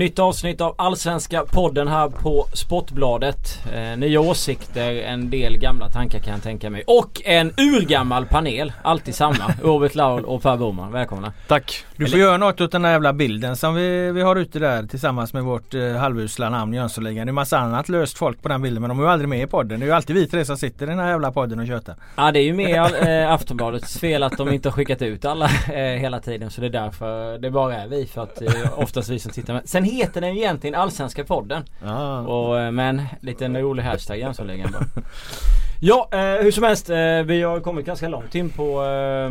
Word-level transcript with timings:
Nytt 0.00 0.18
avsnitt 0.18 0.60
av 0.60 0.74
Allsvenska 0.78 1.44
podden 1.44 1.88
här 1.88 2.08
på 2.08 2.46
Sportbladet. 2.52 3.36
Eh, 3.72 3.98
nya 3.98 4.20
åsikter, 4.20 4.94
en 4.94 5.30
del 5.30 5.58
gamla 5.58 5.88
tankar 5.88 6.18
kan 6.18 6.32
jag 6.32 6.42
tänka 6.42 6.70
mig. 6.70 6.84
Och 6.86 7.22
en 7.24 7.52
urgammal 7.56 8.26
panel. 8.26 8.72
Alltid 8.82 9.14
samma. 9.14 9.54
Robert 9.62 9.94
Laul 9.94 10.24
och 10.24 10.42
Per 10.42 10.56
Boman. 10.56 10.92
Välkomna. 10.92 11.32
Tack. 11.46 11.84
Du 11.96 12.06
får 12.06 12.18
göra 12.18 12.36
något 12.36 12.60
åt 12.60 12.72
den 12.72 12.82
där 12.82 12.90
jävla 12.90 13.12
bilden 13.12 13.56
som 13.56 13.74
vi, 13.74 14.12
vi 14.12 14.22
har 14.22 14.36
ute 14.36 14.58
där 14.58 14.82
tillsammans 14.82 15.32
med 15.32 15.44
vårt 15.44 15.74
eh, 15.74 15.92
halvusla 15.92 16.50
namn 16.50 16.74
Jönssonligan. 16.74 17.26
Det 17.26 17.30
är 17.30 17.32
massa 17.32 17.58
annat 17.58 17.88
löst 17.88 18.18
folk 18.18 18.42
på 18.42 18.48
den 18.48 18.62
bilden 18.62 18.80
men 18.80 18.88
de 18.88 18.98
är 18.98 19.02
ju 19.02 19.08
aldrig 19.08 19.28
med 19.28 19.42
i 19.42 19.46
podden. 19.46 19.80
Det 19.80 19.84
är 19.84 19.88
ju 19.88 19.92
alltid 19.94 20.16
vi 20.16 20.26
tre 20.26 20.44
som 20.44 20.56
sitter 20.56 20.86
i 20.86 20.88
den 20.88 20.98
här 20.98 21.08
jävla 21.08 21.32
podden 21.32 21.58
och 21.58 21.66
tjötar. 21.66 21.94
Ja 22.16 22.32
det 22.32 22.40
är 22.40 22.44
ju 22.44 22.54
med 22.54 22.76
eh, 23.22 23.32
Aftonbladets 23.32 23.98
fel 23.98 24.22
att 24.22 24.36
de 24.36 24.52
inte 24.52 24.68
har 24.68 24.72
skickat 24.72 25.02
ut 25.02 25.24
alla 25.24 25.50
eh, 25.72 26.00
hela 26.00 26.20
tiden. 26.20 26.50
Så 26.50 26.60
det 26.60 26.66
är 26.66 26.70
därför 26.70 27.38
det 27.38 27.50
bara 27.50 27.76
är 27.76 27.88
vi. 27.88 28.06
För 28.06 28.22
att 28.22 28.36
det 28.36 28.46
är 28.46 28.78
oftast 28.78 29.08
vi 29.08 29.18
som 29.18 29.32
tittar 29.32 29.54
med. 29.54 29.68
Sen 29.68 29.89
heter 29.90 30.20
den 30.20 30.34
ju 30.34 30.40
egentligen 30.40 30.74
Allsvenska 30.74 31.24
podden. 31.24 31.64
Ja. 31.84 32.20
Och, 32.20 32.60
eh, 32.60 32.70
men 32.70 33.02
lite 33.20 33.44
en 33.44 33.56
rolig 33.60 33.82
hashtag 33.82 34.18
Jönssonligan 34.18 34.72
bara. 34.72 34.86
Ja 35.82 36.08
eh, 36.12 36.42
hur 36.42 36.50
som 36.50 36.64
helst. 36.64 36.90
Eh, 36.90 37.22
vi 37.22 37.42
har 37.42 37.60
kommit 37.60 37.86
ganska 37.86 38.08
långt 38.08 38.34
in 38.34 38.50
på 38.50 38.84
eh, 38.84 39.30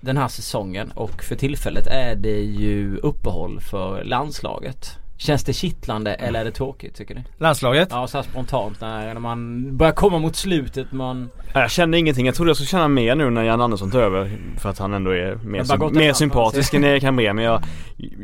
den 0.00 0.16
här 0.16 0.28
säsongen 0.28 0.92
och 0.94 1.22
för 1.22 1.36
tillfället 1.36 1.86
är 1.86 2.14
det 2.14 2.40
ju 2.40 2.96
uppehåll 2.96 3.60
för 3.60 4.04
landslaget. 4.04 4.98
Känns 5.20 5.44
det 5.44 5.52
kittlande 5.52 6.14
eller 6.14 6.40
är 6.40 6.44
det 6.44 6.50
tråkigt 6.50 6.94
tycker 6.94 7.14
ni? 7.14 7.24
Landslaget? 7.38 7.88
Ja 7.90 8.06
så 8.06 8.18
här 8.18 8.22
spontant 8.22 8.80
när, 8.80 9.14
när 9.14 9.20
man 9.20 9.76
börjar 9.76 9.92
komma 9.92 10.18
mot 10.18 10.36
slutet 10.36 10.92
man 10.92 11.30
Jag 11.54 11.70
känner 11.70 11.98
ingenting. 11.98 12.26
Jag 12.26 12.34
trodde 12.34 12.48
jag 12.50 12.56
skulle 12.56 12.68
känna 12.68 12.88
mer 12.88 13.14
nu 13.14 13.30
när 13.30 13.42
Jan 13.42 13.60
Andersson 13.60 13.90
tar 13.90 14.00
över. 14.00 14.38
För 14.58 14.68
att 14.68 14.78
han 14.78 14.94
ändå 14.94 15.10
är 15.10 15.34
mer, 15.34 15.62
sym- 15.64 15.94
mer 15.94 16.08
en 16.08 16.14
sympatisk 16.14 16.74
än 16.74 16.84
Erik 16.84 17.02
Hamrén. 17.02 17.36
Men 17.36 17.44
jag, 17.44 17.62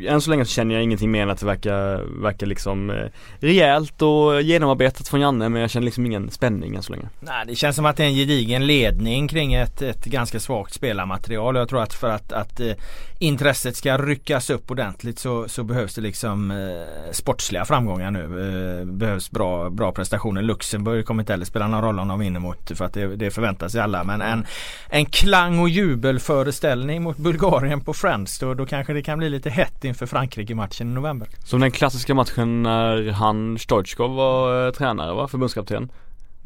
än 0.07 0.21
så 0.21 0.29
länge 0.29 0.45
så 0.45 0.51
känner 0.51 0.75
jag 0.75 0.83
ingenting 0.83 1.11
mer 1.11 1.21
än 1.21 1.29
att 1.29 1.39
det 1.39 1.45
verkar, 1.45 2.21
verkar 2.21 2.47
liksom 2.47 2.89
eh, 2.89 2.95
rejält 3.39 4.01
och 4.01 4.41
genomarbetat 4.41 5.07
från 5.07 5.21
Janne. 5.21 5.49
Men 5.49 5.61
jag 5.61 5.69
känner 5.69 5.85
liksom 5.85 6.05
ingen 6.05 6.31
spänning 6.31 6.75
än 6.75 6.83
så 6.83 6.91
länge. 6.93 7.09
Nej, 7.19 7.45
det 7.47 7.55
känns 7.55 7.75
som 7.75 7.85
att 7.85 7.97
det 7.97 8.03
är 8.03 8.07
en 8.07 8.15
gedigen 8.15 8.67
ledning 8.67 9.27
kring 9.27 9.53
ett, 9.53 9.81
ett 9.81 10.05
ganska 10.05 10.39
svagt 10.39 10.73
spelarmaterial. 10.73 11.55
Jag 11.55 11.69
tror 11.69 11.81
att 11.81 11.93
för 11.93 12.09
att, 12.09 12.31
att 12.31 12.59
eh, 12.59 12.71
intresset 13.19 13.75
ska 13.75 13.97
ryckas 13.97 14.49
upp 14.49 14.71
ordentligt 14.71 15.19
så, 15.19 15.47
så 15.47 15.63
behövs 15.63 15.95
det 15.95 16.01
liksom 16.01 16.51
eh, 16.51 16.84
Eh, 16.85 17.11
sportsliga 17.11 17.65
framgångar 17.65 18.11
nu. 18.11 18.23
Eh, 18.79 18.85
behövs 18.85 19.31
bra, 19.31 19.69
bra 19.69 19.91
prestationer. 19.91 20.41
Luxemburg 20.41 21.05
kommer 21.05 21.23
inte 21.23 21.33
heller 21.33 21.45
spela 21.45 21.67
någon 21.67 21.81
roll 21.81 21.99
om 21.99 22.07
de 22.07 22.19
vinner 22.19 22.39
mot 22.39 22.77
för 22.77 22.85
att 22.85 22.93
det, 22.93 23.15
det 23.15 23.31
förväntar 23.31 23.67
sig 23.67 23.81
alla. 23.81 24.03
Men 24.03 24.21
en, 24.21 24.45
en 24.89 25.05
klang 25.05 25.59
och 25.59 25.69
jubelföreställning 25.69 27.03
mot 27.03 27.17
Bulgarien 27.17 27.81
på 27.81 27.93
Friends 27.93 28.39
då, 28.39 28.53
då 28.53 28.65
kanske 28.65 28.93
det 28.93 29.01
kan 29.01 29.17
bli 29.17 29.29
lite 29.29 29.49
hett 29.49 29.83
inför 29.83 30.05
Frankrike-matchen 30.05 30.91
i 30.91 30.93
november. 30.93 31.27
Som 31.43 31.59
den 31.59 31.71
klassiska 31.71 32.13
matchen 32.13 32.63
när 32.63 33.11
han, 33.11 33.59
Stoichkov 33.59 34.15
var 34.15 34.67
eh, 34.67 34.71
tränare 34.71 35.13
va? 35.13 35.27
Förbundskapten. 35.27 35.89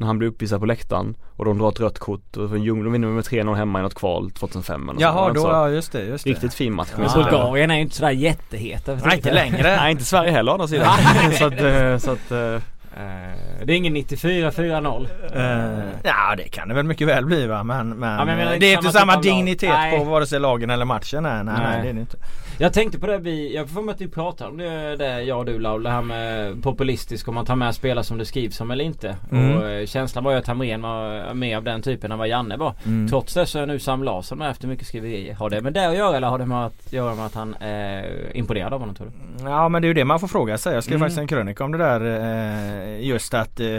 När 0.00 0.06
han 0.06 0.18
blev 0.18 0.30
uppvisad 0.30 0.60
på 0.60 0.66
läktaren 0.66 1.16
och 1.36 1.44
de 1.44 1.58
drar 1.58 1.68
ett 1.68 1.80
rött 1.80 1.98
kort 1.98 2.36
och 2.36 2.50
för 2.50 2.56
Ljung, 2.56 2.84
de 2.84 2.92
vinner 2.92 3.08
med 3.08 3.24
3-0 3.24 3.54
hemma 3.54 3.78
i 3.78 3.82
något 3.82 3.94
kval 3.94 4.30
2005 4.30 4.88
eller 4.88 5.00
Jaha, 5.00 5.32
då, 5.32 5.40
Så, 5.40 5.48
ja 5.48 5.68
just 5.68 5.92
det. 5.92 6.04
Just 6.04 6.24
det. 6.24 6.30
Riktigt 6.30 6.54
fin 6.54 6.74
match. 6.74 6.88
Ja. 6.98 7.08
Så- 7.08 7.18
Bulgarien 7.18 7.70
är 7.70 7.74
ju 7.74 7.80
inte 7.80 7.96
sådär 7.96 8.10
jätteheta. 8.10 8.98
Nej, 9.04 9.16
inte 9.16 9.34
längre. 9.34 9.62
Nej 9.62 9.92
inte 9.92 10.04
Sverige 10.04 10.30
heller 10.30 10.50
å 10.50 10.54
andra 10.54 10.68
sidan. 10.68 10.88
så 11.38 11.46
att, 11.46 11.60
eh, 11.60 11.98
så 11.98 12.10
att 12.10 12.30
eh, 12.30 12.62
Eh, 12.96 13.66
det 13.66 13.72
är 13.72 13.76
ingen 13.76 13.96
94-4-0. 13.96 15.08
Uh, 15.36 15.84
ja 16.04 16.34
det 16.36 16.48
kan 16.48 16.68
det 16.68 16.74
väl 16.74 16.84
mycket 16.84 17.08
väl 17.08 17.24
bli 17.26 17.46
va 17.46 17.64
men, 17.64 17.88
men, 17.88 18.18
Ja, 18.18 18.24
men 18.24 18.60
det 18.60 18.66
är 18.66 18.76
inte 18.76 18.92
samma 18.92 19.14
typ 19.14 19.22
dignitet 19.22 19.70
Nej. 19.70 19.98
på 19.98 20.04
vare 20.04 20.26
sig 20.26 20.40
lagen 20.40 20.70
eller 20.70 20.84
matchen. 20.84 21.22
Nej, 21.22 21.44
nej, 21.44 21.54
nej. 21.58 21.66
Nej. 21.70 21.82
det 21.82 21.88
är 21.88 21.92
det 21.92 22.00
inte. 22.00 22.16
Jag 22.60 22.72
tänkte 22.72 22.98
på 22.98 23.06
det 23.06 23.18
vi, 23.18 23.54
jag 23.54 23.68
får 23.68 23.82
med 23.82 23.94
att 23.94 24.00
vi 24.00 24.08
pratade 24.08 24.50
om 24.50 24.56
det, 24.56 24.96
det 24.96 25.22
jag 25.22 25.38
och 25.38 25.44
du 25.44 25.58
Laul, 25.58 25.82
det 25.82 25.90
här 25.90 26.02
med 26.02 26.62
populistisk 26.62 27.28
om 27.28 27.34
man 27.34 27.44
tar 27.46 27.56
med 27.56 27.74
spelare 27.74 28.04
som 28.04 28.18
det 28.18 28.24
skrivs 28.24 28.60
om 28.60 28.70
eller 28.70 28.84
inte. 28.84 29.16
Mm. 29.32 29.56
Och 29.56 29.68
eh, 29.68 29.86
känslan 29.86 30.24
var 30.24 30.32
ju 30.32 30.38
att 30.38 30.46
Hamrén 30.46 30.82
var 30.82 31.34
mer 31.34 31.56
av 31.56 31.62
den 31.64 31.82
typen 31.82 32.12
än 32.12 32.18
vad 32.18 32.28
Janne 32.28 32.56
var. 32.56 32.74
Mm. 32.86 33.08
Trots 33.08 33.34
det 33.34 33.46
så 33.46 33.58
är 33.58 33.66
nu 33.66 33.78
Sam 33.78 34.02
Larsson 34.02 34.38
med 34.38 34.50
efter 34.50 34.68
mycket 34.68 34.86
skriverier. 34.86 35.34
Har 35.34 35.50
det 35.50 35.60
med 35.60 35.72
det 35.72 35.88
att 35.88 35.96
göra 35.96 36.16
eller 36.16 36.28
har 36.28 36.38
det 36.38 36.46
med 36.46 36.66
att 36.66 36.92
göra 36.92 37.14
med 37.14 37.26
att 37.26 37.34
han 37.34 37.54
är 37.60 38.36
imponerad 38.36 38.72
av 38.72 38.80
honom 38.80 38.94
tror 38.94 39.06
du? 39.06 39.44
Ja 39.44 39.68
men 39.68 39.82
det 39.82 39.86
är 39.86 39.88
ju 39.88 39.94
det 39.94 40.04
man 40.04 40.20
får 40.20 40.28
fråga 40.28 40.58
sig. 40.58 40.74
Jag 40.74 40.84
skrev 40.84 40.96
Mm. 40.96 41.06
faktiskt 41.06 41.20
en 41.20 41.28
krönika 41.28 41.64
om 41.64 41.72
det 41.72 41.78
där 41.78 42.00
eh, 42.00 43.06
just 43.06 43.34
att 43.34 43.60
eh, 43.60 43.78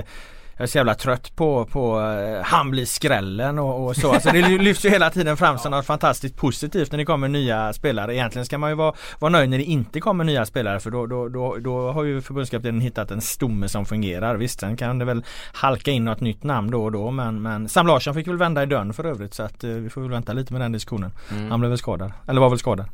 jag 0.61 0.63
är 0.63 0.67
så 0.67 0.77
jävla 0.77 0.95
trött 0.95 1.35
på, 1.35 1.65
på 1.65 2.01
eh, 2.01 2.43
han 2.43 2.71
blir 2.71 2.85
skrällen 2.85 3.59
och, 3.59 3.85
och 3.85 3.95
så. 3.95 4.13
Alltså 4.13 4.29
det 4.31 4.41
lyfts 4.47 4.85
ju 4.85 4.89
hela 4.89 5.09
tiden 5.09 5.37
fram 5.37 5.57
som 5.57 5.71
något 5.71 5.85
fantastiskt 5.85 6.37
positivt 6.37 6.91
när 6.91 6.97
det 6.97 7.05
kommer 7.05 7.27
nya 7.27 7.73
spelare. 7.73 8.15
Egentligen 8.15 8.45
ska 8.45 8.57
man 8.57 8.69
ju 8.69 8.75
vara, 8.75 8.93
vara 9.19 9.31
nöjd 9.31 9.49
när 9.49 9.57
det 9.57 9.63
inte 9.63 9.99
kommer 9.99 10.23
nya 10.23 10.45
spelare 10.45 10.79
för 10.79 10.91
då, 10.91 11.05
då, 11.05 11.29
då, 11.29 11.57
då 11.57 11.91
har 11.91 12.03
ju 12.03 12.21
förbundskaptenen 12.21 12.81
hittat 12.81 13.11
en 13.11 13.21
stomme 13.21 13.69
som 13.69 13.85
fungerar. 13.85 14.35
Visst 14.35 14.59
sen 14.59 14.77
kan 14.77 14.99
det 14.99 15.05
väl 15.05 15.23
halka 15.53 15.91
in 15.91 16.05
något 16.05 16.19
nytt 16.19 16.43
namn 16.43 16.71
då 16.71 16.83
och 16.83 16.91
då 16.91 17.11
men, 17.11 17.41
men 17.41 17.69
Sam 17.69 17.87
Larsson 17.87 18.13
fick 18.13 18.27
väl 18.27 18.37
vända 18.37 18.63
i 18.63 18.65
dörren 18.65 18.93
för 18.93 19.05
övrigt 19.05 19.33
så 19.33 19.43
att 19.43 19.63
eh, 19.63 19.69
vi 19.69 19.89
får 19.89 20.01
väl 20.01 20.11
vänta 20.11 20.33
lite 20.33 20.53
med 20.53 20.61
den 20.61 20.71
diskussionen. 20.71 21.11
Mm. 21.31 21.51
Han 21.51 21.59
blev 21.59 21.69
väl 21.69 21.77
skadad. 21.77 22.11
Eller 22.27 22.41
var 22.41 22.49
väl 22.49 22.59
skadad. 22.59 22.85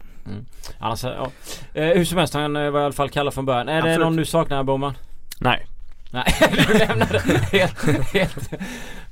Alltså, 0.79 1.07
ja. 1.07 1.31
eh, 1.81 1.97
hur 1.97 2.05
som 2.05 2.17
helst, 2.17 2.33
han 2.33 2.55
eh, 2.55 2.69
var 2.69 2.81
i 2.81 2.83
alla 2.83 2.93
fall 2.93 3.09
kallad 3.09 3.33
från 3.33 3.45
början. 3.45 3.69
Är 3.69 3.73
det 3.73 3.79
Absolut. 3.79 3.99
någon 3.99 4.15
du 4.15 4.25
saknar 4.25 4.63
Boman? 4.63 4.93
nej. 5.39 5.65
Nej, 6.25 6.65
du 6.67 6.77
lämnade 6.77 7.19
helt, 7.51 7.83
helt. 8.13 8.49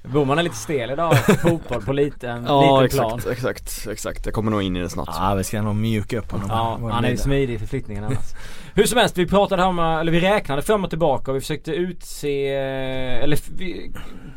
Boman 0.03 0.38
är 0.39 0.43
lite 0.43 0.55
stel 0.55 0.91
idag. 0.91 1.17
Fotboll 1.41 1.81
på 1.81 1.93
liten, 1.93 2.45
Ja 2.47 2.81
liten 2.81 2.97
plan. 2.99 3.19
exakt, 3.19 3.27
exakt, 3.27 3.88
exakt. 3.91 4.25
Jag 4.25 4.33
kommer 4.35 4.51
nog 4.51 4.61
in 4.63 4.75
i 4.75 4.79
det 4.81 4.89
snart. 4.89 5.09
Ja 5.11 5.33
vi 5.35 5.43
ska 5.43 5.61
nog 5.61 5.75
mjuka 5.75 6.19
upp 6.19 6.31
honom. 6.31 6.47
Ja, 6.49 6.79
han 6.91 7.05
är 7.05 7.09
ju 7.09 7.17
smidig 7.17 7.53
i 7.53 7.59
förflyttningen 7.59 8.03
annars. 8.03 8.33
Hur 8.78 8.86
som 8.86 8.97
helst, 8.97 9.18
vi 9.18 9.28
pratade 9.28 9.63
om, 9.63 9.80
eller 9.80 10.12
vi 10.12 10.19
räknade 10.19 10.62
fram 10.62 10.84
och 10.84 10.90
tillbaka 10.90 11.31
och 11.31 11.38
vi 11.38 11.41
försökte 11.41 11.72
utse, 11.72 12.47
eller 12.47 13.40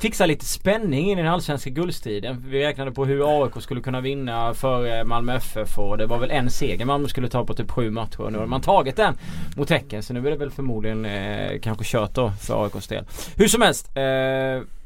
fixa 0.01 0.27
lite 0.27 0.45
spänning 0.45 1.11
in 1.11 1.19
i 1.19 1.23
den 1.23 1.33
allsvenska 1.33 1.71
guldstriden. 1.71 2.45
Vi 2.49 2.65
räknade 2.65 2.93
på 2.93 3.05
hur 3.05 3.43
AIK 3.43 3.63
skulle 3.63 3.81
kunna 3.81 4.01
vinna 4.01 4.55
för 4.55 5.05
Malmö 5.05 5.37
FF 5.37 5.79
och 5.79 5.99
det 5.99 6.07
var 6.07 6.19
väl 6.19 6.31
en 6.31 6.51
seger 6.51 6.85
Malmö 6.85 7.09
skulle 7.09 7.29
ta 7.29 7.45
på 7.45 7.55
typ 7.55 7.71
sju 7.71 7.91
matcher 7.91 8.21
och 8.21 8.33
nu 8.33 8.39
har 8.39 8.47
man 8.47 8.61
tagit 8.61 8.97
den 8.97 9.15
mot 9.57 9.71
Häcken 9.71 10.03
så 10.03 10.13
nu 10.13 10.27
är 10.27 10.31
det 10.31 10.37
väl 10.37 10.51
förmodligen 10.51 11.05
eh, 11.05 11.61
kanske 11.61 11.85
kört 11.85 12.15
då 12.15 12.33
för 12.41 12.65
AIKs 12.65 12.87
del. 12.87 13.05
Hur 13.37 13.49
som 13.49 13.63
helst, 13.63 13.89
eh, 13.89 14.03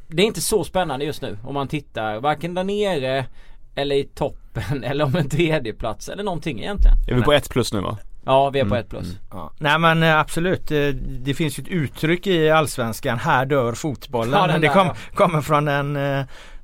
det 0.07 0.21
är 0.21 0.25
inte 0.25 0.41
så 0.41 0.63
spännande 0.63 1.05
just 1.05 1.21
nu 1.21 1.37
om 1.43 1.53
man 1.53 1.67
tittar 1.67 2.19
varken 2.19 2.53
där 2.53 2.63
nere 2.63 3.25
eller 3.75 3.95
i 3.95 4.03
toppen 4.03 4.83
eller 4.83 5.05
om 5.05 5.15
en 5.15 5.29
tredje 5.29 5.73
plats 5.73 6.09
eller 6.09 6.23
någonting 6.23 6.59
egentligen. 6.59 6.97
Är 7.07 7.15
vi 7.15 7.21
på 7.21 7.33
ett 7.33 7.49
plus 7.49 7.73
nu 7.73 7.81
va? 7.81 7.97
Ja, 8.25 8.49
vi 8.49 8.59
är 8.59 8.63
på 8.63 8.67
Mm, 8.75 8.79
ett 8.79 8.89
plus. 8.89 9.07
Ja. 9.31 9.51
Nej 9.57 9.79
men 9.79 10.03
eh, 10.03 10.19
absolut. 10.19 10.71
Eh, 10.71 10.77
Det 11.19 11.33
finns 11.33 11.59
ju 11.59 11.61
ett 11.61 11.67
uttryck 11.67 12.27
i 12.27 12.49
Allsvenskan. 12.49 13.17
Här 13.19 13.45
dör 13.45 13.73
fotbollen. 13.73 14.49
Ja, 14.51 14.57
det 14.57 14.67
kom, 14.67 14.87
ja. 14.87 14.95
kommer 15.15 15.41
från 15.41 15.67
en 15.67 15.95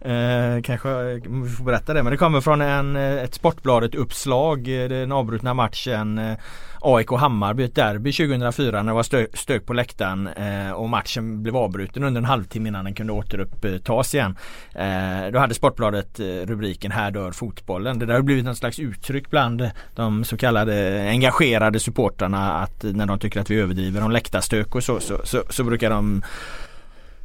eh, 0.01 0.61
Kanske 0.63 1.13
vi 1.13 1.49
får 1.49 1.63
berätta 1.63 1.93
det 1.93 2.03
men 2.03 2.11
det 2.11 2.17
kommer 2.17 2.41
från 2.41 2.61
en, 2.61 2.95
eh, 2.95 3.23
ett 3.23 3.33
Sportbladet 3.33 3.95
uppslag. 3.95 4.83
Eh, 4.83 4.89
den 4.89 5.11
avbrutna 5.11 5.53
matchen 5.53 6.17
eh, 6.17 6.37
AIK 6.81 7.09
Hammarby 7.11 7.63
ett 7.63 7.75
derby 7.75 8.11
2004 8.11 8.83
när 8.83 8.91
det 8.91 8.95
var 8.95 9.03
stö 9.03 9.25
stök 9.33 9.65
på 9.65 9.73
läktaren 9.73 10.27
eh, 10.27 10.71
och 10.71 10.89
matchen 10.89 11.43
blev 11.43 11.57
avbruten 11.57 12.03
under 12.03 12.21
en 12.21 12.25
halvtimme 12.25 12.69
innan 12.69 12.85
den 12.85 12.93
kunde 12.93 13.13
återupptas 13.13 14.15
igen. 14.15 14.37
Eh, 14.75 15.31
då 15.33 15.39
hade 15.39 15.53
Sportbladet 15.53 16.19
eh, 16.19 16.25
rubriken 16.25 16.91
Här 16.91 17.11
dör 17.11 17.31
fotbollen. 17.31 17.99
Det 17.99 18.05
där 18.05 18.13
har 18.13 18.21
blivit 18.21 18.45
något 18.45 18.57
slags 18.57 18.79
uttryck 18.79 19.29
bland 19.29 19.69
de 19.95 20.23
så 20.23 20.37
kallade 20.37 21.05
engagerade 21.09 21.79
supportrarna 21.79 22.53
att 22.53 22.83
när 22.83 23.05
de 23.05 23.19
tycker 23.19 23.41
att 23.41 23.49
vi 23.49 23.59
överdriver 23.59 24.03
om 24.03 24.11
läktarstök 24.11 24.75
och 24.75 24.83
så, 24.83 24.99
så, 24.99 25.21
så, 25.23 25.43
så 25.49 25.63
brukar 25.63 25.89
de 25.89 26.21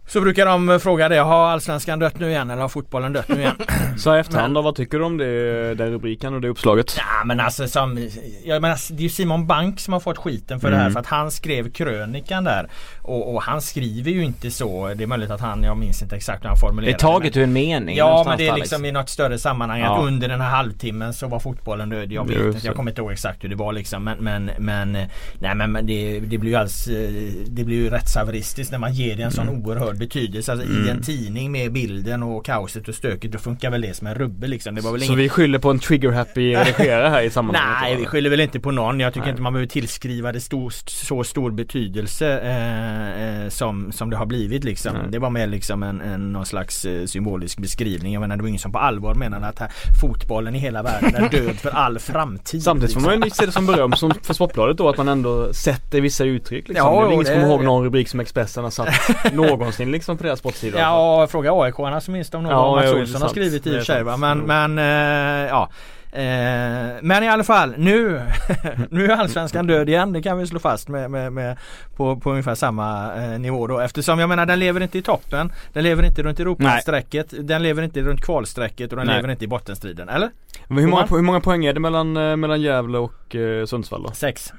så 0.06 0.20
brukar 0.20 0.46
de 0.46 0.80
fråga 0.80 1.08
det, 1.08 1.16
har 1.18 1.46
allsvenskan 1.46 1.98
dött 1.98 2.18
nu 2.18 2.30
igen 2.30 2.50
eller 2.50 2.62
har 2.62 2.68
fotbollen 2.68 3.12
dött 3.12 3.28
nu 3.28 3.34
igen? 3.40 3.54
Så 3.98 4.16
i 4.16 4.18
efterhand 4.20 4.54
då, 4.54 4.62
vad 4.62 4.74
tycker 4.76 4.98
du 4.98 5.04
om 5.04 5.16
det, 5.16 5.74
den 5.74 5.90
rubriken 5.90 6.34
och 6.34 6.40
det 6.40 6.48
uppslaget? 6.48 6.94
Ja 6.98 7.24
men 7.24 7.40
alltså 7.40 7.68
som, 7.68 8.08
jag 8.44 8.62
menar, 8.62 8.78
det 8.96 9.00
är 9.00 9.02
ju 9.02 9.08
Simon 9.08 9.46
Bank 9.46 9.80
som 9.80 9.92
har 9.92 10.00
fått 10.00 10.18
skiten 10.18 10.60
för 10.60 10.70
det 10.70 10.76
här 10.76 10.82
Mm. 10.84 10.92
för 10.92 11.00
att 11.00 11.06
han 11.06 11.30
skrev 11.30 11.70
krönikan 11.72 12.44
där. 12.44 12.68
Och, 13.02 13.34
och 13.34 13.42
han 13.42 13.60
skriver 13.60 14.10
ju 14.10 14.24
inte 14.24 14.50
så, 14.50 14.94
det 14.94 15.02
är 15.04 15.06
möjligt 15.06 15.30
att 15.30 15.40
han, 15.40 15.62
jag 15.62 15.76
minns 15.76 16.02
inte 16.02 16.16
exakt 16.16 16.42
hur 16.44 16.48
han 16.48 16.56
Det 16.56 16.60
formulerade 16.60 16.96
är 16.96 16.98
taget 16.98 17.36
ur 17.36 17.42
en 17.42 17.52
mening 17.52 17.96
Ja 17.96 18.24
men 18.28 18.38
det 18.38 18.46
är 18.46 18.50
där, 18.52 18.58
liksom 18.58 18.84
i 18.84 18.92
något 18.92 19.08
större 19.08 19.38
sammanhang 19.38 19.80
Ja. 19.80 19.98
att 19.98 20.04
under 20.04 20.28
den 20.28 20.40
här 20.40 20.50
halvtimmen 20.50 21.12
så 21.14 21.28
var 21.28 21.38
fotbollen 21.40 21.88
död. 21.88 22.12
Jag 22.12 22.28
vet 22.28 22.36
inte, 22.36 22.58
jag 22.66 22.72
det. 22.72 22.76
kommer 22.76 22.90
inte 22.90 23.00
ihåg 23.02 23.12
exakt 23.12 23.44
hur 23.44 23.48
det 23.48 23.56
var 23.56 23.72
liksom 23.72 24.04
men 24.04 24.18
men, 24.18 24.50
men 24.58 24.92
Nej 25.38 25.54
men 25.54 25.72
men 25.72 25.86
det, 25.86 26.20
det 26.20 26.38
blir 26.38 26.50
ju 26.50 26.56
alls 26.56 26.86
eh, 26.86 27.10
Det 27.46 27.64
blir 27.64 27.76
ju 27.76 27.90
rättshaveristiskt 27.90 28.72
när 28.72 28.78
man 28.78 28.92
ger 28.94 29.16
det 29.16 29.22
en 29.22 29.30
sån 29.32 29.48
Mm. 29.48 29.64
oerhörd 29.64 29.93
oerhörd 29.94 29.98
betydelse. 29.98 30.52
Alltså 30.52 30.66
Mm. 30.66 30.86
i 30.86 30.90
en 30.90 31.02
tidning 31.02 31.52
med 31.52 31.72
bilden 31.72 32.22
och 32.22 32.44
kaoset 32.44 32.88
och 32.88 32.94
stöket 32.94 33.32
då 33.32 33.38
funkar 33.38 33.70
väl 33.70 33.80
det 33.80 33.96
som 33.96 34.06
en 34.06 34.14
rubbe 34.14 34.46
liksom. 34.46 34.74
Det 34.74 34.80
var 34.80 34.92
väl 34.92 35.00
Så 35.00 35.06
ingen... 35.06 35.18
vi 35.18 35.28
skyller 35.28 35.58
på 35.58 35.70
en 35.70 35.78
trigger-happy 35.78 36.56
redigerare 36.64 37.08
här 37.08 37.22
i 37.22 37.30
sammanhanget? 37.30 37.78
Nej 37.82 37.96
vi 37.96 38.06
skyller 38.06 38.30
väl 38.30 38.40
inte 38.40 38.60
på 38.60 38.70
någon. 38.70 39.00
Jag 39.00 39.12
tycker 39.12 39.24
Nej. 39.26 39.30
inte 39.30 39.42
man 39.42 39.52
behöver 39.52 39.68
tillskriva 39.68 40.32
det 40.32 40.40
stor, 40.40 40.72
så 40.86 41.24
stor 41.24 41.50
betydelse 41.50 42.40
eh, 42.40 43.42
eh, 43.44 43.48
som, 43.48 43.92
som 43.92 44.10
det 44.10 44.16
har 44.16 44.26
blivit 44.26 44.64
liksom. 44.64 44.92
Nej. 44.94 45.02
Det 45.10 45.18
var 45.18 45.30
mer 45.30 45.46
liksom 45.46 45.82
en, 45.82 46.00
en 46.00 46.32
någon 46.32 46.46
slags 46.46 46.84
eh, 46.84 47.06
symbolisk 47.06 47.58
beskrivning. 47.58 48.12
Jag 48.12 48.20
menar 48.20 48.36
det 48.36 48.42
var 48.42 48.48
ingen 48.48 48.60
som 48.60 48.72
på 48.72 48.78
allvar 48.78 49.14
menade 49.14 49.46
att 49.46 49.58
här, 49.58 49.70
fotbollen 50.00 50.54
i 50.54 50.58
hela 50.58 50.82
världen 50.82 51.14
är 51.14 51.28
död 51.28 51.56
för 51.56 51.70
all 51.70 51.98
framtid. 51.98 52.62
Samtidigt 52.62 52.94
får 52.94 53.00
liksom. 53.00 53.20
man 53.20 53.28
ju 53.28 53.30
se 53.30 53.46
det 53.46 53.52
som 53.52 53.66
beröm 53.66 53.92
som 53.92 54.12
för 54.22 54.34
Sportbladet 54.34 54.78
då 54.78 54.88
att 54.88 54.96
man 54.96 55.08
ändå 55.08 55.52
sätter 55.52 56.00
vissa 56.00 56.24
uttryck 56.24 56.68
liksom. 56.68 56.86
Ja, 56.86 57.00
det 57.00 57.08
är 57.08 57.12
ingen 57.12 57.24
som 57.26 57.34
kommer 57.34 57.48
ihåg 57.48 57.64
någon 57.64 57.84
rubrik 57.84 58.08
som 58.08 58.20
Expressen 58.20 58.64
har 58.64 58.70
satt 58.70 58.88
någonsin 59.32 59.83
liksom 59.90 60.16
på 60.16 60.24
deras 60.24 60.38
sportsida. 60.38 60.78
Ja, 60.78 61.26
fråga 61.30 61.52
AIK-arna 61.52 62.00
som 62.00 62.12
minns 62.12 62.30
de 62.30 62.42
nog 62.42 62.52
Ja, 62.52 62.70
vad 62.70 62.84
Mats 62.84 62.94
Olsson 62.94 63.22
har 63.22 63.28
skrivit 63.28 63.66
i 63.66 63.78
och 63.78 63.82
sig 63.82 64.02
va? 64.02 64.16
Men, 64.16 64.38
men 64.38 64.78
eh, 64.78 65.48
ja 65.48 65.70
Eh, 66.14 66.96
men 67.02 67.22
i 67.22 67.28
alla 67.28 67.44
fall 67.44 67.74
nu, 67.78 68.20
nu 68.90 69.04
är 69.04 69.16
allsvenskan 69.16 69.66
död 69.66 69.88
igen. 69.88 70.12
Det 70.12 70.22
kan 70.22 70.38
vi 70.38 70.46
slå 70.46 70.58
fast 70.58 70.88
med, 70.88 71.10
med, 71.10 71.32
med 71.32 71.56
på, 71.96 72.16
på 72.16 72.30
ungefär 72.30 72.54
samma 72.54 73.14
eh, 73.14 73.38
nivå 73.38 73.66
då. 73.66 73.80
Eftersom 73.80 74.18
jag 74.18 74.28
menar 74.28 74.46
den 74.46 74.58
lever 74.58 74.80
inte 74.80 74.98
i 74.98 75.02
toppen. 75.02 75.52
Den 75.72 75.84
lever 75.84 76.02
inte 76.02 76.22
runt 76.22 76.40
Europastrecket. 76.40 77.34
Den 77.38 77.62
lever 77.62 77.82
inte 77.82 78.00
runt 78.00 78.20
kvalstrecket 78.20 78.92
och 78.92 78.96
den 78.96 79.06
Nej. 79.06 79.16
lever 79.16 79.30
inte 79.30 79.44
i 79.44 79.48
bottenstriden. 79.48 80.08
Eller? 80.08 80.30
Men 80.68 80.78
hur, 80.78 80.86
många, 80.88 81.06
hur 81.06 81.22
många 81.22 81.40
poäng 81.40 81.64
är 81.64 81.72
det 81.72 81.80
mellan, 81.80 82.16
eh, 82.16 82.36
mellan 82.36 82.60
Gävle 82.60 82.98
och 82.98 83.36
eh, 83.36 83.66
Sundsvall 83.66 84.02
då? 84.02 84.10
Sex. 84.10 84.52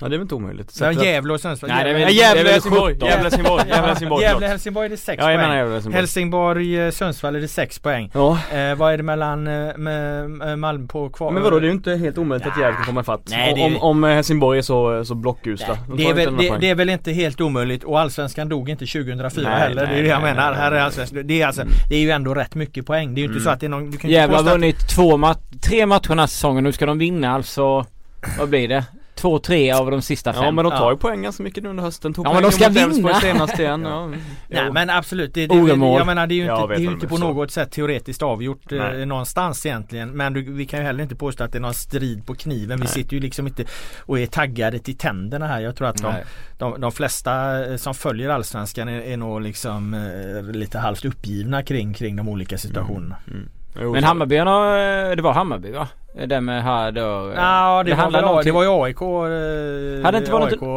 Ja 0.00 0.08
det 0.08 0.14
är 0.14 0.18
väl 0.18 0.20
inte 0.20 0.34
omöjligt. 0.34 0.70
Sätter- 0.70 1.04
Gävle 1.04 1.32
och 1.32 1.40
Sundsvall. 1.40 1.70
Nej, 1.70 1.84
det 1.84 1.90
är 1.90 1.94
väl- 1.94 2.02
Ja, 2.02 2.08
Gävle, 2.34 2.50
Helsingborg, 2.50 2.94
17. 2.94 3.08
Gävle, 3.08 3.22
Helsingborg, 3.22 3.64
Gävle, 3.68 3.86
Helsingborg. 3.86 4.22
Gävle. 4.24 4.46
Helsingborg 4.46 4.86
är 4.86 4.90
det 4.90 4.96
sex 4.96 5.22
Ja 5.22 5.30
jag 5.32 5.40
poäng. 5.40 5.48
menar 5.50 5.70
Helsingborg. 5.70 6.00
Helsingborg, 6.00 6.80
eh, 6.80 6.90
Sundsvall 6.90 7.36
är 7.36 7.40
det 7.40 7.48
sex 7.48 7.78
poäng. 7.78 8.10
Ja. 8.14 8.38
Eh, 8.52 8.74
vad 8.74 8.92
är 8.92 8.96
det 8.96 9.02
mellan 9.02 9.46
eh, 9.46 10.56
Malmö 10.56 10.86
på 10.86 11.08
kvar? 11.08 11.30
Men 11.30 11.42
vadå 11.42 11.58
det 11.58 11.64
är 11.66 11.68
ju 11.68 11.74
inte 11.74 11.96
helt 11.96 12.18
omöjligt 12.18 12.46
att 12.48 12.58
Gävle 12.60 12.76
kan 12.76 12.84
komma 12.86 13.00
ifatt. 13.00 13.20
Nej, 13.30 13.54
det 13.54 13.62
om, 13.62 13.76
om 13.76 14.04
eh, 14.04 14.10
Helsingborg 14.10 14.58
är 14.58 14.62
så, 14.62 15.04
så 15.04 15.14
blockusla. 15.14 15.78
De 15.88 15.96
Det 15.96 16.04
är, 16.10 16.14
väl, 16.14 16.36
det, 16.36 16.56
det 16.60 16.70
är 16.70 16.74
väl 16.74 16.88
inte 16.90 17.12
helt 17.12 17.40
omöjligt 17.40 17.84
och 17.84 18.00
Allsvenskan 18.00 18.48
dog 18.48 18.68
inte 18.70 18.86
2004 18.86 19.48
Nej, 19.50 19.58
heller. 19.60 19.74
det 19.74 19.82
är 19.88 19.92
nej, 19.92 20.02
det 20.02 20.08
jag 20.08 20.22
nej, 20.22 20.34
menar. 20.34 20.50
nej, 20.50 20.60
Här 20.60 20.66
är 20.66 20.74
nej. 20.74 20.80
allsvenskan, 20.82 21.26
det, 21.26 21.42
är 21.42 21.46
alltså, 21.46 21.62
det 21.88 21.96
är 21.96 22.00
ju 22.00 22.10
ändå 22.10 22.34
rätt 22.34 22.54
mycket 22.54 22.86
poäng. 22.86 23.14
Det 23.14 23.18
är 23.18 23.22
ju 23.22 23.26
inte 23.26 23.32
Mm. 23.38 23.44
så 23.44 23.50
att 23.50 23.60
det 23.60 23.66
är 23.66 23.70
någon... 23.70 23.90
Du 23.90 23.98
kan 23.98 24.10
Gävle 24.10 24.36
har 24.36 24.42
vunnit 24.42 24.88
två 24.96 25.16
ma- 25.16 25.36
tre 25.62 25.86
matcher 25.86 26.08
den 26.08 26.18
här 26.18 26.26
säsongen. 26.26 26.64
Nu 26.64 26.72
ska 26.72 26.86
de 26.86 26.98
vinna 26.98 27.34
alltså, 27.34 27.86
vad 28.38 28.48
blir 28.48 28.68
det? 28.68 28.84
Två, 29.18 29.38
tre 29.38 29.72
av 29.72 29.90
de 29.90 30.02
sista 30.02 30.32
fem. 30.32 30.44
Ja 30.44 30.50
men 30.50 30.64
de 30.64 30.70
tar 30.70 30.84
Ja. 30.84 30.90
ju 30.90 30.96
poäng 30.96 31.22
ganska 31.22 31.42
mycket 31.42 31.62
nu 31.62 31.68
under 31.70 31.82
hösten. 31.84 32.14
Tog 32.14 32.26
Ja, 32.26 32.32
men 32.32 32.42
de 32.42 32.52
ska 32.52 32.68
vinna. 32.68 33.14
senast 33.20 33.58
igen. 33.58 33.82
Ja. 33.88 34.06
Nej 34.06 34.18
Jo. 34.66 34.72
men 34.72 34.90
absolut. 34.90 35.34
Det, 35.34 35.46
det, 35.46 35.54
jag 35.54 36.06
menar 36.06 36.26
det 36.26 36.34
är 36.34 36.36
ju 36.36 36.42
inte, 36.42 36.52
Ja, 36.54 36.66
det 36.66 36.74
är 36.74 36.78
ju 36.78 36.90
inte 36.90 37.06
på 37.08 37.18
något 37.18 37.50
sätt 37.50 37.70
teoretiskt 37.72 38.22
avgjort 38.22 38.72
eh, 38.72 38.78
någonstans 39.06 39.66
egentligen. 39.66 40.08
Men 40.10 40.32
du, 40.32 40.42
vi 40.52 40.66
kan 40.66 40.80
ju 40.80 40.86
heller 40.86 41.02
inte 41.02 41.16
påstå 41.16 41.44
att 41.44 41.52
det 41.52 41.58
är 41.58 41.60
någon 41.60 41.74
strid 41.74 42.26
på 42.26 42.34
kniven. 42.34 42.78
Vi 42.78 42.84
Nej. 42.84 42.92
sitter 42.92 43.14
ju 43.14 43.20
liksom 43.20 43.46
inte 43.46 43.64
och 44.06 44.18
är 44.18 44.26
taggade 44.26 44.78
till 44.78 44.96
tänderna 44.98 45.46
här. 45.46 45.60
Jag 45.60 45.76
tror 45.76 45.88
att 45.88 46.02
de, 46.02 46.12
de, 46.58 46.80
de 46.80 46.92
flesta 46.92 47.64
eh, 47.70 47.76
som 47.76 47.94
följer 47.94 48.28
Allsvenskan 48.28 48.88
är, 48.88 49.00
är 49.00 49.16
nog 49.16 49.40
liksom 49.42 49.94
eh, 49.94 50.52
lite 50.52 50.78
halvt 50.78 51.04
uppgivna 51.04 51.62
kring, 51.62 51.94
kring 51.94 52.16
de 52.16 52.28
olika 52.28 52.58
situationerna. 52.58 53.16
Mm. 53.30 53.48
Jo, 53.82 53.92
Men 53.92 54.04
Hammarbyarna, 54.04 54.78
eh, 55.10 55.16
det 55.16 55.22
var 55.22 55.32
Hammarby 55.32 55.70
va? 55.72 55.88
Det 56.26 56.40
med 56.40 56.62
här 56.64 56.92
då. 56.92 57.00
eh, 57.00 57.34
Ja 57.36 57.82
det, 57.84 57.90
var 57.90 57.96
handlar 58.02 58.34
väl, 58.34 58.44
det 58.44 58.52
var 58.52 58.62
ju 58.62 58.68
AIK. 58.68 59.00
eh, 59.02 60.04
Hade 60.04 60.18
inte 60.18 60.32
varit- 60.32 60.52
AIK, 60.52 60.62
eh, 60.62 60.68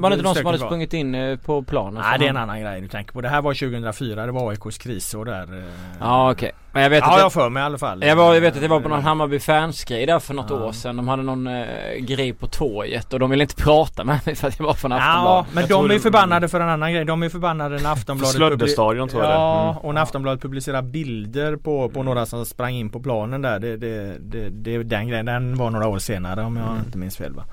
Var 0.00 0.10
det 0.10 0.14
inte 0.14 0.24
de 0.24 0.34
som 0.34 0.46
hade 0.46 0.58
var. 0.58 0.66
sprungit 0.66 0.92
in 0.94 1.14
eh, 1.14 1.36
på 1.38 1.62
planen? 1.62 2.02
Nej 2.10 2.18
det 2.18 2.24
är 2.26 2.30
en 2.30 2.36
annan 2.36 2.60
grej 2.60 2.80
du 2.80 2.88
tänker 2.88 3.12
på. 3.12 3.20
Det 3.20 3.28
här 3.28 3.42
var 3.42 3.54
2004. 3.54 4.26
Det 4.26 4.32
var 4.32 4.50
AIKs 4.50 4.78
krisår 4.78 5.24
där. 5.24 5.42
eh. 5.42 5.64
Ja 6.00 6.30
okej. 6.32 6.52
Men 6.72 6.82
jag 6.82 6.90
vet 6.90 7.00
Ja 7.04 7.10
att 7.12 7.16
jag 7.16 7.24
har 7.24 7.30
för 7.30 7.48
mig 7.48 7.60
i 7.62 7.66
alla 7.66 7.78
fall. 7.78 8.04
jag, 8.04 8.16
var, 8.16 8.34
jag 8.34 8.40
vet 8.40 8.54
att 8.54 8.60
det 8.62 8.68
var 8.68 8.80
på 8.80 8.88
någon 8.88 9.02
Hammarby 9.02 9.38
fansgrej 9.40 10.06
där 10.06 10.18
för 10.18 10.34
något 10.34 10.46
Ja. 10.50 10.56
år 10.56 10.72
sedan. 10.72 10.96
De 10.96 11.08
hade 11.08 11.22
någon 11.22 11.46
eh, 11.46 11.64
grej 11.98 12.32
på 12.32 12.46
torget 12.46 13.12
och 13.12 13.18
de 13.20 13.30
ville 13.30 13.44
inte 13.44 13.54
prata 13.62 14.04
med 14.04 14.20
mig 14.26 14.34
för 14.34 14.48
att 14.48 14.58
jag 14.58 14.66
var 14.66 14.74
från 14.74 14.90
Ja 14.90 14.96
Aftonbladet. 14.98 15.46
men 15.54 15.62
Jag 15.68 15.78
de 15.78 15.84
är 15.90 15.94
det- 15.94 16.00
förbannade 16.00 16.48
för 16.48 16.60
en 16.60 16.68
annan 16.68 16.92
grej. 16.92 17.04
De 17.04 17.22
är 17.22 17.28
förbannade 17.28 17.78
när 17.78 17.92
Aftonbladet 17.92 18.34
Slöddestadion 18.36 19.08
tror 19.08 19.22
jag 19.22 19.30
det. 19.30 19.34
Ja 19.34 19.62
Mm. 19.70 19.76
och 19.76 19.94
när 19.94 20.02
Aftonbladet 20.02 20.42
publicerar 20.42 20.82
bilder 20.82 21.56
på, 21.56 21.88
på 21.88 22.02
några 22.02 22.26
som 22.26 22.46
sprang 22.46 22.74
in 22.74 22.90
på 22.90 23.00
planen 23.00 23.42
där. 23.42 23.58
Det, 23.58 23.76
det, 23.76 24.16
det, 24.20 24.48
det, 24.50 24.82
den 24.90 25.08
grejen 25.08 25.26
den 25.26 25.56
var 25.56 25.70
några 25.70 25.86
år 25.88 25.98
senare 25.98 26.42
om 26.42 26.56
jag 26.56 26.66
Mm. 26.68 26.78
inte 26.86 26.98
minns 26.98 27.16
fel 27.16 27.32
va. 27.34 27.44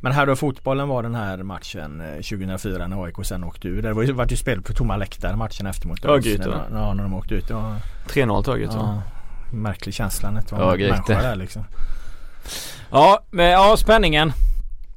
Men 0.00 0.12
här 0.12 0.26
då 0.26 0.36
fotbollen 0.36 0.88
var 0.88 1.02
den 1.02 1.14
här 1.14 1.36
matchen 1.42 2.00
eh, 2.00 2.14
2004 2.14 2.86
när 2.86 3.04
AIK 3.04 3.14
sen 3.22 3.44
åkte 3.44 3.68
ur. 3.68 3.82
Det 3.82 3.92
var 3.92 4.02
ju, 4.02 4.12
var 4.12 4.26
ju 4.30 4.36
spel 4.36 4.62
på 4.62 4.72
tomma 4.72 4.96
läktare 4.96 5.36
matchen 5.36 5.66
efter 5.66 5.88
mot 5.88 5.98
Ja, 6.04 6.94
när 6.94 7.02
de 7.02 7.14
åkte 7.14 7.34
ut. 7.34 7.50
Ja, 7.50 7.76
3-0 8.08 8.42
taget 8.44 8.70
ja, 8.74 9.02
märklig 9.52 9.94
känsla 9.94 10.30
när 10.30 10.40
det 10.42 10.52
var 10.52 10.76
Ja, 10.76 10.88
människa 10.88 11.22
där 11.22 11.36
liksom. 11.36 11.64
Ja, 12.90 13.24
men 13.30 13.46
ja 13.46 13.76
spänningen. 13.76 14.32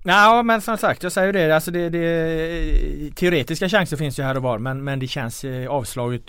Ja 0.03 0.43
men 0.43 0.61
som 0.61 0.77
sagt 0.77 1.03
jag 1.03 1.11
säger 1.11 1.33
det. 1.33 1.55
Alltså 1.55 1.71
det, 1.71 1.89
det 1.89 3.15
teoretiska 3.15 3.69
chanser 3.69 3.97
finns 3.97 4.19
ju 4.19 4.23
här 4.23 4.37
och 4.37 4.43
var 4.43 4.57
men, 4.57 4.83
men 4.83 4.99
det 4.99 5.07
känns 5.07 5.43
eh, 5.43 5.69
avslaget 5.69 6.21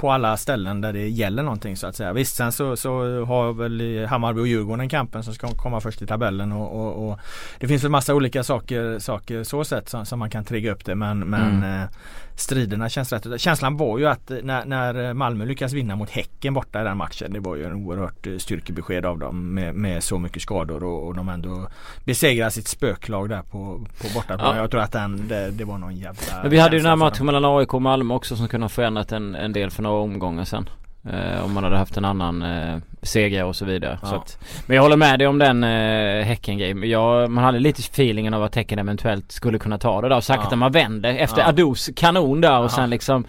på 0.00 0.12
alla 0.12 0.36
ställen 0.36 0.80
där 0.80 0.92
det 0.92 1.08
gäller 1.08 1.42
någonting 1.42 1.76
så 1.76 1.86
att 1.86 1.96
säga. 1.96 2.12
Visst 2.12 2.36
sen 2.36 2.52
så, 2.52 2.76
så 2.76 2.90
har 3.24 3.52
väl 3.52 4.06
Hammarby 4.06 4.40
och 4.40 4.46
Djurgården 4.46 4.88
kampen 4.88 5.22
som 5.24 5.34
ska 5.34 5.48
komma 5.48 5.80
först 5.80 6.02
i 6.02 6.06
tabellen 6.06 6.52
och, 6.52 6.80
och, 6.80 7.08
och 7.10 7.18
det 7.58 7.68
finns 7.68 7.84
väl 7.84 7.90
massa 7.90 8.14
olika 8.14 8.42
saker, 8.42 8.98
saker 8.98 9.44
så 9.44 9.64
sätt 9.64 9.88
som, 9.88 10.06
som 10.06 10.18
man 10.18 10.30
kan 10.30 10.44
trigga 10.44 10.72
upp 10.72 10.84
det 10.84 10.94
men, 10.94 11.18
men 11.18 11.40
Mm. 11.50 11.82
eh, 11.82 11.88
striderna 12.34 12.88
känns 12.88 13.12
rätt. 13.12 13.40
Känslan 13.40 13.76
var 13.76 13.98
ju 13.98 14.06
att 14.06 14.30
när, 14.42 14.64
när 14.64 15.14
Malmö 15.14 15.44
lyckas 15.44 15.72
vinna 15.72 15.96
mot 15.96 16.10
Häcken 16.10 16.54
borta 16.54 16.80
i 16.80 16.84
den 16.84 16.96
matchen 16.96 17.32
det 17.32 17.40
var 17.40 17.56
ju 17.56 17.64
en 17.64 17.72
oerhört 17.74 18.26
eh, 18.26 18.36
styrkebesked 18.36 19.06
av 19.06 19.18
dem 19.18 19.54
med, 19.54 19.74
med 19.74 20.02
så 20.04 20.18
mycket 20.18 20.42
skador 20.42 20.84
och, 20.84 21.06
och 21.06 21.14
de 21.14 21.28
ändå 21.28 21.68
besegrar 22.04 22.50
sitt 22.50 22.68
spöklag 22.68 23.28
där 23.28 23.42
på, 23.42 23.86
på 24.00 24.08
bortaplan. 24.14 24.56
Ja. 24.56 24.62
Jag 24.62 24.70
tror 24.70 24.80
att 24.80 24.92
den, 24.92 25.28
det, 25.28 25.50
det 25.50 25.64
var 25.64 25.78
någon 25.78 25.96
jävla 25.96 26.42
Men 26.42 26.50
vi 26.50 26.58
hade 26.58 26.76
ju 26.76 26.82
den 26.82 26.88
här 26.88 26.96
matchen 26.96 27.26
mellan 27.26 27.44
AIK 27.44 27.74
och 27.74 27.82
Malmö 27.82 28.14
också 28.14 28.36
som 28.36 28.48
kunde 28.48 28.64
ha 28.64 28.68
förändrat 28.68 29.12
en, 29.12 29.34
en 29.34 29.52
del 29.52 29.70
för 29.70 29.82
några 29.82 29.89
omgångar 29.92 30.44
sen. 30.44 30.68
Eh, 31.12 31.44
om 31.44 31.52
man 31.54 31.64
hade 31.64 31.76
haft 31.76 31.96
en 31.96 32.04
annan 32.04 32.42
eh, 32.42 32.76
seger 33.02 33.44
och 33.44 33.56
så 33.56 33.64
vidare. 33.64 33.98
Ja. 34.02 34.08
Så 34.08 34.14
att, 34.14 34.38
men 34.66 34.74
jag 34.76 34.82
håller 34.82 34.96
med 34.96 35.18
dig 35.18 35.28
om 35.28 35.38
den 35.38 35.64
eh, 35.64 36.24
Häcken-grejen. 36.24 37.32
Man 37.32 37.44
hade 37.44 37.58
lite 37.58 37.80
feelingen 37.80 38.34
av 38.34 38.42
att 38.42 38.54
Häcken 38.54 38.78
eventuellt 38.78 39.32
skulle 39.32 39.58
kunna 39.58 39.78
ta 39.78 40.00
det 40.00 40.08
där. 40.08 40.16
Och 40.16 40.24
säkert 40.24 40.46
Ja. 40.50 40.56
man 40.56 40.72
vänder 40.72 41.14
efter 41.14 41.40
Ja. 41.40 41.46
Ados 41.48 41.90
kanon 41.96 42.40
där 42.40 42.58
och 42.58 42.64
Ja. 42.64 42.68
sen 42.68 42.90
liksom 42.90 43.24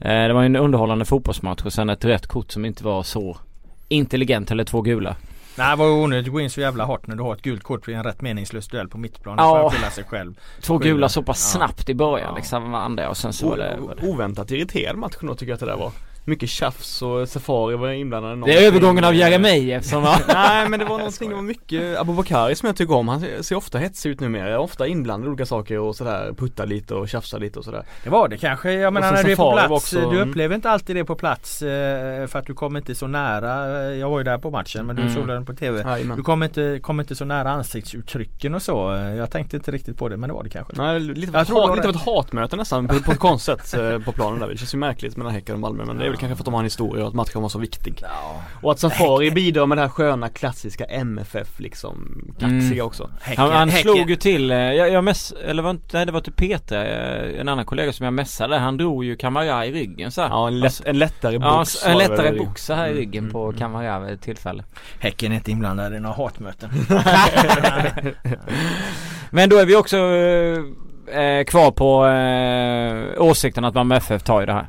eh, 0.00 0.08
Det 0.08 0.32
var 0.32 0.40
ju 0.42 0.46
en 0.46 0.56
underhållande 0.56 1.04
fotbollsmatch 1.04 1.62
och 1.64 1.72
sen 1.72 1.90
ett 1.90 2.04
rött 2.04 2.26
kort 2.26 2.50
som 2.52 2.64
inte 2.64 2.84
var 2.84 3.02
så 3.02 3.36
intelligent 3.88 4.50
eller 4.50 4.64
två 4.64 4.80
gula. 4.82 5.16
Nej 5.58 5.70
det 5.70 5.76
var 5.76 5.86
ju 5.86 5.92
onödigt 5.92 6.26
att 6.26 6.32
gå 6.32 6.40
in 6.40 6.50
så 6.50 6.60
jävla 6.60 6.84
hårt 6.84 7.06
när 7.06 7.16
du 7.16 7.22
har 7.22 7.34
ett 7.34 7.42
gult 7.42 7.62
kort 7.62 7.88
vid 7.88 7.96
en 7.96 8.04
rätt 8.04 8.20
meningslös 8.20 8.68
duell 8.68 8.88
på 8.88 8.98
mittplan. 8.98 9.34
Ja. 9.38 9.72
Sig 9.92 10.04
själv. 10.04 10.34
Två 10.60 10.78
gula 10.78 11.08
så 11.08 11.22
pass 11.22 11.50
Ja. 11.54 11.58
snabbt 11.58 11.88
i 11.88 11.94
början 11.94 12.28
Ja. 12.30 12.36
liksom 12.36 12.74
andra 12.74 13.08
och 13.08 13.16
sen 13.16 13.32
så 13.32 13.48
var 13.48 13.56
det, 13.56 13.76
var 13.80 13.94
det. 13.94 14.06
O- 14.06 14.10
oväntat 14.12 14.50
irriterad 14.50 14.96
match 14.96 15.14
då 15.20 15.34
tycker 15.34 15.46
jag 15.50 15.54
att 15.54 15.60
det 15.60 15.66
där 15.66 15.76
var. 15.76 15.92
Mycket 16.24 16.48
tjafs 16.48 17.02
och 17.02 17.28
Safari 17.28 17.76
var 17.76 17.88
inblandad 17.90 18.38
i 18.38 18.52
Det 18.52 18.58
är 18.64 18.66
övergången 18.66 19.04
av 19.04 19.14
Jeremejeff 19.14 19.84
som 19.84 20.02
var 20.02 20.16
Nej 20.34 20.68
men 20.68 20.78
det 20.78 20.84
var 20.84 20.98
någonting, 20.98 21.28
det 21.28 21.34
var 21.34 21.42
mycket 21.42 21.98
Abubakari 21.98 22.54
som 22.54 22.66
jag 22.66 22.76
tycker 22.76 22.94
om. 22.94 23.08
Han 23.08 23.20
ser- 23.44 23.54
ofta 23.56 23.78
hetsig 23.78 24.10
ut 24.10 24.20
numera. 24.20 24.60
Ofta 24.60 24.86
inblandad 24.86 25.26
i 25.26 25.30
olika 25.30 25.46
saker 25.46 25.78
och 25.78 25.96
sådär. 25.96 26.32
Puttar 26.38 26.66
lite 26.66 26.94
och 26.94 27.08
tjafsar 27.08 27.38
lite 27.38 27.58
och 27.58 27.64
sådär. 27.64 27.84
Det 28.04 28.10
var 28.10 28.28
det 28.28 28.36
kanske. 28.36 28.72
Jag 28.72 28.92
menar 28.92 29.12
när 29.12 29.22
du 29.24 29.32
är 29.32 29.36
på 29.36 29.52
plats. 29.52 29.70
också- 29.70 30.10
Du 30.10 30.16
mm. 30.16 30.28
upplever 30.30 30.54
inte 30.54 30.70
alltid 30.70 30.96
det 30.96 31.04
på 31.04 31.14
plats 31.14 31.62
eh, 31.62 32.26
för 32.26 32.38
att 32.38 32.46
du 32.46 32.54
kommer 32.54 32.80
inte 32.80 32.94
så 32.94 33.06
nära. 33.06 33.82
Eh, 33.90 33.98
Jag 33.98 34.10
var 34.10 34.18
ju 34.18 34.24
där 34.24 34.38
på 34.38 34.50
matchen 34.50 34.86
men 34.86 34.96
du 34.96 35.02
Mm. 35.02 35.14
såg 35.14 35.28
den 35.28 35.46
på 35.46 35.52
TV. 35.54 35.82
Du 35.82 35.88
Jajamän. 35.88 36.22
kommer 36.22 36.46
inte, 36.46 36.78
kommer 36.82 37.02
inte 37.02 37.14
så 37.14 37.24
nära 37.24 37.50
ansiktsuttrycken 37.50 38.54
och 38.54 38.62
så. 38.62 38.94
Eh, 38.94 39.14
Jag 39.14 39.30
tänkte 39.30 39.56
inte 39.56 39.70
riktigt 39.70 39.98
på 39.98 40.08
det 40.08 40.16
men 40.16 40.28
det 40.28 40.34
var 40.34 40.42
det 40.44 40.50
kanske. 40.50 40.72
Nej, 40.76 41.00
lite, 41.00 41.36
av 41.38 41.42
ett 41.42 41.48
hat, 41.48 41.76
lite 41.76 41.88
av 41.88 41.94
ett 41.94 42.00
hatmöte 42.02 42.56
nästan 42.56 42.88
på, 42.88 42.94
på 43.02 43.12
ett 43.12 43.18
konstigt 43.18 43.74
eh, 43.74 43.98
på 43.98 44.12
planen 44.12 44.40
där. 44.40 44.48
Det 44.48 44.56
känns 44.56 44.74
ju 44.74 44.78
märkligt 44.78 45.16
mellan 45.16 45.32
Häcken 45.32 45.54
och 45.54 45.60
Malmö 45.60 45.84
men 45.84 45.98
det 45.98 46.11
väl 46.12 46.18
kanske 46.20 46.36
för 46.36 46.42
att 46.42 46.44
de 46.44 46.54
har 46.54 46.60
en 46.60 46.64
historia 46.66 47.02
och 47.02 47.08
att 47.08 47.14
matchen 47.14 47.42
var 47.42 47.48
så 47.48 47.58
viktig. 47.58 47.98
Ja. 48.02 48.42
Och 48.62 48.72
att 48.72 48.78
Safari 48.78 49.30
bidrar 49.30 49.66
med 49.66 49.78
det 49.78 49.82
här 49.82 49.88
sköna 49.88 50.28
klassiska 50.28 50.84
MFF 50.84 51.60
liksom 51.60 52.24
kaxiga 52.40 52.72
Mm. 52.72 52.86
också. 52.86 53.10
Häcken, 53.20 53.44
Han, 53.44 53.52
han 53.52 53.68
Häcken. 53.68 53.92
slog 53.94 54.10
ju 54.10 54.16
till, 54.16 54.50
eh, 54.50 54.56
jag, 54.58 54.90
jag 54.90 55.04
mess, 55.04 55.32
eller 55.44 55.62
var 55.62 55.70
inte, 55.70 55.96
nej 55.96 56.06
det 56.06 56.12
var 56.12 56.20
till 56.20 56.32
Peter, 56.32 56.84
eh, 57.34 57.40
en 57.40 57.48
annan 57.48 57.64
kollega 57.64 57.92
som 57.92 58.04
jag 58.04 58.14
messade. 58.14 58.58
Han 58.58 58.76
drog 58.76 59.04
ju 59.04 59.16
Kamara 59.16 59.66
i 59.66 59.72
ryggen 59.72 60.12
så 60.12 60.20
här. 60.22 60.28
Ja 60.28 60.48
en, 60.48 60.60
lätt, 60.60 60.80
en 60.84 60.98
lättare 60.98 61.38
box. 61.38 61.82
Ja, 61.84 61.90
en 61.90 61.98
lättare 61.98 62.38
box 62.38 62.68
här 62.68 62.86
i 62.86 62.90
Mm, 62.90 62.96
ryggen 62.98 63.24
mm, 63.24 63.32
på 63.32 63.44
mm. 63.44 63.58
Kamara 63.58 64.00
vid 64.00 64.14
ett 64.14 64.20
tillfälle. 64.22 64.64
Häcken 64.98 65.32
är 65.32 65.36
inte 65.36 65.50
inblandad 65.50 65.94
i 65.94 66.00
några 66.00 66.16
hatmöten. 66.16 66.70
Men 69.30 69.48
då 69.48 69.56
är 69.58 69.66
vi 69.66 69.76
också 69.76 69.96
eh, 69.96 70.58
eh, 71.22 71.44
kvar 71.44 71.70
på 71.70 72.06
eh, 72.06 73.22
åsikten 73.22 73.64
att 73.64 73.74
Malmö 73.74 73.96
FF 73.96 74.22
tar 74.22 74.40
ju 74.40 74.46
det 74.46 74.52
här. 74.52 74.68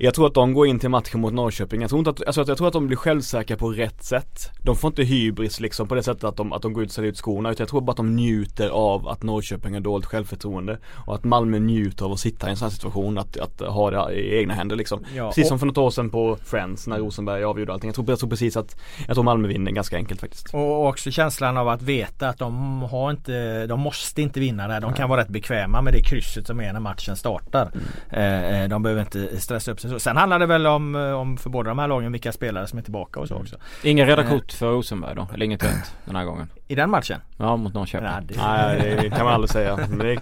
Jag 0.00 0.14
tror 0.14 0.26
att 0.26 0.34
de 0.34 0.54
går 0.54 0.66
in 0.66 0.78
till 0.78 0.88
matchen 0.88 1.20
mot 1.20 1.32
Norrköping. 1.32 1.80
Jag 1.80 1.90
tror 1.90 1.98
inte 1.98 2.10
att, 2.10 2.26
alltså 2.26 2.44
jag 2.48 2.56
tror 2.58 2.66
att 2.66 2.72
de 2.72 2.86
blir 2.86 2.96
självsäkra 2.96 3.56
på 3.56 3.70
rätt 3.70 4.04
sätt. 4.04 4.50
De 4.62 4.76
får 4.76 4.88
inte 4.88 5.02
hybris 5.02 5.60
liksom 5.60 5.88
på 5.88 5.94
det 5.94 6.02
sättet 6.02 6.24
att 6.24 6.36
de, 6.36 6.52
att 6.52 6.62
de 6.62 6.72
går 6.72 6.82
ut 6.82 6.88
och 6.88 6.94
säljer 6.94 7.10
ut 7.12 7.16
skorna. 7.18 7.50
Utan 7.50 7.62
jag 7.64 7.68
tror 7.68 7.80
bara 7.80 7.90
att 7.90 7.96
de 7.96 8.16
njuter 8.16 8.68
av 8.68 9.08
att 9.08 9.22
Norrköping 9.22 9.74
har 9.74 9.80
dåligt 9.80 10.06
självförtroende. 10.06 10.78
Och 11.06 11.14
att 11.14 11.24
Malmö 11.24 11.58
njuter 11.58 12.04
av 12.04 12.12
att 12.12 12.20
sitta 12.20 12.46
i 12.46 12.50
en 12.50 12.56
sån 12.56 12.66
här 12.66 12.74
situation. 12.74 13.18
Att, 13.18 13.36
att 13.36 13.60
ha 13.60 13.90
det 13.90 14.14
i 14.14 14.38
egna 14.38 14.54
händer 14.54 14.76
liksom. 14.76 15.04
Ja, 15.16 15.28
precis 15.28 15.44
och- 15.44 15.48
som 15.48 15.58
för 15.58 15.66
något 15.66 15.78
år 15.78 15.90
sedan 15.90 16.10
på 16.10 16.36
Friends 16.44 16.86
när 16.86 16.98
Rosenberg 16.98 17.44
avgjorde 17.44 17.72
allting. 17.72 17.88
Jag 17.88 17.94
tror, 17.94 18.10
jag 18.10 18.18
tror 18.18 18.30
precis 18.30 18.56
att, 18.56 18.76
jag 19.06 19.14
tror 19.16 19.24
Malmö 19.24 19.48
vinner 19.48 19.72
ganska 19.72 19.96
enkelt 19.96 20.20
faktiskt. 20.20 20.54
Och 20.54 20.86
också 20.86 21.10
känslan 21.10 21.56
av 21.56 21.68
att 21.68 21.82
veta 21.82 22.28
att 22.28 22.38
de 22.38 22.82
har 22.82 23.10
inte, 23.10 23.66
de 23.66 23.80
måste 23.80 24.22
inte 24.22 24.40
vinna 24.40 24.68
där. 24.68 24.80
De 24.80 24.92
kan 24.94 25.08
vara 25.08 25.20
rätt 25.20 25.28
bekväma 25.28 25.82
med 25.82 25.92
det 25.92 26.02
krysset 26.02 26.46
som 26.46 26.60
är 26.60 26.72
när 26.72 26.80
matchen 26.80 27.16
startar. 27.16 27.70
Eh, 28.10 28.62
eh, 28.62 28.68
de 28.68 28.82
behöver 28.82 29.02
inte 29.02 29.40
stressa 29.40 29.72
upp 29.72 29.80
sig 29.80 29.87
så. 29.88 29.98
Sen 29.98 30.16
handlar 30.16 30.38
det 30.38 30.46
väl 30.46 30.66
om, 30.66 30.94
eh, 30.96 31.12
om 31.12 31.36
för 31.36 31.50
båda 31.50 31.68
de 31.68 31.78
här 31.78 31.88
lagen 31.88 32.12
vilka 32.12 32.32
spelare 32.32 32.66
som 32.66 32.78
är 32.78 32.82
tillbaka 32.82 33.20
och 33.20 33.28
så 33.28 33.34
också. 33.34 33.56
Inga 33.82 34.06
röda 34.06 34.22
Eh. 34.22 34.28
kort 34.28 34.52
för 34.52 34.70
Rosenberg 34.72 35.14
då? 35.14 35.28
Eller 35.34 35.44
inget 35.46 35.64
rött 35.64 35.94
den 36.04 36.16
här 36.16 36.24
gången? 36.24 36.48
I 36.68 36.74
den 36.74 36.90
matchen? 36.90 37.20
Ja 37.36 37.56
mot 37.56 37.74
Norrköping. 37.74 38.08
Ja, 38.08 38.20
det, 38.22 38.34
Nej 38.36 38.98
det 39.02 39.10
kan 39.10 39.24
man 39.24 39.34
aldrig 39.34 39.50
säga. 39.50 39.76
Men 39.76 39.98
det 39.98 40.12
är, 40.12 40.20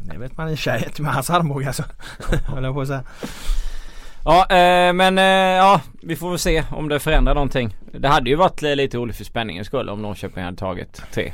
det 0.00 0.18
vet 0.18 0.36
man 0.36 0.48
i 0.50 0.54
och 0.54 0.58
för 0.58 0.62
sig 0.62 0.84
inte 0.86 1.02
med 1.02 1.12
hans 1.12 1.30
armbåge 1.30 1.66
alltså. 1.66 1.82
Höll 2.46 2.64
jag 2.64 2.74
på 2.74 2.80
att 2.80 2.88
säga. 2.88 3.02
Ja 4.24 4.40
eh, 4.50 4.92
men 4.92 5.18
eh, 5.18 5.24
ja 5.56 5.80
vi 6.02 6.16
får 6.16 6.30
väl 6.30 6.38
se 6.38 6.64
om 6.70 6.88
det 6.88 6.98
förändrar 7.00 7.34
någonting. 7.34 7.76
Det 7.92 8.08
hade 8.08 8.30
ju 8.30 8.36
varit 8.36 8.62
lite 8.62 8.96
roligt 8.96 9.16
för 9.16 9.24
spänningens 9.24 9.66
skull 9.66 9.88
om 9.88 10.02
Norrköping 10.02 10.44
hade 10.44 10.56
tagit 10.56 11.02
tre. 11.12 11.32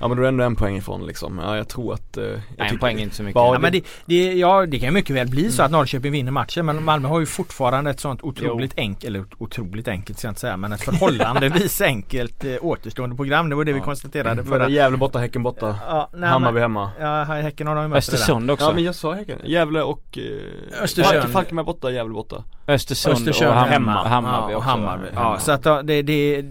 Ja 0.00 0.08
men 0.08 0.16
då 0.16 0.22
är 0.22 0.24
det 0.24 0.28
ändå 0.28 0.44
en 0.44 0.56
poäng 0.56 0.76
ifrån 0.76 1.06
liksom. 1.06 1.40
Ja 1.44 1.56
jag 1.56 1.68
tror 1.68 1.94
att 1.94 2.16
eh, 2.16 2.24
jag 2.24 2.38
Nej 2.58 2.68
en 2.70 2.78
poäng 2.78 2.98
är 2.98 3.02
inte 3.02 3.16
så 3.16 3.22
mycket. 3.22 3.34
Ja, 3.36 3.54
Ja, 3.54 3.58
men 3.58 3.72
det, 3.72 3.84
det, 4.06 4.32
ja, 4.34 4.66
det 4.66 4.78
kan 4.78 4.88
ju 4.88 4.92
mycket 4.94 5.16
väl 5.16 5.28
bli 5.28 5.50
så 5.50 5.62
att 5.62 5.70
Norrköping 5.70 6.12
vinner 6.12 6.32
matchen 6.32 6.66
men 6.66 6.84
Malmö 6.84 7.08
har 7.08 7.20
ju 7.20 7.26
fortfarande 7.26 7.90
ett 7.90 8.00
sånt 8.00 8.22
otroligt 8.22 8.72
enkelt, 8.76 9.04
eller 9.04 9.24
otroligt 9.38 9.88
enkelt 9.88 10.18
ska 10.18 10.26
jag 10.28 10.30
inte 10.30 10.40
säga 10.40 10.56
men 10.56 10.72
ett 10.72 10.82
förhållandevis 10.84 11.80
enkelt 11.80 12.44
eh, 12.44 12.54
återstående 12.60 13.16
program. 13.16 13.48
Det 13.48 13.54
var 13.56 13.64
det 13.64 13.72
vi 13.72 13.78
Ja. 13.78 13.84
konstaterade 13.84 14.44
Förra. 14.44 14.68
Gävle 14.68 14.96
borta, 14.98 15.18
Häcken 15.18 15.42
borta. 15.42 15.76
Ja, 15.86 16.08
nej, 16.14 16.28
Hammarby 16.28 16.60
hemma. 16.60 16.90
ja, 17.00 17.22
Häcken 17.24 17.66
har 17.66 17.74
de 17.74 17.82
ju 17.82 17.88
mött. 17.88 17.98
Östersund 17.98 18.50
också. 18.50 18.64
Ja 18.66 18.72
men 18.72 18.84
jag 18.84 18.94
sa 18.94 19.12
Häcken. 19.14 19.38
Gävle 19.44 19.82
och 19.82 20.18
eh, 20.18 20.82
Östersund. 20.82 21.22
Falk- 21.22 21.32
Falkenberg 21.32 21.66
borta, 21.66 21.90
Gävle 21.90 22.14
borta. 22.14 22.44
Östersund, 22.68 23.14
Östersund 23.14 23.50
och 23.50 23.56
Ham- 23.56 23.68
hemma. 23.68 24.08
Hammarby 24.08 24.52
ja, 24.52 24.56
och. 24.56 24.64
Hammarby. 24.64 25.06
Ja, 25.14 25.38
så 25.40 25.52
att 25.52 25.86
det, 25.86 26.02
det, 26.02 26.44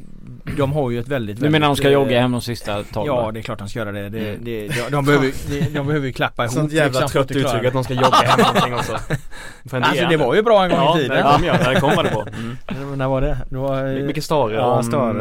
de 0.58 0.74
har 0.74 0.92
ju 0.92 1.00
ett 1.00 1.08
väldigt, 1.08 1.36
Du 1.36 1.42
väldigt 1.42 1.52
menar 1.52 1.68
de 1.68 1.76
ska 1.76 1.88
eh, 1.88 1.94
jogga 1.94 2.22
hem 2.22 2.32
de 2.32 2.42
sista 2.42 2.84
12? 2.84 3.08
Ja 3.08 3.32
det 3.34 3.40
är 3.40 3.42
klart 3.42 3.60
de 3.60 3.70
ska 3.70 3.80
göra 3.80 3.92
det. 3.92 4.10
det, 4.10 4.20
Mm. 4.30 4.44
det 4.44 4.68
de, 4.68 4.92
de, 4.92 5.06
behöver, 5.06 5.32
de, 5.50 5.60
de 5.62 5.88
behöver 5.88 6.08
ju 6.08 6.14
klappa 6.14 6.44
ihop 6.44 6.54
Sånt 6.54 6.72
jävla 6.72 7.00
liksom, 7.00 7.10
trött 7.10 7.32
uttryck 7.32 7.66
att 7.66 7.74
de 7.74 7.84
ska 7.84 7.94
jogga 7.94 8.08
hem 8.18 8.40
någonting 8.46 8.74
också. 8.74 8.98
För 9.70 9.82
Alltså 9.82 10.06
det 10.08 10.18
var 10.18 10.36
ju 10.36 10.42
bra 10.42 10.64
en 10.64 10.70
gång 10.70 10.80
Ja, 10.80 11.00
i 11.00 11.02
det 11.04 11.10
tiden. 11.10 11.24
kom 11.34 11.44
jag, 11.44 11.60
det 11.74 11.80
kom 11.80 11.92
jag 11.96 12.06
det 12.06 12.12
på. 12.12 12.26
Mm. 12.78 12.98
När 12.98 13.08
var 13.08 13.22
det? 13.22 13.38
det 13.50 13.58
var, 13.58 14.02
Micke 14.06 14.24
Stare 14.24 14.54
Ja, 14.54 14.84
om 14.94 15.20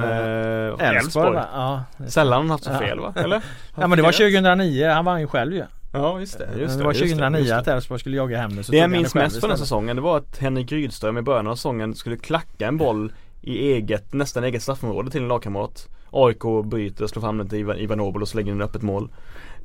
eh, 0.81 0.89
Elfsborg? 0.89 1.39
Ja. 1.53 1.83
Sällan 2.09 2.39
han 2.41 2.51
haft 2.51 2.65
så 2.65 2.71
Ja. 2.71 2.79
fel 2.79 3.01
va? 3.01 3.13
Eller? 3.17 3.43
ja 3.77 3.87
men 3.87 3.97
det 3.97 4.03
var 4.03 4.13
2009, 4.13 4.89
han 4.91 5.05
vann 5.05 5.21
ju 5.21 5.27
själv 5.27 5.53
ju. 5.55 5.63
Ja 5.93 6.21
just 6.21 6.39
det, 6.39 6.49
just 6.59 6.73
det. 6.73 6.79
det 6.79 6.85
var 6.85 6.93
just 6.93 7.03
det, 7.03 7.09
2009 7.09 7.39
just 7.39 7.51
det. 7.51 7.57
att 7.59 7.69
Elfsborg 7.69 8.01
skulle 8.01 8.17
jogga 8.17 8.39
hem 8.39 8.57
det. 8.57 8.63
Så 8.65 8.73
Det 8.73 8.79
jag 8.79 8.91
minns 8.91 9.15
mest 9.15 9.41
från 9.41 9.49
den 9.49 9.59
säsongen 9.59 9.97
det 9.97 10.03
var 10.03 10.17
att 10.17 10.39
Henrik 10.39 10.73
Rydström 10.73 11.19
i 11.19 11.23
början 11.23 11.47
av 11.47 11.55
säsongen 11.55 11.95
skulle 11.95 12.17
klacka 12.17 12.67
en 12.67 12.77
boll 12.77 13.13
i 13.42 13.73
eget, 13.73 14.12
nästan 14.12 14.45
eget 14.45 14.62
straffområde 14.62 15.11
till 15.11 15.23
en 15.23 15.28
lagkamrat. 15.28 15.88
AIK 16.11 16.42
bryter, 16.64 17.07
slår 17.07 17.21
fram 17.23 17.38
den 17.38 17.49
till 17.49 17.59
Ivan, 17.59 17.76
Ivan 17.78 18.00
Obel 18.00 18.23
och 18.23 18.28
så 18.28 18.37
lägger 18.37 18.52
in 18.52 18.62
öppet 18.62 18.83
mål. 18.83 19.11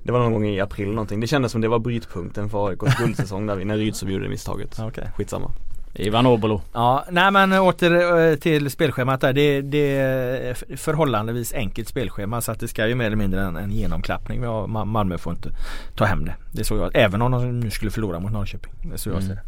Det 0.04 0.12
var 0.12 0.20
någon 0.20 0.34
gång 0.34 0.46
i 0.46 0.60
april 0.60 0.88
någonting. 0.90 1.20
Det 1.20 1.28
kändes 1.28 1.52
som 1.52 1.62
det 1.62 1.68
var 1.68 1.80
brytpunkten 1.80 2.50
för 2.50 2.68
AIKs 2.68 2.98
guldsäsong 3.00 3.46
där 3.48 3.56
vi, 3.56 3.66
när 3.66 3.78
Rydström 3.78 4.12
gjorde 4.12 4.24
det 4.26 4.30
misstaget. 4.30 4.76
Ja, 4.78 4.88
okej. 4.88 5.10
Skitsamma. 5.18 5.52
Ivan 5.96 6.26
Obolo. 6.26 6.62
Ja, 6.74 7.06
nej 7.12 7.32
men 7.32 7.54
åter 7.54 8.20
eh, 8.32 8.36
till 8.36 8.70
spelschemat 8.72 9.22
där. 9.22 9.34
Det, 9.34 9.62
det 9.62 9.96
är 9.98 10.54
förhållandevis 10.78 11.54
enkelt 11.54 11.88
spelschema 11.88 12.42
så 12.42 12.52
att 12.52 12.60
det 12.60 12.68
ska 12.68 12.88
ju 12.88 12.96
mer 12.96 13.06
eller 13.06 13.16
mindre 13.16 13.42
en, 13.42 13.56
en 13.56 13.72
genomklappning. 13.72 14.42
Malmö 14.86 15.18
får 15.18 15.34
inte 15.34 15.50
ta 15.96 16.06
hem 16.06 16.26
det. 16.26 16.36
Det 16.52 16.60
är 16.60 16.64
så 16.64 16.78
jag, 16.78 16.92
även 16.94 17.22
om 17.22 17.32
de 17.32 17.60
nu 17.60 17.70
skulle 17.72 17.92
förlora 17.92 18.20
mot 18.20 18.32
Norrköping. 18.32 18.74
Det 18.84 18.94
är 18.94 18.98
så 18.98 19.10
jag 19.10 19.16
Mm. 19.16 19.28
ser 19.28 19.36
det. 19.36 19.42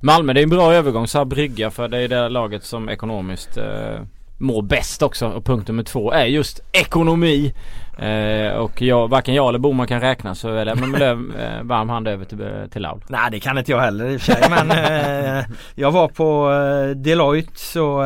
Malmö 0.00 0.32
det 0.32 0.40
är 0.40 0.42
en 0.42 0.50
bra 0.50 0.74
övergång 0.74 1.06
så 1.06 1.18
här 1.18 1.24
brygga 1.24 1.70
för 1.70 1.88
det 1.88 1.98
är 1.98 2.08
det 2.08 2.28
laget 2.28 2.64
som 2.64 2.88
ekonomiskt 2.88 3.56
eh, 3.56 4.00
mår 4.38 4.62
bäst 4.62 5.02
också. 5.02 5.28
Och 5.28 5.44
punkt 5.44 5.68
nummer 5.68 5.82
två 5.82 6.12
är 6.12 6.24
just 6.24 6.60
ekonomi. 6.72 7.54
Eh, 7.98 8.52
och 8.52 8.82
jag, 8.82 9.08
varken 9.08 9.34
jag 9.34 9.48
eller 9.48 9.58
Boman 9.58 9.86
kan 9.86 10.00
räkna 10.00 10.34
så 10.34 10.48
jag 10.48 10.64
lämnar 10.64 10.86
med 10.86 11.00
löv, 11.00 11.18
eh, 11.38 11.62
varm 11.62 11.88
hand 11.88 12.08
över 12.08 12.24
till, 12.24 12.68
till 12.70 12.82
Laul. 12.82 13.00
Nej 13.08 13.30
det 13.30 13.40
kan 13.40 13.58
inte 13.58 13.70
jag 13.70 13.80
heller 13.80 14.06
i 14.06 14.16
och 14.16 14.20
för 14.20 14.32
sig 14.32 14.46
men 14.50 14.70
eh, 15.38 15.44
jag 15.74 15.90
var 15.90 16.08
på 16.08 16.52
eh, 16.52 16.96
Deloitte 16.96 17.58
så 17.60 18.02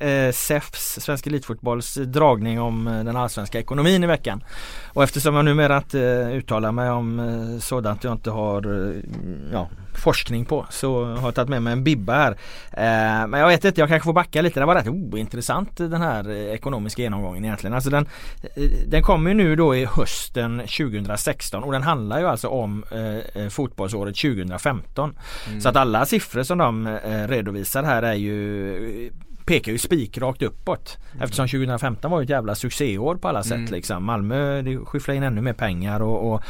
eh, 0.00 0.32
SEFs, 0.32 0.98
Svensk 1.00 1.26
Elitfotbolls 1.26 1.94
dragning 1.94 2.60
om 2.60 2.86
eh, 2.86 3.04
den 3.04 3.16
allsvenska 3.16 3.58
ekonomin 3.58 4.04
i 4.04 4.06
veckan. 4.06 4.44
Och 4.92 5.02
eftersom 5.02 5.34
jag 5.34 5.44
numera 5.44 5.76
inte 5.76 6.00
eh, 6.00 6.36
uttalar 6.36 6.72
mig 6.72 6.90
om 6.90 7.18
eh, 7.18 7.60
sådant 7.60 8.04
jag 8.04 8.12
inte 8.12 8.30
har 8.30 8.88
eh, 8.88 9.02
ja, 9.52 9.68
forskning 9.94 10.44
på 10.44 10.66
så 10.70 11.04
har 11.04 11.24
jag 11.24 11.34
tagit 11.34 11.48
med 11.48 11.62
mig 11.62 11.72
en 11.72 11.84
bibba 11.84 12.14
här. 12.14 12.30
Eh, 12.72 13.26
men 13.28 13.40
jag 13.40 13.48
vet 13.48 13.64
inte, 13.64 13.80
jag 13.80 13.88
kanske 13.88 14.04
får 14.04 14.12
backa 14.12 14.42
lite. 14.42 14.60
Det 14.60 14.66
var 14.66 14.74
rätt 14.74 14.88
ointressant 14.88 15.76
den 15.76 16.02
här 16.02 16.30
ekonomiska 16.30 17.02
genomgången 17.02 17.44
egentligen. 17.44 17.74
Alltså 17.74 17.90
den, 17.90 18.06
den 18.86 19.02
kommer 19.02 19.30
ju 19.30 19.36
nu 19.36 19.56
då 19.56 19.76
i 19.76 19.84
hösten 19.84 20.58
2016 20.58 21.64
och 21.64 21.72
den 21.72 21.82
handlar 21.82 22.20
ju 22.20 22.26
alltså 22.26 22.48
om 22.48 22.84
fotbollsåret 23.50 24.16
2015. 24.16 25.18
Så 25.60 25.68
att 25.68 25.76
alla 25.76 26.06
siffror 26.06 26.42
som 26.42 26.58
de 26.58 26.98
redovisar 27.28 27.82
här 27.82 28.02
är 28.02 28.14
ju 28.14 29.10
pekar 29.50 29.72
ju 29.72 29.78
spikrakt 29.78 30.42
uppåt. 30.42 30.98
Eftersom 31.20 31.48
2015 31.48 32.10
var 32.10 32.22
ett 32.22 32.28
jävla 32.28 32.54
succéår 32.54 33.14
på 33.14 33.28
alla 33.28 33.42
sätt 33.42 33.52
Mm. 33.52 33.72
liksom. 33.72 34.04
Malmö 34.04 34.62
skyfflade 34.84 35.16
in 35.16 35.22
ännu 35.22 35.40
mer 35.40 35.52
pengar 35.52 36.00
och, 36.02 36.32
och 36.32 36.42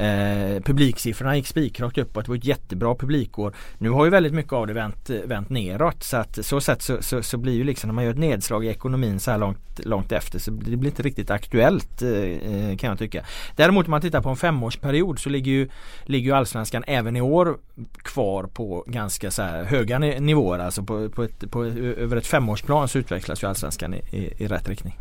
eh, 0.00 0.60
publiksiffrorna 0.62 1.36
gick 1.36 1.46
spikrakt 1.46 1.98
uppåt. 1.98 2.24
Det 2.24 2.30
var 2.30 2.36
ett 2.36 2.44
jättebra 2.44 2.94
publikår. 2.94 3.54
Nu 3.78 3.90
har 3.90 4.04
ju 4.04 4.10
väldigt 4.10 4.34
mycket 4.34 4.52
av 4.52 4.66
det 4.66 4.72
vänt, 4.72 5.10
vänt 5.24 5.50
neråt 5.50 6.02
så 6.02 6.16
att 6.16 6.44
så 6.46 6.60
sätt 6.60 6.82
så, 6.82 7.02
så, 7.02 7.22
så 7.22 7.36
blir 7.38 7.52
ju 7.54 7.64
liksom 7.64 7.88
när 7.88 7.94
man 7.94 8.04
gör 8.04 8.10
ett 8.10 8.18
nedslag 8.18 8.64
i 8.64 8.68
ekonomin 8.68 9.20
så 9.20 9.30
här 9.30 9.38
långt, 9.38 9.80
långt 9.84 10.12
efter 10.12 10.38
så 10.38 10.50
det 10.50 10.76
blir 10.76 10.90
inte 10.90 11.02
riktigt 11.02 11.30
aktuellt 11.30 12.02
eh, 12.02 12.10
eh, 12.10 12.76
kan 12.76 12.90
jag 12.90 12.98
tycka. 12.98 13.24
Däremot 13.56 13.86
om 13.86 13.90
man 13.90 14.00
tittar 14.00 14.20
på 14.22 14.28
en 14.28 14.36
femårsperiod 14.36 15.18
så 15.18 15.28
ligger 15.28 15.52
ju, 15.52 15.68
ligger 16.04 16.30
ju 16.30 16.36
allsvenskan 16.36 16.84
även 16.86 17.16
i 17.16 17.20
år 17.20 17.56
kvar 18.02 18.44
på 18.44 18.84
ganska 18.86 19.30
så 19.30 19.42
höga 19.42 19.98
ni- 19.98 20.20
nivåer. 20.20 20.58
Alltså 20.58 20.82
på, 20.82 21.08
på 21.08 21.22
ett, 21.22 21.50
på, 21.50 21.64
över 21.64 22.16
ett 22.16 22.26
femårsplan 22.48 22.88
så 22.88 22.98
utvecklas 22.98 23.42
ju 23.42 23.46
allsvenskan 23.46 23.94
i, 23.94 24.02
i, 24.10 24.44
i 24.44 24.46
rätt 24.46 24.68
riktning. 24.68 24.98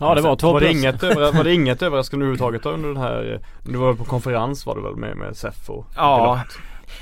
Ja 0.00 0.14
det 0.14 0.20
var 0.20 0.36
två 0.36 0.52
var, 0.52 0.60
det 0.60 0.72
inget, 0.72 1.02
var 1.02 1.44
det 1.44 1.54
inget 1.54 1.82
överraskande 1.82 2.24
överhuvudtaget 2.24 2.66
under 2.66 2.88
den 2.88 2.96
här, 2.96 3.40
du 3.64 3.78
var 3.78 3.94
på 3.94 4.04
konferens 4.04 4.66
var 4.66 4.76
du 4.76 4.82
väl 4.82 4.96
med, 4.96 5.16
med 5.16 5.36
SEF 5.36 5.70
och 5.70 5.86
Ja. 5.96 6.18
Deloitte? 6.18 6.54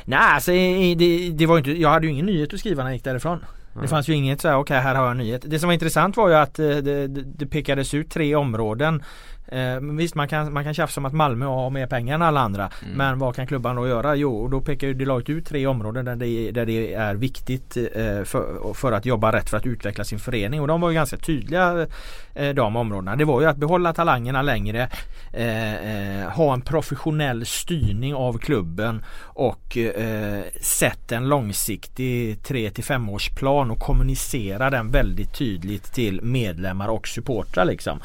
Nej 0.05 0.19
alltså 0.19 0.51
det, 0.97 1.31
det 1.31 1.47
var 1.47 1.59
inte, 1.59 1.71
jag 1.81 1.89
hade 1.89 2.07
ju 2.07 2.13
ingen 2.13 2.27
nyhet 2.27 2.55
att 2.55 2.61
skriva 2.61 2.83
när 2.83 2.91
jag 2.91 2.95
gick 2.95 3.05
därifrån. 3.05 3.39
Det 3.75 3.81
Nej. 3.81 3.89
fanns 3.89 4.09
ju 4.09 4.15
inget 4.15 4.41
så 4.41 4.49
här, 4.49 4.57
okej 4.57 4.81
här 4.81 4.95
har 4.95 5.03
jag 5.03 5.11
en 5.11 5.19
nyhet. 5.19 5.43
Det 5.47 5.59
som 5.59 5.67
var 5.67 5.75
intressant 5.75 6.17
var 6.17 6.29
ju 6.29 6.35
att 6.35 6.59
eh, 6.59 6.69
det, 6.69 7.07
det, 7.07 7.23
det 7.23 7.47
pekades 7.47 7.95
ut 7.95 8.11
tre 8.11 8.35
områden. 8.35 9.03
Eh, 9.49 9.81
visst 9.81 10.15
man 10.15 10.29
kan, 10.29 10.53
man 10.53 10.65
kan 10.65 10.75
tjafsa 10.75 11.01
om 11.01 11.05
att 11.05 11.13
Malmö 11.13 11.47
har 11.47 11.71
mer 11.71 11.87
pengar 11.87 12.15
än 12.15 12.23
alla 12.23 12.41
andra. 12.41 12.71
Mm. 12.83 12.97
Men 12.97 13.19
vad 13.19 13.35
kan 13.37 13.47
klubban 13.47 13.77
då 13.77 13.89
göra? 13.89 14.15
Jo, 14.15 14.37
och 14.37 14.51
då 14.51 14.61
pekar 14.61 14.87
ju 14.87 14.95
Deloitte 14.95 15.33
ut 15.33 15.47
tre 15.47 15.67
områden 15.67 16.05
där 16.05 16.17
det, 16.17 16.51
där 16.51 16.67
det 16.67 16.95
är 16.95 17.15
viktigt 17.15 17.77
eh, 17.77 18.23
för, 18.25 18.75
för 18.75 18.93
att 18.93 19.07
jobba 19.07 19.33
rätt 19.33 19.51
för 19.51 19.57
att 19.57 19.67
utveckla 19.67 20.05
sin 20.05 20.19
förening. 20.19 20.61
Och 20.61 20.69
de 20.69 20.81
var 20.81 20.91
ju 20.91 20.95
ganska 20.95 21.17
tydliga 21.17 21.87
eh, 22.35 22.55
de 22.55 22.77
områdena. 22.77 23.17
Det 23.17 23.25
var 23.25 23.41
ju 23.41 23.47
att 23.47 23.57
behålla 23.57 23.93
talangerna 23.93 24.43
längre, 24.43 24.89
eh, 25.33 25.75
eh, 25.75 26.31
ha 26.31 26.53
en 26.53 26.61
professionell 26.61 27.47
styrning 27.47 28.15
av 28.15 28.39
klubben 28.39 29.05
och 29.21 29.77
eh, 29.77 30.43
sätta 30.61 31.17
en 31.17 31.29
långsiktig 31.29 32.43
3 32.43 32.71
till 32.71 32.85
5 32.85 33.09
årsplan 33.09 33.71
och 33.71 33.79
kommunicera 33.79 34.71
den 34.71 34.91
väldigt 34.91 35.35
tydligt 35.35 35.93
till 35.93 36.23
medlemmar 36.23 36.89
och 36.89 37.09
supportrar 37.09 37.65
liksom. 37.65 38.01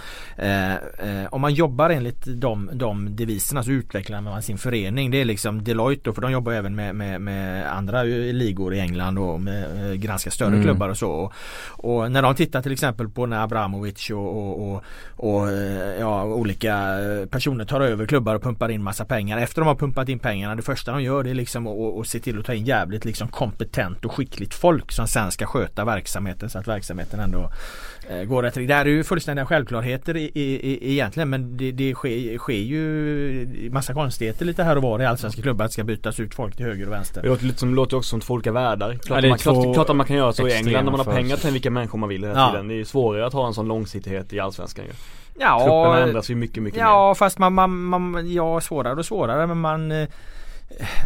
Om 1.32 1.42
man 1.42 1.54
jobbar 1.54 1.90
enligt 1.90 2.26
de, 2.26 2.70
de 2.74 3.16
deviserna 3.16 3.64
så 3.64 3.72
utvecklar 3.72 4.22
man 4.22 4.42
sin 4.42 4.58
förening. 4.58 5.12
Det 5.12 5.22
är 5.22 5.26
liksom 5.26 5.64
Deloitte 5.64 6.02
då, 6.04 6.14
för 6.14 6.22
de 6.22 6.32
jobbar 6.32 6.52
även 6.52 6.76
med, 6.76 6.96
med, 6.96 7.22
med 7.22 7.74
andra 7.74 8.04
ligor 8.04 8.74
i 8.74 8.80
England 8.80 9.18
och 9.18 9.42
med 9.42 9.92
eh, 9.92 9.94
ganska 9.96 10.32
större 10.32 10.52
Mm. 10.52 10.64
klubbar 10.64 10.90
och 10.90 10.98
så. 10.98 11.12
Och, 11.12 11.34
och 11.78 12.12
när 12.12 12.22
de 12.22 12.36
tittar 12.36 12.62
till 12.62 12.72
exempel 12.72 13.10
på 13.10 13.26
när 13.26 13.44
Abramovic 13.44 14.10
och, 14.10 14.38
och, 14.38 14.72
och, 14.72 14.84
och 15.16 15.50
eh, 15.52 16.00
ja, 16.00 16.24
olika 16.24 16.98
personer 17.30 17.66
tar 17.66 17.82
över 17.82 18.06
klubbar 18.06 18.36
och 18.36 18.44
pumpar 18.44 18.70
in 18.72 18.84
massa 18.84 19.06
pengar. 19.06 19.38
Efter 19.38 19.62
de 19.62 19.68
har 19.68 19.76
pumpat 19.76 20.10
in 20.10 20.20
pengarna, 20.20 20.56
det 20.56 20.62
första 20.62 20.92
de 20.92 21.04
gör 21.04 21.24
det 21.24 21.30
är 21.30 21.34
liksom 21.34 21.68
att 21.68 22.08
se 22.08 22.20
till 22.20 22.40
att 22.40 22.46
ta 22.46 22.54
in 22.54 22.66
jävligt 22.66 23.06
liksom 23.06 23.28
kompetent 23.28 24.06
och 24.06 24.12
skickligt 24.12 24.54
folk 24.54 24.92
som 24.92 25.08
sen 25.08 25.32
ska 25.32 25.46
sköta 25.46 25.86
verksamheten 25.86 26.50
så 26.50 26.60
att 26.60 26.68
verksamheten 26.68 27.20
ändå 27.20 27.52
går 28.28 28.44
rätt. 28.44 28.54
Det 28.54 28.74
här 28.74 28.86
är 28.86 28.90
ju 28.90 29.04
fullständiga 29.04 29.46
självklarheter 29.46 30.18
i, 30.18 30.32
i, 30.34 30.60
i, 30.72 30.92
egentligen 30.92 31.30
men 31.30 31.58
det, 31.58 31.72
det 31.72 31.94
sker, 31.94 32.38
sker 32.38 32.54
ju 32.54 33.70
massa 33.72 33.94
konstigheter 33.94 34.46
lite 34.46 34.64
här 34.64 34.76
och 34.76 34.82
var 34.84 35.02
i 35.02 35.06
allsvenska 35.06 35.42
klubbar. 35.42 35.66
Att 35.66 35.70
det 35.72 35.74
ska 35.74 35.84
bytas 35.84 36.20
ut 36.20 36.36
folk 36.36 36.56
till 36.56 36.66
höger 36.66 36.86
och 36.86 36.92
vänster. 36.92 37.22
Det 37.22 37.28
låter, 37.28 37.46
lite 37.46 37.60
som, 37.60 37.76
låter 37.76 37.98
också 37.98 38.10
som 38.10 38.20
två 38.20 38.34
olika 38.34 38.52
världar. 38.52 38.96
Klart, 38.96 39.24
Ja, 39.24 39.30
man, 39.30 39.38
klart, 39.38 39.74
klart 39.74 39.90
att 39.90 39.96
man 39.96 40.06
kan 40.06 40.16
göra 40.16 40.34
så 40.34 40.48
i 40.48 40.54
England 40.54 40.84
när 40.86 40.92
man 40.92 41.06
har 41.06 41.14
pengar 41.14 41.36
till 41.38 41.52
vilka 41.52 41.70
människor 41.72 41.98
man 42.00 42.10
vill 42.10 42.24
hela 42.24 42.40
Ja. 42.40 42.52
tiden. 42.52 42.68
Det 42.68 42.74
är 42.74 42.76
ju 42.78 42.86
svårare 42.86 43.26
att 43.26 43.34
ha 43.34 43.48
en 43.48 43.54
sån 43.54 43.68
långsiktighet 43.68 44.34
i 44.34 44.40
Allsvenskan 44.40 44.86
ju. 44.86 44.92
Ja, 45.40 45.60
Trupperna 45.60 46.08
ändras 46.08 46.30
ju 46.32 46.36
mycket, 46.36 46.64
mycket 46.64 46.80
Ja 46.80 47.16
fast 47.16 47.38
man, 47.38 47.54
man, 47.54 47.84
man, 47.84 48.32
ja 48.34 48.62
svårare 48.62 48.94
och 48.94 49.06
svårare 49.06 49.48
men 49.48 49.58
man 49.58 49.92
eh, 49.92 50.08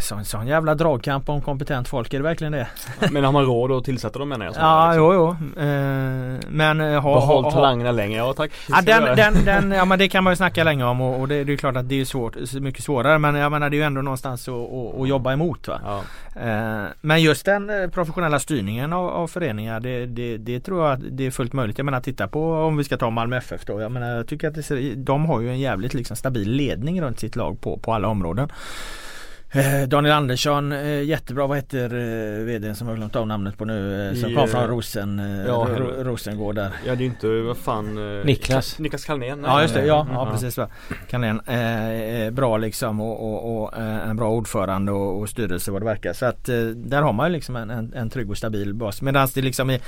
Sån, 0.01 0.25
sån 0.25 0.47
jävla 0.47 0.75
dragkamp 0.75 1.29
om 1.29 1.41
kompetent 1.41 1.87
folk, 1.87 2.13
är 2.13 2.17
det 2.17 2.23
verkligen 2.23 2.53
det? 2.53 2.67
Men 3.11 3.23
har 3.23 3.31
man 3.31 3.45
råd 3.45 3.71
att 3.71 3.83
tillsätta 3.83 4.19
dem 4.19 4.29
menar 4.29 4.45
jag? 4.45 4.55
Ja, 4.57 4.87
liksom. 4.87 5.05
jo, 5.05 5.13
jo. 5.13 5.61
Eh, 5.61 6.39
men 6.47 6.81
eh, 6.81 7.01
ha, 7.01 7.13
Behåll 7.13 7.19
ha, 7.19 7.41
ha, 7.41 7.51
talangerna 7.51 7.91
längre, 7.91 8.17
ja 8.17 8.33
tack. 8.33 8.51
Ja, 8.69 8.81
den, 8.81 9.15
den, 9.15 9.33
den, 9.45 9.71
ja 9.71 9.85
men 9.85 9.99
det 9.99 10.09
kan 10.09 10.23
man 10.23 10.33
ju 10.33 10.37
snacka 10.37 10.63
länge 10.63 10.83
om 10.83 11.01
och, 11.01 11.19
och 11.19 11.27
det, 11.27 11.43
det 11.43 11.53
är 11.53 11.57
klart 11.57 11.75
att 11.75 11.89
det 11.89 12.01
är 12.01 12.05
svårt, 12.05 12.35
mycket 12.53 12.83
svårare 12.83 13.19
men 13.19 13.35
jag 13.35 13.51
menar 13.51 13.69
det 13.69 13.75
är 13.75 13.79
ju 13.79 13.83
ändå 13.83 14.01
någonstans 14.01 14.47
att, 14.47 14.53
att, 14.53 15.01
att 15.01 15.07
jobba 15.07 15.33
emot 15.33 15.67
va. 15.67 15.79
Ja. 15.85 16.01
Eh, 16.41 16.85
Men 17.01 17.21
just 17.21 17.45
den 17.45 17.69
eh, 17.69 17.89
professionella 17.89 18.39
styrningen 18.39 18.93
av, 18.93 19.09
av 19.09 19.27
föreningar 19.27 19.79
det, 19.79 20.05
det, 20.05 20.37
det 20.37 20.59
tror 20.59 20.85
jag 20.85 20.93
att 20.93 20.99
det 21.11 21.25
är 21.25 21.31
fullt 21.31 21.53
möjligt. 21.53 21.77
Jag 21.77 21.85
menar 21.85 22.01
titta 22.01 22.27
på 22.27 22.53
om 22.53 22.77
vi 22.77 22.83
ska 22.83 22.97
ta 22.97 23.09
Malmö 23.09 23.37
FF 23.37 23.65
då. 23.65 23.81
Jag 23.81 23.91
menar 23.91 24.15
jag 24.15 24.27
tycker 24.27 24.47
att 24.47 24.67
det 24.67 24.95
de 24.95 25.25
har 25.25 25.41
ju 25.41 25.49
en 25.49 25.59
jävligt 25.59 25.93
liksom 25.93 26.15
stabil 26.15 26.51
ledning 26.51 27.01
runt 27.01 27.19
sitt 27.19 27.35
lag 27.35 27.61
på, 27.61 27.77
på 27.77 27.93
alla 27.93 28.07
områden. 28.07 28.49
Eh, 29.55 29.87
Daniel 29.87 30.13
Andersson, 30.15 30.71
eh, 30.71 31.03
jättebra. 31.03 31.47
Vad 31.47 31.57
heter 31.57 31.83
eh, 31.93 32.43
vdn 32.45 32.75
som 32.75 32.87
jag 32.87 32.91
har 32.93 32.97
glömt 32.97 33.15
av 33.15 33.27
namnet 33.27 33.57
på 33.57 33.65
nu? 33.65 34.11
Som 34.21 34.29
I, 34.31 34.35
kom 34.35 34.47
från 34.47 34.67
Rosen, 34.67 35.21
ja, 35.47 35.67
Ro- 35.77 36.03
Rosengård 36.03 36.55
där. 36.55 36.69
Ja 36.85 36.95
det 36.95 37.03
är 37.03 37.05
inte, 37.05 37.27
vad 37.27 37.57
fan 37.57 38.21
Niklas. 38.25 38.79
Niklas 38.79 39.05
Carlén 39.05 39.43
Ja 39.47 39.61
just 39.61 39.73
det, 39.73 39.85
ja, 39.85 40.01
Mm. 40.01 40.13
ja 40.13 40.29
precis. 40.31 40.57
va. 40.57 40.67
Carlén, 41.09 41.39
eh, 41.39 42.31
bra 42.31 42.57
liksom 42.57 43.01
och, 43.01 43.23
och, 43.33 43.63
och 43.63 43.73
en 43.77 44.15
bra 44.15 44.29
ordförande 44.31 44.91
och, 44.91 45.19
och 45.19 45.29
styrelse 45.29 45.71
vad 45.71 45.81
det 45.81 45.85
verkar. 45.85 46.13
Så 46.13 46.25
att 46.25 46.49
eh, 46.49 46.55
där 46.65 47.01
har 47.01 47.13
man 47.13 47.27
ju 47.27 47.33
liksom 47.33 47.55
en, 47.55 47.69
en, 47.69 47.93
en 47.93 48.09
trygg 48.09 48.29
och 48.29 48.37
stabil 48.37 48.73
bas. 48.73 49.01
Medan 49.01 49.27
det 49.35 49.41
liksom 49.41 49.69
i, 49.69 49.79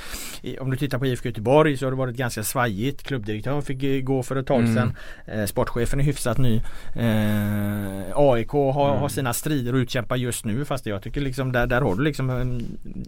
i, 0.42 0.58
om 0.58 0.70
du 0.70 0.76
tittar 0.76 0.98
på 0.98 1.06
IFK 1.06 1.28
Göteborg 1.28 1.76
så 1.76 1.86
har 1.86 1.90
det 1.90 1.96
varit 1.96 2.16
ganska 2.16 2.42
svajigt. 2.42 3.02
Klubbdirektören 3.02 3.62
fick 3.62 4.04
gå 4.04 4.22
för 4.22 4.36
ett 4.36 4.46
tag 4.46 4.58
Mm. 4.60 4.74
sedan. 4.74 4.96
Eh, 5.26 5.44
sportchefen 5.46 6.00
är 6.00 6.04
hyfsat 6.04 6.38
ny. 6.38 6.56
Eh, 6.96 8.12
AIK 8.14 8.50
har, 8.50 8.88
Mm. 8.88 9.00
har 9.00 9.08
sina 9.08 9.32
strider 9.32 9.57
att 9.66 9.74
utkämpa 9.74 10.16
just 10.16 10.44
nu 10.44 10.64
fast 10.64 10.86
jag 10.86 11.02
tycker 11.02 11.20
liksom 11.20 11.52
där, 11.52 11.66
där 11.66 11.80
har 11.80 11.94
du 11.94 12.02
liksom 12.02 12.30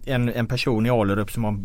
en, 0.05 0.29
en, 0.29 0.47
person 0.47 0.85
i 0.85 0.89
Alerup 0.89 1.31
som 1.31 1.43
har 1.43 1.57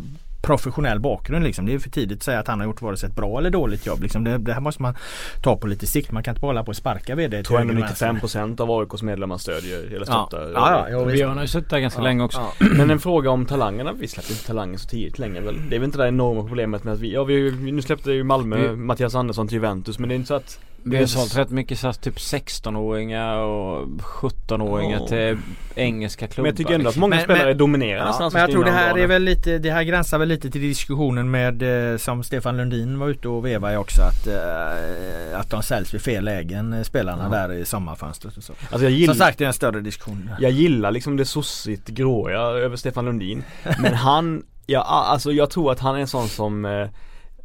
professionell 0.46 1.00
bakgrund 1.00 1.44
liksom. 1.44 1.66
Det 1.66 1.74
är 1.74 1.78
för 1.78 1.90
tidigt 1.90 2.18
att 2.18 2.22
säga 2.22 2.38
att 2.38 2.48
han 2.48 2.60
har 2.60 2.66
gjort 2.66 2.82
vare 2.82 2.96
sig 2.96 3.08
ett 3.08 3.16
bra 3.16 3.38
eller 3.38 3.50
dåligt 3.50 3.86
jobb. 3.86 4.02
Liksom. 4.02 4.24
Det, 4.24 4.38
det 4.38 4.52
här 4.52 4.60
måste 4.60 4.82
man 4.82 4.94
ta 5.42 5.56
på 5.56 5.66
lite 5.66 5.86
sikt. 5.86 6.12
Man 6.12 6.22
kan 6.22 6.32
inte 6.32 6.40
bara 6.40 6.48
hålla 6.48 6.64
på 6.64 6.68
och 6.68 6.76
sparka 6.76 7.14
VD. 7.14 7.36
Jag 7.36 7.46
tror 7.46 7.60
ändå 7.60 7.72
höger 7.72 7.84
och 7.84 8.02
vänster. 8.22 8.38
95% 8.38 8.60
av 8.60 8.70
AIKs 8.70 9.02
medlemmar 9.02 9.38
stödjer 9.38 9.78
eller 9.78 10.06
Ja, 10.06 10.28
stöttar 10.30 10.52
ja, 10.54 10.88
ja. 10.90 11.04
Björn 11.04 11.34
har 11.34 11.42
ju 11.42 11.48
suttit 11.48 11.70
där 11.70 11.78
ganska 11.78 12.02
länge 12.02 12.24
också. 12.24 12.40
Ja. 12.40 12.66
Men 12.76 12.90
en 12.90 12.98
fråga 12.98 13.30
om 13.30 13.46
talangerna, 13.46 13.92
vi 13.92 14.08
släppte 14.08 14.32
inte 14.32 14.46
talangen 14.46 14.78
så 14.78 14.88
tidigt 14.88 15.18
längre 15.18 15.40
väl? 15.40 15.56
Det 15.68 15.76
är 15.76 15.80
väl 15.80 15.86
inte 15.86 15.98
det 15.98 16.08
enorma 16.08 16.42
problemet 16.42 16.84
med 16.84 16.94
att 16.94 17.00
vi, 17.00 17.12
ja 17.12 17.24
vi, 17.24 17.50
nu 17.72 17.82
släppte 17.82 18.12
ju 18.12 18.24
Malmö 18.24 18.56
Vi- 18.56 18.76
Mattias 18.76 19.14
Andersson 19.14 19.48
till 19.48 19.54
Juventus 19.54 19.98
men 19.98 20.08
det 20.08 20.14
är 20.14 20.16
inte 20.16 20.28
så 20.28 20.34
att 20.34 20.60
Vi 20.88 20.96
har 20.96 21.06
sålt 21.06 21.36
rätt 21.36 21.50
mycket 21.50 21.78
så 21.78 21.92
typ 21.92 22.16
16-åringar 22.16 23.36
och 23.36 23.86
17-åringar 24.00 24.98
Ja. 25.00 25.06
till 25.06 25.38
engelska 25.74 26.26
klubbar. 26.26 26.42
Men 26.42 26.50
jag 26.50 26.56
tycker 26.56 26.74
ändå 26.74 26.88
att 26.90 26.96
många 26.96 27.16
Men- 27.16 27.24
spelare 27.24 27.46
men- 27.48 27.58
dominerar 27.58 28.06
Ja, 28.20 28.30
men 28.32 28.40
jag 28.42 28.50
tror 28.50 28.64
det 28.64 28.70
här 28.70 28.98
är 28.98 29.06
väl 29.06 29.22
lite, 29.22 29.58
det 29.58 29.70
här 29.70 29.82
gränsar 29.82 30.18
väl 30.18 30.28
lite 30.28 30.50
till 30.50 30.60
diskussionen 30.60 31.30
med 31.30 31.92
eh, 31.92 31.96
som 31.98 32.22
Stefan 32.22 32.56
Lundin 32.56 32.98
var 32.98 33.08
ute 33.08 33.28
och 33.28 33.46
vevade 33.46 33.78
också 33.78 34.02
att, 34.02 34.26
eh, 34.26 35.40
att 35.40 35.50
de 35.50 35.62
säljs 35.62 35.94
vid 35.94 36.00
fel 36.00 36.24
lägen 36.24 36.72
eh, 36.72 36.82
spelarna 36.82 37.28
Ja. 37.32 37.38
där 37.48 37.52
i 37.54 37.64
sommarfönstret 37.64 38.36
och 38.36 38.42
så. 38.42 38.52
Alltså 38.70 38.82
jag 38.82 38.90
gillar, 38.92 39.14
Som 39.14 39.18
sagt 39.18 39.38
det 39.38 39.44
är 39.44 39.48
en 39.48 39.52
större 39.54 39.80
diskussion. 39.80 40.30
jag 40.40 40.50
gillar 40.50 40.90
liksom 40.90 41.16
det 41.16 41.24
sossigt 41.24 41.88
gråa 41.88 42.32
över 42.32 42.76
Stefan 42.76 43.04
Lundin 43.04 43.44
Men 43.78 43.94
han, 44.06 44.42
ja, 44.66 44.80
alltså 44.82 45.32
jag 45.32 45.50
tror 45.50 45.72
att 45.72 45.80
han 45.80 45.96
är 45.96 46.00
en 46.00 46.08
sån 46.08 46.28
som 46.28 46.64
eh, 46.64 46.88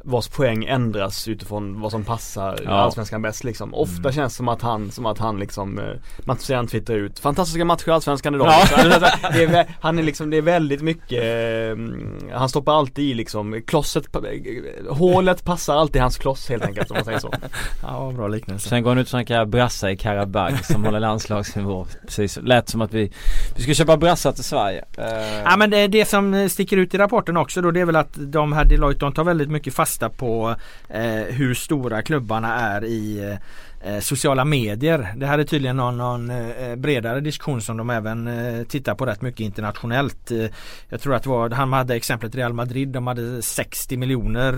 vars 0.03 0.27
poäng 0.27 0.65
ändras 0.65 1.27
utifrån 1.27 1.81
vad 1.81 1.91
som 1.91 2.03
passar 2.03 2.59
Ja. 2.65 2.69
Allsvenskan 2.71 3.21
bäst 3.21 3.43
liksom. 3.43 3.73
Ofta 3.73 3.99
Mm. 3.99 4.11
känns 4.11 4.33
det 4.33 4.37
som 4.37 4.47
att 4.47 4.61
han, 4.61 4.91
som 4.91 5.05
att 5.05 5.17
han 5.19 5.39
liksom, 5.39 5.79
eh, 5.79 5.85
man 6.25 6.37
ser 6.37 6.55
han 6.55 6.67
twittrar 6.67 6.95
ut 6.95 7.19
Fantastiska 7.19 7.65
matcher 7.65 7.89
i 7.89 7.91
Allsvenskan 7.91 8.35
idag. 8.35 8.47
Ja. 8.47 8.65
Så 8.65 8.87
det 9.33 9.43
är, 9.43 9.65
han 9.81 9.99
är 9.99 10.03
liksom, 10.03 10.29
det 10.29 10.37
är 10.37 10.41
väldigt 10.41 10.81
mycket, 10.81 11.23
eh, 11.23 12.37
han 12.37 12.49
stoppar 12.49 12.73
alltid 12.79 13.05
i 13.05 13.13
liksom, 13.13 13.61
klosset, 13.67 14.15
eh, 14.15 14.93
hålet 14.95 15.43
passar 15.45 15.75
alltid 15.75 16.01
hans 16.01 16.17
kloss 16.17 16.49
helt 16.49 16.63
enkelt 16.63 16.91
om 16.91 16.95
man 16.95 17.05
säger 17.05 17.19
så. 17.19 17.33
Ja, 17.83 18.11
bra 18.15 18.27
liknelse. 18.27 18.69
Sen 18.69 18.83
går 18.83 18.89
han 18.91 18.97
ut 18.97 19.05
och 19.05 19.09
snackar 19.09 19.45
brassar 19.45 19.89
i 19.89 19.97
Karabag 19.97 20.65
som 20.65 20.83
håller 20.85 20.99
landslagsnivå. 20.99 21.87
Precis, 22.05 22.39
lät 22.41 22.69
som 22.69 22.81
att 22.81 22.93
vi, 22.93 23.11
vi 23.55 23.63
ska 23.63 23.73
köpa 23.73 23.97
brassar 23.97 24.31
till 24.31 24.43
Sverige. 24.43 24.85
Eh, 24.97 25.41
Ja 25.45 25.57
men 25.57 25.69
det, 25.69 25.87
det 25.87 26.05
som 26.05 26.49
sticker 26.49 26.77
ut 26.77 26.93
i 26.93 26.97
rapporten 26.97 27.37
också 27.37 27.61
då 27.61 27.71
det 27.71 27.79
är 27.81 27.85
väl 27.85 27.95
att 27.95 28.13
de 28.17 28.53
här 28.53 28.65
Deloitte 28.65 28.99
de 28.99 29.13
tar 29.13 29.23
väldigt 29.23 29.49
mycket 29.49 29.73
fasta 29.91 30.09
på 30.09 30.55
eh, 30.89 31.35
hur 31.35 31.53
stora 31.53 32.01
klubbarna 32.01 32.55
är 32.55 32.83
i 32.83 33.29
eh, 33.31 33.37
eh, 33.83 33.99
sociala 33.99 34.45
medier. 34.45 35.13
Det 35.15 35.25
här 35.25 35.39
är 35.39 35.43
tydligen 35.43 35.77
någon, 35.77 35.97
någon 35.97 36.29
eh, 36.29 36.75
bredare 36.75 37.19
diskussion 37.19 37.61
som 37.61 37.77
de 37.77 37.89
även 37.89 38.27
eh, 38.27 38.63
tittar 38.63 38.95
på 38.95 39.05
rätt 39.05 39.21
mycket 39.21 39.39
internationellt. 39.39 40.31
Eh, 40.31 40.45
jag 40.89 41.01
tror 41.01 41.15
att 41.15 41.23
det 41.23 41.29
var, 41.29 41.49
han 41.49 41.73
hade 41.73 41.95
exemplet 41.95 42.35
Real 42.35 42.53
Madrid. 42.53 42.89
De 42.89 43.07
hade 43.07 43.41
60 43.41 43.97
miljoner 43.97 44.51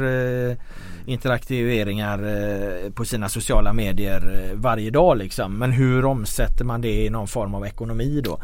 interaktiveringar 1.05 2.89
på 2.89 3.05
sina 3.05 3.29
sociala 3.29 3.73
medier 3.73 4.51
varje 4.53 4.89
dag 4.89 5.17
liksom. 5.17 5.57
Men 5.57 5.71
hur 5.71 6.05
omsätter 6.05 6.65
man 6.65 6.81
det 6.81 7.05
i 7.05 7.09
någon 7.09 7.27
form 7.27 7.55
av 7.55 7.65
ekonomi 7.65 8.21
då? 8.23 8.39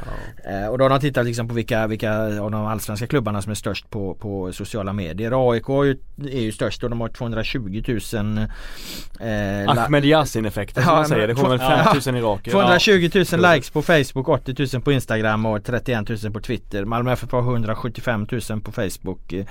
Eh, 0.46 0.68
och 0.68 0.78
då 0.78 0.86
har 0.86 0.90
de 0.90 1.00
tittat 1.00 1.26
liksom 1.26 1.48
på 1.48 1.54
vilka, 1.54 1.88
vilka 1.88 2.42
av 2.42 2.52
de 2.52 2.66
allsvenska 2.66 3.08
klubbarna 3.08 3.42
som 3.42 3.52
är 3.52 3.56
störst 3.56 3.90
på, 3.90 4.14
på 4.16 4.52
sociala 4.52 4.94
medier. 4.94 5.52
AIK 5.52 5.70
är 5.70 5.84
ju, 5.84 5.98
är 6.18 6.42
ju 6.42 6.52
störst 6.52 6.84
och 6.84 6.90
de 6.90 7.02
har 7.02 7.08
220 7.08 7.84
000 8.14 8.38
eh, 9.20 9.70
Ahmed 9.70 10.06
Yasin-effekten 10.76 10.84
som 10.84 10.90
Ja, 10.92 10.96
man 10.96 11.06
säger, 11.06 11.28
det 11.28 11.36
kommer 11.36 11.50
väl 11.50 11.58
men- 11.58 11.84
5000 11.86 12.16
iraker. 12.16 12.52
220 12.52 13.10
000 13.38 13.54
likes 13.54 13.70
på 13.70 13.82
Facebook, 13.82 14.30
80 14.30 14.56
000 14.74 14.82
på 14.82 14.92
Instagram 14.92 15.46
och 15.46 15.64
31 15.64 16.10
000 16.24 16.34
på 16.34 16.40
Twitter. 16.40 16.86
Malmö 16.86 17.12
FF 17.12 17.32
har 17.32 17.42
175 17.42 18.28
000 18.50 18.62
på 18.62 18.72
Facebook, 18.72 19.34
eh, 19.34 19.46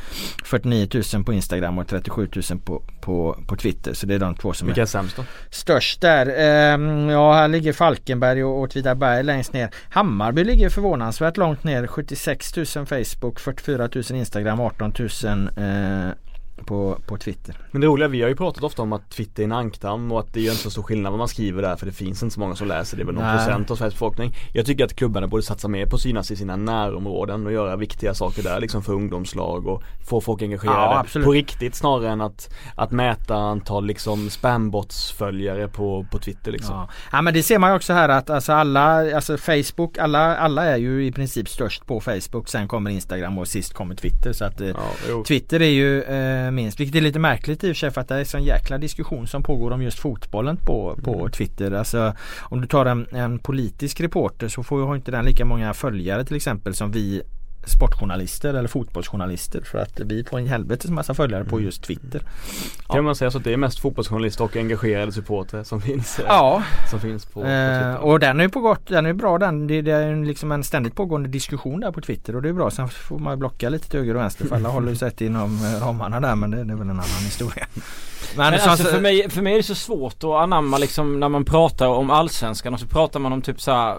49 0.45 0.89
000 1.15 1.25
på 1.25 1.33
Instagram 1.33 1.79
och 1.79 1.89
37 1.89 2.29
000 2.51 2.61
på, 2.61 2.83
på, 3.01 3.37
på 3.49 3.57
Twitter. 3.57 3.95
Så 3.95 4.07
det 4.07 4.15
är 4.15 4.19
de 4.19 4.35
två 4.35 4.53
som 4.53 4.67
Vilka 4.67 4.81
är 4.81 4.83
är 4.83 4.87
sämst 4.87 5.17
då? 5.17 5.23
störst 5.51 6.01
där. 6.01 6.35
Ehm, 6.39 7.09
ja, 7.09 7.33
här 7.35 7.49
ligger 7.49 7.73
Falkenberg 7.73 8.45
och 8.45 8.61
Åtvidaberg 8.61 9.23
längst 9.23 9.53
ner. 9.53 9.71
Hammarby 9.91 10.45
ligger 10.45 10.69
förvånansvärt 10.69 11.37
långt 11.37 11.65
ner. 11.65 11.87
76 11.87 12.57
000 12.57 12.67
Facebook, 12.67 13.41
44 13.41 13.89
000 13.95 14.05
Instagram, 14.19 14.61
18 14.61 14.93
000 15.25 15.51
eh, 15.57 16.11
på, 16.67 16.99
på 17.07 17.17
Twitter. 17.17 17.57
Men 17.71 17.81
det 17.81 17.87
roliga, 17.87 18.09
vi 18.09 18.23
har 18.23 18.29
ju 18.29 18.37
pratat 18.37 18.63
ofta 18.65 18.83
om 18.83 18.93
att 18.93 19.11
Twitter 19.11 19.43
är 19.43 19.45
en 19.45 19.53
ankdamm 19.53 20.13
och 20.13 20.21
att 20.21 20.33
det 20.35 20.41
gör 20.41 20.51
inte 20.53 20.63
så 20.63 20.71
stor 20.71 20.83
skillnad 20.83 21.13
vad 21.13 21.19
man 21.19 21.29
skriver 21.29 21.63
där 21.63 21.77
för 21.77 21.87
det 21.87 21.93
finns 21.93 22.23
inte 22.23 22.35
så 22.35 22.41
många 22.41 22.55
som 22.55 22.69
läser 22.69 22.97
det, 22.97 23.03
är 23.03 23.05
väl 23.07 23.15
någon 23.15 23.25
Nej. 23.25 23.37
procent 23.37 23.71
av 23.71 23.77
Sveriges 23.77 23.95
befolkning 23.95 24.35
Jag 24.53 24.67
tycker 24.67 24.85
att 24.85 24.95
klubbarna 24.97 25.27
borde 25.27 25.43
satsa 25.43 25.69
mer 25.69 25.87
på 25.87 25.97
att 25.97 26.03
synas 26.03 26.31
i 26.31 26.37
sina 26.37 26.57
närområden 26.57 27.47
och 27.47 27.53
göra 27.53 27.77
viktiga 27.77 28.15
saker 28.15 28.43
där 28.43 28.61
liksom 28.61 28.83
för 28.83 28.93
ungdomslag 28.93 29.67
och 29.67 29.83
få 30.09 30.21
folk 30.21 30.43
engagerade 30.43 31.07
Ja, 31.15 31.21
på 31.25 31.33
riktigt 31.33 31.75
snarare 31.75 32.11
än 32.11 32.21
att, 32.21 32.55
att 32.75 32.91
mäta 32.91 33.35
antal 33.35 33.87
liksom 33.87 34.31
spambots-följare 34.31 35.69
på, 35.69 36.07
på 36.11 36.19
Twitter 36.19 36.53
liksom 36.53 36.75
Ja. 36.75 36.89
ja 37.13 37.23
men 37.23 37.35
det 37.35 37.43
ser 37.43 37.59
man 37.59 37.71
ju 37.71 37.77
också 37.77 37.93
här 37.93 38.09
att 38.09 38.31
alltså 38.31 38.53
alla, 38.53 39.17
alltså 39.17 39.37
Facebook, 39.37 39.99
alla, 39.99 40.37
alla 40.37 40.65
är 40.65 40.77
ju 40.77 41.07
i 41.07 41.13
princip 41.13 41.49
störst 41.49 41.87
på 41.87 42.01
Facebook. 42.01 42.49
Sen 42.49 42.69
kommer 42.69 42.91
Instagram 42.91 43.39
och 43.39 43.49
sist 43.49 43.75
kommer 43.75 43.95
Twitter. 43.95 44.33
Så 44.33 44.45
att 44.45 44.61
eh, 44.61 44.69
Ja. 44.69 45.25
Twitter 45.27 45.63
är 45.63 45.71
ju 45.71 46.03
eh, 46.03 46.48
minst, 46.51 46.81
vilket 46.81 46.97
är 46.97 47.01
lite 47.01 47.19
märkligt 47.19 47.65
i 47.65 47.67
och 47.67 47.77
för 47.77 47.79
sig 47.79 47.91
för 47.91 48.01
att 48.01 48.09
det 48.09 48.15
är 48.15 48.19
en 48.19 48.27
sån 48.27 48.45
jäkla 48.45 48.79
diskussion 48.79 49.27
som 49.27 49.43
pågår 49.43 49.71
om 49.71 49.83
just 49.83 49.99
fotbollen 49.99 50.57
på, 50.57 50.99
på 51.05 51.15
Mm. 51.15 51.31
Twitter. 51.31 51.73
Alltså 51.73 52.15
om 52.41 52.61
du 52.61 52.67
tar 52.67 52.87
en, 52.87 53.07
en 53.13 53.39
politisk 53.39 54.01
reporter 54.01 54.49
så 54.49 54.63
får 54.63 54.91
ju 54.91 54.97
inte 54.97 55.11
den 55.11 55.25
lika 55.25 55.45
många 55.45 55.75
följare 55.75 56.25
till 56.25 56.37
exempel 56.37 56.75
som 56.75 56.93
vi 56.93 57.23
sportjournalister 57.69 58.55
eller 58.55 58.69
fotbollsjournalister 58.69 59.61
för 59.61 59.79
att 59.79 60.01
vi 60.01 60.25
får 60.25 60.39
en 60.39 60.47
helvetes 60.47 60.91
massa 60.91 61.15
följare 61.15 61.45
på 61.45 61.61
just 61.61 61.83
Twitter. 61.83 62.23
Kan 62.89 63.05
man 63.05 63.15
säga 63.17 63.31
så 63.31 63.39
att 63.39 63.45
det 63.45 63.53
är 63.53 63.57
mest 63.57 63.79
fotbollsjournalister 63.81 64.45
och 64.45 64.57
engagerade 64.57 65.13
supportrar 65.13 65.65
som 65.65 65.81
finns, 65.81 66.19
eh, 66.19 66.25
Ja, 66.29 66.63
som 66.91 67.01
finns 67.01 67.25
på, 67.27 67.33
på 67.43 67.47
Eh, 67.47 67.75
Twitter 67.75 67.99
och 67.99 68.21
den 68.21 68.41
är 68.41 68.45
ju 68.45 68.51
på 68.51 68.61
gott, 68.61 68.87
den 68.87 69.07
är 69.07 69.13
bra 69.13 69.39
den. 69.39 69.67
Det, 69.67 69.83
det 69.83 69.93
är 69.93 70.25
liksom 70.25 70.53
en 70.53 70.65
ständigt 70.65 70.95
pågående 70.95 71.29
diskussion 71.29 71.81
där 71.81 71.93
på 71.93 72.01
Twitter 72.01 72.37
och 72.37 72.43
det 72.43 72.49
är 72.49 72.53
bra. 72.53 72.71
Sen 72.71 72.89
får 72.89 73.19
man 73.19 73.33
ju 73.33 73.37
blocka 73.37 73.69
lite 73.69 73.89
till 73.91 73.99
höger 74.01 74.15
och 74.15 74.21
vänster 74.21 74.45
för 74.47 74.57
alla 74.57 74.69
håller 74.69 74.89
ju 74.91 74.97
sig 74.97 75.13
inom 75.19 75.59
eh, 75.65 75.87
ramarna 75.87 76.21
där 76.21 76.35
men 76.35 76.51
det, 76.51 76.65
det 76.65 76.73
är 76.73 76.77
väl 76.77 76.83
en 76.87 76.91
annan 76.91 77.25
historia. 77.25 77.67
Men, 78.37 78.51
Men 78.51 78.61
så- 78.61 78.71
alltså 78.71 78.85
så- 78.87 78.91
för 78.93 79.01
mig, 79.01 79.31
för 79.31 79.43
mig 79.43 79.53
är 79.53 79.57
det 79.57 79.63
så 79.63 79.75
svårt 79.75 80.15
att 80.25 80.25
anamma 80.25 80.79
liksom 80.79 81.21
när 81.21 81.29
man 81.29 81.45
pratar 81.45 81.87
om 81.87 82.11
allsvenskan 82.11 82.75
och 82.75 82.81
så 82.81 82.87
pratar 82.87 83.21
man 83.21 83.33
om 83.33 83.43
typ 83.43 83.61
så 83.61 83.71
här 83.73 83.97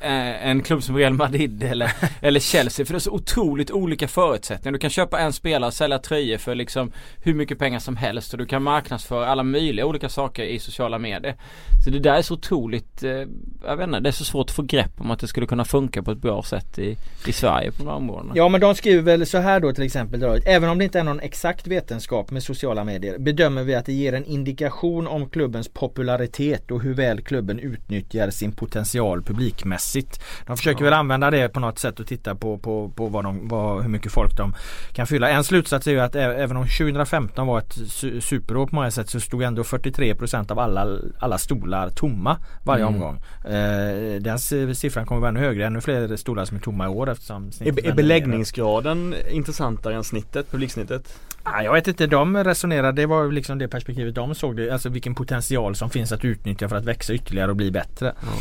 en 0.00 0.62
klubb 0.62 0.82
som 0.82 0.96
Real 0.96 1.12
Madrid 1.12 1.62
eller, 1.62 1.92
eller 2.20 2.40
Chelsea 2.40 2.86
för 2.86 2.94
det 2.94 2.98
är 2.98 3.00
så 3.00 3.10
otroligt 3.10 3.70
olika 3.70 4.08
förutsättningar. 4.08 4.72
Du 4.72 4.78
kan 4.78 4.90
köpa 4.90 5.20
en 5.20 5.32
spelare 5.32 5.68
och 5.68 5.74
sälja 5.74 5.98
tröjor 5.98 6.38
för 6.38 6.54
liksom 6.54 6.92
hur 7.22 7.34
mycket 7.34 7.58
pengar 7.58 7.78
som 7.78 7.96
helst 7.96 8.32
och 8.32 8.38
du 8.38 8.46
kan 8.46 8.62
marknadsföra 8.62 9.26
alla 9.26 9.42
möjliga 9.42 9.86
olika 9.86 10.08
saker 10.08 10.44
i 10.44 10.58
sociala 10.58 10.98
medier. 10.98 11.36
Så 11.84 11.90
det 11.90 11.98
där 11.98 12.14
är 12.14 12.22
så 12.22 12.34
otroligt, 12.34 13.02
eh, 13.02 13.10
jag 13.64 13.76
vet 13.76 13.86
inte, 13.86 14.00
det 14.00 14.08
är 14.08 14.12
så 14.12 14.24
svårt 14.24 14.50
att 14.50 14.56
få 14.56 14.62
grepp 14.62 15.00
om 15.00 15.10
att 15.10 15.20
det 15.20 15.28
skulle 15.28 15.46
kunna 15.46 15.64
funka 15.64 16.02
på 16.02 16.10
ett 16.10 16.18
bra 16.18 16.42
sätt 16.42 16.78
i, 16.78 16.96
i 17.26 17.32
Sverige 17.32 17.72
på 17.72 17.84
de 17.84 17.88
områdena. 17.88 18.32
Ja 18.36 18.48
men 18.48 18.60
de 18.60 18.74
skriver 18.74 19.02
väl 19.02 19.26
så 19.26 19.38
här 19.38 19.60
då 19.60 19.72
till 19.72 19.84
exempel 19.84 20.20
då, 20.20 20.38
Även 20.44 20.70
om 20.70 20.78
det 20.78 20.84
inte 20.84 20.98
är 20.98 21.04
någon 21.04 21.20
exakt 21.20 21.66
vetenskap 21.66 22.30
med 22.30 22.42
sociala 22.42 22.84
medier 22.84 23.18
bedömer 23.18 23.62
vi 23.62 23.74
att 23.74 23.86
det 23.86 23.92
ger 23.92 24.12
en 24.12 24.24
indikation 24.24 25.06
om 25.06 25.28
klubbens 25.28 25.68
popularitet 25.68 26.70
och 26.70 26.82
hur 26.82 26.94
väl 26.94 27.20
klubben 27.20 27.58
utnyttjar 27.58 28.30
sin 28.30 28.52
potential 28.52 29.22
publikmässigt. 29.22 29.87
De 30.46 30.56
försöker 30.56 30.80
ja. 30.80 30.84
väl 30.84 30.92
använda 30.92 31.30
det 31.30 31.48
på 31.48 31.60
något 31.60 31.78
sätt 31.78 32.00
och 32.00 32.06
titta 32.06 32.34
på, 32.34 32.58
på, 32.58 32.88
på 32.88 33.06
vad 33.06 33.24
de, 33.24 33.48
vad, 33.48 33.82
hur 33.82 33.88
mycket 33.88 34.12
folk 34.12 34.36
de 34.36 34.54
kan 34.92 35.06
fylla. 35.06 35.28
En 35.28 35.44
slutsats 35.44 35.86
är 35.86 35.90
ju 35.90 36.00
att 36.00 36.14
även 36.14 36.56
om 36.56 36.66
2015 36.66 37.46
var 37.46 37.58
ett 37.58 37.78
superår 38.20 38.66
på 38.66 38.74
många 38.74 38.90
sätt 38.90 39.10
så 39.10 39.20
stod 39.20 39.42
ändå 39.42 39.62
43% 39.62 40.52
av 40.52 40.58
alla, 40.58 40.98
alla 41.18 41.38
stolar 41.38 41.90
tomma 41.90 42.36
varje 42.64 42.84
mm. 42.84 42.94
omgång. 42.94 43.22
Eh, 43.44 44.20
den 44.20 44.38
siffran 44.74 45.06
kommer 45.06 45.20
vara 45.20 45.28
ännu 45.28 45.40
högre, 45.40 45.66
ännu 45.66 45.80
fler 45.80 46.16
stolar 46.16 46.44
som 46.44 46.56
är 46.56 46.60
tomma 46.60 46.84
i 46.84 46.88
år 46.88 47.10
eftersom 47.10 47.50
Är, 47.60 47.86
är 47.86 47.92
beläggningsgraden 47.92 49.14
intressantare 49.30 49.94
än 49.94 50.04
snittet, 50.04 50.50
publiksnittet? 50.50 51.18
Ah, 51.42 51.62
jag 51.62 51.72
vet 51.72 51.88
inte, 51.88 52.06
de 52.06 52.44
resonerade, 52.44 53.02
det 53.02 53.06
var 53.06 53.32
liksom 53.32 53.58
det 53.58 53.68
perspektivet 53.68 54.14
de 54.14 54.34
såg 54.34 54.56
det, 54.56 54.70
alltså 54.70 54.88
vilken 54.88 55.14
potential 55.14 55.74
som 55.74 55.90
finns 55.90 56.12
att 56.12 56.24
utnyttja 56.24 56.68
för 56.68 56.76
att 56.76 56.84
växa 56.84 57.12
ytterligare 57.12 57.50
och 57.50 57.56
bli 57.56 57.70
bättre. 57.70 58.10
Mm. 58.10 58.34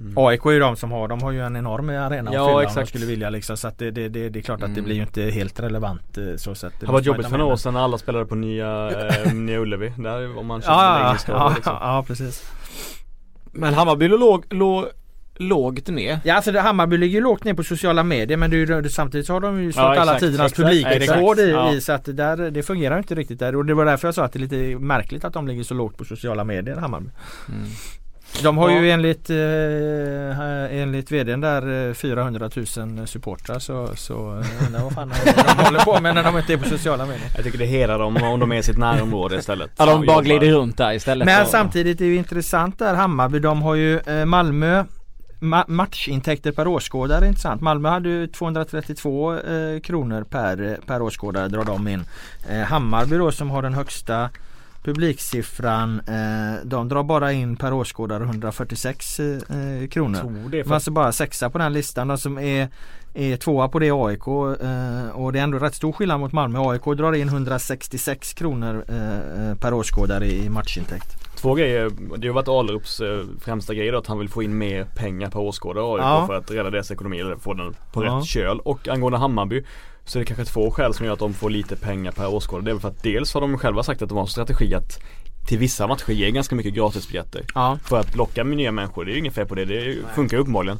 Mm. 0.00 0.12
AIK 0.16 0.46
är 0.46 0.50
ju 0.50 0.58
de 0.58 0.76
som 0.76 0.90
har, 0.90 1.08
de 1.08 1.22
har 1.22 1.32
ju 1.32 1.40
en 1.40 1.56
enorm 1.56 1.88
arena 1.88 2.34
ja, 2.34 2.42
att 2.42 2.48
fylla 2.48 2.62
exakt. 2.62 2.76
om 2.76 2.82
de 2.82 2.88
skulle 2.88 3.06
vilja 3.06 3.30
liksom, 3.30 3.56
så 3.56 3.68
att 3.68 3.78
det, 3.78 3.90
det, 3.90 4.08
det, 4.08 4.28
det 4.28 4.38
är 4.38 4.42
klart 4.42 4.60
mm. 4.60 4.70
att 4.70 4.74
det 4.74 4.80
mm. 4.80 4.84
blir 4.84 4.96
ju 4.96 5.02
inte 5.02 5.22
helt 5.22 5.60
relevant 5.60 6.18
eh, 6.18 6.36
så 6.36 6.54
sätt. 6.54 6.72
Det 6.80 6.86
har 6.86 6.92
varit 6.92 7.06
jobbigt 7.06 7.28
för 7.28 7.38
några 7.38 7.52
år 7.52 7.56
sedan 7.56 7.74
när 7.74 7.80
alla 7.80 7.98
spelade 7.98 8.26
på 8.26 8.34
nya, 8.34 8.90
eh, 8.90 9.32
nya 9.34 9.58
Ullevi. 9.58 9.92
Där 9.96 10.38
om 10.38 10.46
man 10.46 10.62
ja, 10.66 11.00
ja, 11.00 11.12
liksom. 11.12 11.34
ja, 11.64 12.04
precis. 12.06 12.50
Men 13.52 13.74
Hammarby 13.74 14.08
låg, 14.08 14.44
låg 14.50 14.86
lågt 15.40 15.88
ner. 15.88 16.20
Ja 16.24 16.34
alltså 16.34 16.52
det, 16.52 16.60
Hammarby 16.60 16.96
ligger 16.96 17.20
lågt 17.20 17.44
ner 17.44 17.54
på 17.54 17.64
sociala 17.64 18.02
medier 18.02 18.36
men 18.36 18.50
det, 18.50 18.80
det, 18.80 18.90
samtidigt 18.90 19.26
så 19.26 19.32
har 19.32 19.40
de 19.40 19.62
ju 19.62 19.72
slått 19.72 19.84
ja, 19.84 20.00
alla 20.00 20.18
tidernas 20.18 20.52
publikrekord 20.52 21.38
i, 21.38 21.50
ja. 21.50 21.72
i, 21.72 21.80
så 21.80 21.92
att 21.92 22.04
det, 22.04 22.12
där, 22.12 22.50
det 22.50 22.62
fungerar 22.62 22.98
inte 22.98 23.14
riktigt 23.14 23.38
där 23.38 23.56
och 23.56 23.66
det 23.66 23.74
var 23.74 23.84
därför 23.84 24.08
jag 24.08 24.14
sa 24.14 24.24
att 24.24 24.32
det 24.32 24.38
är 24.38 24.40
lite 24.40 24.84
märkligt 24.84 25.24
att 25.24 25.32
de 25.32 25.48
ligger 25.48 25.62
så 25.62 25.74
lågt 25.74 25.96
på 25.96 26.04
sociala 26.04 26.44
medier 26.44 26.76
Hammarby. 26.76 27.10
Mm. 27.48 27.68
De 28.42 28.58
har 28.58 28.70
ja. 28.70 28.80
ju 28.80 28.90
enligt, 28.90 29.30
eh, 29.30 30.80
enligt 30.80 31.12
vdn 31.12 31.40
där 31.40 31.94
400 31.94 32.50
eh, 32.56 32.86
000 32.86 33.06
supportrar 33.06 33.58
så, 33.58 33.88
så 33.96 34.14
undrar 34.66 34.82
vad 34.82 34.92
fan 34.92 35.12
de 35.56 35.64
håller 35.64 35.84
på 35.84 36.00
med 36.00 36.14
när 36.14 36.22
de 36.22 36.38
inte 36.38 36.52
är 36.52 36.56
på 36.56 36.68
sociala 36.68 37.06
medier. 37.06 37.30
Jag 37.36 37.44
tycker 37.44 37.58
det 37.58 37.66
hedrar 37.66 37.98
dem 37.98 38.16
om 38.22 38.40
de 38.40 38.52
är 38.52 38.56
i 38.56 38.62
sitt 38.62 38.78
närområde 38.78 39.36
istället. 39.36 39.70
Ja 39.76 39.86
de 39.86 40.06
bara 40.06 40.22
glider 40.22 40.50
runt 40.50 40.76
där 40.76 40.92
istället. 40.92 41.26
Men 41.26 41.46
samtidigt 41.46 42.00
är 42.00 42.04
det 42.04 42.10
ju 42.10 42.16
intressant 42.16 42.78
där 42.78 42.94
Hammarby. 42.94 43.38
De 43.38 43.62
har 43.62 43.74
ju 43.74 43.98
eh, 43.98 44.24
Malmö 44.24 44.84
Ma 45.42 45.64
matchintäkter 45.68 46.52
per 46.52 46.66
åskådare 46.66 47.24
är 47.24 47.28
intressant. 47.28 47.60
Malmö 47.60 47.88
hade 47.88 48.08
ju 48.08 48.26
232 48.26 49.34
eh, 49.34 49.80
kronor 49.80 50.24
per, 50.24 50.78
per 50.86 51.02
åskådare 51.02 51.48
drar 51.48 51.64
de 51.64 51.88
in. 51.88 52.04
Eh, 52.48 52.58
Hammarby 52.58 53.16
då 53.16 53.32
som 53.32 53.50
har 53.50 53.62
den 53.62 53.74
högsta 53.74 54.30
publiksiffran 54.82 56.00
eh, 56.00 56.64
De 56.64 56.88
drar 56.88 57.02
bara 57.02 57.32
in 57.32 57.56
per 57.56 57.72
åskådare 57.72 58.24
146 58.24 59.20
eh, 59.20 59.88
kronor. 59.90 60.48
Det 60.50 60.60
är 60.60 60.72
alltså 60.72 60.90
bara 60.90 61.12
sexa 61.12 61.50
på 61.50 61.58
den 61.58 61.72
listan. 61.72 62.08
De 62.08 62.18
som 62.18 62.38
är, 62.38 62.68
är 63.14 63.36
tvåa 63.36 63.68
på 63.68 63.78
det 63.78 63.90
AIK 63.90 64.26
eh, 64.26 65.10
och 65.10 65.32
det 65.32 65.38
är 65.38 65.42
ändå 65.42 65.58
rätt 65.58 65.74
stor 65.74 65.92
skillnad 65.92 66.20
mot 66.20 66.32
Malmö. 66.32 66.58
AIK 66.58 66.84
drar 66.84 67.12
in 67.12 67.28
166 67.28 68.34
kronor 68.34 68.84
eh, 68.88 69.58
per 69.58 69.74
åskådare 69.74 70.26
i 70.26 70.48
matchintäkt. 70.48 71.16
Två 71.36 71.54
grejer, 71.54 71.90
det 72.16 72.28
har 72.28 72.34
varit 72.34 72.48
Alerups 72.48 73.00
eh, 73.00 73.24
främsta 73.40 73.74
grej 73.74 73.90
då 73.90 73.98
att 73.98 74.06
han 74.06 74.18
vill 74.18 74.28
få 74.28 74.42
in 74.42 74.58
mer 74.58 74.84
pengar 74.84 75.30
per 75.30 75.40
åskådare 75.40 75.84
AIK 75.84 76.02
ja. 76.02 76.26
för 76.26 76.34
att 76.34 76.50
rädda 76.50 76.70
deras 76.70 76.90
ekonomi 76.90 77.20
eller 77.20 77.36
få 77.36 77.54
den 77.54 77.74
på 77.92 78.04
ja. 78.04 78.16
rätt 78.16 78.24
köl. 78.26 78.60
Och 78.60 78.88
angående 78.88 79.18
Hammarby 79.18 79.64
så 80.04 80.18
är 80.18 80.20
det 80.20 80.26
kanske 80.26 80.44
två 80.44 80.70
skäl 80.70 80.94
som 80.94 81.06
gör 81.06 81.12
att 81.12 81.18
de 81.18 81.34
får 81.34 81.50
lite 81.50 81.76
pengar 81.76 82.12
per 82.12 82.34
åskådare. 82.34 82.64
Det 82.64 82.70
är 82.70 82.74
väl 82.74 82.80
för 82.80 82.88
att 82.88 83.02
dels 83.02 83.34
har 83.34 83.40
de 83.40 83.58
själva 83.58 83.82
sagt 83.82 84.02
att 84.02 84.08
de 84.08 84.14
har 84.14 84.22
en 84.22 84.28
strategi 84.28 84.74
att 84.74 84.98
till 85.46 85.58
vissa 85.58 85.86
matcher 85.86 86.12
ge 86.12 86.30
ganska 86.30 86.54
mycket 86.54 86.74
gratisbiljetter. 86.74 87.44
Ja. 87.54 87.78
För 87.84 87.98
att 87.98 88.16
locka 88.16 88.44
nya 88.44 88.72
människor. 88.72 89.04
Det 89.04 89.10
är 89.10 89.12
ju 89.12 89.18
inget 89.18 89.34
fel 89.34 89.46
på 89.46 89.54
det. 89.54 89.64
Det 89.64 89.96
funkar 90.14 90.36
ju 90.36 90.40
uppenbarligen. 90.40 90.78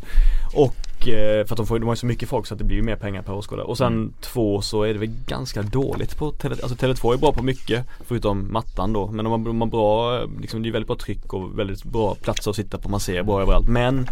Och 0.55 1.09
eh, 1.09 1.47
för 1.47 1.55
att 1.55 1.57
de, 1.57 1.67
får, 1.67 1.79
de 1.79 1.85
har 1.85 1.93
ju 1.93 1.97
så 1.97 2.07
mycket 2.07 2.29
folk 2.29 2.47
så 2.47 2.55
att 2.55 2.59
det 2.59 2.65
blir 2.65 2.83
mer 2.83 2.97
pengar 2.97 3.23
per 3.23 3.33
åskådare. 3.33 3.67
Och 3.67 3.79
sen 3.79 3.93
mm. 3.93 4.13
två 4.21 4.63
så 4.63 4.83
är 4.83 4.93
det 4.93 4.99
väl 4.99 5.11
ganska 5.27 5.63
dåligt 5.63 6.17
på 6.17 6.33
Tele, 6.33 6.57
alltså 6.63 6.87
Tele2 6.87 7.15
är 7.15 7.19
bra 7.19 7.33
på 7.33 7.43
mycket 7.43 7.87
förutom 8.07 8.53
mattan 8.53 8.93
då. 8.93 9.07
Men 9.07 9.25
de 9.25 9.31
har, 9.31 9.39
de 9.39 9.61
har 9.61 9.69
bra, 9.69 10.25
liksom 10.41 10.63
det 10.63 10.69
är 10.69 10.73
väldigt 10.73 10.89
bra 10.89 10.97
tryck 10.97 11.33
och 11.33 11.59
väldigt 11.59 11.85
bra 11.85 12.15
platser 12.15 12.51
att 12.51 12.57
sitta 12.57 12.79
på. 12.79 12.89
Man 12.89 13.01
ser 13.01 13.23
bra 13.23 13.43
överallt. 13.43 13.69
Men 13.69 14.09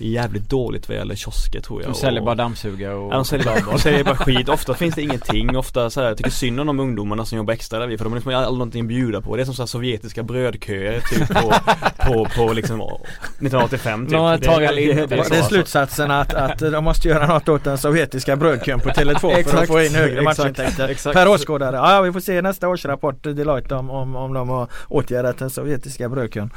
jävligt 0.00 0.50
dåligt 0.50 0.88
vad 0.88 0.96
gäller 0.98 1.14
kiosker 1.14 1.60
tror 1.60 1.82
jag. 1.82 1.90
De 1.90 1.94
säljer 1.94 2.22
bara 2.22 2.34
dammsugare 2.34 2.94
och... 2.94 3.12
Ja, 3.12 3.16
de 3.16 3.24
säljer 3.24 3.46
bara, 3.46 3.72
de 3.72 3.78
säljer 3.78 4.04
bara 4.04 4.16
skit. 4.16 4.48
Ofta 4.48 4.74
finns 4.74 4.94
det 4.94 5.02
ingenting. 5.02 5.56
Ofta 5.56 5.90
så 5.90 6.00
här, 6.00 6.08
jag 6.08 6.16
tycker 6.16 6.30
synd 6.30 6.60
om 6.60 6.66
de 6.66 6.80
ungdomarna 6.80 7.24
som 7.24 7.38
jobbar 7.38 7.54
extra 7.54 7.78
där 7.78 7.86
vid 7.86 7.98
för 7.98 8.04
de 8.04 8.12
har 8.12 8.16
liksom 8.16 8.34
aldrig 8.34 8.52
någonting 8.52 8.82
att 8.82 8.88
bjuda 8.88 9.20
på. 9.20 9.36
Det 9.36 9.42
är 9.42 9.44
som 9.44 9.54
så 9.54 9.62
här 9.62 9.66
sovjetiska 9.66 10.22
brödköer 10.22 11.00
typ 11.00 11.28
på, 11.28 11.52
på, 11.98 12.28
på 12.36 12.52
liksom 12.52 12.80
1985 12.80 14.06
typ. 14.06 14.12
Några 14.12 14.36
det, 14.36 14.46
det, 14.46 14.94
det, 14.94 15.06
det 15.06 15.38
är 15.38 15.42
slutsatsen 15.42 16.10
att, 16.10 16.34
att 16.34 16.58
de 16.58 16.84
måste 16.84 17.08
göra 17.08 17.26
något 17.26 17.48
åt 17.48 17.64
den 17.64 17.78
sovjetiska 17.78 18.36
brödkön 18.36 18.80
på 18.80 18.88
Tele2 18.88 19.48
för 19.48 19.62
att 19.62 19.66
få 19.66 19.82
in 19.82 19.94
högre 19.94 20.22
matchintäkter 20.22 21.12
per 21.12 21.28
åskådare. 21.28 21.76
Ja, 21.76 22.00
vi 22.00 22.12
får 22.12 22.20
se 22.20 22.42
nästa 22.42 22.68
årsrapport 22.68 23.22
Deloitte 23.22 23.74
om, 23.74 23.90
om, 23.90 24.16
om 24.16 24.32
de 24.34 24.48
har 24.48 24.68
åtgärdat 24.88 25.38
den 25.38 25.50
sovjetiska 25.50 26.08
brödkön. 26.08 26.50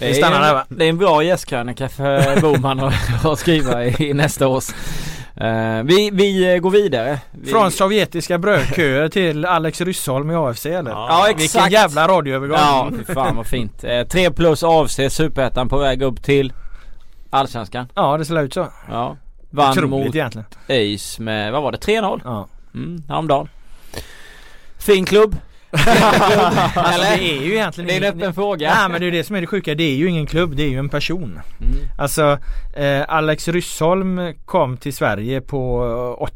Vi 0.00 0.14
stannar 0.14 0.40
där 0.40 0.54
va? 0.54 0.64
Det 0.68 0.84
är 0.84 0.88
en 0.88 0.98
bra 0.98 1.22
gästkrönika 1.22 1.88
för 1.88 2.40
Boman 2.52 2.92
att 3.24 3.38
skriva 3.38 3.84
i 3.84 4.14
nästa 4.14 4.48
års. 4.48 4.68
Uh, 5.40 5.82
vi, 5.82 6.10
vi 6.12 6.58
går 6.62 6.70
vidare. 6.70 7.20
Vi... 7.30 7.50
Från 7.50 7.70
sovjetiska 7.70 8.38
brödköer 8.38 9.08
till 9.08 9.44
Alex 9.44 9.80
Ryssholm 9.80 10.30
i 10.30 10.34
AFC 10.34 10.66
eller? 10.66 10.90
Ja, 10.90 11.06
ja 11.08 11.30
exakt. 11.30 11.54
Vilken 11.54 11.72
jävla 11.72 12.08
radioövergång. 12.08 12.58
Ja, 12.58 12.90
fy 12.98 13.14
fan 13.14 13.36
vad 13.36 13.46
fint. 13.46 13.84
Uh, 13.84 14.02
3 14.02 14.30
plus 14.30 14.62
AFC, 14.62 15.00
Superettan 15.10 15.68
på 15.68 15.78
väg 15.78 16.02
upp 16.02 16.22
till 16.22 16.52
Allsvenskan. 17.30 17.86
Ja, 17.94 18.16
det 18.18 18.24
ser 18.24 18.42
ut 18.42 18.54
så. 18.54 18.68
Ja. 18.88 19.16
Vann 19.50 19.70
Otroligt 19.70 19.90
mot 19.90 20.14
egentligen. 20.14 20.46
ÖIS 20.68 21.18
med, 21.18 21.52
vad 21.52 21.62
var 21.62 21.72
det, 21.72 21.78
3-0? 21.78 22.20
Ja. 22.24 22.48
Mm, 22.74 23.02
häromdagen. 23.08 23.48
Fin 24.78 25.04
klubb 25.04 25.36
alltså 26.74 27.02
det 27.02 27.38
är 27.38 27.42
ju 27.42 27.52
egentligen 27.52 27.88
Det 27.88 27.96
är 27.96 28.12
en 28.12 28.18
öppen 28.18 28.34
fråga. 28.34 28.74
Nej 28.74 28.88
men 28.88 29.00
det 29.00 29.06
är 29.06 29.10
det 29.10 29.24
som 29.24 29.36
är 29.36 29.40
det 29.40 29.46
sjuka. 29.46 29.74
Det 29.74 29.84
är 29.84 29.94
ju 29.94 30.08
ingen 30.08 30.26
klubb, 30.26 30.56
det 30.56 30.62
är 30.62 30.68
ju 30.68 30.78
en 30.78 30.88
person. 30.88 31.40
Mm. 31.60 31.74
Alltså 31.98 32.38
eh, 32.74 33.04
Alex 33.08 33.48
Ryssholm 33.48 34.34
kom 34.44 34.76
till 34.76 34.94
Sverige 34.94 35.40
på 35.40 35.82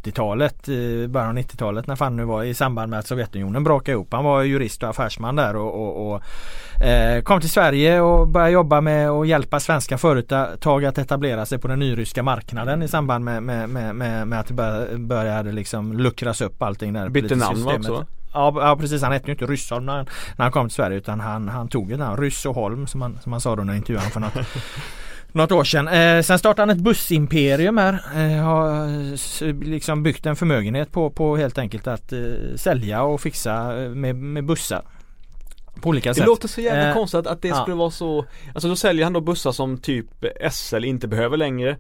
80-talet, 0.05 0.69
i 0.69 1.09
början 1.09 1.31
av 1.31 1.37
90-talet 1.37 1.87
när 1.87 1.97
fan 1.97 2.17
nu 2.17 2.25
var 2.25 2.45
i 2.45 2.55
samband 2.55 2.91
med 2.91 2.99
att 2.99 3.07
Sovjetunionen 3.07 3.65
brakade 3.65 3.93
ihop. 3.93 4.09
Han 4.13 4.25
var 4.25 4.43
jurist 4.43 4.83
och 4.83 4.89
affärsman 4.89 5.37
där 5.37 5.57
och, 5.57 5.75
och, 5.75 6.13
och 6.13 6.23
eh, 6.85 7.23
kom 7.23 7.41
till 7.41 7.51
Sverige 7.51 8.01
och 8.01 8.29
började 8.29 8.53
jobba 8.53 8.81
med 8.81 9.11
att 9.11 9.29
hjälpa 9.29 9.61
svenska 9.61 9.99
företag 9.99 10.85
att 10.85 10.99
etablera 10.99 11.47
sig 11.47 11.59
på 11.59 11.69
den 11.69 11.79
nyryska 11.79 12.23
marknaden 12.23 12.83
i 12.83 12.89
samband 12.89 13.25
med, 13.25 13.43
med, 13.43 13.69
med, 13.69 13.95
med, 13.95 14.29
med 14.29 14.41
att 14.41 14.49
det 14.49 14.99
började 14.99 15.53
liksom 15.53 15.93
luckras 15.93 16.41
upp 16.41 16.63
allting 16.63 16.93
där. 16.93 17.09
Bytte 17.09 17.37
namn 17.37 17.69
också? 17.69 18.07
Ja, 18.37 18.55
ja 18.57 18.77
precis, 18.77 19.03
han 19.03 19.13
hette 19.13 19.27
ju 19.27 19.33
inte 19.33 19.47
Ryssholm 19.47 19.87
när, 19.87 20.07
när 20.37 20.45
han 20.45 20.53
kom 20.53 20.69
till 20.69 20.75
Sverige 20.75 20.97
utan 20.97 21.21
han, 21.21 21.49
han 21.49 21.69
tog 21.69 21.91
ju 21.91 21.97
namn 21.97 22.17
Ryss 22.17 22.47
och 22.47 22.55
Holm 22.55 22.87
som 22.87 23.03
han, 23.03 23.19
som 23.23 23.33
han 23.33 23.41
sa 23.41 23.57
då 23.57 23.63
när 23.63 23.75
intervjuade 23.75 24.11
för 24.11 24.21
något 24.21 24.33
något 25.33 25.53
år 25.53 25.65
sedan. 25.65 25.89
Eh, 25.89 26.23
sen 26.23 26.39
startade 26.39 26.63
han 26.63 26.79
ett 26.79 26.85
bussimperium 26.85 27.79
här. 27.79 27.93
Eh, 27.93 28.45
har 28.45 29.65
liksom 29.65 30.03
byggt 30.03 30.27
en 30.27 30.37
förmögenhet 30.37 30.93
på, 30.93 31.11
på 31.11 31.37
helt 31.37 31.59
enkelt 31.59 31.87
att 31.87 32.13
eh, 32.13 32.19
sälja 32.57 33.03
och 33.03 33.21
fixa 33.21 33.83
eh, 33.83 33.91
med, 33.91 34.17
med 34.17 34.45
bussar. 34.45 34.83
På 35.81 35.89
olika 35.89 36.09
det 36.09 36.15
sätt. 36.15 36.25
Det 36.25 36.27
låter 36.27 36.49
så 36.49 36.61
jävla 36.61 36.89
eh, 36.89 36.95
konstigt 36.95 37.27
att 37.27 37.43
det 37.43 37.49
ja. 37.49 37.63
skulle 37.63 37.77
vara 37.77 37.91
så 37.91 38.27
Alltså 38.55 38.69
då 38.69 38.77
säljer 38.77 39.05
han 39.05 39.13
då 39.13 39.21
bussar 39.21 39.53
som 39.53 39.79
typ 39.79 40.07
SL 40.51 40.85
inte 40.85 41.09
behöver 41.09 41.37
längre 41.37 41.77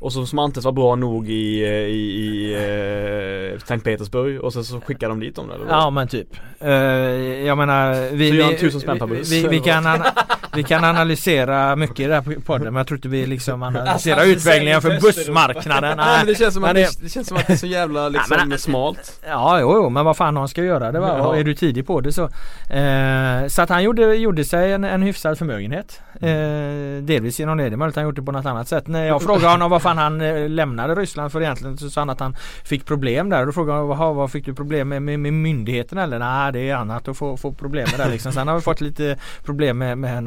och 0.00 0.12
så 0.12 0.26
som 0.26 0.38
antas 0.38 0.64
vara 0.64 0.72
bra 0.72 0.94
nog 0.96 1.30
i, 1.30 1.64
i, 1.64 2.26
i 2.26 3.52
uh, 3.54 3.58
Sankt 3.58 3.84
Petersburg 3.84 4.40
och 4.40 4.52
så, 4.52 4.64
så 4.64 4.80
skickar 4.80 5.08
de 5.08 5.20
dit 5.20 5.36
dem 5.36 5.50
eller? 5.50 5.66
Ja 5.68 5.90
men 5.90 6.08
typ 6.08 6.28
uh, 6.64 6.70
Jag 7.46 7.58
menar 7.58 8.10
vi, 8.12 8.28
Så 8.30 8.34
gör 8.36 8.44
han 8.44 8.56
tusen 8.56 8.80
spänn 8.80 8.98
per 8.98 9.06
buss? 9.06 9.32
Vi, 9.32 9.48
vi, 9.48 9.60
kan, 9.60 9.84
vi 10.54 10.62
kan 10.62 10.84
analysera 10.84 11.76
mycket 11.76 12.00
i 12.00 12.02
den 12.04 12.12
här 12.24 12.34
podden 12.46 12.64
men 12.64 12.76
jag 12.76 12.86
tror 12.86 12.96
inte 12.98 13.08
vi 13.08 13.26
liksom 13.26 13.62
analyserar 13.62 14.16
Alltså, 14.16 14.32
utvecklingen 14.32 14.82
för 14.82 15.00
bussmarknaden. 15.00 15.96
Nej, 15.96 16.18
men 16.18 16.26
det 16.26 16.34
känns 16.34 16.54
som 16.54 16.64
att 16.64 16.68
Men 16.74 16.82
det, 16.82 17.02
det- 17.02 17.08
känns 17.08 17.28
som 17.28 17.36
att 17.36 17.46
det 17.46 17.52
är 17.52 17.56
så 17.56 17.66
jävla 17.66 18.08
liksom 18.08 18.36
Ja, 18.38 18.44
men- 18.44 18.58
smalt. 18.58 19.20
Ja, 19.28 19.60
jo, 19.60 19.72
jo, 19.74 19.88
men 19.88 20.04
vad 20.04 20.16
fan 20.16 20.34
någon 20.34 20.48
ska 20.48 20.62
göra 20.64 20.92
det 20.92 21.00
va? 21.00 21.14
Ja. 21.18 21.36
Är 21.36 21.44
du 21.44 21.54
tidig 21.54 21.86
på 21.86 22.00
det 22.00 22.12
så. 22.12 22.22
Eh, 22.74 23.46
så 23.48 23.62
att 23.62 23.68
han 23.68 23.82
gjorde, 23.82 24.14
gjorde 24.16 24.44
sig 24.44 24.72
en, 24.72 24.84
en 24.84 25.02
hyfsad 25.02 25.38
förmögenhet. 25.38 26.00
Eh, 26.14 27.02
delvis 27.02 27.40
genom 27.40 27.58
det. 27.58 27.68
Det 27.68 27.74
är 27.74 27.76
möjligt 27.76 27.92
att 27.92 27.96
han 27.96 28.04
gjort 28.04 28.16
det 28.16 28.22
på 28.22 28.32
något 28.32 28.46
annat 28.46 28.68
sätt. 28.68 28.86
När 28.86 29.06
jag 29.06 29.22
frågade 29.22 29.46
honom 29.48 29.70
vad 29.70 29.82
fan 29.82 29.89
han 29.98 30.20
eh, 30.20 30.48
lämnade 30.48 30.94
Ryssland 30.94 31.32
för 31.32 31.42
egentligen 31.42 31.78
så 31.78 31.90
sa 31.90 32.00
han 32.00 32.10
att 32.10 32.20
han 32.20 32.36
fick 32.64 32.86
problem 32.86 33.30
där. 33.30 33.40
Och 33.40 33.46
då 33.46 33.52
frågade 33.52 33.78
jag 33.78 33.86
vad, 33.86 34.14
vad 34.14 34.32
fick 34.32 34.44
du 34.44 34.54
problem 34.54 34.88
med, 34.88 35.02
med, 35.02 35.20
med 35.20 35.32
myndigheterna 35.32 36.02
eller? 36.02 36.18
Nej 36.18 36.52
det 36.52 36.70
är 36.70 36.74
annat 36.74 37.08
att 37.08 37.16
få, 37.16 37.36
få 37.36 37.52
problem 37.52 37.88
med 37.90 38.06
det 38.06 38.12
liksom. 38.12 38.32
Sen 38.32 38.48
har 38.48 38.54
vi 38.54 38.60
fått 38.60 38.80
lite 38.80 39.16
problem 39.44 39.78
med, 39.78 39.98
med, 39.98 40.22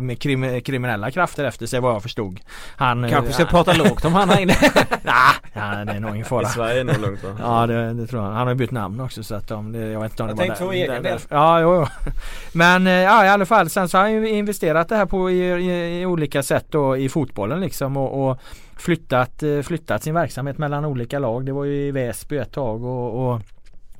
med 0.00 0.18
krim, 0.20 0.60
kriminella 0.60 1.10
krafter 1.10 1.44
efter 1.44 1.66
sig 1.66 1.80
vad 1.80 1.94
jag 1.94 2.02
förstod. 2.02 2.40
Han, 2.76 3.04
eh, 3.04 3.10
Kanske 3.10 3.32
ska 3.32 3.42
ja, 3.42 3.48
prata 3.48 3.72
lågt 3.72 4.04
om 4.04 4.12
han 4.12 4.30
här 4.30 4.40
inne. 4.40 4.56
Nej, 5.02 5.14
ja, 5.52 5.84
det 5.84 5.92
är 5.92 6.00
nog 6.00 6.10
ingen 6.10 6.26
I 6.26 6.28
fara. 6.28 6.48
Sverige 6.48 6.80
är 6.80 6.84
det 6.84 6.92
nog 6.92 7.02
lugnt 7.02 7.24
va? 7.24 7.36
Ja 7.40 7.66
det, 7.66 7.92
det 7.92 8.06
tror 8.06 8.22
jag. 8.22 8.30
Han 8.30 8.42
har 8.46 8.48
ju 8.48 8.54
bytt 8.54 8.70
namn 8.70 9.00
också 9.00 9.22
så 9.22 9.34
att 9.34 9.48
de, 9.48 9.72
det, 9.72 9.78
jag 9.78 10.00
vet 10.00 10.12
inte 10.12 10.22
om 10.22 10.28
Jag 10.28 10.38
det 10.38 10.42
tänkte 10.42 10.64
för 10.64 10.72
egen 10.72 11.02
del. 11.02 11.18
Ja 11.28 11.60
jo, 11.60 11.74
jo. 11.74 12.10
Men 12.52 12.86
eh, 12.86 12.92
ja 12.92 13.24
i 13.24 13.28
alla 13.28 13.46
fall 13.46 13.70
sen 13.70 13.88
så 13.88 13.98
har 13.98 14.02
han 14.02 14.12
ju 14.12 14.28
investerat 14.28 14.88
det 14.88 14.96
här 14.96 15.06
på 15.06 15.30
i, 15.30 15.40
i, 15.40 16.00
i 16.00 16.06
olika 16.06 16.42
sätt 16.42 16.66
då 16.70 16.96
i 16.96 17.08
fotbollen 17.08 17.60
liksom 17.60 17.96
och, 17.96 18.30
och 18.30 18.40
flyttat, 18.78 19.42
eh, 19.42 19.60
flyttat 19.60 20.02
sin 20.02 20.14
verksamhet 20.14 20.58
mellan 20.58 20.84
olika 20.84 21.18
lag. 21.18 21.46
Det 21.46 21.52
var 21.52 21.64
ju 21.64 21.74
i 21.74 21.90
Väsby 21.90 22.36
ett 22.36 22.52
tag 22.52 22.84
och, 22.84 23.32
och 23.32 23.42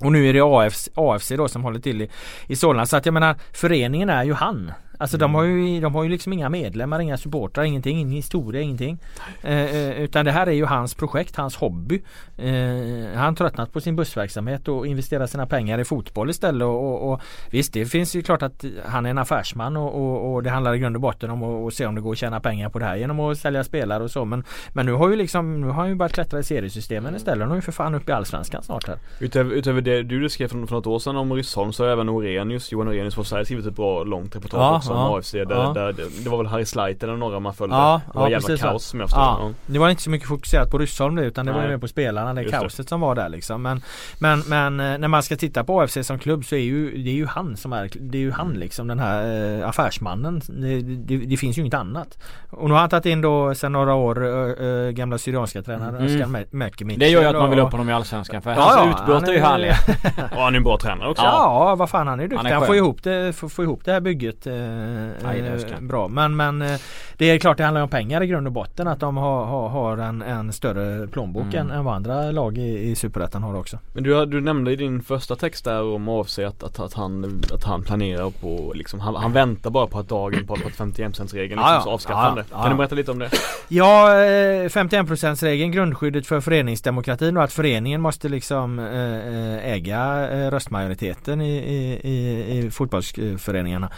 och 0.01 0.13
nu 0.13 0.29
är 0.29 0.33
det 0.33 0.41
AFC, 0.41 0.89
AFC 0.95 1.33
då 1.37 1.49
som 1.49 1.65
håller 1.65 1.81
till 1.81 2.03
i, 2.03 2.11
i 2.47 2.57
Solna. 2.57 2.87
Så 2.87 2.97
att 2.97 3.07
jag 3.07 3.13
menar 3.13 3.37
föreningen 3.53 4.11
är 4.11 4.25
ju 4.25 4.33
han. 4.33 4.73
Alltså 4.99 5.17
de 5.17 5.35
har 5.35 5.43
ju, 5.43 5.81
de 5.81 5.95
har 5.95 6.03
ju 6.03 6.09
liksom 6.09 6.33
inga 6.33 6.49
medlemmar, 6.49 7.01
inga 7.01 7.17
supportrar, 7.17 7.65
ingenting, 7.65 7.99
ingen 7.99 8.13
historia, 8.13 8.61
ingenting. 8.61 8.99
Eh, 9.43 9.53
eh, 9.53 10.03
utan 10.03 10.25
det 10.25 10.33
här 10.33 10.47
är 10.47 10.53
ju 10.53 10.65
hans 10.65 10.95
projekt, 10.95 11.37
hans 11.37 11.57
hobby. 11.57 12.03
Eh, 12.37 13.19
han 13.19 13.35
tröttnat 13.35 13.73
på 13.73 13.81
sin 13.81 13.97
bussverksamhet 13.97 14.69
och 14.69 14.87
investerar 14.87 15.27
sina 15.27 15.47
pengar 15.47 15.79
i 15.79 15.85
fotboll 15.85 16.31
istället. 16.31 16.63
Och, 16.63 16.85
och, 16.85 17.13
och 17.13 17.21
Visst 17.51 17.73
det 17.73 17.87
finns 17.87 18.15
ju 18.17 18.23
klart 18.23 18.43
att 18.43 18.65
han 18.87 19.07
är 19.07 19.11
en 19.11 19.19
affärsman 19.19 19.77
och, 19.77 20.35
och, 20.35 20.43
det 20.43 20.51
handlar 20.51 20.75
i 20.75 20.79
grund 20.79 20.97
och 20.97 21.03
botten 21.03 21.31
om 21.31 21.43
att, 21.43 21.67
att 21.67 21.75
se 21.75 21.87
om 21.87 21.95
det 21.95 22.01
går 22.01 22.13
att 22.13 22.19
tjäna 22.19 22.41
pengar 22.41 22.69
på 22.69 22.79
det 22.79 22.85
här 22.85 22.97
genom 22.97 23.21
att 23.21 23.39
sälja 23.39 23.65
spelare 23.65 24.03
och 24.03 24.11
så. 24.11 24.25
Men, 24.25 24.45
men 24.73 24.87
nu 24.87 24.93
har 24.93 25.09
ju 25.09 25.17
liksom, 25.17 25.61
nu 25.61 25.67
har 25.67 25.75
han 25.75 25.89
ju 25.89 25.95
börjat 25.95 26.13
klättra 26.13 26.41
i 26.41 26.43
seriesystemen 26.43 27.17
istället. 27.17 27.43
Han 27.43 27.51
är 27.51 27.57
ju 27.57 27.63
för 27.63 27.73
fan 27.73 27.95
uppe 27.95 28.13
i 28.13 28.15
Allsvenskan 28.15 28.63
snart 28.63 28.87
här. 28.87 28.99
Utöver, 29.21 29.55
utöver 29.55 29.81
det 29.81 30.03
du 30.03 30.29
skrev 30.29 30.49
för, 30.49 30.67
för 30.67 30.75
något 30.75 30.87
år 30.87 30.99
sedan 30.99 31.17
om 31.17 31.33
Ryssholm 31.33 31.73
så 31.73 31.85
har 31.85 31.91
även 31.91 32.09
Orenius, 32.09 32.73
Johan 32.73 32.89
Orenius 32.89 33.15
på 33.15 33.25
Sverige 33.25 33.45
skrivit 33.45 33.67
ett 33.67 33.77
bra 33.77 34.05
långt 34.05 34.37
reportage 34.37 34.85
Ja, 34.88 34.88
också 34.91 34.95
ja, 35.13 35.19
AFC. 35.19 35.33
Där, 35.33 35.57
ja. 35.57 35.73
där, 35.75 35.93
det, 35.93 36.25
det 36.25 36.31
var 36.31 36.39
väl 36.39 36.47
Harry 36.47 36.65
Sleiter 36.65 37.09
eller 37.09 37.17
några 37.19 37.41
man 37.41 37.55
följde. 37.55 37.77
Ja, 37.77 38.01
det 38.13 38.19
var 38.19 38.31
ja, 38.31 38.41
jävla 38.41 38.57
kaos 38.57 38.85
som 38.85 39.01
jag 39.01 39.09
förstod 39.09 39.23
Ja, 39.25 39.51
det. 39.67 39.73
det 39.73 39.79
var 39.79 39.91
inte 39.91 40.03
så 40.03 40.11
mycket 40.11 40.29
fokuserat 40.29 40.71
på 40.71 40.79
Ryssholm 40.79 41.15
det 41.15 41.23
utan 41.25 41.47
det 41.47 41.53
var 41.53 41.59
ju 41.61 41.67
Nej. 41.67 41.77
mer 41.77 41.81
på 41.81 41.89
spelarna, 41.89 42.35
det 42.35 42.41
Just 42.43 42.53
det. 42.53 42.59
kaoset 42.59 42.89
som 42.89 43.01
var 43.01 43.15
där 43.15 43.29
liksom. 43.29 43.63
Men, 43.63 43.83
men, 44.19 44.41
men 44.47 44.81
eh, 44.81 44.99
när 44.99 45.09
man 45.09 45.23
ska 45.23 45.37
titta 45.37 45.65
på 45.65 45.81
AFC 45.81 45.99
som 46.03 46.19
klubb 46.19 46.45
så 46.45 46.55
är 46.55 46.61
ju 46.61 46.91
det 47.03 47.11
är 47.11 47.15
ju 47.15 47.27
han 47.27 47.57
som 47.57 47.73
är, 47.73 47.91
det 48.01 48.19
är 48.19 48.23
ju 48.23 48.33
han 48.33 48.53
liksom 48.53 48.87
den 48.89 48.99
här 48.99 49.59
eh, 49.61 49.69
affärsmannen. 49.69 50.41
Det, 50.49 50.81
det, 50.83 51.17
det 51.17 51.37
finns 51.37 51.59
ju 51.59 51.61
inget 51.63 51.75
annat. 51.75 52.19
Och 52.51 52.69
nu 52.69 52.75
har 52.75 52.81
han 52.81 52.91
tagit 52.91 53.07
in 53.07 53.21
då 53.21 53.55
sedan 53.55 53.73
några 53.73 53.95
år 53.95 54.25
eh, 54.63 54.91
gamla 54.91 55.19
Syrianska 55.19 55.63
tränaren 55.63 55.95
Mm. 55.99 56.05
Özcan 56.05 56.35
mm. 56.35 56.47
Mekimic. 56.51 56.99
Det 56.99 57.09
gör 57.09 57.21
ju 57.23 57.27
att 57.29 57.35
man 57.37 57.51
vill 57.51 57.61
Och- 57.61 57.67
upp 57.67 57.73
honom 57.73 57.89
i 57.89 57.93
Allsvenskan 57.93 58.43
för 58.43 58.51
Ja, 58.51 58.61
hans 58.61 58.77
ja, 58.77 58.91
utbrott 58.91 59.21
han 59.21 59.29
är 59.29 59.33
ju 59.33 59.41
härliga. 59.41 59.75
Och 60.37 60.43
han 60.43 60.55
är 60.55 60.57
en 60.57 60.65
bra 60.65 60.79
tränare 60.79 61.09
också. 61.11 61.23
Ja, 61.25 61.75
vad 61.79 61.91
fan 61.91 62.07
han 62.07 62.21
är 62.21 62.25
duktig. 62.25 62.37
Han 62.37 62.47
Han, 62.47 62.55
är 62.55 62.59
skön. 62.61 62.67
får, 62.67 62.77
ihop 62.77 63.03
det, 63.03 63.33
får, 63.37 63.49
får 63.49 63.65
ihop 63.65 63.85
det 63.85 63.93
här 63.93 64.01
bygget 64.01 64.47
eh, 64.47 64.53
det 64.53 64.78
eh, 64.79 65.71
jag. 65.71 65.83
bra. 65.83 66.09
Men, 66.09 66.37
men 66.37 66.63
eh, 66.63 66.81
det 67.17 67.31
är 67.31 67.39
klart 67.39 67.57
det 67.57 67.65
handlar 67.65 67.83
om 67.83 67.89
pengar 67.89 68.23
i 68.23 68.27
grund 68.27 68.47
och 68.47 68.53
botten. 68.53 68.89
Att 68.89 69.01
de 69.01 69.17
har, 69.17 69.45
har, 69.45 69.69
har 69.69 69.99
en, 69.99 70.23
en 70.23 70.53
större 70.53 71.07
plånbok 71.07 71.45
Mm. 71.49 71.57
än, 71.57 71.71
än 71.71 71.85
vad 71.85 71.95
andra 71.95 72.31
lag 72.31 72.59
i, 72.59 72.91
i 72.91 72.95
Superettan 72.95 73.43
har 73.43 73.55
också. 73.57 73.79
Men 73.93 74.05
du, 74.05 74.27
du 74.27 74.41
nämnde 74.41 74.73
i 74.73 74.77
din 74.77 75.03
första 75.03 75.37
text 75.37 75.65
där 75.65 75.83
om 75.83 76.09
AFC 76.09 76.39
att, 76.39 76.63
att, 76.63 76.81
att, 76.81 76.95
han, 76.95 77.41
att 77.55 77.65
han 77.65 77.83
planerar 77.83 78.31
på 78.31 78.73
liksom, 78.75 79.01
han, 79.01 79.15
han 79.15 79.33
väntar 79.33 79.71
bara 79.71 79.87
på 79.87 79.99
att 79.99 80.09
dagen 80.09 80.47
på, 80.47 80.57
på 80.57 80.69
att 80.69 80.73
51%-regeln 80.75 81.49
liksom, 81.49 81.59
Ja, 81.59 81.75
ja. 81.75 81.81
så 81.81 81.91
avskaffande. 81.91 82.45
Ja, 82.51 82.57
ja. 82.57 82.63
Kan 82.63 82.71
du 82.71 82.77
berätta 82.77 82.95
lite 82.95 83.11
om 83.11 83.19
det? 83.19 83.31
Ja, 83.69 84.11
eh, 84.25 84.69
51%-regeln, 84.69 85.71
grundskyddet 85.73 86.27
för 86.27 86.41
föreningsdemokratin 86.41 87.37
och 87.37 87.43
att 87.45 87.53
föreningen 87.53 88.01
måste 88.01 88.29
liksom 88.29 88.79
eh, 88.79 88.87
eh, 88.87 89.73
äga 89.73 90.29
eh, 90.31 90.51
röstmajoriteten 90.51 91.41
i, 91.41 91.57
i, 91.57 92.01
i, 92.09 92.59
i 92.59 92.71
fotbollsföreningarna. 92.71 93.91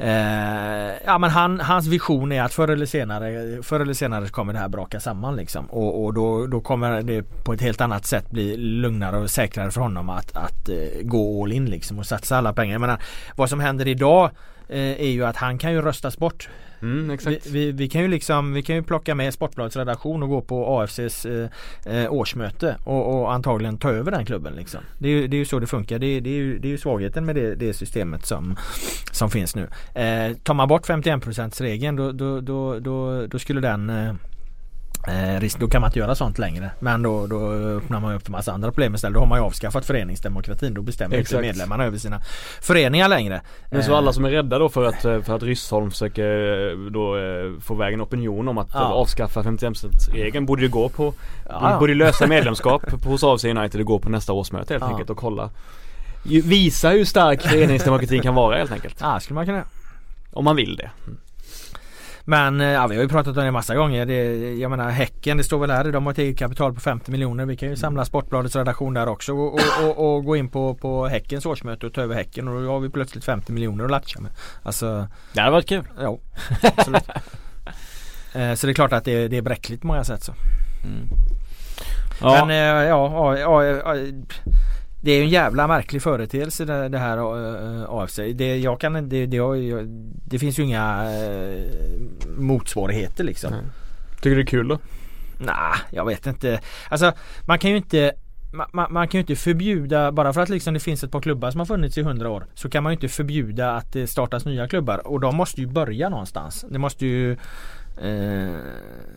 Eh, 0.00 0.92
ja 1.04 1.18
men 1.18 1.30
han, 1.30 1.60
hans 1.60 1.86
vision 1.86 2.32
är 2.32 2.42
att 2.42 2.54
förr 2.54 2.68
eller 2.68 2.86
senare, 2.86 3.62
förr 3.62 3.80
eller 3.80 3.94
senare 3.94 4.28
kommer 4.28 4.52
det 4.52 4.58
här 4.58 4.68
braka 4.68 5.00
samman 5.00 5.36
liksom. 5.36 5.66
Och, 5.66 6.04
och 6.04 6.14
då, 6.14 6.46
då 6.46 6.60
kommer 6.60 7.02
det 7.02 7.22
på 7.44 7.52
ett 7.52 7.60
helt 7.60 7.80
annat 7.80 8.06
sätt 8.06 8.30
bli 8.30 8.56
lugnare 8.56 9.16
och 9.16 9.30
säkrare 9.30 9.70
för 9.70 9.80
honom 9.80 10.10
att, 10.10 10.36
att 10.36 10.68
eh, 10.68 11.02
gå 11.02 11.42
all 11.42 11.52
in 11.52 11.66
liksom 11.66 11.98
och 11.98 12.06
satsa 12.06 12.38
alla 12.38 12.52
pengar. 12.52 12.74
Jag 12.74 12.80
menar, 12.80 13.00
vad 13.36 13.48
som 13.48 13.60
händer 13.60 13.88
idag 13.88 14.30
eh, 14.68 15.00
är 15.00 15.10
ju 15.10 15.24
att 15.24 15.36
han 15.36 15.58
kan 15.58 15.72
ju 15.72 15.82
röstas 15.82 16.18
bort 16.18 16.48
Mm, 16.82 17.10
exakt. 17.10 17.46
vi, 17.46 17.50
vi, 17.52 17.72
vi 17.72 17.88
kan 17.88 18.02
ju 18.02 18.08
liksom 18.08 18.52
Vi 18.52 18.62
kan 18.62 18.76
ju 18.76 18.82
plocka 18.82 19.14
med 19.14 19.34
Sportbladets 19.34 19.76
redaktion 19.76 20.22
och 20.22 20.28
gå 20.28 20.40
på 20.40 20.80
AFCs 20.80 21.26
eh, 21.26 21.48
eh, 21.86 22.12
årsmöte 22.12 22.76
och, 22.84 23.20
och 23.20 23.32
antagligen 23.32 23.78
ta 23.78 23.90
över 23.90 24.10
den 24.10 24.24
klubben 24.24 24.54
liksom. 24.54 24.80
Det 24.98 25.08
är 25.08 25.12
ju, 25.12 25.28
det 25.28 25.36
är 25.36 25.38
ju 25.38 25.44
så 25.44 25.58
det 25.58 25.66
funkar. 25.66 25.98
Det 25.98 26.06
är, 26.06 26.20
det 26.20 26.30
är, 26.30 26.34
ju, 26.34 26.58
det 26.58 26.68
är 26.68 26.70
ju 26.70 26.78
svagheten 26.78 27.24
med 27.24 27.34
det, 27.36 27.54
det 27.54 27.72
systemet 27.72 28.26
som, 28.26 28.56
som 29.12 29.30
finns 29.30 29.56
nu. 29.56 29.68
Eh, 29.94 30.36
tar 30.36 30.54
man 30.54 30.68
bort 30.68 30.88
51% 30.88 31.62
regeln 31.62 31.96
då, 31.96 32.12
då, 32.12 32.40
då, 32.40 32.78
då, 32.78 33.26
då 33.26 33.38
skulle 33.38 33.60
den 33.60 33.90
eh, 33.90 34.14
Eh, 35.06 35.40
risk, 35.40 35.58
då 35.58 35.68
kan 35.68 35.80
man 35.80 35.88
inte 35.88 35.98
göra 35.98 36.14
sånt 36.14 36.38
längre. 36.38 36.70
Men 36.80 37.02
då, 37.02 37.26
då 37.26 37.50
öppnar 37.52 38.00
man 38.00 38.14
upp 38.14 38.24
för 38.24 38.30
massa 38.32 38.52
andra 38.52 38.70
problem 38.72 38.94
istället. 38.94 39.14
Då 39.14 39.20
har 39.20 39.26
man 39.26 39.38
ju 39.38 39.44
avskaffat 39.44 39.84
föreningsdemokratin. 39.86 40.74
Då 40.74 40.82
bestämmer 40.82 41.16
inte 41.16 41.20
Exakt. 41.20 41.40
medlemmarna 41.42 41.84
över 41.84 41.98
sina 41.98 42.20
föreningar 42.62 43.08
längre. 43.08 43.40
Men 43.70 43.84
så 43.84 43.92
Eh, 43.92 43.98
alla 43.98 44.12
som 44.12 44.24
är 44.24 44.30
rädda 44.30 44.58
då 44.58 44.68
för 44.68 44.84
att, 44.84 45.04
eh, 45.04 45.20
för 45.22 45.36
att 45.36 45.42
Ryssholm 45.42 45.90
försöker 45.90 46.24
eh, 46.70 46.90
då 46.90 47.14
få 47.60 47.74
vägen 47.74 48.02
opinion 48.02 48.48
om 48.48 48.58
att 48.58 48.68
Ja. 48.74 48.80
avskaffa 48.80 49.42
51%-regeln 49.42 50.46
borde 50.46 50.62
ju 50.62 50.68
gå 50.68 50.88
på 50.88 51.14
ja. 51.48 51.76
Borde 51.80 51.94
lösa 51.94 52.26
medlemskap 52.36 52.82
på- 53.02 53.08
hos 53.08 53.24
AFC 53.24 53.44
United 53.44 53.80
och 53.80 53.86
gå 53.86 53.98
på 53.98 54.08
nästa 54.10 54.32
årsmöte 54.32 54.74
helt 54.74 54.82
Ja. 54.84 54.90
enkelt 54.90 55.10
och 55.10 55.16
kolla 55.16 55.50
Visa 56.44 56.90
hur 56.90 57.04
stark 57.04 57.42
föreningsdemokratin 57.42 58.22
kan 58.22 58.34
vara 58.34 58.56
helt 58.58 58.72
enkelt 58.72 58.96
Ja, 59.00 59.20
skulle 59.20 59.34
man 59.34 59.46
kunna 59.46 59.62
Om 60.32 60.44
man 60.44 60.56
vill 60.56 60.76
det 60.76 60.90
Men 62.28 62.60
eh, 62.60 62.66
ja, 62.66 62.86
vi 62.86 62.96
har 62.96 63.02
ju 63.02 63.08
pratat 63.08 63.36
om 63.36 63.44
det 63.44 63.50
massa 63.50 63.74
gånger. 63.74 64.06
Det, 64.06 64.54
jag 64.54 64.70
menar 64.70 64.90
Häcken, 64.90 65.36
det 65.36 65.44
står 65.44 65.58
väl 65.58 65.70
här, 65.70 65.92
de 65.92 66.06
har 66.06 66.12
ett 66.12 66.18
eget 66.18 66.38
kapital 66.38 66.74
på 66.74 66.80
50 66.80 67.10
miljoner. 67.10 67.46
Vi 67.46 67.56
kan 67.56 67.68
ju 67.68 67.76
samla 67.76 68.04
Sportbladets 68.04 68.56
redaktion 68.56 68.94
där 68.94 69.08
också 69.08 69.32
och, 69.32 69.54
och, 69.54 69.60
och, 69.98 70.14
och 70.16 70.24
gå 70.24 70.36
in 70.36 70.48
på, 70.48 70.74
på 70.74 71.06
Häckens 71.06 71.46
årsmöte 71.46 71.86
och 71.86 71.92
ta 71.94 72.00
över 72.00 72.14
Häcken 72.14 72.48
och 72.48 72.62
då 72.62 72.70
har 72.72 72.80
vi 72.80 72.88
plötsligt 72.90 73.24
50 73.24 73.52
miljoner 73.52 73.84
att 73.84 73.90
latcha 73.90 74.20
med. 74.20 74.30
Alltså, 74.62 75.08
Det 75.32 75.40
hade 75.40 75.52
varit 75.52 75.68
kul. 75.68 75.84
ja. 76.00 76.18
Absolut. 76.76 77.02
Eh, 78.34 78.54
Så 78.54 78.66
det 78.66 78.72
är 78.72 78.74
klart 78.74 78.92
att 78.92 79.04
det, 79.04 79.28
det 79.28 79.36
är 79.36 79.42
bräckligt 79.42 79.80
på 79.80 79.86
många 79.86 80.04
sätt 80.04 80.22
så. 80.22 80.32
Mm. 80.84 81.08
Ja. 82.20 82.46
Men 82.46 82.50
eh, 82.50 82.88
ja, 82.88 83.36
ja, 83.38 83.38
ja, 83.38 83.64
ja, 83.64 83.94
det 85.00 85.10
är 85.10 85.22
en 85.22 85.28
jävla 85.28 85.66
märklig 85.66 86.02
företeelse 86.02 86.64
det, 86.64 86.88
det 86.88 86.98
här 86.98 87.16
eh, 87.18 87.90
AFC. 87.90 88.16
Det, 88.34 88.58
jag 88.58 88.80
kan, 88.80 89.08
det, 89.08 89.26
det, 89.26 89.38
det 90.24 90.38
finns 90.38 90.58
ju 90.58 90.62
inga 90.62 91.12
eh, 91.14 91.62
motsvarigheter 92.36 93.24
liksom. 93.24 93.50
Nej. 93.50 93.60
Tycker 94.16 94.30
du 94.30 94.36
det 94.36 94.42
är 94.42 94.46
kul 94.46 94.68
då? 94.68 94.78
Nej, 95.38 95.78
jag 95.90 96.04
vet 96.04 96.26
inte. 96.26 96.60
Alltså 96.88 97.12
man 97.46 97.58
kan 97.58 97.70
ju 97.70 97.76
inte 97.76 98.12
man, 98.52 98.92
man, 98.92 99.08
kan 99.08 99.18
ju 99.18 99.20
inte 99.20 99.36
förbjuda, 99.36 100.12
bara 100.12 100.32
för 100.32 100.40
att 100.40 100.48
liksom 100.48 100.74
det 100.74 100.80
finns 100.80 101.04
ett 101.04 101.10
par 101.10 101.20
klubbar 101.20 101.50
som 101.50 101.58
har 101.58 101.66
funnits 101.66 101.98
i 101.98 102.02
hundra 102.02 102.30
år 102.30 102.46
Så 102.54 102.70
kan 102.70 102.82
man 102.82 102.92
ju 102.92 102.94
inte 102.94 103.08
förbjuda 103.08 103.72
att 103.72 103.92
det 103.92 104.06
startas 104.06 104.44
nya 104.44 104.68
klubbar 104.68 105.06
och 105.06 105.20
de 105.20 105.36
måste 105.36 105.60
ju 105.60 105.66
börja 105.66 106.08
någonstans. 106.08 106.64
Det 106.70 106.78
måste 106.78 107.06
ju 107.06 107.32
eh, 107.32 107.38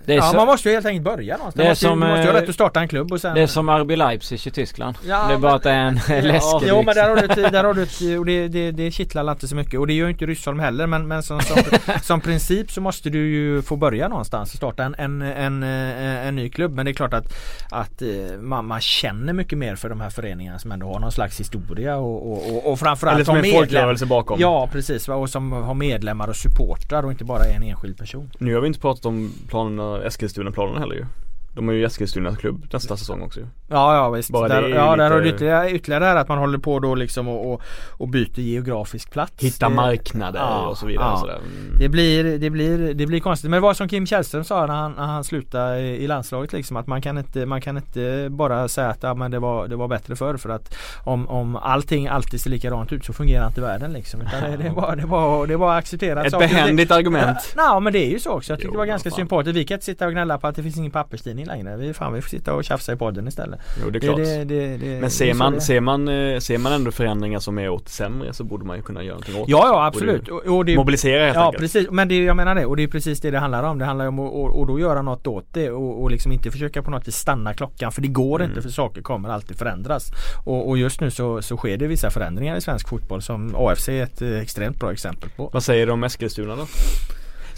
ja, 0.06 0.22
så- 0.22 0.36
man 0.36 0.46
måste 0.46 0.70
ju 0.70 0.76
helt 0.76 0.86
enkelt 0.86 1.06
börja 1.06 1.38
någonstans. 1.38 1.64
Det 1.64 1.70
måste, 1.70 1.86
ju- 1.86 1.90
som, 1.90 2.00
man 2.00 2.10
måste 2.10 2.22
ju 2.22 2.28
ha 2.28 2.38
eh, 2.38 2.42
rätt 2.42 2.50
att 2.50 2.56
starta 2.56 2.80
en 2.80 2.88
klubb 2.88 3.12
och 3.12 3.22
sen 3.22 3.36
Det 3.36 3.42
är 3.42 3.48
som 3.48 3.70
RB 3.70 3.92
Leipzig 3.96 4.48
i 4.48 4.52
Tyskland. 4.52 4.98
Ja, 5.08 5.26
det 5.28 5.34
är 5.34 5.38
bara 5.38 5.54
att 5.54 5.64
det 5.64 5.70
är 5.72 5.76
en 5.88 6.00
Ja, 6.10 6.22
läskig 6.22 6.68
jo 6.70 6.82
men 6.86 6.96
där 6.96 7.10
har 7.10 7.16
du 7.16 7.22
ett, 7.26 7.52
där 7.52 7.64
har 7.64 7.74
du 7.74 7.84
ett, 7.84 8.20
och 8.20 8.26
det, 8.26 8.48
det, 8.48 8.72
det 8.72 8.92
kittlar 8.92 9.32
inte 9.32 9.48
så 9.48 9.56
mycket 9.56 9.80
och 9.80 9.88
det 9.88 9.94
gör 9.94 10.06
ju 10.06 10.12
inte 10.12 10.26
Ryssholm 10.26 10.60
heller 10.60 10.88
men, 10.88 11.08
men 11.08 11.24
som, 11.24 11.40
som, 11.40 11.58
som 12.02 12.22
princip 12.22 12.72
så 12.72 12.82
måste 12.82 13.10
du 13.10 13.30
ju 13.30 13.62
få 13.62 13.76
börja 13.76 14.08
någonstans 14.08 14.52
och 14.52 14.58
starta 14.58 14.84
en, 14.84 14.96
en, 14.98 15.22
en, 15.22 15.64
eh, 15.64 16.28
en 16.28 16.36
ny 16.36 16.50
klubb 16.50 16.76
men 16.76 16.86
det 16.86 16.92
är 16.92 16.94
klart 16.94 17.14
att, 17.14 17.34
att 17.70 18.02
eh, 18.02 18.08
man, 18.40 18.66
man 18.66 18.82
känner 18.82 19.34
mycket 19.34 19.58
mer 19.58 19.76
för 19.76 19.90
de 19.90 20.02
här 20.02 20.10
föreningarna 20.10 20.60
som 20.60 20.72
ändå 20.72 20.88
har 20.94 21.00
någon 21.00 21.12
slags 21.12 21.40
historia 21.40 21.98
och, 21.98 22.32
och, 22.32 22.56
och, 22.56 22.72
och 22.72 22.80
framförallt 22.80 23.16
Eller 23.16 23.26
som 23.26 23.36
har 23.36 23.44
en 23.44 23.52
folkrörelse 23.52 24.06
bakom 24.06 24.40
Ja 24.40 24.70
precis 24.72 25.10
och 25.10 25.30
som 25.30 25.52
har 25.52 25.74
medlemmar 25.74 26.28
och 26.28 26.36
supportrar 26.36 27.04
och 27.06 27.12
inte 27.12 27.24
bara 27.24 27.44
är 27.44 27.56
en 27.56 27.64
enskild 27.64 27.98
person. 27.98 28.32
Nu 28.38 28.54
har 28.54 28.62
vi 28.62 28.68
inte 28.72 28.82
pratat 28.82 29.06
om 29.06 29.34
planerna, 29.48 30.04
Eskilstuna-planerna 30.04 30.80
heller 30.80 30.96
ju. 30.96 31.06
De 31.54 31.70
är 31.70 31.74
ju 31.74 31.86
Eskilstunas 31.86 32.38
klubb 32.38 32.68
nästa 32.74 32.98
säsong 32.98 33.22
också. 33.22 33.40
Ja 33.70 33.96
ja 33.96 34.10
visst. 34.10 34.30
Bara 34.30 34.48
där, 34.48 34.70
ja, 34.70 34.96
där 34.96 35.04
lite- 35.04 35.04
har 35.16 35.22
du 35.22 35.30
ytterligare, 35.30 35.72
ytterligare 35.72 36.04
det 36.04 36.10
här 36.10 36.16
att 36.16 36.28
man 36.28 36.38
håller 36.38 36.58
på 36.58 36.80
då 36.80 36.96
liksom 36.96 37.28
och, 37.28 37.54
och, 37.54 37.62
och 37.92 38.08
byter 38.10 38.40
geografisk 38.40 39.12
plats. 39.12 39.44
Hitta 39.44 39.70
marknader 39.70 40.40
ja, 40.40 40.68
och 40.68 40.78
så 40.78 40.86
vidare. 40.86 41.06
ja. 41.06 41.18
Sådär. 41.18 41.36
Mm. 41.36 41.80
Det 41.80 41.90
blir, 41.90 42.38
det, 42.38 42.50
blir, 42.50 42.94
det 42.94 43.06
blir 43.06 43.20
konstigt. 43.20 43.50
Men 43.50 43.58
det 43.58 43.62
var 43.62 43.74
som 43.74 43.88
Kim 43.90 44.08
Källström 44.08 44.44
sa 44.44 44.66
när 44.66 44.74
han, 44.74 44.92
när 44.92 45.06
han 45.06 45.24
slutade 45.24 45.80
i 45.80 46.08
landslaget 46.08 46.54
liksom 46.54 46.78
att 46.78 46.88
man 46.88 47.02
kan 47.02 47.18
inte, 47.18 47.46
man 47.46 47.62
kan 47.62 47.78
inte 47.78 48.28
bara 48.30 48.68
säga 48.68 48.88
att 48.90 49.04
ja, 49.04 49.14
men 49.14 49.32
det, 49.32 49.40
var, 49.40 49.68
det 49.68 49.76
var 49.76 49.88
bättre 49.88 50.16
förr 50.16 50.38
för 50.38 50.50
att 50.50 50.76
om, 51.04 51.28
om 51.28 51.56
allting 51.56 52.08
alltid 52.08 52.42
ser 52.42 52.50
likadant 52.50 52.94
ut 52.94 53.06
så 53.06 53.14
fungerar 53.14 53.48
inte 53.48 53.62
världen 53.62 53.94
liksom. 53.94 54.22
Utan 54.22 54.52
det, 54.52 54.58
det, 54.58 54.70
var, 54.76 54.96
det, 54.96 55.06
var, 55.06 55.48
det 55.48 55.58
var 55.58 55.78
accepterat. 55.78 56.26
Ett 56.26 56.40
behändigt 56.40 56.92
argument. 56.92 57.54
Ja, 57.58 57.80
men 57.80 57.94
det 57.94 58.00
är 58.06 58.10
ju 58.10 58.20
så 58.20 58.32
också. 58.32 58.52
Jag 58.52 58.60
tycker 58.60 58.68
Jo, 58.68 58.72
det 58.72 58.78
var 58.78 58.86
ganska 58.86 59.12
sympatiskt. 59.12 59.56
Vi 59.58 59.66
kan 59.66 59.76
inte 59.76 59.86
sitta 59.86 60.06
och 60.06 60.12
gnälla 60.12 60.38
på 60.38 60.48
att 60.48 60.56
det 60.56 60.64
finns 60.64 60.78
ingen 60.78 60.92
papperstidning 60.92 61.41
längre. 61.46 61.78
Vi, 61.78 61.94
fan, 61.94 62.14
vi 62.14 62.22
får 62.22 62.30
sitta 62.30 62.54
och 62.54 62.64
tjafsa 62.64 62.94
i 62.94 62.96
podden 62.96 63.28
istället. 63.28 63.60
Jo 63.84 63.90
det 63.90 63.98
är 63.98 64.00
klart. 64.00 64.18
Det, 64.18 64.44
det, 64.44 64.78
det, 64.78 65.02
Men 65.02 65.10
ser 65.12 65.34
man, 65.34 65.62
ser, 65.62 65.82
man, 65.82 66.08
eh, 66.08 66.40
ser 66.40 66.58
man 66.58 66.74
ändå 66.74 66.92
förändringar 66.92 67.40
som 67.40 67.60
är 67.60 67.70
åt 67.70 67.90
sämre 67.90 68.34
så 68.34 68.44
borde 68.44 68.66
man 68.66 68.78
ju 68.78 68.84
kunna 68.84 69.04
göra 69.04 69.14
någonting 69.16 69.36
åt 69.42 69.50
Ja, 69.50 69.68
ja 69.68 69.86
absolut. 69.86 70.28
Och, 70.28 70.46
och 70.58 70.66
det, 70.66 70.76
Mobilisera 70.76 71.24
helt 71.26 71.36
Ja 71.36 71.46
enkelt. 71.46 71.62
precis, 71.62 71.88
men 71.92 72.08
det, 72.08 72.24
jag 72.24 72.36
menar 72.38 72.56
det 72.56 72.66
och 72.66 72.76
det 72.78 72.84
är 72.84 72.88
precis 72.88 73.22
det 73.22 73.32
det 73.32 73.40
handlar 73.40 73.64
om. 73.64 73.80
Det 73.80 73.86
handlar 73.86 74.08
om 74.08 74.20
att 74.20 74.32
och, 74.32 74.60
och 74.60 74.68
då 74.68 74.80
göra 74.80 75.02
något 75.02 75.28
åt 75.28 75.46
det 75.54 75.70
och, 75.72 76.02
och 76.04 76.12
liksom 76.12 76.32
inte 76.32 76.52
försöka 76.52 76.82
på 76.84 76.92
något 76.92 77.08
vis 77.08 77.16
stanna 77.16 77.54
klockan 77.54 77.92
för 77.92 78.02
det 78.02 78.08
går 78.08 78.40
Mm. 78.42 78.50
inte 78.52 78.62
för 78.62 78.70
saker 78.70 79.02
kommer 79.02 79.30
alltid 79.30 79.58
förändras. 79.58 80.12
Och, 80.46 80.70
och 80.70 80.78
just 80.78 81.02
nu 81.02 81.12
så, 81.12 81.42
så 81.42 81.58
sker 81.58 81.78
det 81.78 81.88
vissa 81.88 82.10
förändringar 82.10 82.56
i 82.58 82.62
svensk 82.62 82.90
fotboll 82.90 83.22
som 83.22 83.56
AFC 83.56 83.90
är 83.90 84.04
ett 84.04 84.22
eh, 84.22 84.40
extremt 84.40 84.80
bra 84.80 84.92
exempel 84.92 85.30
på. 85.30 85.50
Vad 85.54 85.64
säger 85.64 85.86
du 85.86 85.92
om 85.92 86.04
Eskilstuna 86.04 86.56
då? 86.56 86.66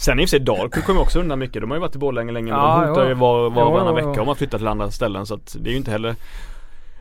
Sen 0.04 0.20
i 0.20 0.24
och 0.24 0.28
för 0.28 0.30
sig 0.30 0.40
Dalkurd 0.40 0.84
kommer 0.84 1.00
också 1.00 1.20
undan 1.20 1.38
mycket. 1.38 1.62
De 1.62 1.70
har 1.70 1.76
ju 1.76 1.80
varit 1.80 1.94
i 1.94 1.98
Borlänge 1.98 2.32
länge 2.32 2.52
men 2.52 2.60
Ja, 2.60 2.80
de 2.80 2.88
hotar 2.88 3.02
jo. 3.02 3.08
ju 3.08 3.14
var, 3.14 3.50
var 3.50 3.62
Jo, 3.62 3.70
varannan 3.70 3.94
vecka 3.94 4.22
om 4.22 4.28
att 4.28 4.38
flytta 4.38 4.58
till 4.58 4.66
andra 4.66 4.90
ställen 4.90 5.26
så 5.26 5.34
att 5.34 5.56
det 5.60 5.68
är 5.68 5.72
ju 5.72 5.76
inte 5.76 5.90
heller 5.90 6.16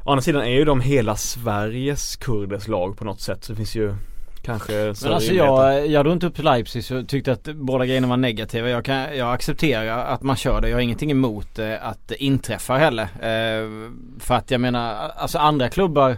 Å 0.04 0.12
andra 0.12 0.22
sidan 0.22 0.42
är 0.42 0.50
ju 0.50 0.66
de 0.66 0.82
hela 0.82 1.16
Sveriges 1.16 2.16
kurders 2.16 2.68
lag 2.68 2.98
på 2.98 3.06
något 3.06 3.22
sätt 3.22 3.44
så 3.44 3.52
det 3.52 3.56
finns 3.58 3.76
ju 3.76 3.96
kanske 4.42 4.94
Men 5.04 5.14
alltså 5.14 5.34
jag, 5.34 5.88
jag 5.88 6.06
drog 6.06 6.14
inte 6.14 6.28
upp 6.28 6.36
till 6.36 6.46
Leipzig 6.46 6.84
så 6.86 7.04
tyckte 7.04 7.32
att 7.32 7.44
båda 7.44 7.86
grejerna 7.86 8.08
var 8.08 8.18
negativa. 8.18 8.70
Jag, 8.70 8.86
kan, 8.86 9.18
jag 9.18 9.34
accepterar 9.34 10.06
att 10.06 10.22
man 10.22 10.36
kör 10.36 10.62
det. 10.62 10.70
Jag 10.70 10.76
har 10.76 10.82
ingenting 10.82 11.12
emot 11.12 11.60
eh, 11.60 11.88
att 11.88 12.08
det 12.08 12.24
inträffar 12.24 12.78
heller. 12.78 13.04
Eh, 13.04 13.70
för 14.20 14.36
att 14.36 14.52
jag 14.52 14.62
menar, 14.62 15.12
alltså 15.16 15.38
andra 15.38 15.70
klubbar 15.70 16.18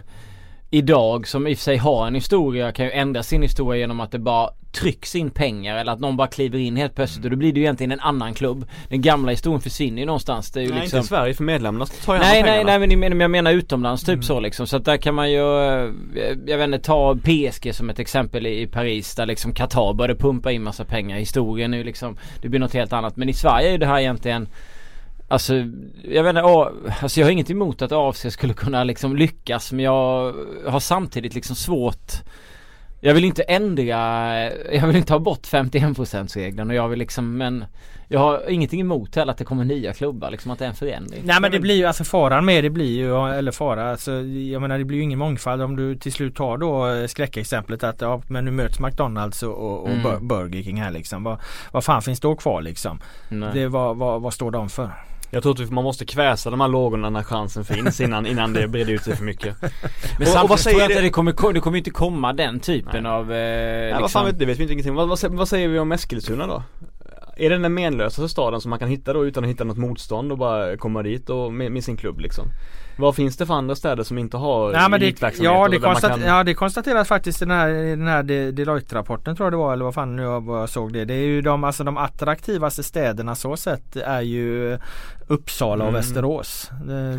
idag 0.70 1.28
som 1.28 1.46
i 1.46 1.54
och 1.54 1.58
för 1.58 1.62
sig 1.62 1.76
har 1.76 2.06
en 2.06 2.14
historia 2.14 2.72
kan 2.72 2.84
ju 2.84 2.90
ändra 2.92 3.22
sin 3.22 3.42
historia 3.42 3.80
genom 3.80 4.00
att 4.00 4.10
det 4.10 4.18
bara 4.18 4.50
trycks 4.72 5.14
in 5.14 5.30
pengar 5.30 5.76
eller 5.76 5.92
att 5.92 6.00
någon 6.00 6.16
bara 6.16 6.28
kliver 6.28 6.58
in 6.58 6.76
helt 6.76 6.94
plötsligt 6.94 7.24
och 7.24 7.30
då 7.30 7.36
blir 7.36 7.52
det 7.52 7.60
ju 7.60 7.64
egentligen 7.64 7.92
en 7.92 8.00
annan 8.00 8.34
klubb. 8.34 8.66
Den 8.88 9.02
gamla 9.02 9.30
historien 9.30 9.60
försvinner 9.60 9.98
ju 9.98 10.06
någonstans. 10.06 10.50
Det 10.50 10.60
är 10.60 10.64
ju 10.64 10.70
Nej 10.70 10.80
liksom... 10.80 10.98
inte 10.98 11.06
i 11.06 11.08
Sverige 11.08 11.34
för 11.34 11.44
medlemmarna 11.44 11.86
tar 11.86 12.14
ju 12.14 12.20
Nej 12.20 12.42
nej 12.42 12.64
nej 12.64 12.96
men 12.96 13.20
jag 13.20 13.30
menar 13.30 13.52
utomlands 13.52 14.02
typ 14.02 14.12
Mm. 14.12 14.22
så 14.22 14.40
liksom. 14.40 14.66
Så 14.66 14.76
att 14.76 14.84
där 14.84 14.96
kan 14.96 15.14
man 15.14 15.30
ju, 15.32 15.38
eh, 15.38 15.90
jag 16.46 16.58
vet 16.58 16.64
inte, 16.64 16.78
ta 16.78 17.16
PSG 17.16 17.74
som 17.74 17.90
ett 17.90 17.98
exempel 17.98 18.46
i 18.46 18.60
i 18.60 18.66
Paris 18.66 19.14
där 19.14 19.26
liksom 19.26 19.52
Qatar 19.52 19.94
började 19.94 20.20
pumpa 20.20 20.52
in 20.52 20.62
massa 20.62 20.84
pengar. 20.84 21.18
Historien 21.18 21.74
är 21.74 21.78
ju 21.78 21.84
liksom, 21.84 22.16
det 22.42 22.48
blir 22.48 22.60
något 22.60 22.74
helt 22.74 22.92
annat. 22.92 23.16
Men 23.16 23.28
i 23.28 23.32
Sverige 23.32 23.68
är 23.68 23.72
ju 23.72 23.78
det 23.78 23.86
här 23.86 24.00
egentligen 24.00 24.48
Alltså 25.28 25.54
jag 26.04 26.22
vet 26.22 26.30
inte, 26.30 26.42
alltså 27.02 27.20
jag 27.20 27.26
har 27.26 27.30
inget 27.32 27.50
emot 27.50 27.82
att 27.82 27.92
AFC 27.92 28.26
skulle 28.32 28.54
kunna 28.54 28.84
liksom 28.84 29.16
lyckas 29.16 29.72
men 29.72 29.84
jag 29.84 30.34
har 30.66 30.80
samtidigt 30.80 31.34
liksom 31.34 31.56
svårt 31.56 32.12
Jag 33.00 33.14
vill 33.14 33.24
inte 33.24 33.42
ändra, 33.42 33.84
jag 34.74 34.86
vill 34.86 34.96
inte 34.96 35.12
ha 35.12 35.18
bort 35.20 35.42
51% 35.46 36.34
regeln 36.36 36.70
och 36.70 36.76
jag 36.76 36.88
vill 36.88 36.98
liksom 36.98 37.36
men 37.36 37.64
Jag 38.08 38.20
har 38.20 38.50
ingenting 38.50 38.80
emot 38.80 39.14
heller 39.16 39.32
att 39.32 39.38
det 39.38 39.44
kommer 39.44 39.64
nya 39.64 39.92
klubbar 39.92 40.30
liksom 40.30 40.50
att 40.50 40.58
det 40.58 40.64
är 40.64 40.68
en 40.68 40.74
förändring. 40.74 41.22
Nej 41.24 41.40
men 41.40 41.50
det 41.50 41.60
blir 41.60 41.74
ju 41.74 41.84
alltså 41.84 42.04
faran 42.04 42.44
med 42.44 42.64
det 42.64 42.70
blir 42.70 42.96
ju, 42.96 43.28
eller 43.38 43.52
fara, 43.52 43.90
alltså, 43.90 44.12
jag 44.52 44.62
menar 44.62 44.78
det 44.78 44.84
blir 44.84 44.98
ju 44.98 45.04
ingen 45.04 45.18
mångfald 45.18 45.62
om 45.62 45.76
du 45.76 45.96
till 45.96 46.12
slut 46.12 46.36
tar 46.36 46.58
då 46.58 46.88
eh, 46.88 47.06
skräckexemplet 47.06 47.84
att 47.84 48.00
ja 48.00 48.22
men 48.28 48.44
nu 48.44 48.50
möts 48.50 48.80
McDonalds 48.80 49.42
och, 49.42 49.54
och, 49.54 49.82
och 49.82 49.88
Mm. 49.90 50.02
Bur- 50.02 50.20
Burger 50.20 50.62
King 50.62 50.80
här 50.82 50.90
liksom. 50.90 51.24
Vad, 51.24 51.38
vad 51.72 51.84
fan 51.84 52.02
finns 52.02 52.20
då 52.20 52.36
kvar 52.36 52.62
liksom? 52.62 53.00
Nej. 53.28 53.50
Det, 53.54 53.68
vad, 53.68 53.96
vad, 53.96 54.22
vad 54.22 54.34
står 54.34 54.50
de 54.50 54.68
för? 54.68 54.90
Jag 55.36 55.42
tror 55.42 55.62
att 55.62 55.70
man 55.70 55.84
måste 55.84 56.04
kväsa 56.04 56.50
de 56.50 56.60
här 56.60 56.68
lågorna 56.68 57.10
när 57.10 57.22
chansen 57.22 57.64
finns 57.64 58.00
innan, 58.00 58.26
innan 58.26 58.52
det 58.52 58.68
breder 58.68 58.92
ut 58.92 59.02
sig 59.02 59.16
för 59.16 59.24
mycket. 59.24 59.56
Men 60.18 60.28
Och- 60.36 60.42
och 60.42 60.48
vad 60.48 60.60
säger 60.60 60.78
jag 60.80 60.88
det- 60.88 60.92
inte 60.92 61.02
det 61.02 61.10
kommer, 61.10 61.32
ko- 61.32 61.52
det 61.52 61.60
kommer 61.60 61.78
inte 61.78 61.90
komma 61.90 62.32
den 62.32 62.60
typen 62.60 63.02
Nej. 63.02 63.12
av 63.12 63.32
eh, 63.32 63.38
Ja, 63.38 63.84
liksom, 63.86 64.02
vad 64.02 64.10
fan 64.10 64.26
vet, 64.26 64.38
det 64.38 64.44
vet 64.46 64.58
vi 64.58 64.62
inte 64.62 64.72
ingenting 64.72 64.94
vad, 64.94 65.08
vad, 65.08 65.24
vad 65.34 65.48
säger 65.48 65.68
vi 65.68 65.78
om 65.78 65.92
Eskilstuna 65.92 66.46
då? 66.46 66.62
Är 67.36 67.50
det 67.50 67.58
den 67.58 67.74
menlösaste 67.74 68.28
staden 68.28 68.60
som 68.60 68.70
man 68.70 68.78
kan 68.78 68.88
hitta 68.88 69.12
då 69.12 69.26
utan 69.26 69.44
att 69.44 69.50
hitta 69.50 69.64
något 69.64 69.76
motstånd 69.78 70.32
och 70.32 70.38
bara 70.38 70.76
komma 70.76 71.02
dit 71.02 71.30
och 71.30 71.52
med, 71.52 71.72
med 71.72 71.84
sin 71.84 71.96
klubb 71.96 72.20
liksom? 72.20 72.46
Vad 72.98 73.14
finns 73.16 73.36
det 73.36 73.46
för 73.46 73.54
andra 73.54 73.74
städer 73.74 74.02
som 74.04 74.18
inte 74.18 74.36
har 74.36 74.72
Nej, 74.72 74.90
men 74.90 75.00
det, 75.00 75.22
ja, 75.40 75.68
det 75.68 75.78
konstat, 75.78 76.10
kan- 76.10 76.20
ja 76.20 76.44
det 76.44 76.54
konstateras 76.54 77.08
faktiskt 77.08 77.42
i 77.42 77.44
den 77.44 77.56
här, 77.58 77.68
i 77.68 77.90
den 77.90 78.06
här 78.08 78.22
De- 78.22 78.50
Deloitte-rapporten 78.52 79.36
tror 79.36 79.46
jag 79.46 79.52
det 79.52 79.56
var 79.56 79.72
eller 79.72 79.84
vad 79.84 79.94
fan 79.94 80.16
nu 80.16 80.22
jag, 80.22 80.68
såg 80.68 80.92
det. 80.92 81.04
Det 81.04 81.14
är 81.14 81.26
ju 81.26 81.42
de, 81.42 81.64
alltså 81.64 81.84
de 81.84 81.96
attraktivaste 81.96 82.82
städerna 82.82 83.34
så 83.34 83.56
sett 83.56 83.96
är 83.96 84.20
ju 84.20 84.78
Uppsala 85.26 85.84
och 85.84 85.90
Mm. 85.90 86.00
Västerås. 86.00 86.70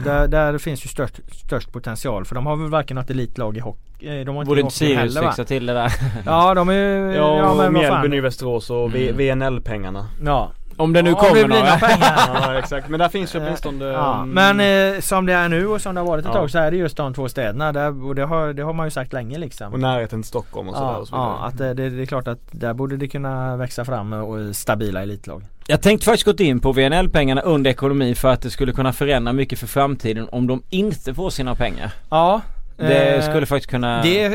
Där, 0.06 0.28
där 0.28 0.58
finns 0.58 0.86
ju 0.86 0.90
störst, 0.90 1.20
störst 1.46 1.72
potential 1.72 2.26
för 2.26 2.36
de 2.36 2.46
har 2.46 2.56
väl 2.56 2.70
varken 2.70 2.96
något 2.96 3.10
elitlag 3.10 3.58
i 3.58 3.60
hockey, 3.60 4.20
eh, 4.20 4.26
de 4.26 4.36
har 4.36 4.42
inte 4.42 4.48
Borde 4.50 4.62
inte 4.62 4.74
Sirius 4.74 4.98
heller 4.98 5.22
va? 5.22 5.28
fixa 5.32 5.46
till 5.46 5.66
det 5.66 5.74
där? 5.74 5.92
Ja 6.26 6.54
de 6.54 6.70
är 6.70 6.74
ju, 6.74 7.16
Ja, 7.16 7.38
ja 7.38 7.48
men 7.48 7.58
vad 7.58 7.74
Mjällby 7.74 8.20
Västerås 8.22 8.70
och 8.70 8.86
Mm. 8.96 9.18
VNL-pengarna. 9.18 10.08
Ja. 10.26 10.52
Om 10.78 10.94
det 10.94 11.02
nu 11.02 11.10
Om 11.13 11.16
kommer 11.16 11.48
några. 11.48 11.80
ja 12.44 12.60
exakt, 12.60 12.90
men 12.90 13.00
där 13.00 13.10
finns 13.10 13.36
ju 13.36 13.40
åtminstone 13.40 13.86
Ja, 13.86 14.22
mm, 14.22 14.56
men 14.56 14.94
eh, 14.96 15.00
som 15.02 15.26
det 15.26 15.34
är 15.34 15.50
nu 15.50 15.68
och 15.68 15.82
som 15.82 15.96
det 15.96 16.02
har 16.02 16.08
varit 16.08 16.26
ett 16.26 16.32
Ja. 16.34 16.40
tag 16.40 16.52
så 16.52 16.58
är 16.58 16.72
det 16.72 16.78
just 16.78 16.98
de 16.98 17.13
två 17.13 17.30
städerna 17.30 17.72
där, 17.72 18.06
och 18.06 18.16
det 18.16 18.24
har, 18.26 18.54
det 18.54 18.63
har 18.63 18.74
man 18.74 18.88
ju 18.88 18.92
sagt 18.92 19.13
länge 19.13 19.38
liksom. 19.38 19.74
Och 19.74 19.80
närheten 19.80 20.22
till 20.22 20.28
Stockholm 20.30 20.70
och 20.70 20.76
sådär 20.76 20.88
Ja, 20.92 20.98
och 20.98 21.08
så 21.08 21.16
ja 21.16 21.38
att 21.46 21.58
det, 21.58 21.74
det, 21.74 21.90
det 21.90 22.02
är 22.02 22.06
klart 22.06 22.28
att 22.28 22.40
där 22.52 22.74
borde 22.74 22.98
det 22.98 23.08
kunna 23.08 23.58
växa 23.58 23.86
fram 23.86 24.13
och 24.13 24.56
stabila 24.56 25.02
elitlag. 25.02 25.44
Jag 25.68 25.82
tänkte 25.82 26.06
faktiskt 26.06 26.26
gått 26.26 26.40
in 26.40 26.60
på 26.60 26.72
VNL-pengarna 26.72 27.42
under 27.42 27.72
ekonomi 27.72 28.16
för 28.16 28.28
att 28.34 28.42
det 28.42 28.50
skulle 28.50 28.72
kunna 28.72 28.94
förändra 28.94 29.34
mycket 29.34 29.60
för 29.60 29.68
framtiden 29.68 30.28
om 30.32 30.48
de 30.48 30.63
inte 30.70 31.13
får 31.13 31.30
sina 31.30 31.56
pengar. 31.56 31.92
Ja. 32.10 32.42
Det 32.78 33.16
eh, 33.16 33.22
skulle 33.22 33.46
faktiskt 33.46 33.70
kunna... 33.70 34.02
det, 34.02 34.26
eh, 34.26 34.32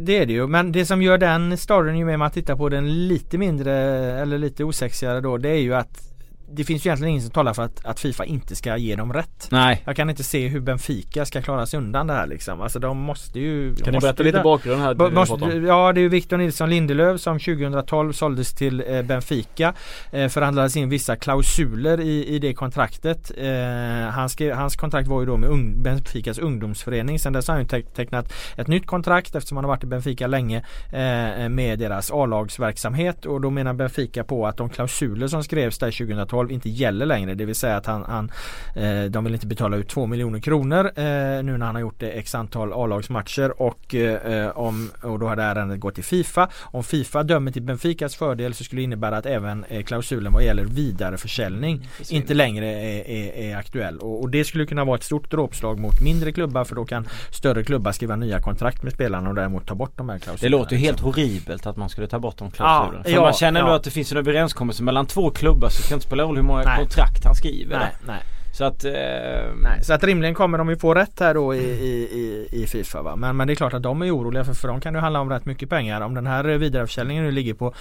det 0.00 0.18
är 0.18 0.26
det 0.26 0.32
ju. 0.32 0.46
Men 0.46 0.72
det 0.72 0.86
som 0.86 1.02
gör 1.02 1.18
den 1.18 1.58
storyn 1.58 1.96
ju 1.96 2.04
med 2.04 2.26
att 2.26 2.32
titta 2.34 2.56
på 2.56 2.68
den 2.68 3.08
lite 3.08 3.38
mindre 3.38 3.74
eller 4.20 4.38
lite 4.38 4.64
osexigare 4.64 5.20
då 5.20 5.36
det 5.36 5.48
är 5.48 5.60
ju 5.60 5.74
att 5.74 6.08
det 6.50 6.64
finns 6.64 6.86
ju 6.86 6.88
egentligen 6.88 7.10
ingen 7.10 7.22
som 7.22 7.30
talar 7.30 7.54
för 7.54 7.62
att, 7.62 7.84
att 7.84 8.00
Fifa 8.00 8.24
inte 8.24 8.56
ska 8.56 8.76
ge 8.76 8.96
dem 8.96 9.12
rätt. 9.12 9.48
Nej. 9.50 9.82
Jag 9.86 9.96
kan 9.96 10.10
inte 10.10 10.24
se 10.24 10.48
hur 10.48 10.60
Benfica 10.60 11.24
ska 11.24 11.42
klara 11.42 11.66
sig 11.66 11.78
undan 11.78 12.06
det 12.06 12.12
här 12.12 12.26
liksom. 12.26 12.60
Alltså 12.60 12.78
de 12.78 12.98
måste 12.98 13.40
ju 13.40 13.74
Kan 13.74 13.94
måste 13.94 14.06
berätta 14.06 14.22
lite 14.22 14.40
bakgrund 14.40 14.82
här? 14.82 14.94
Du 14.94 15.10
Måste, 15.10 15.44
ja 15.44 15.92
det 15.92 16.00
är 16.00 16.02
ju 16.02 16.08
Victor 16.08 16.36
Nilsson 16.36 16.70
Lindelöf 16.70 17.20
som 17.20 17.38
2012 17.38 18.12
såldes 18.12 18.54
till 18.54 18.84
eh, 18.88 19.02
Benfica. 19.02 19.74
Eh, 20.12 20.28
förhandlades 20.28 20.76
in 20.76 20.88
vissa 20.88 21.16
klausuler 21.16 22.00
i, 22.00 22.26
i 22.26 22.38
det 22.38 22.54
kontraktet. 22.54 23.32
Eh, 23.36 24.10
han 24.10 24.28
skrev, 24.28 24.54
hans 24.54 24.76
kontrakt 24.76 25.08
var 25.08 25.20
ju 25.20 25.26
då 25.26 25.36
med 25.36 25.50
ung, 25.50 25.82
Benficas 25.82 26.38
ungdomsförening. 26.38 27.18
Sen 27.18 27.32
dess 27.32 27.48
har 27.48 27.54
han 27.54 27.62
ju 27.62 27.68
te- 27.68 27.82
tecknat 27.82 28.32
ett 28.56 28.66
nytt 28.66 28.86
kontrakt 28.86 29.34
eftersom 29.34 29.56
han 29.56 29.64
har 29.64 29.68
varit 29.68 29.84
i 29.84 29.86
Benfica 29.86 30.26
länge 30.26 30.56
eh, 30.92 31.48
med 31.48 31.78
deras 31.78 32.10
A-lagsverksamhet. 32.10 33.26
Och 33.26 33.40
då 33.40 33.50
menar 33.50 33.72
Benfica 33.72 34.24
på 34.24 34.46
att 34.46 34.56
de 34.56 34.68
klausuler 34.68 35.28
som 35.28 35.44
skrevs 35.44 35.78
där 35.78 35.90
2012 35.90 36.37
inte 36.50 36.68
gäller 36.68 37.06
längre. 37.06 37.34
Det 37.34 37.44
vill 37.44 37.54
säga 37.54 37.76
att 37.76 37.86
han, 37.86 38.04
han 38.04 38.30
eh, 38.74 39.04
de 39.04 39.24
vill 39.24 39.34
inte 39.34 39.46
betala 39.46 39.76
ut 39.76 39.88
2 39.88 40.06
miljoner 40.06 40.40
kronor 40.40 40.84
eh, 40.86 41.42
nu 41.42 41.56
när 41.58 41.66
han 41.66 41.74
har 41.74 41.80
gjort 41.80 42.00
det 42.00 42.10
x 42.10 42.34
antal 42.34 42.72
A-lagsmatcher 42.72 43.62
och, 43.62 43.94
eh, 43.94 44.58
om, 44.58 44.90
och 45.02 45.18
då 45.18 45.26
hade 45.26 45.42
ärendet 45.42 45.80
gått 45.80 45.94
till 45.94 46.04
Fifa. 46.04 46.48
Om 46.60 46.84
Fifa 46.84 47.22
dömer 47.22 47.52
till 47.52 47.62
Benficas 47.62 48.16
fördel 48.16 48.54
så 48.54 48.64
skulle 48.64 48.80
det 48.80 48.84
innebära 48.84 49.16
att 49.16 49.26
även 49.26 49.64
eh, 49.64 49.82
klausulen 49.82 50.32
vad 50.32 50.44
gäller 50.44 50.64
vidareförsäljning 50.64 51.88
inte 52.10 52.34
längre 52.34 52.66
är, 52.66 53.08
är, 53.10 53.32
är 53.52 53.56
aktuell. 53.56 53.98
Och, 53.98 54.20
och 54.22 54.30
det 54.30 54.44
skulle 54.44 54.66
kunna 54.66 54.84
vara 54.84 54.96
ett 54.96 55.04
stort 55.04 55.30
dråpslag 55.30 55.78
mot 55.78 56.00
mindre 56.00 56.32
klubbar 56.32 56.64
för 56.64 56.74
då 56.74 56.84
kan 56.84 57.08
större 57.30 57.64
klubbar 57.64 57.92
skriva 57.92 58.16
nya 58.16 58.40
kontrakt 58.40 58.82
med 58.82 58.92
spelarna 58.92 59.28
och 59.28 59.34
däremot 59.34 59.66
ta 59.66 59.74
bort 59.74 59.92
de 59.96 60.08
här 60.08 60.16
Det 60.16 60.24
klausulerna. 60.24 60.58
låter 60.58 60.76
ju 60.76 60.82
helt 60.82 61.00
horribelt 61.00 61.66
att 61.66 61.76
man 61.76 61.88
skulle 61.88 62.06
ta 62.06 62.18
bort 62.18 62.38
de 62.38 62.50
klausulerna. 62.50 62.98
Ja, 62.98 63.10
För 63.10 63.10
ja, 63.10 63.20
man 63.22 63.32
känner 63.32 63.60
ja. 63.60 63.76
att 63.76 63.84
det 63.84 63.90
finns 63.90 64.12
en 64.12 64.18
överenskommelse 64.18 64.82
mellan 64.82 65.06
två 65.06 65.30
klubbar 65.30 65.68
så 65.68 65.82
det 65.82 65.88
kan 65.88 65.96
inte 65.96 66.06
spela 66.06 66.22
roll 66.28 66.36
hur 66.36 66.42
många 66.42 66.62
Nej. 66.62 66.78
kontrakt 66.78 67.24
han 67.24 67.34
skriver. 67.34 67.78
Nej, 67.78 67.92
nej. 68.06 68.22
Så 68.52 68.64
att... 68.64 68.84
Eh, 68.84 68.92
Nej, 69.62 69.82
så 69.82 69.92
att 69.92 70.04
rimligen 70.04 70.34
kommer 70.34 70.58
de 70.58 70.68
ju 70.68 70.76
få 70.76 70.94
rätt 70.94 71.20
här 71.20 71.34
då 71.34 71.54
i, 71.54 71.58
i, 71.58 72.48
i, 72.52 72.66
Fifa 72.66 73.02
va? 73.02 73.16
Men, 73.16 73.36
men 73.36 73.46
det 73.46 73.52
är 73.52 73.54
klart 73.54 73.74
att 73.74 73.82
de 73.82 74.02
är 74.02 74.16
oroliga 74.16 74.44
för, 74.44 74.54
för 74.54 74.68
de 74.68 74.80
kan 74.80 74.94
ju 74.94 75.00
handla 75.00 75.20
om 75.20 75.30
rätt 75.30 75.44
mycket 75.44 75.70
pengar. 75.70 76.00
Om 76.00 76.14
den 76.14 76.26
här 76.26 76.44
vidareförsäljningen 76.44 77.24
nu 77.24 77.30
ligger 77.30 77.54
på 77.54 77.74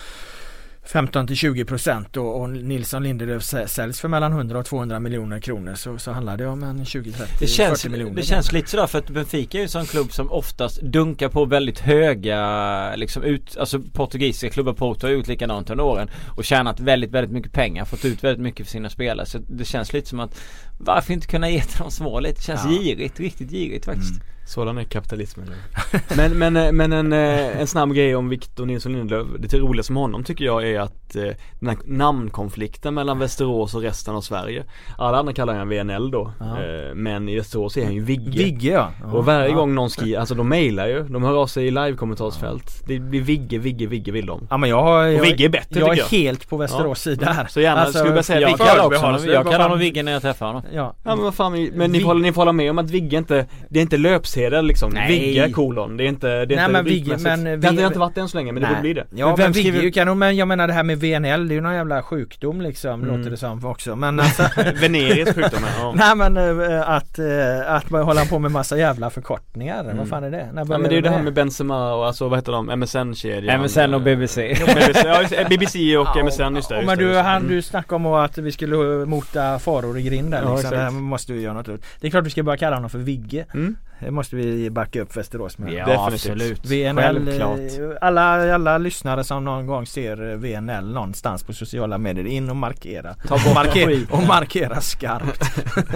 15 0.88 1.28
till 1.28 1.36
20 1.36 1.66
procent 1.66 2.18
och, 2.18 2.42
och 2.42 2.50
Nilsson 2.50 3.04
Lindelöf 3.04 3.42
sä- 3.44 3.68
säljs 3.68 4.00
för 4.02 4.08
mellan 4.08 4.32
100 4.34 4.60
och 4.60 4.66
200 4.66 5.00
miljoner 5.00 5.40
kronor 5.40 5.76
så, 5.76 5.98
så 5.98 6.12
handlar 6.12 6.38
det 6.38 6.48
om 6.48 6.64
en 6.64 6.86
20, 6.86 7.12
30, 7.12 7.32
Det 7.40 7.48
känns, 7.48 7.82
40 7.82 7.92
miljoner. 7.92 8.16
det 8.16 8.24
känns 8.24 8.52
lite 8.52 8.70
sådär 8.70 8.88
för 8.88 8.98
att 9.00 9.10
Benfica 9.10 9.58
är 9.58 9.60
ju 9.60 9.64
en 9.64 9.70
sån 9.70 9.86
klubb 9.86 10.12
som 10.14 10.32
oftast 10.32 10.82
dunkar 10.82 11.30
på 11.30 11.46
väldigt 11.46 11.80
höga 11.80 12.96
liksom 12.96 13.24
ut, 13.24 13.58
alltså 13.58 13.80
portugisiska 13.94 14.50
klubbar 14.50 14.74
Porto 14.74 15.08
har 15.08 15.12
gjort 15.12 15.28
likadant 15.28 15.70
under 15.70 15.84
åren 15.84 16.10
och 16.36 16.46
tjänat 16.46 16.80
väldigt 16.80 17.12
väldigt 17.12 17.32
mycket 17.32 17.52
pengar, 17.52 17.86
fått 17.86 18.06
ut 18.06 18.24
väldigt 18.24 18.44
mycket 18.44 18.66
för 18.66 18.72
sina 18.72 18.90
spelare 18.90 19.26
så 19.26 19.38
det 19.38 19.66
känns 19.66 19.94
lite 19.94 20.10
som 20.10 20.20
att 20.20 20.42
varför 20.78 21.14
inte 21.14 21.28
kunna 21.28 21.50
ge 21.50 21.62
till 21.62 21.80
de 21.80 21.92
små 21.92 22.20
lite? 22.20 22.42
Känns 22.44 22.62
Ja. 22.66 22.72
girigt, 22.72 23.20
riktigt 23.20 23.50
girigt 23.52 23.86
faktiskt. 23.86 24.12
Mm. 24.12 24.24
Sådan 24.48 24.78
är 24.78 24.84
kapitalismen 24.84 25.52
men, 26.18 26.38
men, 26.38 26.58
eh, 26.58 26.72
men 26.72 26.94
en, 26.94 27.14
eh, 27.14 27.60
en 27.60 27.68
snabb 27.68 27.94
grej 27.94 28.16
om 28.16 28.30
Victor 28.30 28.66
Nilsson 28.66 28.94
Lindelöf 28.94 29.28
Det 29.40 29.58
roligaste 29.58 29.94
med 29.94 30.02
honom 30.02 30.24
tycker 30.24 30.46
jag 30.46 30.68
är 30.70 30.80
att 30.80 31.16
eh, 31.16 31.24
Den 31.60 31.70
här 31.70 31.78
namnkonflikten 31.86 32.94
mellan 32.94 33.20
Västerås 33.20 33.76
och 33.76 33.82
resten 33.82 34.16
av 34.16 34.22
Sverige 34.22 34.64
Alla 34.98 35.18
andra 35.18 35.34
kallar 35.34 35.54
han 35.54 35.70
VNL 35.70 36.12
då 36.12 36.32
Ja. 36.40 36.46
eh, 36.46 36.96
Men 36.96 37.30
i 37.30 37.36
Västerås 37.36 37.78
är 37.78 37.86
han 37.86 37.94
ju 37.94 38.04
Vigge 38.04 38.44
Vigge 38.44 38.72
ja. 38.72 38.92
Och 39.14 39.26
varje 39.26 39.50
ja. 39.50 39.56
gång 39.56 39.76
någon 39.76 39.90
skriver, 39.90 40.20
alltså 40.20 40.36
de 40.36 40.50
mailar 40.50 40.88
ju, 40.88 41.04
de 41.04 41.24
hör 41.24 41.42
av 41.42 41.48
sig 41.48 41.68
i 41.68 41.72
live-kommentarsfält 41.72 42.84
Det 42.86 43.00
blir 43.00 43.22
Vigge, 43.22 43.58
Vigge, 43.58 43.88
Vigge 43.88 44.12
vill 44.12 44.26
de 44.26 44.48
Ja 44.50 44.58
men 44.58 44.70
jag 44.70 44.84
har, 44.84 45.04
jag, 45.04 45.20
Och 45.20 45.26
Vigge 45.26 45.46
är 45.46 45.50
bättre 45.50 45.80
jag 45.80 45.90
är 45.90 45.96
tycker 45.96 46.18
jag 46.18 46.24
helt 46.24 46.50
på 46.50 46.58
Västerås 46.58 47.02
sida 47.02 47.32
här. 47.32 47.46
Så 47.46 47.62
gärna, 47.62 47.86
skulle 47.86 48.16
jag 48.16 48.26
säga 48.26 48.42
Jag 48.42 48.48
Vigge 48.48 48.66
kallar 48.66 48.86
också 48.86 49.00
honom, 49.00 49.26
jag 49.26 49.44
kallar 49.44 49.64
honom 49.64 49.80
Vigge 49.80 50.04
när 50.04 50.12
jag 50.12 50.22
träffar 50.22 50.46
honom. 50.46 50.62
Ja. 50.74 50.94
Ja 51.04 51.16
men 51.16 51.24
vad 51.24 51.36
fan, 51.36 51.70
men 51.74 51.92
ni 51.92 52.00
får, 52.00 52.14
ni 52.14 52.34
får 52.34 52.42
hålla 52.42 52.52
med 52.52 52.72
om 52.72 52.78
att 52.78 52.90
Vigge 52.90 53.18
inte, 53.18 53.46
det 53.70 53.80
är 53.80 53.82
inte 53.82 53.98
löpsedel 54.38 54.66
liksom 54.66 54.90
Nej. 54.90 55.08
Vigge 55.20 55.50
kolon, 55.52 55.98
det 55.98 56.04
är 56.04 56.08
inte, 56.08 56.28
det 56.28 56.34
är 56.34 56.46
Nej, 56.48 56.58
inte 56.60 56.72
men 56.72 56.86
Vigge- 56.86 57.18
men, 57.24 57.44
det, 57.44 57.50
eh, 57.50 57.54
har 57.54 57.56
inte- 57.56 57.68
det 57.68 57.76
vi- 57.76 57.82
har 57.82 57.88
inte 57.88 58.00
varit 58.00 58.16
det 58.16 58.22
än 58.22 58.30
så 58.30 58.38
länge 58.38 58.52
men 58.52 58.62
det 58.64 58.70
borde 58.70 58.82
bli 58.82 58.94
det 58.94 59.06
Ja 59.10 59.26
Men 59.26 59.28
men 59.28 59.36
vem 59.38 59.52
Vigge 59.52 59.70
skriver- 59.70 59.84
ju 59.86 59.92
kanon 59.92 60.20
men 60.20 60.36
jag 60.38 60.48
menar 60.48 60.68
det 60.68 60.74
här 60.74 60.84
med 60.84 60.98
VNL 61.00 61.48
det 61.48 61.54
är 61.54 61.56
ju 61.56 61.62
någon 61.62 61.74
jävla 61.76 62.04
sjukdom 62.04 62.62
liksom 62.62 63.04
Mm. 63.04 63.18
låter 63.18 63.32
det 63.32 63.38
som 63.38 63.66
också 63.66 63.96
men 63.96 64.20
alltså 64.20 64.44
Venerisk 64.82 65.36
sjukdom 65.36 65.60
ja. 65.80 65.94
Nej 65.98 66.16
men 66.16 66.38
eh, 66.38 66.90
att, 66.90 67.20
eh, 67.20 67.72
att 67.76 67.90
man 67.90 68.02
håller 68.04 68.26
på 68.30 68.40
med 68.40 68.52
massa 68.52 68.78
jävla 68.78 69.10
förkortningar, 69.10 69.84
Mm. 69.84 69.98
vad 69.98 70.08
fan 70.10 70.24
är 70.24 70.32
det? 70.32 70.48
När 70.54 70.62
Ja 70.70 70.78
men 70.78 70.84
det 70.84 70.90
är 70.90 70.92
ju 70.96 71.02
det 71.02 71.10
här 71.10 71.24
med 71.24 71.34
Benzema 71.34 71.94
och 71.94 72.06
alltså 72.08 72.28
vad 72.30 72.40
heter 72.40 72.52
de, 72.52 72.70
MSN-kedjan 72.80 73.62
MSN 73.62 73.94
och 73.94 74.02
BBC. 74.02 74.42
BBC, 75.50 75.98
och 75.98 76.08
Ja, 76.16 76.24
MSN 76.24 76.56
just 76.56 76.70
det, 76.70 76.84
Men 76.86 76.98
du, 76.98 77.16
han, 77.16 77.38
Mm. 77.38 77.50
du 77.50 77.62
snackade 77.62 77.96
om 77.96 78.06
att 78.06 78.38
vi 78.38 78.52
skulle 78.52 79.06
mota 79.06 79.60
faror 79.60 79.98
i 79.98 80.02
grind 80.02 80.32
där 80.32 80.42
Ja, 80.44 80.56
liksom. 80.56 80.78
Det 80.78 80.92
måste 80.92 81.34
vi 81.34 81.42
göra 81.42 81.54
något 81.54 81.70
åt. 81.70 81.82
Det 82.02 82.08
är 82.08 82.12
klart 82.12 82.26
vi 82.26 82.30
ska 82.30 82.44
börja 82.44 82.58
kalla 82.58 82.76
honom 82.76 82.90
för 82.90 82.98
Vigge. 83.00 83.46
Mm. 83.54 83.76
Det 84.00 84.12
måste 84.12 84.36
vi 84.36 84.70
backa 84.70 85.02
upp 85.02 85.18
Västerås 85.18 85.58
med. 85.58 85.74
Ja 85.74 85.86
Definitivt. 85.86 86.14
absolut. 86.32 86.66
VNL, 86.66 86.96
Självklart. 87.26 87.60
eh, 87.60 87.98
alla, 88.02 88.54
alla 88.56 88.78
lyssnare 88.78 89.24
som 89.24 89.46
någon 89.46 89.68
gång 89.68 89.86
ser 89.86 90.30
eh, 90.32 90.36
VNL 90.38 90.94
någonstans 90.94 91.44
på 91.44 91.54
sociala 91.54 91.98
medier, 91.98 92.26
in 92.26 92.50
och 92.50 92.56
markera. 92.56 93.14
Ta 93.14 93.36
bort 93.36 93.54
Markera, 93.56 93.88
skit. 93.88 94.12
och 94.12 94.24
markera 94.24 94.82
skarpt. 94.82 95.52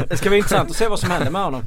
Det 0.09 0.17
ska 0.17 0.29
bli 0.29 0.37
intressant 0.37 0.69
att 0.69 0.75
se 0.75 0.87
vad 0.87 0.99
som 0.99 1.11
händer 1.11 1.31
med 1.31 1.41
honom. 1.43 1.61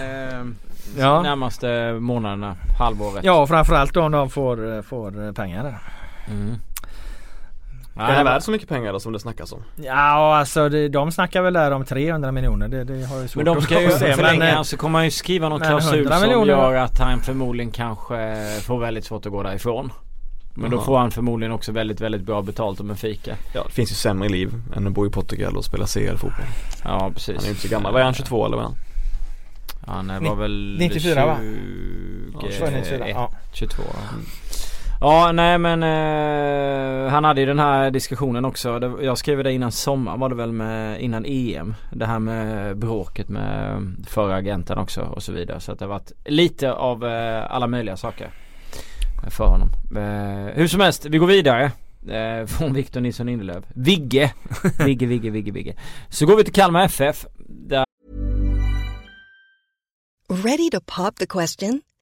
Ehm, 0.00 0.56
Ja. 0.98 1.22
Närmaste 1.22 1.92
månaderna, 1.92 2.56
halvåret. 2.78 3.24
Ja, 3.24 3.42
och 3.42 3.48
framförallt 3.48 3.96
om 3.96 4.12
de 4.12 4.30
får, 4.30 4.76
eh, 4.76 4.82
får 4.82 5.26
eh, 5.26 5.32
pengar 5.32 5.64
där. 5.64 5.78
Mm. 7.98 8.10
Är 8.10 8.24
värd 8.24 8.42
så 8.42 8.50
mycket 8.50 8.68
pengar 8.68 8.92
då 8.92 9.00
som 9.00 9.12
det 9.12 9.20
snackas 9.20 9.52
om? 9.52 9.62
Ja, 9.76 10.36
alltså 10.36 10.68
det, 10.68 10.88
de 10.88 11.12
snackar 11.12 11.42
väl 11.42 11.52
där 11.54 11.70
om 11.70 11.84
300 11.84 12.32
miljoner. 12.32 12.68
Det, 12.68 12.84
det 12.84 13.04
har 13.06 13.16
jag 13.20 13.30
svårt 13.30 13.36
Men 13.36 13.54
de 13.54 13.62
ska 13.62 13.82
ju 13.82 13.90
se. 13.90 14.14
förlänga, 14.14 14.38
Men, 14.38 14.54
eh, 14.56 14.62
så 14.62 14.76
kommer 14.76 14.98
han 14.98 15.04
ju 15.04 15.10
skriva 15.10 15.48
någon 15.48 15.60
klausul 15.60 15.94
100 15.98 16.12
som 16.18 16.22
miljoner- 16.28 16.46
gör 16.52 16.74
att 16.74 16.98
han 16.98 17.20
förmodligen 17.20 17.70
kanske 17.72 18.44
får 18.62 18.78
väldigt 18.78 19.04
svårt 19.04 19.26
att 19.26 19.32
gå 19.32 19.42
därifrån. 19.42 19.92
Men 20.54 20.70
då 20.70 20.80
får 20.80 20.98
han 20.98 21.10
förmodligen 21.10 21.52
också 21.52 21.72
väldigt, 21.72 22.00
väldigt 22.00 22.22
bra 22.22 22.42
betalt 22.42 22.80
om 22.80 22.90
en 22.90 22.96
fika. 22.96 23.36
Ja 23.54 23.62
det 23.66 23.72
finns 23.72 23.90
ju 23.90 23.94
sämre 23.94 24.28
liv 24.28 24.52
än 24.76 24.86
att 24.86 24.92
bo 24.92 25.06
i 25.06 25.10
Portugal 25.10 25.56
och 25.56 25.64
spela 25.64 25.86
CL-fotboll 25.86 26.44
Ja 26.84 27.10
precis. 27.14 27.36
Han 27.36 27.42
är 27.42 27.44
ju 27.44 27.50
inte 27.50 27.62
så 27.62 27.68
gammal, 27.68 27.92
vad 27.92 28.00
är 28.00 28.04
han 28.04 28.14
22 28.14 28.46
eller 28.46 28.56
vad 28.56 28.64
är 28.64 28.68
han? 29.86 30.10
Han 30.10 30.24
var 30.24 30.34
väl 30.34 30.76
94, 30.78 31.26
va? 31.26 31.36
20, 31.40 32.38
Ja, 32.60 32.70
94, 32.70 33.08
ja. 33.08 33.30
22 33.52 33.82
ja. 33.86 34.18
Ja 35.00 35.32
nej 35.32 35.58
men 35.58 35.82
eh, 35.82 37.10
han 37.10 37.24
hade 37.24 37.40
ju 37.40 37.46
den 37.46 37.58
här 37.58 37.90
diskussionen 37.90 38.44
också. 38.44 38.78
Det, 38.78 38.92
jag 39.00 39.18
skrev 39.18 39.44
det 39.44 39.52
innan 39.52 39.72
sommaren 39.72 40.20
var 40.20 40.28
det 40.28 40.34
väl 40.34 40.52
med, 40.52 41.00
innan 41.00 41.24
EM. 41.26 41.74
Det 41.92 42.06
här 42.06 42.18
med 42.18 42.76
bråket 42.78 43.28
med 43.28 43.82
förra 44.06 44.34
agenten 44.34 44.78
också 44.78 45.00
och 45.00 45.22
så 45.22 45.32
vidare. 45.32 45.60
Så 45.60 45.72
att 45.72 45.78
det 45.78 45.84
har 45.84 45.90
varit 45.90 46.12
lite 46.24 46.72
av 46.72 47.04
eh, 47.04 47.54
alla 47.54 47.66
möjliga 47.66 47.96
saker 47.96 48.30
för 49.30 49.44
honom. 49.44 49.68
Eh, 49.96 50.54
hur 50.54 50.68
som 50.68 50.80
helst, 50.80 51.06
vi 51.06 51.18
går 51.18 51.26
vidare. 51.26 51.72
Eh, 52.08 52.46
från 52.46 52.72
Victor 52.72 53.00
Nilsson 53.00 53.26
Lindelöf. 53.26 53.64
Vigge. 53.68 54.32
Vigge, 54.84 55.06
Vigge, 55.06 55.30
Vigge, 55.30 55.52
Vigge. 55.52 55.74
Så 56.08 56.26
går 56.26 56.36
vi 56.36 56.44
till 56.44 56.52
Kalmar 56.52 56.84
FF. 56.84 57.26
Där 57.48 57.84
Ready 60.30 60.70
to 60.70 60.80
pop 60.80 61.16
the 61.16 61.26
question? 61.26 61.80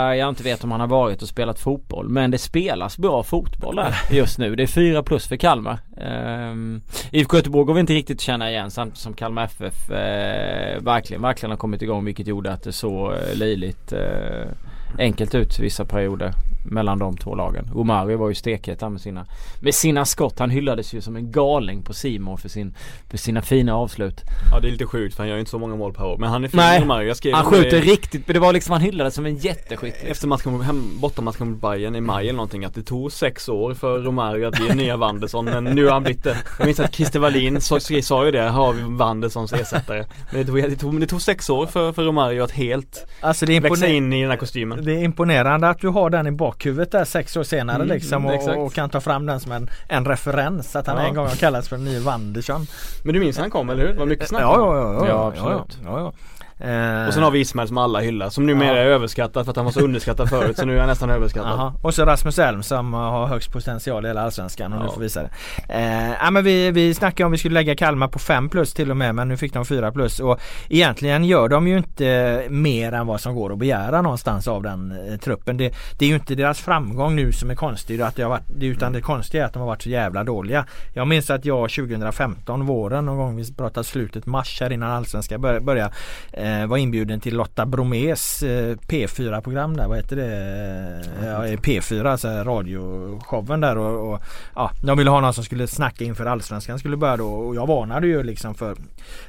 Äh, 0.00 0.14
jag 0.14 0.28
inte 0.28 0.42
vet 0.42 0.64
om 0.64 0.70
han 0.70 0.80
har 0.80 0.86
varit 0.86 1.22
och 1.22 1.28
spelat 1.28 1.58
fotboll 1.58 2.08
men 2.08 2.30
det 2.30 2.38
spelas 2.38 2.98
bra 2.98 3.22
fotboll 3.22 3.76
där 3.76 3.94
just 4.10 4.38
nu. 4.38 4.56
Det 4.56 4.62
är 4.62 4.66
fyra 4.66 5.02
plus 5.02 5.26
för 5.26 5.36
Kalmar. 5.36 5.78
Ehm, 5.96 6.50
um, 6.50 6.82
IFK 7.10 7.36
Göteborg 7.36 7.66
går 7.66 7.74
vi 7.74 7.80
inte 7.80 7.92
riktigt 7.92 8.16
att 8.16 8.20
känna 8.20 8.50
igen 8.50 8.70
samtidigt 8.70 8.98
som 8.98 9.14
Kalmar 9.14 9.44
FF 9.44 9.90
eh, 9.90 10.82
verkligen, 10.82 11.22
verkligen 11.22 11.50
har 11.50 11.58
kommit 11.58 11.82
igång 11.82 12.04
vilket 12.04 12.26
gjorde 12.26 12.52
att 12.52 12.62
det 12.62 12.72
såg 12.72 13.12
eh, 13.12 13.36
löjligt 13.36 13.92
eh, 13.92 14.48
enkelt 14.98 15.34
ut 15.34 15.58
vissa 15.58 15.84
perioder 15.84 16.32
mellan 16.70 16.98
de 16.98 17.16
två 17.16 17.34
lagen. 17.34 17.70
Omari 17.74 18.16
var 18.16 18.28
ju 18.28 18.34
stekhet 18.34 18.80
med 18.80 19.00
sina, 19.00 19.26
med 19.60 19.74
sina 19.74 20.04
skott. 20.04 20.38
Han 20.38 20.50
hyllades 20.50 20.94
ju 20.94 21.00
som 21.00 21.16
en 21.16 21.32
galning 21.32 21.82
på 21.82 21.94
Simon 21.94 22.38
för, 22.38 22.48
sin, 22.48 22.74
för 23.10 23.18
sina 23.18 23.42
fina 23.42 23.76
avslut. 23.76 24.20
Ja 24.52 24.60
det 24.60 24.68
är 24.68 24.72
lite 24.72 24.86
sjukt 24.86 25.14
för 25.14 25.22
han 25.22 25.28
gör 25.28 25.36
ju 25.36 25.40
inte 25.40 25.50
så 25.50 25.58
många 25.58 25.76
mål 25.76 25.92
per 25.92 26.04
år 26.04 26.18
men 26.18 26.28
han 26.28 26.44
är 26.44 26.48
fin 26.48 26.56
Nej. 26.56 26.82
Romario. 26.82 27.08
Jag 27.08 27.16
skrev 27.16 27.34
Han 27.34 27.44
skjuter 27.44 27.80
riktigt, 27.80 28.26
men 28.26 28.34
det 28.34 28.40
var 28.40 28.52
liksom 28.52 28.72
han 28.72 28.80
hyllades 28.80 29.14
som 29.14 29.26
en 29.26 29.36
jätteskytt. 29.36 29.94
liksom. 29.94 30.10
Efter 30.10 30.28
matchen 30.28 30.60
hem, 30.60 31.00
bortamatchen 31.00 31.50
mot 31.50 31.60
Bayern 31.60 31.96
i 31.96 32.00
maj 32.00 32.24
eller 32.28 32.36
någonting 32.36 32.64
att 32.64 32.74
det 32.74 32.82
tog 32.82 33.12
sex 33.12 33.48
år 33.48 33.74
för 33.74 33.98
Romario 33.98 34.48
att 34.48 34.54
bli 34.54 34.74
nya 34.74 34.96
Wanderson 34.96 35.44
men 35.44 35.64
nu 35.64 35.84
har 35.84 35.92
han 35.92 36.02
blivit 36.02 36.24
det. 36.24 36.36
Jag 36.58 36.66
minns 36.66 36.80
att 36.80 36.94
Christer 36.94 37.18
Wallin 37.18 37.60
sa, 37.60 37.80
sa 37.80 38.24
ju 38.24 38.30
det, 38.30 38.42
har 38.42 38.72
vi 38.72 38.82
Wandersons 38.82 39.52
ersättare. 39.52 40.06
Men 40.32 40.40
det 40.40 40.46
tog, 40.46 40.56
det 40.56 40.76
tog, 40.76 41.00
det 41.00 41.06
tog 41.06 41.22
sex 41.22 41.50
år 41.50 41.66
för, 41.66 41.92
för 41.92 42.04
Romario 42.04 42.42
att 42.42 42.50
helt 42.50 43.06
Alltså 43.20 43.46
det 43.46 43.56
är, 43.56 43.60
växa 43.60 43.86
in 43.86 44.12
i 44.12 44.20
den 44.20 44.30
här 44.30 44.36
kostymen. 44.38 44.84
det 44.84 44.92
är 44.92 45.04
imponerande 45.04 45.68
att 45.68 45.80
du 45.80 45.88
har 45.88 46.10
den 46.10 46.26
i 46.26 46.30
bakhuvudet 46.58 46.90
där 46.92 47.04
sex 47.04 47.36
år 47.36 47.42
senare 47.42 47.76
Mm, 47.82 47.88
liksom 47.88 48.26
och, 48.26 48.64
och 48.64 48.72
kan 48.72 48.90
ta 48.90 49.00
fram 49.00 49.26
den 49.26 49.40
som 49.40 49.52
en, 49.52 49.70
en 49.88 50.04
referens 50.04 50.76
att 50.76 50.86
han 50.86 50.96
Ja. 50.96 51.08
en 51.08 51.14
gång 51.14 51.26
har 51.28 51.36
kallats 51.36 51.68
för 51.68 51.76
en 51.76 51.84
ny 51.84 51.98
Wandersson. 51.98 52.66
Men 53.04 53.14
du 53.14 53.20
minns 53.20 53.36
när 53.36 53.42
han 53.42 53.50
kom 53.50 53.70
eller 53.70 53.86
hur? 53.86 53.92
Det 53.92 53.98
var 53.98 54.06
mycket 54.06 54.28
snack 54.28 54.42
Ja, 54.42 54.56
ja, 54.58 54.76
ja, 54.76 55.06
Ja, 55.06 55.08
ja, 55.08 55.28
absolut. 55.28 55.78
ja, 55.84 55.98
ja. 56.00 56.12
Eh, 56.60 57.06
Och 57.06 57.14
sen 57.14 57.22
har 57.22 57.30
vi 57.30 57.38
Ismail 57.40 57.68
som 57.68 57.78
alla 57.78 58.00
hyllar 58.00 58.28
som 58.30 58.46
numera 58.46 58.68
Ja. 58.68 58.74
är 58.82 58.86
överskattad 58.86 59.44
för 59.44 59.50
att 59.50 59.56
han 59.56 59.64
var 59.64 59.72
så 59.72 59.80
underskattad 59.80 60.28
förut 60.28 60.56
så 60.58 60.64
nu 60.66 60.74
är 60.74 60.78
han 60.78 60.88
nästan 60.88 61.10
överskattad. 61.10 61.52
Aha. 61.52 61.74
Och 61.82 61.94
så 61.94 62.04
Rasmus 62.04 62.38
Elm 62.38 62.62
som 62.62 62.94
har 62.94 63.26
högst 63.26 63.52
potential 63.52 64.04
i 64.04 64.08
hela 64.08 64.22
Allsvenskan 64.22 64.72
och 64.72 64.78
nu 64.80 64.84
Ja. 64.86 64.92
får 64.92 65.00
visa 65.00 65.22
det. 65.22 65.30
Eh, 65.68 66.10
ja, 66.22 66.30
men 66.30 66.44
vi, 66.44 66.70
vi 66.70 66.94
snackade 66.94 67.24
om 67.26 67.32
vi 67.32 67.38
skulle 67.38 67.54
lägga 67.54 67.74
Kalmar 67.76 68.08
på 68.08 68.18
5 68.18 68.48
plus 68.48 68.74
till 68.74 68.90
och 68.90 68.96
med 68.96 69.14
men 69.14 69.28
nu 69.28 69.36
fick 69.36 69.52
de 69.52 69.64
4 69.64 69.92
plus 69.92 70.20
och 70.20 70.40
egentligen 70.68 71.24
gör 71.24 71.48
de 71.48 71.68
ju 71.68 71.76
inte 71.78 72.42
mer 72.50 72.92
än 72.92 73.06
vad 73.06 73.20
som 73.20 73.34
går 73.34 73.52
att 73.52 73.58
begära 73.58 74.02
någonstans 74.02 74.48
av 74.48 74.62
den 74.62 75.08
eh, 75.10 75.16
truppen. 75.18 75.56
Det, 75.56 75.74
det 75.98 76.04
är 76.04 76.08
ju 76.08 76.14
inte 76.14 76.34
deras 76.34 76.60
framgång 76.60 77.16
nu 77.16 77.32
som 77.32 77.50
är 77.50 77.54
konstig 77.54 78.02
att 78.02 78.16
det 78.16 78.22
har 78.22 78.30
varit, 78.30 78.44
utan 78.60 78.92
det 78.92 79.00
konstiga 79.00 79.42
är 79.42 79.46
att 79.46 79.52
de 79.52 79.58
har 79.58 79.66
varit 79.66 79.82
så 79.82 79.88
jävla 79.88 80.24
dåliga. 80.24 80.66
Jag 80.94 81.08
minns 81.08 81.30
att 81.30 81.44
jag 81.44 81.70
2015 81.70 82.66
våren 82.66 83.06
någon 83.06 83.16
gång 83.16 83.36
vi 83.36 83.54
pratade 83.54 83.84
slutet 83.84 84.26
mars 84.26 84.60
här 84.60 84.72
innan 84.72 84.90
Allsvenskan 84.90 85.40
började 85.40 85.90
eh, 86.46 86.66
var 86.66 86.76
inbjuden 86.76 87.20
till 87.20 87.36
Lotta 87.36 87.66
Bromés 87.66 88.42
eh, 88.42 88.76
P4 88.76 89.40
program 89.40 89.76
där, 89.76 89.88
vad 89.88 89.96
heter 89.96 90.16
det? 90.16 90.26
Eh, 91.20 91.26
Ja, 91.26 91.44
P4 91.44 92.10
alltså 92.10 92.28
radioshowen 92.28 93.60
där 93.60 93.78
och, 93.78 94.12
och 94.12 94.22
ja, 94.54 94.70
de 94.82 94.98
ville 94.98 95.10
ha 95.10 95.20
någon 95.20 95.34
som 95.34 95.44
skulle 95.44 95.66
snacka 95.66 96.04
inför 96.04 96.26
Allsvenskan 96.26 96.78
skulle 96.78 96.96
börja 96.96 97.16
då 97.16 97.28
och 97.28 97.54
jag 97.54 97.66
varnade 97.66 98.06
ju 98.06 98.22
liksom 98.22 98.54
för 98.54 98.76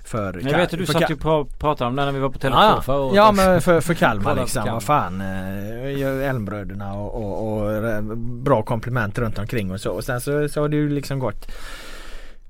för 0.05 0.41
Jag 0.49 0.57
vet 0.57 0.74
att 0.74 0.80
du 0.80 0.86
för 0.86 0.93
satt 0.93 1.09
ju 1.09 1.15
och 1.15 1.59
pratade 1.59 1.89
om 1.89 1.95
det 1.95 2.05
när 2.05 2.11
vi 2.11 2.20
var 2.20 2.30
på 2.30 2.39
Tele2 2.39 2.51
Ja, 2.53 2.82
förra 2.82 3.15
ja. 3.15 3.32
men 3.32 3.61
för, 3.61 3.82
för 3.82 3.93
Kalmar 3.93 4.36
liksom, 4.41 4.63
vad 4.65 4.84
fan 4.84 5.22
eh, 5.22 6.30
Elmbröderna 6.30 6.93
och, 6.93 7.24
och, 7.24 7.57
och 7.57 7.74
eh, 7.74 8.01
bra 8.18 8.61
komplement 8.61 9.20
runt 9.20 9.39
omkring 9.39 9.72
och 9.72 9.82
så 9.82 9.91
och 9.91 10.03
sen 10.03 10.22
så, 10.22 10.49
så 10.49 10.61
har 10.61 10.70
det 10.70 10.76
ju 10.76 10.89
liksom 10.89 11.20
gått 11.20 11.51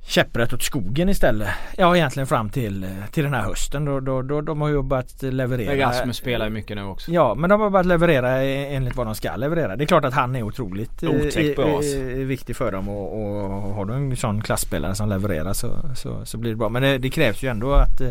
käpprätt 0.07 0.53
åt 0.53 0.63
skogen 0.63 1.09
istället. 1.09 1.49
Ja 1.77 1.95
egentligen 1.95 2.27
fram 2.27 2.49
till, 2.49 2.83
eh, 2.83 2.89
till 3.11 3.23
den 3.23 3.33
här 3.33 3.41
hösten 3.41 3.85
då, 3.85 3.99
då, 3.99 4.21
då 4.21 4.41
de 4.41 4.61
har 4.61 4.69
ju 4.69 4.81
börjat 4.83 5.21
leverera. 5.21 5.89
Rasmus 5.89 6.17
spelar 6.17 6.45
ju 6.45 6.51
mycket 6.51 6.77
nu 6.77 6.83
också. 6.83 7.11
Ja 7.11 7.35
men 7.35 7.49
de 7.49 7.61
har 7.61 7.69
börjat 7.69 7.85
leverera 7.85 8.43
enligt 8.43 8.95
vad 8.95 9.07
de 9.07 9.15
ska 9.15 9.35
leverera. 9.35 9.75
Det 9.75 9.83
är 9.83 9.85
klart 9.85 10.05
att 10.05 10.13
han 10.13 10.35
är 10.35 10.43
otroligt 10.43 11.03
eh, 11.03 11.09
bra, 11.55 11.75
alltså. 11.75 11.97
viktig 12.07 12.55
för 12.55 12.71
dem 12.71 12.89
och, 12.89 13.21
och 13.21 13.49
har 13.73 13.85
du 13.85 13.93
en 13.93 14.17
sån 14.17 14.41
klassspelare 14.41 14.95
som 14.95 15.09
levererar 15.09 15.53
så, 15.53 15.69
så, 15.95 16.25
så 16.25 16.37
blir 16.37 16.51
det 16.51 16.57
bra. 16.57 16.69
Men 16.69 16.81
det, 16.81 16.97
det 16.97 17.09
krävs 17.09 17.43
ju 17.43 17.49
ändå 17.49 17.71
att, 17.71 18.01
eh, 18.01 18.09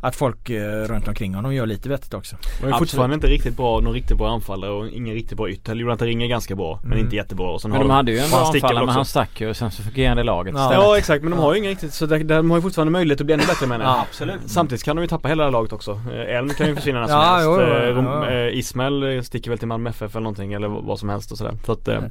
att 0.00 0.16
folk 0.16 0.50
runt 0.86 1.08
omkring 1.08 1.34
honom 1.34 1.54
gör 1.54 1.66
lite 1.66 1.88
vettigt 1.88 2.14
också. 2.14 2.36
Men 2.62 2.72
är 2.72 2.78
fortfarande 2.78 3.14
inte 3.14 3.26
riktigt 3.26 3.56
bra, 3.56 3.80
någon 3.80 3.92
riktigt 3.94 4.18
bra 4.18 4.28
anfallare 4.30 4.70
och 4.70 4.88
ingen 4.88 5.14
riktigt 5.14 5.36
bra 5.36 5.50
ytter. 5.50 5.74
Jonathan 5.74 6.08
Ring 6.08 6.22
är 6.22 6.26
ganska 6.28 6.54
bra 6.54 6.80
men 6.82 6.92
Mm. 6.92 7.04
inte 7.04 7.16
jättebra. 7.16 7.46
Och 7.50 7.62
sen 7.62 7.70
Men 7.70 7.80
har 7.80 7.88
de 7.88 7.94
hade 7.94 8.12
ju 8.12 8.18
en 8.18 8.30
bra 8.30 8.38
han 8.38 8.46
anfallare 8.54 8.86
men 8.86 8.94
han 8.94 9.04
stack 9.04 9.40
ju 9.40 9.48
och 9.50 9.56
sen 9.56 9.70
så 9.70 9.82
fungerade 9.82 10.22
laget 10.22 10.54
Ja. 10.56 10.62
istället. 10.62 10.84
Ja 10.84 10.98
exakt 10.98 11.24
men 11.24 11.35
de 11.36 11.42
har 11.42 11.52
ju 11.54 11.58
ingen 11.58 11.70
riktigt 11.70 11.94
så 11.94 12.06
de, 12.06 12.22
de 12.24 12.50
har 12.50 12.58
ju 12.58 12.62
fortfarande 12.62 12.90
möjlighet 12.92 13.20
att 13.20 13.26
bli 13.26 13.34
ännu 13.34 13.46
bättre 13.46 13.66
menar 13.66 13.84
jag. 13.84 13.92
Ja, 13.94 14.06
absolut. 14.08 14.40
Samtidigt 14.46 14.84
kan 14.84 14.96
de 14.96 15.02
ju 15.02 15.08
tappa 15.08 15.28
hela 15.28 15.42
det 15.42 15.46
här 15.46 15.52
laget 15.52 15.72
också. 15.72 16.00
Eh, 16.12 16.36
Elm 16.36 16.48
kan 16.50 16.66
ju 16.66 16.74
försvinna 16.76 17.00
när 17.00 17.06
som 17.06 17.16
Ja, 17.20 17.32
helst. 17.34 17.46
jo, 17.46 17.60
jo, 17.60 17.74
Eh, 17.74 17.88
jo. 17.88 17.94
Rom- 17.94 18.28
eh, 18.48 18.58
Ismail 18.58 19.24
sticker 19.24 19.50
väl 19.50 19.58
till 19.58 19.68
Malmö 19.68 19.90
FF 19.90 20.14
eller 20.14 20.20
någonting 20.22 20.52
eller 20.52 20.68
vad 20.68 20.98
som 20.98 21.08
helst 21.08 21.32
och 21.32 21.38
sådär. 21.38 21.54
Så 21.66 21.72
att, 21.72 21.88
eh, 21.88 22.00
Men 22.00 22.10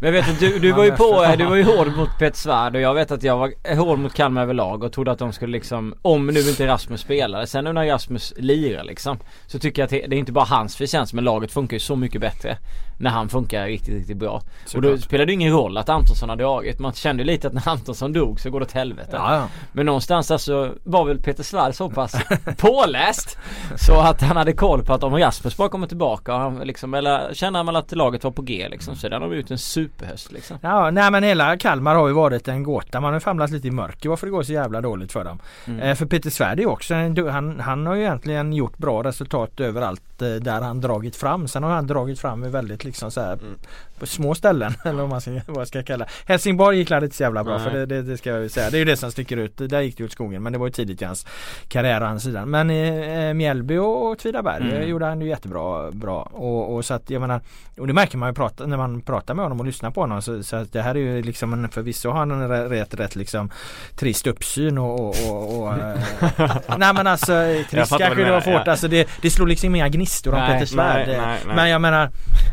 jag 0.00 0.12
vet 0.12 0.28
att 0.30 0.40
du, 0.40 0.58
du 0.58 0.72
var 0.72 0.84
ju 0.84 0.90
på, 0.90 1.26
du 1.38 1.44
var 1.44 1.56
ju 1.56 1.62
hård 1.62 1.96
mot 1.96 2.18
Peter 2.18 2.36
Svärd 2.38 2.74
och 2.76 2.80
jag 2.82 2.94
vet 2.94 3.10
att 3.10 3.22
jag 3.22 3.38
var 3.38 3.76
hård 3.76 3.98
mot 3.98 4.14
Kalmar 4.14 4.42
överlag 4.42 4.82
och 4.84 4.92
trodde 4.92 5.10
att 5.10 5.18
de 5.18 5.32
skulle 5.32 5.52
liksom, 5.52 5.94
om 6.02 6.26
nu 6.26 6.40
inte 6.40 6.66
Rasmus 6.66 7.00
spelade, 7.00 7.46
sen 7.46 7.64
nu 7.64 7.72
när 7.72 7.86
Rasmus 7.86 8.34
lirar 8.36 8.84
liksom 8.84 9.18
Så 9.46 9.58
tycker 9.58 9.82
jag 9.82 9.84
att 9.84 9.90
det 9.90 10.06
det 10.06 10.16
är 10.16 10.18
inte 10.18 10.32
bara 10.32 10.44
hans 10.44 10.76
förtjänst 10.76 11.12
men 11.12 11.24
laget 11.24 11.52
funkar 11.52 11.74
ju 11.74 11.80
så 11.80 11.96
mycket 11.96 12.20
bättre 12.20 12.56
När 13.00 13.10
han 13.10 13.28
funkar 13.28 13.66
riktigt, 13.66 13.94
riktigt 13.94 14.16
bra 14.16 14.30
Och 14.34 14.42
då 14.42 14.70
Såklart. 14.88 15.00
spelade 15.00 15.26
det 15.26 15.32
ingen 15.32 15.52
roll 15.52 15.76
att 15.76 15.88
Antonsson 15.88 16.28
hade 16.28 16.42
dragit, 16.42 16.78
man 16.78 16.92
kände 16.92 17.24
lite 17.24 17.46
att 17.46 17.52
när 17.52 17.68
Antonsson 17.68 18.12
dog 18.12 18.40
så 18.40 18.50
går 18.50 18.60
det 18.60 18.66
åt 18.66 18.72
helvete 18.72 19.10
Ja, 19.12 19.34
ja. 19.34 19.48
Men 19.72 19.86
någonstans 19.86 20.30
alltså 20.30 20.74
var 20.84 21.04
väl 21.04 21.18
Peter 21.18 21.42
Svärd 21.42 21.74
så 21.74 21.90
pass 21.90 22.14
påläst 22.58 23.38
Så 23.76 24.00
att 24.00 24.22
han 24.22 24.36
hade 24.36 24.52
koll 24.52 24.84
på 24.84 24.92
att 24.94 25.02
om 25.02 25.16
Rasmus 25.16 25.56
bara 25.56 25.68
kommer 25.68 25.86
tillbaka 25.86 26.34
och 26.34 26.40
han 26.40 26.58
liksom, 26.58 26.94
eller 26.94 27.34
känner 27.34 27.62
man 27.64 27.76
att 27.76 27.92
laget 27.92 28.24
var 28.24 28.30
på 28.30 28.42
G 28.42 28.68
liksom 28.70 28.96
så 28.96 29.06
hade 29.06 29.18
de 29.18 29.32
ut 29.32 29.50
en 29.50 29.58
superhöst 29.58 30.32
liksom 30.32 30.58
Ja, 30.62 30.90
nej 30.90 31.10
men 31.10 31.22
hela 31.22 31.56
Kalmar 31.56 31.94
har 31.94 32.08
ju 32.08 32.14
varit 32.14 32.48
en 32.48 32.62
gåta. 32.62 33.00
Man 33.00 33.12
har 33.12 33.20
famlat 33.20 33.50
lite 33.50 33.68
i 33.68 33.70
mörker 33.70 34.08
varför 34.08 34.26
det 34.26 34.30
går 34.30 34.42
så 34.42 34.52
jävla 34.52 34.80
dåligt 34.80 35.12
för 35.12 35.24
dem. 35.24 35.38
Mm. 35.66 35.80
Eh, 35.80 35.94
för 35.94 36.06
Peter 36.06 36.30
Svärd 36.30 36.58
är 36.58 36.62
ju 36.62 36.68
också 36.68 36.94
en, 36.94 37.28
han, 37.28 37.60
han 37.60 37.86
har 37.86 37.94
ju 37.94 38.02
egentligen 38.02 38.52
gjort 38.52 38.78
bra 38.78 39.02
resultat 39.04 39.60
överallt 39.60 40.22
eh, 40.22 40.28
där 40.28 40.60
han 40.60 40.80
dragit 40.80 41.16
fram. 41.16 41.48
Sen 41.48 41.62
har 41.62 41.70
han 41.70 41.86
dragit 41.86 42.20
fram 42.20 42.44
i 42.44 42.48
väldigt 42.48 42.84
liksom 42.88 43.10
så 43.10 43.20
här 43.20 43.32
Mm 43.32 43.58
på 43.98 44.06
små 44.06 44.34
ställen 44.34 44.72
eller 44.84 45.00
vad 45.00 45.08
man 45.08 45.20
ska, 45.20 45.30
vad 45.46 45.60
jag 45.60 45.68
ska 45.68 45.82
kalla 45.82 46.06
Helsingborg 46.26 46.78
gick 46.78 46.90
inte 46.90 47.16
så 47.16 47.22
jävla 47.22 47.44
bra 47.44 47.58
Nej. 47.58 47.64
för 47.64 47.78
det, 47.78 47.86
det, 47.86 48.02
det 48.02 48.16
ska 48.16 48.30
jag 48.30 48.42
ju 48.42 48.48
säga. 48.48 48.70
Det 48.70 48.76
är 48.76 48.78
ju 48.78 48.84
det 48.84 48.96
som 48.96 49.12
sticker 49.12 49.36
ut. 49.36 49.52
Där 49.56 49.80
gick 49.80 49.98
det 49.98 50.04
åt 50.04 50.12
skogen 50.12 50.42
men 50.42 50.52
det 50.52 50.58
var 50.58 50.66
ju 50.66 50.72
tidigt 50.72 51.02
i 51.02 51.04
hans 51.04 51.26
karriär 51.68 52.02
å 52.02 52.04
andra 52.04 52.20
sidan. 52.20 52.50
Men 52.50 52.70
eh, 52.70 53.34
Mjällby 53.34 53.76
och 53.76 54.02
Åtvidaberg 54.02 54.58
Mm. 54.58 54.76
mm. 54.76 54.88
gjorde 54.88 55.06
han 55.06 55.20
ju 55.20 55.28
jättebra 55.28 55.90
bra. 55.90 56.22
Och, 56.22 56.74
och 56.74 56.84
så 56.84 56.94
att 56.94 57.10
jag 57.10 57.20
menar 57.20 57.40
och 57.78 57.86
det 57.86 57.92
märker 57.92 58.18
man 58.18 58.28
ju 58.28 58.34
prata, 58.34 58.66
när 58.66 58.76
man 58.76 59.00
pratar 59.00 59.34
med 59.34 59.44
honom 59.44 59.60
och 59.60 59.66
lyssnar 59.66 59.90
på 59.90 60.00
honom 60.00 60.22
så, 60.22 60.42
så 60.42 60.56
att 60.56 60.72
det 60.72 60.82
här 60.82 60.94
är 60.94 60.98
ju 60.98 61.22
liksom 61.22 61.52
en, 61.52 61.68
förvisso 61.68 62.10
har 62.10 62.18
han 62.18 62.30
en 62.30 62.48
rätt, 62.68 62.94
rätt, 62.94 63.16
liksom 63.16 63.50
trist 63.96 64.26
uppsyn 64.26 64.78
och, 64.78 65.08
och, 65.08 65.58
och, 65.58 65.72
eh, 65.72 65.96
Nej 66.78 66.94
men 66.94 67.06
alltså 67.06 67.54
trist 67.70 67.98
kanske 67.98 68.24
det 68.24 68.30
var 68.30 68.40
hårt 68.40 68.62
ja. 68.66 68.70
alltså 68.70 68.88
det, 68.88 69.08
det 69.22 69.30
slog 69.30 69.48
liksom 69.48 69.74
inga 69.74 69.88
gnistor 69.88 70.34
om 70.34 70.40
Nej, 70.40 70.52
Peter 70.52 70.66
Svärd. 70.66 71.18
Men 71.46 71.70
jag 71.70 71.80
menar 71.80 72.10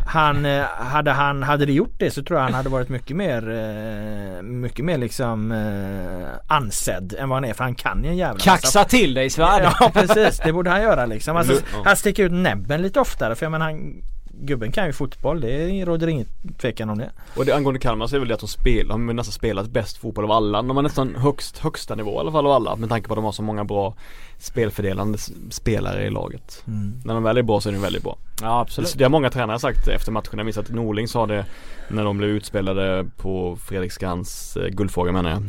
han, 0.07 0.45
eh, 0.45 0.63
hade 0.65 1.11
han, 1.11 1.34
hade 1.43 1.65
det 1.65 1.73
gjort 1.73 1.93
det 1.97 2.11
så 2.11 2.23
tror 2.23 2.39
jag 2.39 2.43
han 2.45 2.53
hade 2.53 2.69
varit 2.69 2.89
mycket 2.89 3.17
mer 3.17 3.49
eh, 3.49 4.41
Mycket 4.43 4.85
mer 4.85 4.97
liksom 4.97 5.51
eh, 5.51 6.27
ansedd 6.47 7.15
än 7.19 7.29
vad 7.29 7.35
han 7.35 7.45
är 7.45 7.53
för 7.53 7.63
han 7.63 7.75
kan 7.75 8.03
ju 8.03 8.09
en 8.09 8.17
jävla 8.17 8.33
massa 8.33 8.49
Kaxa 8.49 8.83
till 8.83 9.13
dig 9.13 9.29
Svärd! 9.29 9.63
Ja 9.79 9.91
precis, 9.93 10.41
det 10.45 10.53
borde 10.53 10.69
han 10.69 10.81
göra 10.81 11.05
liksom. 11.05 11.37
Alltså, 11.37 11.53
Ja. 11.53 11.81
han 11.85 11.95
sticker 11.95 12.23
ut 12.23 12.31
näbben 12.31 12.81
lite 12.81 12.99
oftare 12.99 13.35
för 13.35 13.45
jag 13.45 13.51
menar 13.51 13.65
han 13.65 14.01
Gubben 14.37 14.71
kan 14.71 14.85
ju 14.85 14.93
fotboll, 14.93 15.41
det 15.41 15.85
råder 15.85 16.07
ingen 16.07 16.27
tvekan 16.61 16.89
om 16.89 16.97
det. 16.97 17.11
Och 17.35 17.45
det 17.45 17.55
angående 17.55 17.79
Kalmar 17.79 18.07
så 18.07 18.15
är 18.15 18.19
väl 18.19 18.27
det 18.27 18.33
att 18.33 18.39
de 18.39 18.47
spelar, 18.47 18.89
de 18.89 19.07
har 19.07 19.13
nästan 19.13 19.31
spelat 19.33 19.67
bäst 19.69 19.97
fotboll 19.97 20.23
av 20.23 20.31
alla. 20.31 20.61
De 20.61 20.75
har 20.75 20.83
nästan 20.83 21.15
högst, 21.15 21.57
högsta 21.57 21.95
nivå 21.95 22.11
i 22.15 22.17
alla 22.19 22.31
fall 22.31 22.45
av 22.45 22.51
alla 22.51 22.75
med 22.75 22.89
tanke 22.89 23.07
på 23.07 23.13
att 23.13 23.17
de 23.17 23.25
har 23.25 23.31
så 23.31 23.41
många 23.43 23.63
bra 23.63 23.95
spelfördelande 24.37 25.17
spelare 25.49 26.03
i 26.05 26.09
laget. 26.09 26.63
När 27.05 27.13
de 27.13 27.23
väl 27.23 27.37
är 27.37 27.43
bra 27.43 27.61
så 27.61 27.69
är 27.69 27.73
de 27.73 27.81
väldigt 27.81 28.03
bra. 28.03 28.17
Ja 28.41 28.59
absolut. 28.61 28.93
Det 28.97 29.03
har 29.03 29.09
många 29.09 29.29
tränare 29.29 29.59
sagt 29.59 29.87
efter 29.87 30.11
matchen. 30.11 30.29
Jag 30.37 30.45
minns 30.45 30.57
att 30.57 30.69
Norling 30.69 31.07
sa 31.07 31.25
det 31.25 31.45
när 31.87 32.03
de 32.03 32.17
blev 32.17 32.29
utspelade 32.29 33.05
på 33.17 33.57
Fredriksskans 33.65 34.57
eh, 34.57 34.67
guldfråga 34.67 35.11
menar 35.11 35.29
jag. 35.29 35.39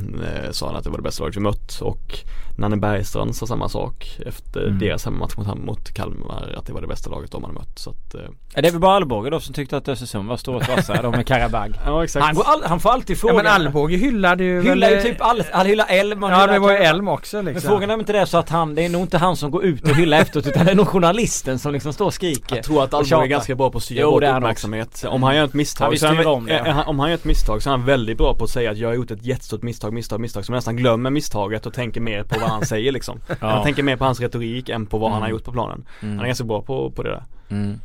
Eh, 0.44 0.50
sa 0.50 0.66
han 0.66 0.76
att 0.76 0.84
det 0.84 0.90
var 0.90 0.96
det 0.96 1.02
bästa 1.02 1.22
laget 1.22 1.36
vi 1.36 1.40
mött 1.40 1.80
och 1.80 2.18
Nanne 2.58 2.76
Bergstrand 2.76 3.36
sa 3.36 3.46
samma 3.46 3.68
sak 3.68 4.18
efter 4.26 4.66
Mm. 4.66 4.78
deras 4.78 5.04
hemmamatch 5.04 5.36
mot, 5.36 5.58
mot 5.58 5.94
Kalmar 5.94 6.54
att 6.58 6.66
det 6.66 6.72
var 6.72 6.80
det 6.80 6.86
bästa 6.86 7.10
laget 7.10 7.30
de 7.32 7.42
hade 7.42 7.54
mött. 7.54 7.78
Så 7.78 7.90
att, 7.90 8.14
eh, 8.14 8.20
Är 8.54 8.62
det 8.62 8.70
väl 8.70 8.80
bara 8.80 8.96
Alborg 8.96 9.30
då 9.30 9.40
som 9.40 9.54
tyckte 9.54 9.76
att 9.76 9.88
Östersund 9.88 10.28
var 10.28 10.36
stort 10.36 10.68
vassa 10.68 11.02
de 11.02 11.10
med 11.10 11.26
Karabag? 11.26 11.74
ja 11.84 12.04
exakt. 12.04 12.26
Han, 12.26 12.34
går 12.34 12.44
all, 12.46 12.62
han 12.64 12.80
får 12.80 12.90
alltid 12.90 13.16
Ja 13.16 13.20
frågan. 13.20 13.36
men 13.36 13.46
Alvbåge 13.46 13.96
hyllade 13.96 14.44
ju 14.44 14.62
Hyllar 14.62 14.90
ju 14.90 15.02
typ 15.02 15.16
all, 15.20 15.42
han 15.52 15.66
hyllar 15.66 15.86
Elm 15.88 16.22
han 16.22 16.32
Ja 16.32 16.46
det 16.46 16.58
var 16.58 16.70
ju. 16.72 16.76
Elm 16.78 17.08
också 17.08 17.36
Men 17.36 17.44
liksom. 17.44 17.68
frågan 17.68 17.90
är 17.90 17.94
om 17.94 18.00
inte 18.00 18.12
det 18.12 18.20
är 18.20 18.24
så 18.26 18.38
att 18.38 18.48
han, 18.48 18.74
det 18.76 18.84
är 18.84 18.88
nog 18.88 19.02
inte 19.02 19.18
han 19.18 19.36
som 19.36 19.50
går 19.50 19.64
ut 19.64 19.82
och 19.88 19.96
hyllar 19.96 20.18
efteråt 20.18 20.46
utan 20.46 20.64
det 20.64 20.70
är 20.70 20.74
nog 20.76 20.88
journalisten 20.88 21.58
som 21.58 21.72
liksom 21.72 21.92
står 21.92 22.06
och 22.06 22.14
skriker. 22.14 22.56
Jag 22.56 22.64
tror 22.64 22.84
att 22.84 22.94
Alborg 22.94 23.24
är 23.24 23.26
ganska 23.26 23.54
bra 23.54 23.70
på 23.70 23.78
att 23.78 23.84
styra 23.84 24.00
Jo, 24.00 24.10
bort 24.10 24.24
han 24.24 24.36
uppmärksamhet. 24.36 25.04
Om 25.08 25.22
han 25.22 25.36
gör 25.36 25.44
ett 25.44 25.50
Han 25.50 25.58
misstag 25.58 25.90
visste 25.90 26.08
så 26.08 26.14
han, 26.14 26.26
om 26.26 26.46
det. 26.46 26.70
han- 26.70 26.86
Om 26.86 26.98
han 26.98 27.08
gör 27.08 27.14
ett 27.14 27.24
misstag 27.24 27.62
så 27.62 27.68
är 27.68 27.70
han 27.70 27.84
väldigt 27.84 28.18
bra 28.18 28.34
på 28.34 28.44
att 28.44 28.50
säga 28.50 28.70
att 28.70 28.78
jag 28.78 28.88
har 28.88 28.94
gjort 28.94 29.10
ett 29.10 29.24
jättestort 29.26 29.62
misstag, 29.62 29.92
misstag, 29.92 30.20
misstag. 30.20 30.44
Så 30.44 30.52
man 30.52 30.56
nästan 30.56 30.76
glömmer 30.76 31.10
misstaget 31.10 31.66
och 31.66 31.74
tänker 31.74 32.00
mer 32.00 32.22
på 32.22 32.40
vad 32.40 32.50
han 32.50 32.66
säger 32.66 32.92
liksom. 32.92 33.20
Han 33.40 33.62
tänker 33.64 33.82
mer 33.82 33.96
på 33.96 34.04
hans 34.04 34.20
retorik 34.20 34.68
än 34.68 34.86
på 34.86 34.98
vad 34.98 35.12
han 35.12 35.22
har 35.22 35.28
gjort 35.28 35.44
på 35.44 35.52
planen. 35.52 35.84
Han 36.00 36.20
är 36.20 36.26
ganska 36.26 36.44
bra 36.44 36.62
på, 36.62 36.90
på 36.90 37.02
det 37.02 37.10
där. 37.10 37.24
Mm. 37.50 37.80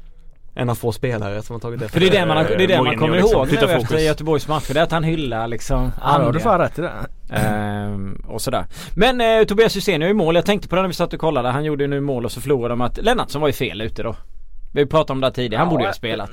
En 0.56 0.70
av 0.70 0.76
få 0.76 0.92
spelare 0.92 1.42
som 1.42 1.54
har 1.54 1.60
tagit 1.60 1.80
det 1.80 1.90
För 1.90 2.00
det 2.00 2.08
är 2.08 2.12
det 2.12 2.26
man, 2.26 2.38
har, 2.38 2.44
det 2.44 2.64
är 2.64 2.68
det 2.68 2.82
man 2.82 2.98
kommer 2.98 3.18
liksom. 3.18 3.38
ihåg 3.40 3.48
nu 3.52 3.74
efter. 3.74 3.98
Göteborgs 3.98 4.48
matcher. 4.48 4.74
Det 4.74 4.80
är 4.80 4.84
att 4.84 4.92
han 4.92 5.04
hyllar 5.04 5.48
liksom 5.48 5.92
Ja 6.02 6.18
då 6.18 6.24
har 6.26 6.32
du 6.34 6.40
fan 6.40 6.60
rätt 6.60 6.80
i 6.80 6.82
det. 6.82 6.92
Ehm, 7.34 8.24
och 8.28 8.42
sådär. 8.42 8.66
Men 8.96 9.22
eh, 9.22 9.44
Tobias 9.46 9.76
Hysén 9.76 10.02
är 10.02 10.06
ju 10.06 10.12
i 10.12 10.14
mål. 10.14 10.36
Jag 10.36 10.46
tänkte 10.46 10.68
på 10.68 10.76
det 10.76 10.82
när 10.82 10.88
vi 10.90 10.94
satt 10.94 11.14
och 11.14 11.20
kollade. 11.20 11.50
Han 11.50 11.64
gjorde 11.64 11.84
ju 11.84 11.88
nu 11.88 12.02
mål 12.02 12.26
och 12.26 12.32
så 12.32 12.42
förlorade 12.42 12.72
de 12.72 12.82
att 12.82 12.98
Lennartsson 12.98 13.42
var 13.42 13.48
ju 13.50 13.54
fel 13.54 13.82
ute 13.82 14.04
då. 14.04 14.16
Vi 14.74 14.86
pratade 14.86 15.14
om 15.14 15.22
det 15.22 15.28
här 15.28 15.32
tidigare. 15.32 15.60
Han 15.60 15.68
Ja, 15.68 15.72
borde 15.72 15.84
ju 15.84 15.88
ha 15.88 15.94
spelat. 15.94 16.30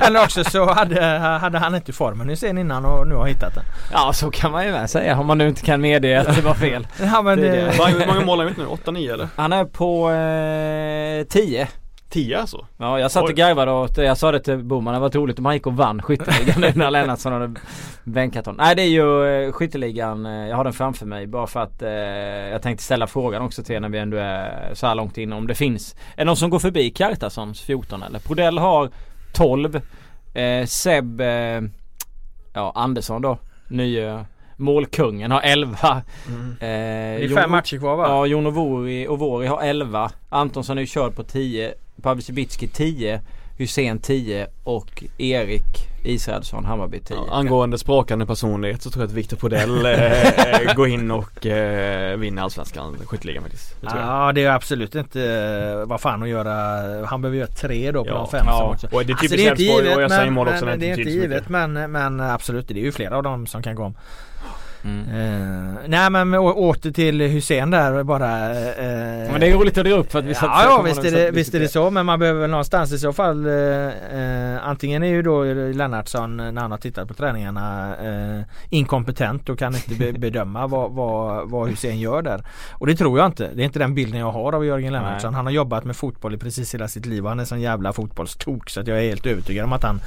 Eller 0.00 0.22
också 0.22 0.44
så 0.44 0.72
hade, 0.72 1.04
hade 1.40 1.58
han 1.58 1.74
inte 1.74 1.92
formen 1.92 2.36
sen 2.36 2.58
innan 2.58 2.84
och 2.84 3.06
nu 3.06 3.14
har 3.14 3.26
hittat 3.26 3.54
den. 3.54 3.64
Ja 3.92 4.12
så 4.12 4.30
kan 4.30 4.52
man 4.52 4.66
ju 4.66 4.72
med 4.72 4.90
säga. 4.90 5.18
Om 5.18 5.26
man 5.26 5.38
nu 5.38 5.48
inte 5.48 5.62
kan 5.62 5.80
medge 5.80 6.20
att 6.20 6.36
det 6.36 6.42
var 6.42 6.54
fel. 6.54 6.86
Ja 7.00 7.22
men 7.22 7.40
Det 7.40 7.72
Hur 7.86 8.06
många 8.06 8.20
mål 8.26 8.38
har 8.38 8.46
han 8.46 8.54
gjort 8.66 8.86
nu? 8.86 8.92
8-9 8.92 9.12
eller? 9.12 9.28
Han 9.36 9.52
är 9.52 9.64
på 9.64 10.10
eh, 10.10 11.24
10. 12.10 12.24
10 12.24 12.38
alltså? 12.40 12.66
Ja 12.76 13.00
jag 13.00 13.10
satt 13.10 13.24
och 13.24 13.30
garvade 13.34 13.72
åt, 13.72 13.96
jag 13.98 14.18
sa 14.18 14.32
det 14.32 14.40
till 14.40 14.58
Boman, 14.64 14.94
det 14.94 15.00
var 15.00 15.10
roligt 15.10 15.38
om 15.38 15.44
han 15.44 15.54
gick 15.54 15.66
och 15.66 15.76
vann 15.76 16.02
skytteligan 16.02 16.60
nu 16.60 16.72
när 16.74 16.90
Lennartsson 16.90 17.32
hade 17.32 17.54
bänkat 18.04 18.46
honom. 18.46 18.64
Nej 18.64 18.74
det 18.76 18.82
är 18.82 18.86
ju 18.88 19.26
eh, 19.46 19.52
skytteligan, 19.52 20.26
eh, 20.26 20.32
jag 20.48 20.56
har 20.56 20.64
den 20.64 20.72
framför 20.72 21.06
mig 21.06 21.26
bara 21.26 21.46
för 21.46 21.60
att 21.60 21.82
eh, 21.82 21.90
jag 22.52 22.62
tänkte 22.62 22.84
ställa 22.84 23.06
frågan 23.06 23.42
också 23.42 23.62
till 23.62 23.74
er 23.74 23.80
när 23.80 23.88
vi 23.88 23.98
ändå 23.98 24.16
är 24.16 24.70
så 24.74 24.86
här 24.86 24.94
långt 24.94 25.18
in 25.18 25.32
om 25.32 25.46
det 25.46 25.54
finns. 25.54 25.94
Är 26.14 26.16
det 26.16 26.24
någon 26.24 26.36
som 26.36 26.50
går 26.50 26.58
förbi 26.58 26.90
Kartassons 26.90 27.60
14 27.60 28.02
eller? 28.02 28.18
Prodell 28.18 28.58
har 28.58 28.90
12. 29.32 29.80
Eh, 30.34 30.64
Seb, 30.66 31.20
eh, 31.20 31.60
ja 32.52 32.72
Andersson 32.74 33.22
då, 33.22 33.38
nye 33.68 34.24
målkungen 34.56 35.30
har 35.30 35.40
11. 35.40 35.76
Eh, 35.86 36.02
det 36.60 36.66
är 36.66 37.18
Jon- 37.18 37.36
fem 37.38 37.50
matcher 37.50 37.78
kvar 37.78 37.96
va? 37.96 38.04
Ja, 38.08 38.26
Jon 38.26 38.46
Ovori, 38.46 39.08
Ovori 39.08 39.46
har 39.46 39.62
11. 39.62 40.10
Antonsson 40.28 40.78
är 40.78 40.82
ju 40.82 40.86
körd 40.86 41.14
på 41.16 41.22
10. 41.22 41.74
Pavlicic 42.02 42.58
10. 42.72 43.20
Hussein 43.56 43.98
10 43.98 44.46
och 44.64 45.04
Erik 45.18 45.64
Israelsson 46.04 46.64
Hammarby 46.64 47.00
10. 47.00 47.16
Ja, 47.16 47.34
angående 47.34 47.78
sprakande 47.78 48.26
personlighet 48.26 48.82
så 48.82 48.90
tror 48.90 49.02
jag 49.02 49.08
att 49.08 49.14
Victor 49.14 49.36
Podell 49.36 49.86
eh, 49.86 50.74
går 50.74 50.88
in 50.88 51.10
och 51.10 51.46
eh, 51.46 52.16
vinner 52.16 52.42
Allsvenskan 52.42 52.96
skytteligan 53.06 53.42
faktiskt. 53.42 53.80
Det. 53.80 53.86
Ja 53.94 54.32
det 54.34 54.44
är 54.44 54.50
absolut 54.50 54.94
inte 54.94 55.22
eh, 55.82 55.88
vad 55.88 56.00
fan 56.00 56.22
att 56.22 56.28
göra. 56.28 57.06
Han 57.06 57.22
behöver 57.22 57.38
göra 57.38 57.48
tre 57.48 57.90
då 57.92 58.04
på 58.04 58.10
Ja. 58.10 58.14
de 58.14 58.28
fem 58.30 58.44
Ja. 58.46 58.70
också. 58.72 58.86
Och 58.86 59.04
det 59.04 59.10
är 59.10 59.14
Alltså, 59.14 59.28
typiskt 59.28 59.48
Elfsborg 59.60 59.94
och 59.94 60.02
jag 60.02 60.10
säger 60.10 60.30
mål 60.30 60.48
också 60.48 60.64
men, 60.64 60.80
det 60.80 60.86
det 60.86 60.86
är 60.86 60.98
inte 60.98 61.00
inte 61.00 61.12
givet 61.12 61.48
men, 61.48 61.72
men 61.72 62.20
absolut 62.20 62.68
det 62.68 62.74
är 62.74 62.84
ju 62.84 62.92
flera 62.92 63.16
av 63.16 63.22
dem 63.22 63.46
som 63.46 63.62
kan 63.62 63.74
gå 63.74 63.82
om. 63.84 63.94
Mm. 64.84 65.08
Eh, 65.08 65.74
nej 65.86 66.10
men 66.10 66.34
å- 66.34 66.52
åter 66.52 66.90
till 66.90 67.20
Hussein 67.20 67.70
där 67.70 68.02
bara. 68.02 68.50
eh, 68.50 69.30
Men 69.32 69.40
det 69.40 69.46
är 69.48 69.54
roligt 69.54 69.78
att 69.78 69.84
dra 69.84 69.92
upp 69.94 70.12
för 70.12 70.18
att 70.18 70.24
vi 70.24 70.34
satt 70.34 70.44
Ja, 70.44 70.64
ja 70.64 70.82
visst 70.82 71.04
är, 71.04 71.10
det, 71.12 71.30
visst 71.30 71.54
är 71.54 71.60
det 71.60 71.68
så 71.68 71.90
men 71.90 72.06
man 72.06 72.18
behöver 72.18 72.40
väl 72.40 72.50
någonstans 72.50 72.92
i 72.92 72.98
så 72.98 73.12
fall 73.12 73.46
eh, 73.46 74.68
Antingen 74.68 75.02
är 75.02 75.08
ju 75.08 75.22
då 75.22 75.44
Lennartsson 75.44 76.36
när 76.36 76.60
han 76.62 76.70
har 76.70 76.78
tittat 76.78 77.08
på 77.08 77.14
träningarna 77.14 77.94
inkompetent 78.70 79.48
och 79.48 79.58
kan 79.58 79.74
inte 79.74 79.94
be, 79.94 80.12
bedöma 80.18 80.66
vad, 80.66 80.90
vad, 80.92 81.50
vad 81.50 81.68
Hussein 81.68 81.98
gör 82.00 82.22
där. 82.22 82.44
Och 82.72 82.86
det 82.86 82.96
tror 82.96 83.18
jag 83.18 83.26
inte. 83.26 83.50
Det 83.54 83.62
är 83.62 83.64
inte 83.64 83.78
den 83.78 83.94
bilden 83.94 84.20
jag 84.20 84.30
har 84.32 84.52
av 84.52 84.66
Jörgen 84.66 84.92
Lennartsson. 84.92 85.34
Han 85.34 85.46
har 85.46 85.52
jobbat 85.52 85.84
med 85.84 85.96
fotboll 85.96 86.34
i 86.34 86.38
precis 86.38 86.74
hela 86.74 86.88
sitt 86.88 87.06
liv 87.06 87.22
och 87.24 87.28
han 87.28 87.40
är 87.40 87.44
sån 87.44 87.60
jävla 87.60 87.92
fotbollstok 87.92 88.70
så 88.70 88.80
att 88.80 88.86
jag 88.86 88.98
är 88.98 89.02
helt 89.08 89.26
övertygad 89.26 89.64
om 89.64 89.72
att 89.72 89.82
han 89.82 90.00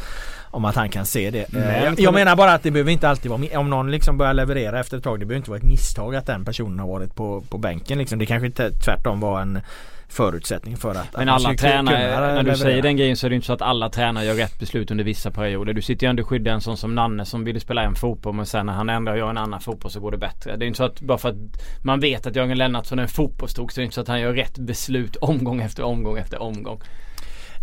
om 0.54 0.66
att 0.66 0.76
han 0.76 0.90
kan 0.90 1.06
se 1.06 1.30
det. 1.32 1.46
Men- 1.54 1.84
jag, 1.84 2.00
jag 2.00 2.14
menar 2.14 2.36
bara 2.36 2.54
att 2.54 2.64
det 2.64 2.72
behöver 2.72 2.92
inte 2.92 3.10
alltid 3.10 3.32
vara 3.32 3.60
om 3.60 3.70
någon 3.70 3.92
liksom 3.92 4.18
börjar 4.18 4.34
leverera 4.34 4.61
leverera 4.62 4.80
efter 4.80 4.98
ett 4.98 5.04
tag. 5.04 5.20
Det 5.20 5.26
behöver 5.26 5.38
inte 5.38 5.50
vara 5.50 5.58
ett 5.58 5.64
misstag 5.64 6.16
att 6.16 6.26
den 6.26 6.46
personen 6.46 6.80
har 6.80 6.88
varit 6.88 7.16
på, 7.16 7.42
på 7.50 7.58
bänken 7.58 7.98
liksom. 7.98 8.20
Det 8.20 8.26
kanske 8.26 8.46
inte 8.46 8.72
tvärtom 8.72 9.20
var 9.20 9.42
en 9.42 9.62
förutsättning 10.08 10.78
för 10.78 10.92
att 10.92 11.18
Men 11.18 11.30
alla 11.30 11.54
tränare, 11.54 11.98
när 11.98 12.28
du 12.30 12.36
leverera. 12.38 12.56
säger 12.56 12.82
den 12.82 12.98
grejen 12.98 13.18
så 13.18 13.26
är 13.26 13.30
det 13.30 13.36
inte 13.36 13.48
så 13.48 13.54
att 13.54 13.62
alla 13.62 13.90
tränare 13.90 14.26
gör 14.26 14.36
rätt 14.36 14.60
beslut 14.60 14.92
under 14.92 15.04
vissa 15.04 15.32
perioder. 15.32 15.74
Du 15.74 15.82
sitter 15.82 16.08
ju 16.08 16.10
ändå 16.10 16.24
och 16.24 16.30
skyddar 16.30 16.52
en 16.52 16.62
sån 16.62 16.78
som 16.78 16.96
Nanne 16.96 17.26
som 17.26 17.44
ville 17.44 17.60
spela 17.60 17.84
en 17.84 17.96
fotboll 17.96 18.34
men 18.34 18.46
sen 18.46 18.66
när 18.66 18.74
han 18.74 18.90
ändrar 18.90 19.14
och 19.14 19.20
gör 19.20 19.30
en 19.30 19.38
annan 19.38 19.62
fotboll 19.62 19.92
så 19.92 20.00
går 20.00 20.12
det 20.12 20.18
bättre. 20.18 20.58
Det 20.58 20.66
är 20.66 20.68
inte 20.68 20.78
så 20.78 20.84
att 20.84 21.02
bara 21.02 21.18
för 21.18 21.30
att 21.30 21.36
man 21.84 22.00
vet 22.00 22.28
att 22.28 22.36
Jörgen 22.36 22.58
Lennartsson 22.58 23.00
är 23.00 23.04
en 23.04 23.10
fotbollstok 23.10 23.72
så 23.72 23.80
är 23.80 23.82
det 23.82 23.86
inte 23.86 23.96
så 23.96 24.02
att 24.02 24.08
han 24.08 24.22
gör 24.22 24.34
rätt 24.34 24.58
beslut 24.58 25.16
omgång 25.16 25.62
efter 25.62 25.84
omgång 25.84 26.18
efter 26.18 26.42
omgång. 26.42 26.82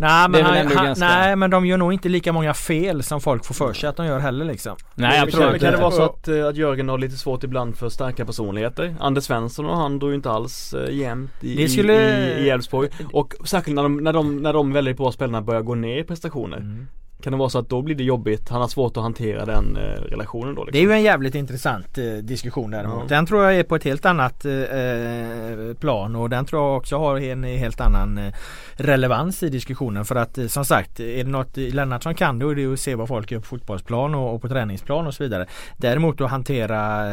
Nej 0.00 0.28
men, 0.28 0.44
han, 0.44 0.66
han, 0.76 0.84
ganska- 0.86 1.04
nej 1.08 1.36
men 1.36 1.50
de 1.50 1.66
gör 1.66 1.76
nog 1.76 1.92
inte 1.92 2.08
lika 2.08 2.32
många 2.32 2.54
fel 2.54 3.02
som 3.02 3.20
folk 3.20 3.44
får 3.44 3.54
för 3.54 3.72
sig 3.72 3.88
att 3.88 3.96
de 3.96 4.06
gör 4.06 4.18
heller 4.18 4.44
liksom. 4.44 4.76
Nej 4.94 5.10
Men 5.10 5.22
absolut 5.22 5.50
kan, 5.50 5.58
kan 5.58 5.60
det 5.60 5.68
inte. 5.68 5.80
vara 5.80 5.90
så 5.90 6.02
att, 6.02 6.28
eh, 6.28 6.46
att 6.46 6.56
Jörgen 6.56 6.88
har 6.88 6.98
lite 6.98 7.16
svårt 7.16 7.44
ibland 7.44 7.76
för 7.76 7.88
starka 7.88 8.24
personligheter? 8.24 8.96
Anders 9.00 9.24
Svensson 9.24 9.66
och 9.66 9.76
han 9.76 9.98
drog 9.98 10.10
ju 10.10 10.14
inte 10.14 10.30
alls 10.30 10.74
eh, 10.74 10.94
jämnt 10.94 11.30
i 11.40 11.68
skulle- 11.68 11.92
i- 12.38 12.40
i 12.42 12.46
i 12.46 12.50
Elfsborg 12.50 12.88
Och 13.12 13.34
särskilt 13.44 13.74
när 13.74 13.82
de, 13.82 13.96
när 13.96 14.12
de, 14.12 14.36
när 14.42 14.52
de 14.52 14.72
väldigt 14.72 14.96
bra 14.96 15.12
spelarna 15.12 15.42
börjar 15.42 15.62
gå 15.62 15.74
ner 15.74 15.98
i 15.98 16.04
prestationer 16.04 16.86
Kan 17.22 17.32
det 17.32 17.36
vara 17.36 17.48
så 17.48 17.58
att 17.58 17.68
då 17.68 17.82
blir 17.82 17.94
det 17.94 18.04
jobbigt? 18.04 18.48
Han 18.48 18.60
har 18.60 18.68
svårt 18.68 18.96
att 18.96 19.02
hantera 19.02 19.44
den 19.44 19.76
eh, 19.76 19.82
relationen 19.82 20.54
då 20.54 20.64
liksom. 20.64 20.72
Det 20.72 20.78
är 20.78 20.82
ju 20.82 20.92
en 20.92 21.02
jävligt 21.02 21.34
intressant 21.34 21.98
eh, 21.98 22.04
diskussion 22.04 22.70
däremot. 22.70 23.02
Ja. 23.10 23.16
Den 23.16 23.26
tror 23.26 23.44
jag 23.44 23.54
är 23.56 23.62
på 23.62 23.76
ett 23.76 23.84
helt 23.84 24.06
annat 24.06 24.44
eh, 24.44 24.52
eh, 24.52 25.74
plan 25.74 26.16
och 26.16 26.30
den 26.30 26.44
tror 26.44 26.62
jag 26.62 26.76
också 26.76 26.98
har 26.98 27.20
en 27.20 27.44
helt 27.44 27.80
annan 27.80 28.18
eh, 28.18 28.34
relevans 28.72 29.42
i 29.42 29.48
diskussionen. 29.48 30.04
För 30.04 30.16
att 30.16 30.38
eh, 30.38 30.46
som 30.46 30.64
sagt, 30.64 31.00
är 31.00 31.24
det 31.24 31.30
något 31.30 31.56
Lennartsson 31.56 32.14
kan 32.14 32.38
då 32.38 32.48
är 32.48 32.54
det 32.54 32.72
att 32.72 32.80
se 32.80 32.94
vad 32.94 33.08
folk 33.08 33.30
gör 33.30 33.40
på 33.40 33.46
fotbollsplan 33.46 34.14
och, 34.14 34.34
och 34.34 34.42
på 34.42 34.48
träningsplan 34.48 35.06
och 35.06 35.14
så 35.14 35.22
vidare. 35.22 35.46
Däremot 35.76 36.20
att 36.20 36.30
hantera 36.30 37.04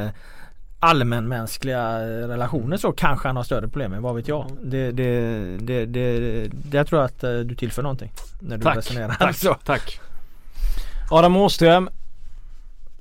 allmänmänskliga 0.85 1.99
relationer 2.27 2.77
så 2.77 2.91
kanske 2.91 3.27
han 3.27 3.35
har 3.35 3.43
större 3.43 3.61
problem 3.67 3.91
med, 3.91 4.01
vad 4.01 4.15
vet 4.15 4.27
jag. 4.27 4.51
Det, 4.63 4.91
det, 4.91 5.57
det, 5.57 5.85
det, 5.85 6.47
där 6.51 6.83
tror 6.83 7.01
jag 7.01 7.05
att 7.05 7.23
eh, 7.23 7.31
du 7.33 7.55
tillför 7.55 7.83
någonting. 7.83 8.11
När 8.39 8.57
du 8.57 8.63
Tack, 8.63 8.77
resonerar 8.77 9.15
tack, 9.19 9.35
så. 9.35 9.53
tack 9.53 9.99
Adam 11.11 11.37
Åström 11.37 11.89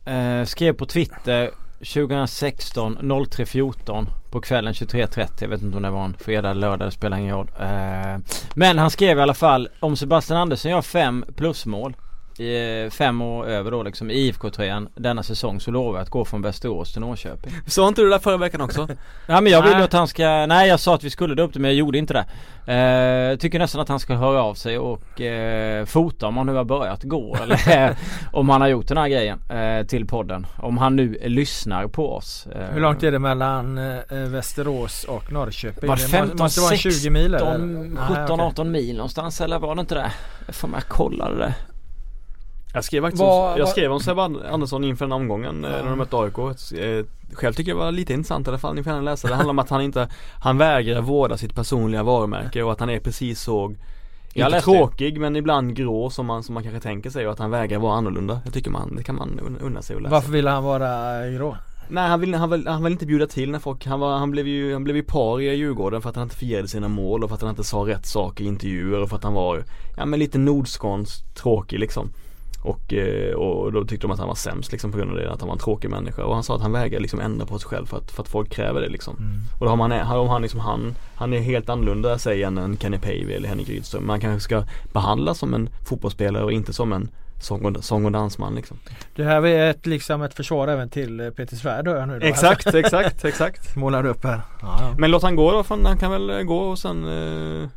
eh, 0.04 0.44
skrev 0.44 0.72
på 0.72 0.86
Twitter 0.86 1.50
2016 1.78 2.98
03.14 2.98 4.06
på 4.30 4.40
kvällen 4.40 4.72
23.30. 4.72 5.28
Jag 5.38 5.48
vet 5.48 5.62
inte 5.62 5.76
om 5.76 5.82
det 5.82 5.90
var 5.90 6.04
en 6.04 6.16
fredag 6.18 6.50
eller 6.50 6.60
lördag, 6.60 6.88
det 6.88 6.92
spelar 6.92 7.16
ingen 7.16 7.36
roll. 7.36 7.50
Eh, 7.60 8.18
men 8.54 8.78
han 8.78 8.90
skrev 8.90 9.18
i 9.18 9.20
alla 9.20 9.34
fall 9.34 9.68
om 9.80 9.96
Sebastian 9.96 10.40
Andersson 10.40 10.70
gör 10.70 10.82
fem 10.82 11.24
plusmål 11.36 11.96
i 12.40 12.82
eh, 12.84 12.90
fem 12.90 13.22
år 13.22 13.46
över 13.46 13.70
då 13.70 13.82
liksom 13.82 14.10
i 14.10 14.14
IFK-tröjan 14.14 14.88
denna 14.94 15.22
säsong 15.22 15.60
så 15.60 15.70
lovar 15.70 15.98
jag 15.98 16.02
att 16.02 16.10
gå 16.10 16.24
från 16.24 16.42
Västerås 16.42 16.92
till 16.92 17.00
Norrköping. 17.00 17.52
Sa 17.66 17.88
inte 17.88 18.00
du 18.00 18.04
det 18.08 18.14
där 18.14 18.18
förra 18.18 18.36
veckan 18.36 18.60
också? 18.60 18.88
Ja 19.26 19.40
men 19.40 19.52
jag 19.52 19.62
vill 19.62 19.72
Nej. 19.72 19.82
att 19.82 19.92
han 19.92 20.08
ska, 20.08 20.46
nej 20.46 20.68
jag 20.68 20.80
sa 20.80 20.94
att 20.94 21.04
vi 21.04 21.10
skulle 21.10 21.34
dra 21.34 21.42
upp 21.42 21.52
det 21.52 21.58
men 21.60 21.70
jag 21.70 21.78
gjorde 21.78 21.98
inte 21.98 22.14
det. 22.14 22.24
Eh, 22.72 23.36
tycker 23.38 23.58
nästan 23.58 23.80
att 23.80 23.88
han 23.88 24.00
ska 24.00 24.14
höra 24.14 24.42
av 24.42 24.54
sig 24.54 24.78
och 24.78 25.20
eh, 25.20 25.84
fota 25.84 26.26
om 26.26 26.36
han 26.36 26.46
nu 26.46 26.54
har 26.54 26.64
börjat 26.64 27.02
gå 27.02 27.36
eller 27.42 27.88
eh, 27.88 27.96
om 28.32 28.48
han 28.48 28.60
har 28.60 28.68
gjort 28.68 28.88
den 28.88 28.96
här 28.96 29.08
grejen 29.08 29.40
eh, 29.50 29.86
till 29.86 30.06
podden. 30.06 30.46
Om 30.62 30.78
han 30.78 30.96
nu 30.96 31.18
lyssnar 31.24 31.86
på 31.88 32.12
oss. 32.16 32.46
Eh, 32.46 32.74
Hur 32.74 32.80
långt 32.80 33.02
är 33.02 33.12
det 33.12 33.18
mellan 33.18 33.80
Västerås 34.08 35.04
och 35.04 35.32
Norrköping? 35.32 35.88
Var 35.88 35.96
det 35.96 36.02
må- 36.02 36.08
15, 36.08 36.36
måste 36.38 36.60
vara 36.60 36.72
en 36.72 36.78
20 36.78 37.10
mil 37.10 37.34
eller? 37.34 37.38
17, 37.54 37.94
Nej, 37.94 38.02
okej. 38.10 38.36
17-18 38.36 38.64
mil 38.64 38.96
någonstans 38.96 39.40
eller 39.40 39.58
var 39.58 39.74
det 39.74 39.80
inte 39.80 39.94
det? 39.94 40.12
Jag 40.46 40.54
får 40.54 40.68
med 40.68 40.84
kolla 40.88 41.30
det 41.30 41.36
där. 41.38 41.54
Jag 42.74 42.84
skrev 42.84 43.02
faktiskt 43.02 43.20
Vad- 43.22 43.52
om, 43.52 43.58
jag 43.58 43.68
skrev 43.68 43.92
om 43.92 44.00
Sebbe 44.00 44.22
Andersson 44.22 44.84
inför 44.84 45.04
den 45.04 45.12
omgången 45.12 45.64
eh, 45.64 45.70
när 45.70 45.84
de 45.84 45.98
mötte 45.98 46.16
AIK. 46.16 46.38
Eh, 46.38 47.04
Själv 47.32 47.52
tycker 47.54 47.70
jag 47.70 47.78
det 47.80 47.84
var 47.84 47.92
lite 47.92 48.12
intressant 48.12 48.46
i 48.46 48.50
alla 48.50 48.58
fall, 48.58 48.74
ni 48.74 48.82
får 48.82 48.92
gärna 48.92 49.04
läsa. 49.04 49.28
Det 49.28 49.34
handlar 49.34 49.50
om 49.50 49.58
att 49.58 49.70
han 49.70 49.82
inte, 49.82 50.08
han 50.40 50.58
vägrar 50.58 51.00
vårda 51.00 51.36
sitt 51.36 51.54
personliga 51.54 52.02
varumärke 52.02 52.62
och 52.62 52.72
att 52.72 52.80
han 52.80 52.90
är 52.90 53.00
precis 53.00 53.40
så 53.40 53.74
inte 54.34 54.48
läste 54.48 54.70
det. 54.70 54.76
tråkig 54.76 55.20
men 55.20 55.36
ibland 55.36 55.76
grå 55.76 56.10
som 56.10 56.26
man, 56.26 56.42
som 56.42 56.54
man 56.54 56.62
kanske 56.62 56.80
tänker 56.80 57.10
sig 57.10 57.26
och 57.26 57.32
att 57.32 57.38
han 57.38 57.50
vägrar 57.50 57.78
vara 57.78 57.94
annorlunda. 57.96 58.40
Jag 58.44 58.54
tycker 58.54 58.70
man, 58.70 58.96
det 58.96 59.02
kan 59.02 59.14
man 59.14 59.40
un- 59.42 59.62
unna 59.66 59.82
sig 59.82 59.96
att 59.96 60.02
läsa. 60.02 60.14
Varför 60.14 60.32
ville 60.32 60.50
han 60.50 60.64
vara 60.64 61.28
grå? 61.30 61.56
Nej 61.88 62.08
han 62.08 62.20
vill, 62.20 62.34
han, 62.34 62.50
vill, 62.50 62.66
han 62.68 62.84
vill 62.84 62.92
inte 62.92 63.06
bjuda 63.06 63.26
till 63.26 63.50
när 63.50 63.58
folk, 63.58 63.86
han, 63.86 64.00
var, 64.00 64.18
han, 64.18 64.30
blev 64.30 64.48
ju, 64.48 64.72
han 64.72 64.84
blev 64.84 64.96
ju 64.96 65.02
par 65.02 65.40
i 65.40 65.54
Djurgården 65.54 66.02
för 66.02 66.10
att 66.10 66.16
han 66.16 66.22
inte 66.24 66.36
firade 66.36 66.68
sina 66.68 66.88
mål 66.88 67.24
och 67.24 67.30
för 67.30 67.34
att 67.34 67.40
han 67.42 67.50
inte 67.50 67.64
sa 67.64 67.76
rätt 67.78 68.06
saker 68.06 68.44
i 68.44 68.46
intervjuer 68.46 69.00
och 69.02 69.08
för 69.08 69.16
att 69.16 69.24
han 69.24 69.34
var, 69.34 69.64
ja 69.96 70.04
men 70.06 70.18
lite 70.18 70.38
nordskånsk 70.38 71.34
tråkig 71.34 71.78
liksom 71.78 72.10
och, 72.64 72.92
eh, 72.92 73.34
och 73.34 73.72
då 73.72 73.84
tyckte 73.84 74.06
de 74.06 74.10
att 74.10 74.18
han 74.18 74.28
var 74.28 74.34
sämst 74.34 74.72
liksom 74.72 74.92
på 74.92 74.98
grund 74.98 75.10
av 75.10 75.16
det, 75.16 75.32
att 75.32 75.40
han 75.40 75.48
var 75.48 75.54
en 75.54 75.60
tråkig 75.60 75.90
människa. 75.90 76.24
Och 76.24 76.34
han 76.34 76.44
sa 76.44 76.54
att 76.54 76.62
han 76.62 76.72
vägrar 76.72 77.00
liksom 77.00 77.20
ändra 77.20 77.46
på 77.46 77.58
sig 77.58 77.68
själv 77.68 77.86
för 77.86 77.96
att, 77.96 78.10
för 78.10 78.22
att 78.22 78.28
folk 78.28 78.50
kräver 78.50 78.80
det 78.80 78.88
liksom. 78.88 79.16
Och 79.58 79.66
då 79.66 79.68
har 79.68 79.76
man, 79.76 79.90
har 79.90 80.26
han 80.26 80.42
liksom 80.42 80.60
han, 80.60 80.94
han 81.14 81.32
är 81.32 81.40
helt 81.40 81.68
annorlunda 81.68 82.18
säger 82.18 82.46
än 82.46 82.58
en 82.58 82.78
Kenny 82.78 82.98
Pavey 82.98 83.32
eller 83.32 83.48
Henrik 83.48 83.68
Rydström. 83.68 84.06
Man 84.06 84.20
kanske 84.20 84.40
ska 84.40 84.64
behandlas 84.92 85.38
som 85.38 85.54
en 85.54 85.68
fotbollsspelare 85.88 86.44
och 86.44 86.52
inte 86.52 86.72
som 86.72 86.92
en 86.92 87.08
sång 87.40 87.64
och, 87.64 87.84
sång 87.84 88.04
och 88.04 88.12
dansman 88.12 88.54
liksom. 88.54 88.76
Det 89.16 89.24
här 89.24 89.46
är 89.46 89.70
ett, 89.70 89.86
liksom 89.86 90.22
ett 90.22 90.34
försvar 90.34 90.68
även 90.68 90.90
till 90.90 91.20
eh, 91.20 91.30
Peter 91.30 91.56
Svärd 91.56 91.88
hör 91.88 91.96
jag 91.96 92.08
nu 92.08 92.18
då. 92.18 92.26
Exakt, 92.26 92.74
exakt, 92.74 93.24
exakt. 93.24 93.76
Målar 93.76 94.06
upp 94.06 94.24
här. 94.24 94.40
Ja, 94.60 94.78
ja. 94.80 94.94
Men 94.98 95.10
låt 95.10 95.22
han 95.22 95.36
gå 95.36 95.52
då, 95.52 95.62
fan, 95.62 95.86
han 95.86 95.98
kan 95.98 96.10
väl 96.10 96.44
gå 96.44 96.58
och 96.58 96.78
sen 96.78 97.04
eh, 97.04 97.68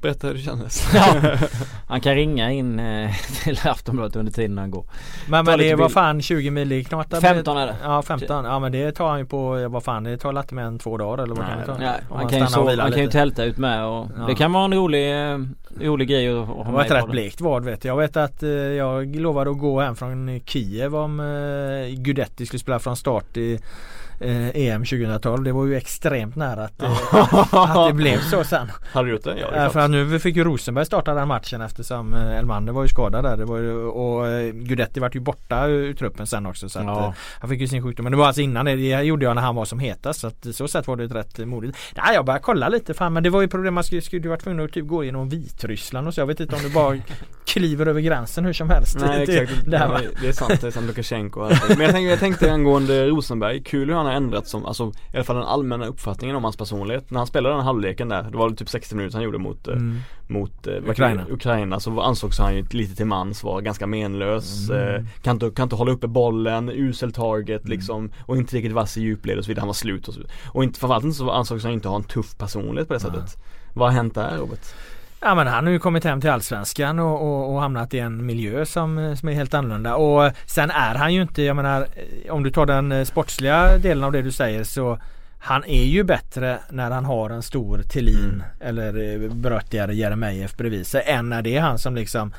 berätta 0.00 0.26
hur 0.26 0.34
det 0.34 0.40
kändes. 0.40 0.94
Ja. 0.94 1.14
Han 1.88 2.00
kan 2.00 2.14
ringa 2.14 2.52
in 2.52 2.78
eh, 2.78 3.10
till 3.44 3.58
Aftonbladet 3.64 4.16
under 4.16 4.32
tiden 4.32 4.58
han 4.58 4.70
går. 4.70 4.86
Men, 5.28 5.44
Ta 5.44 5.50
men 5.50 5.58
det 5.58 5.74
var 5.74 5.88
fan 5.88 6.22
20 6.22 6.50
mil 6.50 6.72
i 6.72 6.84
knata 6.84 7.20
15 7.20 7.56
är 7.56 7.66
det. 7.66 7.76
Ja 7.82 8.02
15, 8.02 8.44
ja 8.44 8.58
men 8.58 8.72
det 8.72 8.92
tar 8.92 9.08
han 9.08 9.18
ju 9.18 9.26
på, 9.26 9.68
vad 9.68 9.84
fan 9.84 10.04
det 10.04 10.18
tar 10.18 10.32
lätt 10.32 10.52
med 10.52 10.66
en 10.66 10.78
två 10.78 10.96
dagar 10.96 11.22
eller 11.22 11.34
vad 11.34 11.44
Nej, 11.44 11.54
kan 11.54 11.60
det 11.60 11.66
ta? 11.66 11.78
Nej, 11.78 12.00
han 12.10 12.28
kan 12.28 12.40
ju, 12.40 12.46
så, 12.46 12.80
han 12.80 12.92
kan 12.92 13.02
ju 13.02 13.08
tälta 13.08 13.44
ut 13.44 13.58
med 13.58 13.84
och 13.86 14.06
Ja. 14.18 14.26
det 14.26 14.34
kan 14.34 14.52
vara 14.52 14.64
en 14.64 14.74
rolig, 14.74 15.30
eh, 15.32 15.38
rolig 15.80 16.08
grej 16.08 16.28
att, 16.28 16.42
att 16.42 16.48
ha 16.48 16.64
Det 16.64 16.70
var 16.70 16.72
med 16.72 16.86
ett 16.86 16.92
rätt 16.92 17.10
blekt 17.10 17.40
vad 17.40 17.64
vet 17.64 17.84
jag. 17.84 17.92
Jag 17.92 18.00
vet 18.00 18.16
att 18.16 18.42
eh, 18.42 18.50
jag 18.50 19.16
lovade 19.16 19.50
att 19.50 19.58
gå 19.58 19.80
hem 19.80 19.96
från 19.96 20.40
Kiev 20.44 20.96
om 20.96 21.20
eh, 21.20 21.94
Gudetti 21.94 22.46
skulle 22.46 22.60
spela 22.60 22.78
från 22.78 22.96
start 22.96 23.36
i 23.36 23.60
eh, 24.20 24.48
EM 24.56 24.84
2012. 24.84 25.44
Det 25.44 25.52
var 25.52 25.66
ju 25.66 25.76
extremt 25.76 26.36
nära 26.36 26.64
att, 26.64 26.82
eh, 26.82 27.14
att 27.54 27.88
det 27.88 27.94
blev 27.94 28.18
så 28.20 28.44
sen. 28.44 28.70
Har 28.92 29.04
du 29.04 29.10
gjort 29.10 29.24
det? 29.24 29.36
Ja, 29.40 29.50
det 29.50 29.56
är 29.56 29.64
Eh, 29.66 29.70
för 29.72 29.80
att 29.80 29.90
nu 29.90 30.18
fick 30.18 30.36
ju 30.36 30.44
Rosenberg 30.44 30.86
starta 30.86 31.14
den 31.14 31.28
matchen 31.28 31.60
eftersom 31.60 32.14
eh, 32.14 32.36
Elmander 32.38 32.72
var 32.72 32.82
ju 32.82 32.88
skadad 32.88 33.24
där. 33.24 33.36
Det 33.36 33.44
var 33.44 33.58
ju, 33.58 33.72
och 33.76 34.26
Gudetti 34.54 35.00
vart 35.00 35.14
ju 35.16 35.20
borta 35.20 35.66
ur 35.66 35.94
truppen 35.94 36.26
sen 36.26 36.46
också. 36.46 36.68
Så 36.68 36.78
att, 36.78 36.84
Ja. 36.84 37.14
han 37.40 37.50
fick 37.50 37.60
ju 37.60 37.68
sin 37.68 37.82
sjukdom. 37.82 38.04
Men 38.04 38.10
det 38.10 38.16
var 38.18 38.26
alltså 38.26 38.42
innan 38.42 38.64
det. 38.64 38.76
Det 38.76 39.02
gjorde 39.02 39.24
jag 39.24 39.34
när 39.34 39.42
han 39.42 39.54
var 39.54 39.64
som 39.64 39.78
hetast. 39.78 40.20
Så 40.20 40.26
att 40.26 40.46
så 40.54 40.68
sätt 40.68 40.86
var 40.86 40.96
det 40.96 41.04
ett 41.04 41.14
rätt 41.14 41.38
modigt. 41.38 41.78
Nej 41.96 42.14
jag 42.14 42.24
började 42.24 42.42
kolla 42.42 42.68
lite 42.68 42.94
fan 42.94 43.12
men 43.12 43.22
det 43.22 43.30
var 43.30 43.40
ju 43.42 43.48
problem. 43.48 43.74
Man 43.74 43.84
skulle, 43.84 44.02
skulle 44.02 44.22
ju 44.22 44.28
varit 44.28 44.42
tvungen 44.42 44.64
att 44.64 44.72
typ 44.72 44.86
gå 44.86 45.04
genom 45.04 45.28
Vitryssland 45.28 46.08
och 46.08 46.14
så. 46.14 46.20
Jag 46.20 46.26
vet 46.26 46.40
inte 46.40 46.54
om 46.56 46.62
du 46.62 46.70
bara 46.70 46.96
kliver 47.46 47.86
över 47.86 48.00
gränsen 48.00 48.44
hur 48.44 48.52
som 48.52 48.70
helst. 48.70 48.96
Nej 49.00 49.26
Det- 49.26 49.38
exakt, 49.40 49.70
det 49.70 49.78
här 49.78 49.88
var- 49.88 49.94
Nej, 49.98 50.08
det 50.22 50.28
är 50.28 50.32
sant, 50.32 50.60
det 50.60 50.66
är 50.66 50.70
sant 50.70 50.86
Lukasjenko. 50.86 51.40
Men 51.40 51.50
jag 51.80 51.90
tänkte, 51.90 52.00
jag 52.00 52.18
tänkte 52.18 52.52
angående 52.52 53.06
Rosenberg, 53.06 53.62
kul 53.62 53.88
hur 53.88 53.96
han 53.96 54.05
har 54.06 54.12
ändrat 54.12 54.48
som, 54.48 54.66
alltså 54.66 54.92
i 55.12 55.16
alla 55.16 55.24
fall 55.24 55.36
den 55.36 55.44
allmänna 55.44 55.86
uppfattningen 55.86 56.36
om 56.36 56.44
hans 56.44 56.56
personlighet 56.56 57.10
När 57.10 57.18
han 57.18 57.26
spelade 57.26 57.54
den 57.54 57.64
halvleken 57.64 58.08
där, 58.08 58.22
det 58.22 58.36
var 58.36 58.50
typ 58.50 58.68
60 58.68 58.94
minuter 58.94 59.14
han 59.16 59.24
gjorde 59.24 59.38
mot, 59.38 59.68
eh, 59.68 59.74
Mm. 59.74 59.98
mot 60.26 60.66
eh, 60.66 60.74
Ukraina. 60.88 61.24
Ukraina 61.30 61.80
så 61.80 62.00
ansågs 62.00 62.38
han 62.38 62.56
ju 62.56 62.64
lite 62.70 62.96
till 62.96 63.06
mans, 63.06 63.44
var 63.44 63.60
ganska 63.60 63.86
menlös, 63.86 64.70
Mm. 64.70 64.94
eh, 64.94 65.04
kan, 65.22 65.36
inte, 65.36 65.50
kan 65.50 65.62
inte 65.62 65.76
hålla 65.76 65.92
uppe 65.92 66.06
bollen, 66.06 66.68
usel 66.70 67.12
target 67.12 67.60
Mm. 67.64 67.70
liksom 67.70 68.10
Och 68.20 68.36
inte 68.36 68.56
riktigt 68.56 68.72
vass 68.72 68.96
i 68.96 69.00
djupled 69.00 69.38
och 69.38 69.44
så 69.44 69.48
vidare, 69.48 69.60
han 69.60 69.68
var 69.68 69.74
slut 69.74 70.08
och 70.08 70.14
så 70.14 70.20
vidare. 70.20 70.34
Och 70.52 70.64
inte, 70.64 70.80
framförallt 70.80 71.16
så 71.16 71.30
ansågs 71.30 71.64
han 71.64 71.72
inte 71.72 71.88
ha 71.88 71.96
en 71.96 72.04
tuff 72.04 72.36
personlighet 72.38 72.88
på 72.88 72.94
det 72.94 73.00
sättet 73.00 73.36
Vad 73.74 73.88
har 73.88 73.94
hänt 73.94 74.14
där 74.14 74.36
Robert? 74.38 74.74
Ja 75.20 75.34
men 75.34 75.46
han 75.46 75.64
har 75.66 75.72
ju 75.72 75.78
kommit 75.78 76.04
hem 76.04 76.20
till 76.20 76.30
Allsvenskan 76.30 76.98
och, 76.98 77.22
och, 77.22 77.54
och 77.54 77.60
hamnat 77.60 77.94
i 77.94 77.98
en 77.98 78.26
miljö 78.26 78.66
som, 78.66 79.16
som 79.16 79.28
är 79.28 79.32
helt 79.32 79.54
annorlunda. 79.54 79.96
Och 79.96 80.32
sen 80.46 80.70
är 80.70 80.94
han 80.94 81.14
ju 81.14 81.22
inte, 81.22 81.42
jag 81.42 81.56
menar 81.56 81.86
om 82.30 82.42
du 82.42 82.50
tar 82.50 82.66
den 82.66 82.92
eh, 82.92 83.04
sportsliga 83.04 83.78
delen 83.78 84.04
av 84.04 84.12
det 84.12 84.22
du 84.22 84.32
säger 84.32 84.64
så 84.64 84.98
han 85.38 85.64
är 85.64 85.84
ju 85.84 86.04
bättre 86.04 86.58
när 86.70 86.90
han 86.90 87.04
har 87.04 87.30
en 87.30 87.42
stor 87.42 87.82
Thelin 87.82 88.42
eller 88.60 89.24
eh, 89.24 89.30
bröttigare 89.30 89.94
Jeremejeff 89.94 90.56
bredvid 90.56 90.86
sig 90.86 91.02
än 91.06 91.28
när 91.28 91.42
det 91.42 91.56
är 91.56 91.60
han 91.60 91.78
som 91.78 91.94
liksom 91.94 92.32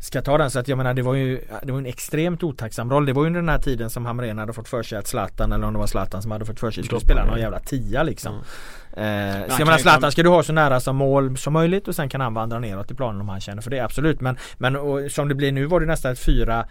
ska 0.00 0.22
ta 0.22 0.38
den. 0.38 0.50
Så 0.50 0.58
att 0.58 0.68
jag 0.68 0.78
menar 0.78 0.94
det 0.94 1.02
var 1.02 1.14
ju 1.14 1.40
det 1.62 1.72
var 1.72 1.78
en 1.78 1.86
extremt 1.86 2.42
otacksam 2.42 2.90
roll. 2.90 3.06
Det 3.06 3.12
var 3.12 3.22
ju 3.22 3.26
under 3.26 3.40
den 3.40 3.48
här 3.48 3.58
tiden 3.58 3.90
som 3.90 4.06
Hamrén 4.06 4.38
hade 4.38 4.52
fått 4.52 4.68
för 4.68 4.82
sig 4.82 4.98
att 4.98 5.06
Zlatan 5.06 5.52
eller 5.52 5.66
om 5.66 5.72
det 5.72 5.78
var 5.78 5.86
Zlatan 5.86 6.22
som 6.22 6.30
hade 6.30 6.44
fått 6.44 6.60
för 6.60 6.70
sig 6.70 6.80
att 6.80 6.86
skulle 6.86 7.00
spela 7.00 7.24
någon 7.24 7.40
jävla 7.40 7.60
tia 7.60 8.02
liksom. 8.02 8.32
Mm. 8.32 8.44
Eh, 8.92 9.48
så 9.48 9.60
jag 9.60 9.66
menar 9.66 9.78
Zlatan 9.78 10.12
ska 10.12 10.22
du 10.22 10.28
ha 10.28 10.42
så 10.42 10.52
nära 10.52 10.80
som 10.80 10.96
mål 10.96 11.36
som 11.36 11.52
möjligt 11.52 11.88
och 11.88 11.94
sen 11.94 12.08
kan 12.08 12.20
han 12.20 12.34
vandra 12.34 12.58
neråt 12.58 12.90
i 12.90 12.94
planen 12.94 13.20
om 13.20 13.28
han 13.28 13.40
känner 13.40 13.62
för 13.62 13.70
det 13.70 13.80
absolut. 13.80 14.20
Men, 14.20 14.36
men 14.58 14.76
och, 14.76 15.10
som 15.10 15.28
det 15.28 15.34
blir 15.34 15.52
nu 15.52 15.66
var 15.66 15.80
det 15.80 15.86
nästan 15.86 16.12
ett 16.12 16.18
4-4-1-1 16.18 16.64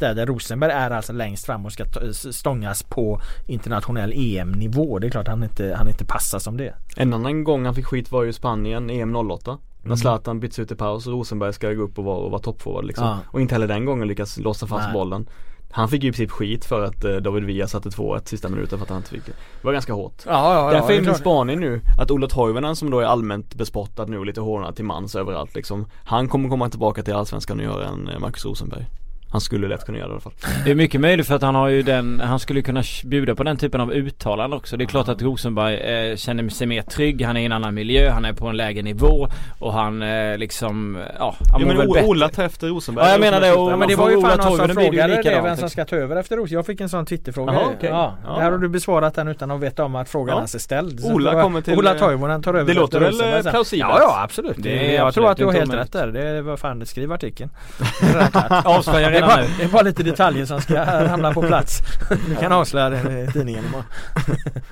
där, 0.00 0.14
där 0.14 0.26
Rosenberg 0.26 0.72
är 0.72 0.90
alltså 0.90 1.12
längst 1.12 1.46
fram 1.46 1.66
och 1.66 1.72
ska 1.72 1.84
stångas 2.12 2.82
på 2.82 3.20
internationell 3.46 4.12
EM-nivå. 4.16 4.98
Det 4.98 5.06
är 5.06 5.10
klart 5.10 5.28
han 5.28 5.42
inte, 5.42 5.74
han 5.78 5.88
inte 5.88 6.04
passar 6.04 6.38
som 6.38 6.56
det. 6.56 6.74
En 6.96 7.14
annan 7.14 7.44
gång 7.44 7.64
han 7.64 7.74
fick 7.74 7.86
skit 7.86 8.12
var 8.12 8.24
ju 8.24 8.32
Spanien, 8.32 8.90
EM 8.90 9.16
08 9.16 9.58
När 9.86 9.92
Mm. 9.92 9.96
Zlatan 9.96 10.40
byts 10.40 10.58
ut 10.58 10.72
i 10.72 10.74
paus 10.74 11.06
och 11.06 11.12
Rosenberg 11.12 11.52
ska 11.52 11.72
gå 11.72 11.82
upp 11.82 11.98
och 11.98 12.04
vara, 12.04 12.16
och 12.16 12.30
vara 12.30 12.42
toppforward 12.42 12.84
liksom 12.84 13.06
Ja. 13.06 13.18
Och 13.30 13.40
inte 13.40 13.54
heller 13.54 13.68
den 13.68 13.84
gången 13.84 14.08
lyckas 14.08 14.38
låsa 14.38 14.66
fast 14.66 14.84
Nej. 14.84 14.92
bollen 14.92 15.26
Han 15.70 15.88
fick 15.88 16.02
ju 16.02 16.08
i 16.08 16.12
princip 16.12 16.30
skit 16.30 16.64
för 16.64 16.84
att 16.84 17.04
eh, 17.04 17.16
David 17.16 17.44
Villa 17.44 17.66
satte 17.66 17.88
2-1 17.88 18.24
sista 18.24 18.48
minuten 18.48 18.78
för 18.78 18.84
att 18.84 18.88
han 18.90 18.98
inte 18.98 19.10
fick 19.10 19.26
det. 19.26 19.32
Det 19.32 19.66
var 19.66 19.72
ganska 19.72 19.92
hårt. 19.92 20.22
Ja, 20.26 20.54
ja, 20.54 20.70
Därför 20.70 20.92
är 20.92 21.00
min 21.00 21.14
spaning 21.14 21.60
nu 21.60 21.80
att 21.98 22.10
Ola 22.10 22.28
Toivonen 22.28 22.76
som 22.76 22.90
då 22.90 23.00
är 23.00 23.04
allmänt 23.04 23.54
bespottad 23.54 24.06
nu 24.06 24.18
och 24.18 24.26
lite 24.26 24.40
hånad 24.40 24.76
till 24.76 24.84
mans 24.84 25.16
överallt 25.16 25.54
liksom 25.54 25.86
Han 26.04 26.28
kommer 26.28 26.48
komma 26.48 26.68
tillbaka 26.70 27.02
till 27.02 27.14
Allsvenskan 27.14 27.58
och 27.58 27.64
göra 27.64 27.86
en 27.86 28.08
eh, 28.08 28.18
Marcus 28.18 28.44
Rosenberg 28.44 28.86
Han 29.30 29.40
skulle 29.40 29.68
lätt 29.68 29.84
kunna 29.86 29.98
göra 29.98 30.08
det 30.08 30.12
i 30.12 30.14
alla 30.14 30.20
fall 30.20 30.32
Det 30.64 30.70
är 30.70 30.74
mycket 30.74 31.00
möjligt 31.00 31.26
för 31.26 31.34
att 31.34 31.42
han 31.42 31.54
har 31.54 31.68
ju 31.68 31.82
den, 31.82 32.20
han 32.24 32.38
skulle 32.38 32.62
kunna 32.62 32.82
bjuda 33.04 33.34
på 33.34 33.42
den 33.44 33.56
typen 33.56 33.80
av 33.80 33.92
uttalande 33.92 34.56
också. 34.56 34.76
Det 34.76 34.84
är 34.84 34.86
klart 34.86 35.08
att 35.08 35.22
Rosenberg 35.22 35.74
eh, 36.10 36.16
känner 36.16 36.48
sig 36.48 36.66
mer 36.66 36.82
trygg, 36.82 37.22
han 37.22 37.36
är 37.36 37.40
i 37.40 37.44
en 37.44 37.52
annan 37.52 37.74
miljö, 37.74 38.10
han 38.10 38.24
är 38.24 38.32
på 38.32 38.46
en 38.46 38.56
lägre 38.56 38.82
nivå 38.82 39.28
och 39.58 39.72
han 39.72 40.02
eh, 40.02 40.38
liksom, 40.38 40.98
ja, 41.18 41.34
han 41.38 41.46
Ja 41.52 41.58
mår 41.58 41.66
men 41.66 41.76
väl 41.76 41.88
bättre. 41.88 42.06
Ola 42.06 42.28
tar 42.28 42.44
efter 42.44 42.66
Rosenberg 42.68 43.04
Ja, 43.06 43.12
jag 43.12 43.20
menar 43.20 43.40
det, 43.40 43.52
och- 43.52 43.72
Ja, 43.72 43.76
men 43.76 43.88
det 43.88 43.96
var 43.96 44.10
ju 44.10 44.20
fan 44.20 44.38
någon 44.38 44.56
som 44.56 44.68
frågade 44.68 45.22
det 45.22 45.40
vem 45.42 45.56
som 45.56 45.70
ska 45.70 45.84
ta 45.84 45.96
över 45.96 46.16
efter 46.16 46.36
Ros. 46.36 46.50
Jag 46.50 46.66
fick 46.66 46.80
en 46.80 46.88
sån 46.88 47.06
Twitterfråga. 47.06 47.52
Jaha, 47.52 47.62
okej. 47.76 47.90
Ja, 47.90 48.14
Ja. 48.26 48.36
där 48.36 48.50
har 48.50 48.58
du 48.58 48.68
besvarat 48.68 49.14
den 49.14 49.28
utan 49.28 49.50
att 49.50 49.60
veta 49.60 49.84
om 49.84 49.94
att 49.96 50.08
frågan 50.08 50.28
Ja. 50.32 50.36
ens 50.36 50.54
är 50.54 50.58
ställd. 50.58 51.00
Så 51.00 51.12
Ola 51.14 51.42
kommer 51.42 51.60
till- 51.60 51.78
Ola 51.78 51.94
Toivonen 51.94 52.42
tar 52.42 52.54
över 52.54 52.64
Det 52.74 52.80
låter 52.80 53.00
väl, 53.00 53.12
Rosenberg 53.12 53.38
eh, 53.46 53.50
plausibelt? 53.50 53.90
Ja, 53.90 53.98
ja 54.00 54.22
absolut. 54.24 54.56
Det 54.58 54.92
jag 54.92 55.14
tror 55.14 55.30
att 55.30 55.36
du 55.36 55.44
har 55.44 55.50
inte 55.52 55.60
helt 55.60 55.74
rätt 55.74 55.92
där. 55.92 56.06
Det 56.06 56.42
var 56.42 56.56
fan, 56.56 56.78
det 56.78 56.86
skriv 56.86 57.12
artikeln. 57.12 57.50
Avslöja 58.64 59.10
Det 59.20 59.24
är, 59.24 59.26
bara, 59.26 59.44
det 59.58 59.64
är 59.64 59.68
bara 59.68 59.82
lite 59.82 60.02
detaljer 60.02 60.46
som 60.46 60.60
ska 60.60 60.84
hamna 60.84 61.32
på 61.32 61.42
plats. 61.42 61.80
Du 62.28 62.36
kan 62.36 62.52
avslöja 62.52 62.90
det 62.90 63.22
i 63.22 63.32
tidningen 63.32 63.64
imorgon. 63.64 63.84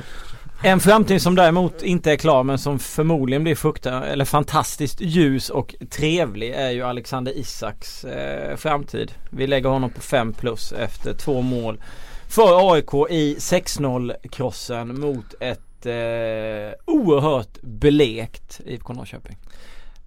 En 0.66 0.80
framtid 0.80 1.22
som 1.22 1.34
däremot 1.34 1.82
inte 1.82 2.12
är 2.12 2.16
klar 2.16 2.42
men 2.42 2.58
som 2.58 2.78
förmodligen 2.78 3.42
blir 3.42 3.54
frukta, 3.54 4.04
eller 4.04 4.24
fantastiskt 4.24 5.00
ljus 5.00 5.50
och 5.50 5.74
trevlig 5.90 6.50
är 6.50 6.70
ju 6.70 6.82
Alexander 6.82 7.38
Isaks 7.38 8.04
eh, 8.04 8.56
framtid. 8.56 9.12
Vi 9.30 9.46
lägger 9.46 9.68
honom 9.68 9.90
på 9.90 10.00
5 10.00 10.32
plus 10.32 10.72
efter 10.72 11.14
två 11.14 11.42
mål 11.42 11.82
för 12.28 12.72
AIK 12.72 12.94
i 13.10 13.36
6-0 13.38 14.28
krossen 14.30 15.00
mot 15.00 15.34
ett 15.40 15.86
eh, 15.86 16.78
oerhört 16.84 17.62
belekt 17.62 18.60
IFK 18.64 18.92
Norrköping. 18.92 19.36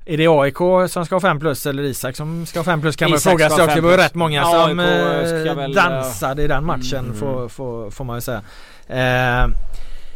Är 0.09 0.17
det 0.17 0.27
AIK 0.27 0.89
som 0.91 1.05
ska 1.05 1.15
ha 1.15 1.19
5 1.19 1.39
plus 1.39 1.65
eller 1.65 1.83
Isak 1.83 2.15
som 2.15 2.45
ska 2.45 2.59
ha 2.59 2.63
5 2.63 2.81
plus 2.81 2.95
kan 2.95 3.09
man 3.09 3.19
fråga 3.19 3.49
sig 3.49 3.63
också. 3.63 3.75
Det 3.75 3.81
var 3.81 3.91
ju 3.91 3.97
rätt 3.97 4.15
många 4.15 4.41
Ja, 4.41 4.67
som 4.67 4.79
eh, 4.79 5.55
väl, 5.55 5.73
dansade 5.73 6.43
i 6.43 6.47
den 6.47 6.65
matchen 6.65 7.05
Mm. 7.05 7.17
får, 7.17 7.49
får, 7.49 7.91
får 7.91 8.05
man 8.05 8.17
ju 8.17 8.21
säga. 8.21 8.41
Eh, 8.87 9.49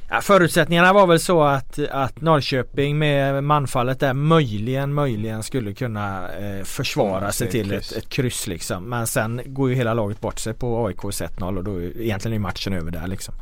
ja, 0.10 0.22
förutsättningarna 0.22 0.94
var 0.94 1.08
väl 1.08 1.20
så 1.20 1.44
att, 1.44 1.80
att 1.92 2.22
Norrköping 2.22 2.98
med 3.00 3.44
manfallet 3.44 4.00
där 4.00 4.14
möjligen, 4.14 4.94
möjligen 4.94 5.44
skulle 5.44 5.74
kunna 5.74 6.30
eh, 6.40 6.64
försvara 6.64 7.18
Mm, 7.18 7.32
sig 7.32 7.50
till 7.52 7.72
ett, 7.74 7.92
ett 7.92 8.10
kryss 8.10 8.48
liksom. 8.48 8.90
Men 8.90 9.08
sen 9.08 9.42
går 9.46 9.70
ju 9.70 9.76
hela 9.76 9.94
laget 9.94 10.22
bort 10.22 10.40
sig 10.40 10.54
på 10.54 10.86
AIKs 10.88 11.22
1-0 11.22 11.58
och 11.58 11.64
då 11.64 11.76
är 11.76 12.02
egentligen 12.02 12.36
är 12.36 12.40
matchen 12.40 12.74
över 12.74 12.92
där 12.92 13.08
liksom. 13.08 13.34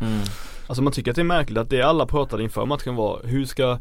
Alltså 0.67 0.83
man 0.83 0.93
tycker 0.93 1.11
att 1.11 1.15
det 1.15 1.21
är 1.21 1.23
märkligt 1.23 1.57
att 1.57 1.69
det 1.69 1.81
alla 1.81 2.05
pratade 2.05 2.43
inför 2.43 2.65
matchen 2.65 2.95
var 2.95 3.19
hur 3.23 3.45
ska 3.45 3.77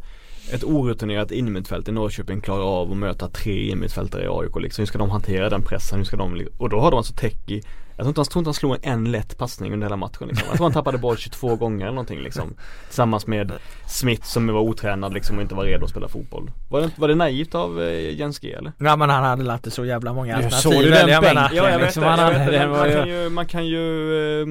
ett 0.53 0.63
orutinerat 0.63 1.31
innermittfält 1.31 1.87
i 1.87 1.91
Norrköping 1.91 2.41
klara 2.41 2.63
av 2.63 2.91
att 2.91 2.97
möta 2.97 3.29
tre 3.29 3.67
innermittfältare 3.67 4.23
i 4.23 4.27
AIK 4.29 4.55
liksom. 4.61 4.81
Hur 4.81 4.87
ska 4.87 4.97
de 4.97 5.09
hantera 5.09 5.49
den 5.49 5.61
pressen? 5.61 5.97
Hur 5.97 6.05
ska 6.05 6.17
de, 6.17 6.47
och 6.57 6.69
då 6.69 6.79
har 6.79 6.91
de 6.91 6.97
alltså 6.97 7.13
Teki 7.13 7.61
Jag 7.95 7.97
tror 7.97 8.07
inte 8.07 8.19
han, 8.19 8.25
tror 8.25 8.39
inte 8.39 8.47
han 8.47 8.53
slog 8.53 8.75
en, 8.81 8.93
en 8.93 9.11
lätt 9.11 9.37
passning 9.37 9.73
under 9.73 9.87
hela 9.87 9.95
matchen 9.95 10.27
liksom. 10.27 10.47
Jag 10.47 10.55
tror 10.57 10.65
han 10.65 10.73
tappade 10.73 10.97
boll 10.97 11.17
22 11.17 11.55
gånger 11.55 11.85
eller 11.85 11.95
någonting 11.95 12.19
liksom 12.19 12.53
Tillsammans 12.85 13.27
med 13.27 13.51
Smith 13.87 14.23
som 14.23 14.47
var 14.47 14.61
otränad 14.61 15.13
liksom 15.13 15.35
och 15.35 15.41
inte 15.41 15.55
var 15.55 15.63
redo 15.63 15.83
att 15.83 15.91
spela 15.91 16.07
fotboll 16.07 16.51
Var 16.69 16.81
det, 16.81 16.89
var 16.95 17.07
det 17.07 17.15
naivt 17.15 17.55
av 17.55 17.81
eh, 17.81 18.19
Jens 18.19 18.39
G 18.39 18.53
eller? 18.53 18.71
Ja 18.77 18.95
men 18.95 19.09
han 19.09 19.23
hade 19.23 19.53
inte 19.53 19.71
så 19.71 19.85
jävla 19.85 20.13
många 20.13 20.35
alternativ. 20.35 20.69
såg 20.71 20.83
du 20.83 20.89
den 20.89 21.21
bänken? 21.21 21.35
Ja, 21.35 21.69
jag 21.69 21.79
vet 21.79 21.81
liksom, 21.81 22.03
det, 22.03 22.09
jag 22.09 22.39
vet 22.39 22.51
det. 22.51 22.67
man, 22.67 22.91
kan 22.91 23.07
ju, 23.07 23.29
man 23.29 23.45
kan 23.45 23.67
ju 23.67 24.41
eh, 24.41 24.47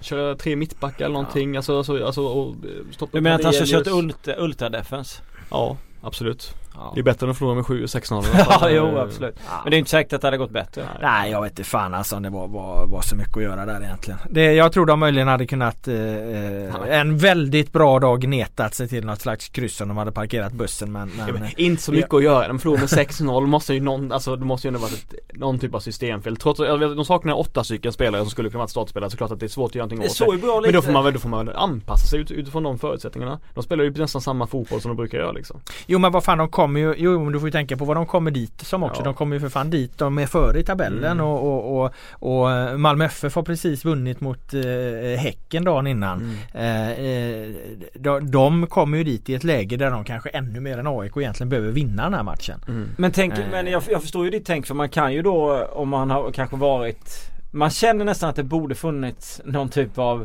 Köra 0.00 0.34
tre 0.34 0.56
mittbackar 0.56 1.04
eller 1.04 1.12
någonting, 1.12 1.56
alltså, 1.56 1.76
alltså, 1.78 2.06
alltså 2.06 2.22
och, 2.22 2.48
eh, 2.48 2.92
stoppa 2.94 3.16
Du 3.16 3.20
menar 3.20 3.36
att 3.38 3.44
han 3.44 3.52
ska 3.52 3.64
Kadelius. 3.64 3.86
kört 3.86 3.94
ultra, 3.94 4.36
ultradefens? 4.36 5.22
Ja, 5.50 5.76
absolut 6.02 6.54
Ja. 6.76 6.92
Det 6.94 7.00
är 7.00 7.04
bättre 7.04 7.26
än 7.26 7.30
att 7.30 7.38
förlora 7.38 7.54
med 7.54 7.64
7-6-0 7.64 8.24
Ja, 8.60 8.70
jo 8.70 8.98
absolut. 8.98 9.34
Ja. 9.46 9.60
Men 9.64 9.70
det 9.70 9.76
är 9.76 9.78
inte 9.78 9.90
säkert 9.90 10.12
att 10.12 10.20
det 10.20 10.26
hade 10.26 10.36
gått 10.36 10.50
bättre. 10.50 10.88
Nej 11.02 11.30
jag 11.30 11.42
vet 11.42 11.52
inte 11.52 11.64
fan 11.64 11.94
alltså 11.94 12.16
om 12.16 12.22
det 12.22 12.30
var, 12.30 12.48
var, 12.48 12.86
var 12.86 13.02
så 13.02 13.16
mycket 13.16 13.36
att 13.36 13.42
göra 13.42 13.66
där 13.66 13.82
egentligen. 13.82 14.18
Det, 14.30 14.52
jag 14.52 14.72
tror 14.72 14.86
de 14.86 15.00
möjligen 15.00 15.28
hade 15.28 15.46
kunnat 15.46 15.88
eh, 15.88 15.94
eh, 15.94 16.98
en 17.00 17.18
väldigt 17.18 17.72
bra 17.72 17.98
dag 17.98 18.20
gnetat 18.20 18.74
sig 18.74 18.88
till 18.88 19.06
något 19.06 19.20
slags 19.20 19.48
kryss 19.48 19.80
om 19.80 19.88
de 19.88 19.96
hade 19.96 20.12
parkerat 20.12 20.52
bussen 20.52 20.92
men, 20.92 21.08
men, 21.08 21.26
Ja, 21.28 21.32
men 21.32 21.48
inte 21.56 21.82
så 21.82 21.92
mycket 21.92 22.14
att 22.14 22.22
göra, 22.22 22.48
de 22.48 22.58
förlorar 22.58 22.80
med 22.80 22.88
6-0, 22.88 23.46
måste 23.46 23.74
ju 23.74 23.80
någon, 23.80 24.12
alltså 24.12 24.36
det 24.36 24.44
måste 24.44 24.66
ju 24.66 24.68
ändå 24.68 24.80
varit 24.80 25.12
ett, 25.12 25.36
någon 25.36 25.58
typ 25.58 25.74
av 25.74 25.80
systemfel 25.80 26.36
Trots 26.36 26.60
att 26.60 26.80
de 26.80 27.04
saknar 27.04 27.38
åtta 27.38 27.64
stycken 27.64 27.92
spelare 27.92 28.22
som 28.22 28.30
skulle 28.30 28.50
kunna 28.50 28.58
vara 28.58 28.68
startspelare 28.68 29.10
så 29.10 29.16
klart 29.16 29.30
att 29.30 29.40
det 29.40 29.46
är 29.46 29.48
svårt 29.48 29.70
att 29.70 29.74
göra 29.74 29.84
någonting 29.84 30.00
Det 30.00 30.10
åt 30.10 30.16
såg 30.16 30.34
ju 30.34 30.40
bra 30.40 30.60
Men 30.60 30.72
då 30.72 30.82
får 30.82 30.92
man 30.92 31.04
väl, 31.04 31.12
då 31.12 31.20
får 31.20 31.28
man 31.28 31.46
väl 31.46 31.56
anpassa 31.56 32.06
sig 32.06 32.20
ut, 32.20 32.30
utifrån 32.30 32.62
de 32.62 32.78
förutsättningarna 32.78 33.40
De 33.54 33.62
spelar 33.62 33.84
ju 33.84 33.90
nästan 33.90 34.20
samma 34.20 34.46
fotboll 34.46 34.80
som 34.80 34.88
de 34.88 34.96
brukar 34.96 35.18
göra 35.18 35.32
liksom 35.32 35.60
Jo 35.86 35.98
men 35.98 36.12
vad 36.12 36.24
fan 36.24 36.38
de 36.38 36.48
kommer 36.66 36.80
ju, 36.80 36.94
jo 36.98 37.24
men 37.24 37.32
du 37.32 37.40
får 37.40 37.48
ju 37.48 37.52
tänka 37.52 37.76
på 37.76 37.84
vad 37.84 37.96
de 37.96 38.06
kommer 38.06 38.30
dit 38.30 38.60
som 38.60 38.82
också. 38.82 39.00
Ja. 39.00 39.04
De 39.04 39.14
kommer 39.14 39.36
ju 39.36 39.40
för 39.40 39.48
fan 39.48 39.70
dit, 39.70 39.98
de 39.98 40.18
är 40.18 40.26
före 40.26 40.60
i 40.60 40.64
tabellen 40.64 41.12
Mm. 41.12 41.26
och, 41.26 41.42
och, 41.46 41.84
och, 41.84 41.92
och 42.10 42.52
eh, 42.52 42.76
Malmö 42.76 43.04
FF 43.04 43.34
har 43.34 43.42
precis 43.42 43.84
vunnit 43.84 44.20
mot 44.20 44.54
eh, 44.54 45.18
Häcken 45.18 45.64
dagen 45.64 45.86
innan. 45.86 46.38
Eh, 46.54 46.90
eh, 46.90 47.48
de, 47.94 48.30
de 48.30 48.66
kommer 48.66 48.98
ju 48.98 49.04
dit 49.04 49.28
i 49.28 49.34
ett 49.34 49.44
läge 49.44 49.76
där 49.76 49.90
de 49.90 50.04
kanske 50.04 50.28
ännu 50.28 50.60
mer 50.60 50.78
än 50.78 50.86
AIK 50.86 51.16
egentligen 51.16 51.48
behöver 51.48 51.70
vinna 51.72 52.02
den 52.02 52.14
här 52.14 52.22
matchen. 52.22 52.60
Mm. 52.68 52.88
Men 52.98 53.12
tänk, 53.12 53.32
Eh. 53.38 53.44
men 53.50 53.66
jag, 53.66 53.82
jag 53.90 54.02
förstår 54.02 54.24
ju 54.24 54.30
ditt 54.30 54.46
tänk 54.46 54.66
för 54.66 54.74
man 54.74 54.88
kan 54.88 55.12
ju 55.12 55.22
då 55.22 55.64
om 55.72 55.88
man 55.88 56.10
har 56.10 56.30
kanske 56.32 56.56
varit 56.56 57.30
Man 57.50 57.70
känner 57.70 58.04
nästan 58.04 58.30
att 58.30 58.36
det 58.36 58.42
borde 58.42 58.74
funnits 58.74 59.40
någon 59.44 59.68
typ 59.68 59.98
av 59.98 60.22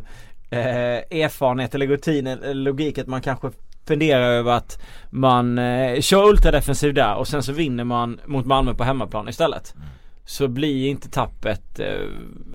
eh, 0.49 0.59
erfarenhet 1.21 1.75
eller 1.75 1.87
rutin 1.87 2.27
eller 2.27 2.53
logik 2.53 2.97
att 2.97 3.07
man 3.07 3.21
kanske 3.21 3.49
funderar 3.87 4.23
över 4.31 4.51
att 4.51 4.81
man 5.09 5.57
eh, 5.57 5.99
kör 6.01 6.27
ultradefensiv 6.29 6.93
där 6.93 7.15
och 7.15 7.27
sen 7.27 7.43
så 7.43 7.51
vinner 7.51 7.83
man 7.83 8.19
mot 8.25 8.45
Malmö 8.45 8.73
på 8.73 8.83
hemmaplan 8.83 9.29
istället. 9.29 9.75
Så 10.25 10.47
blir 10.47 10.87
inte 10.87 11.09
tappet, 11.09 11.79
eh, 11.79 12.07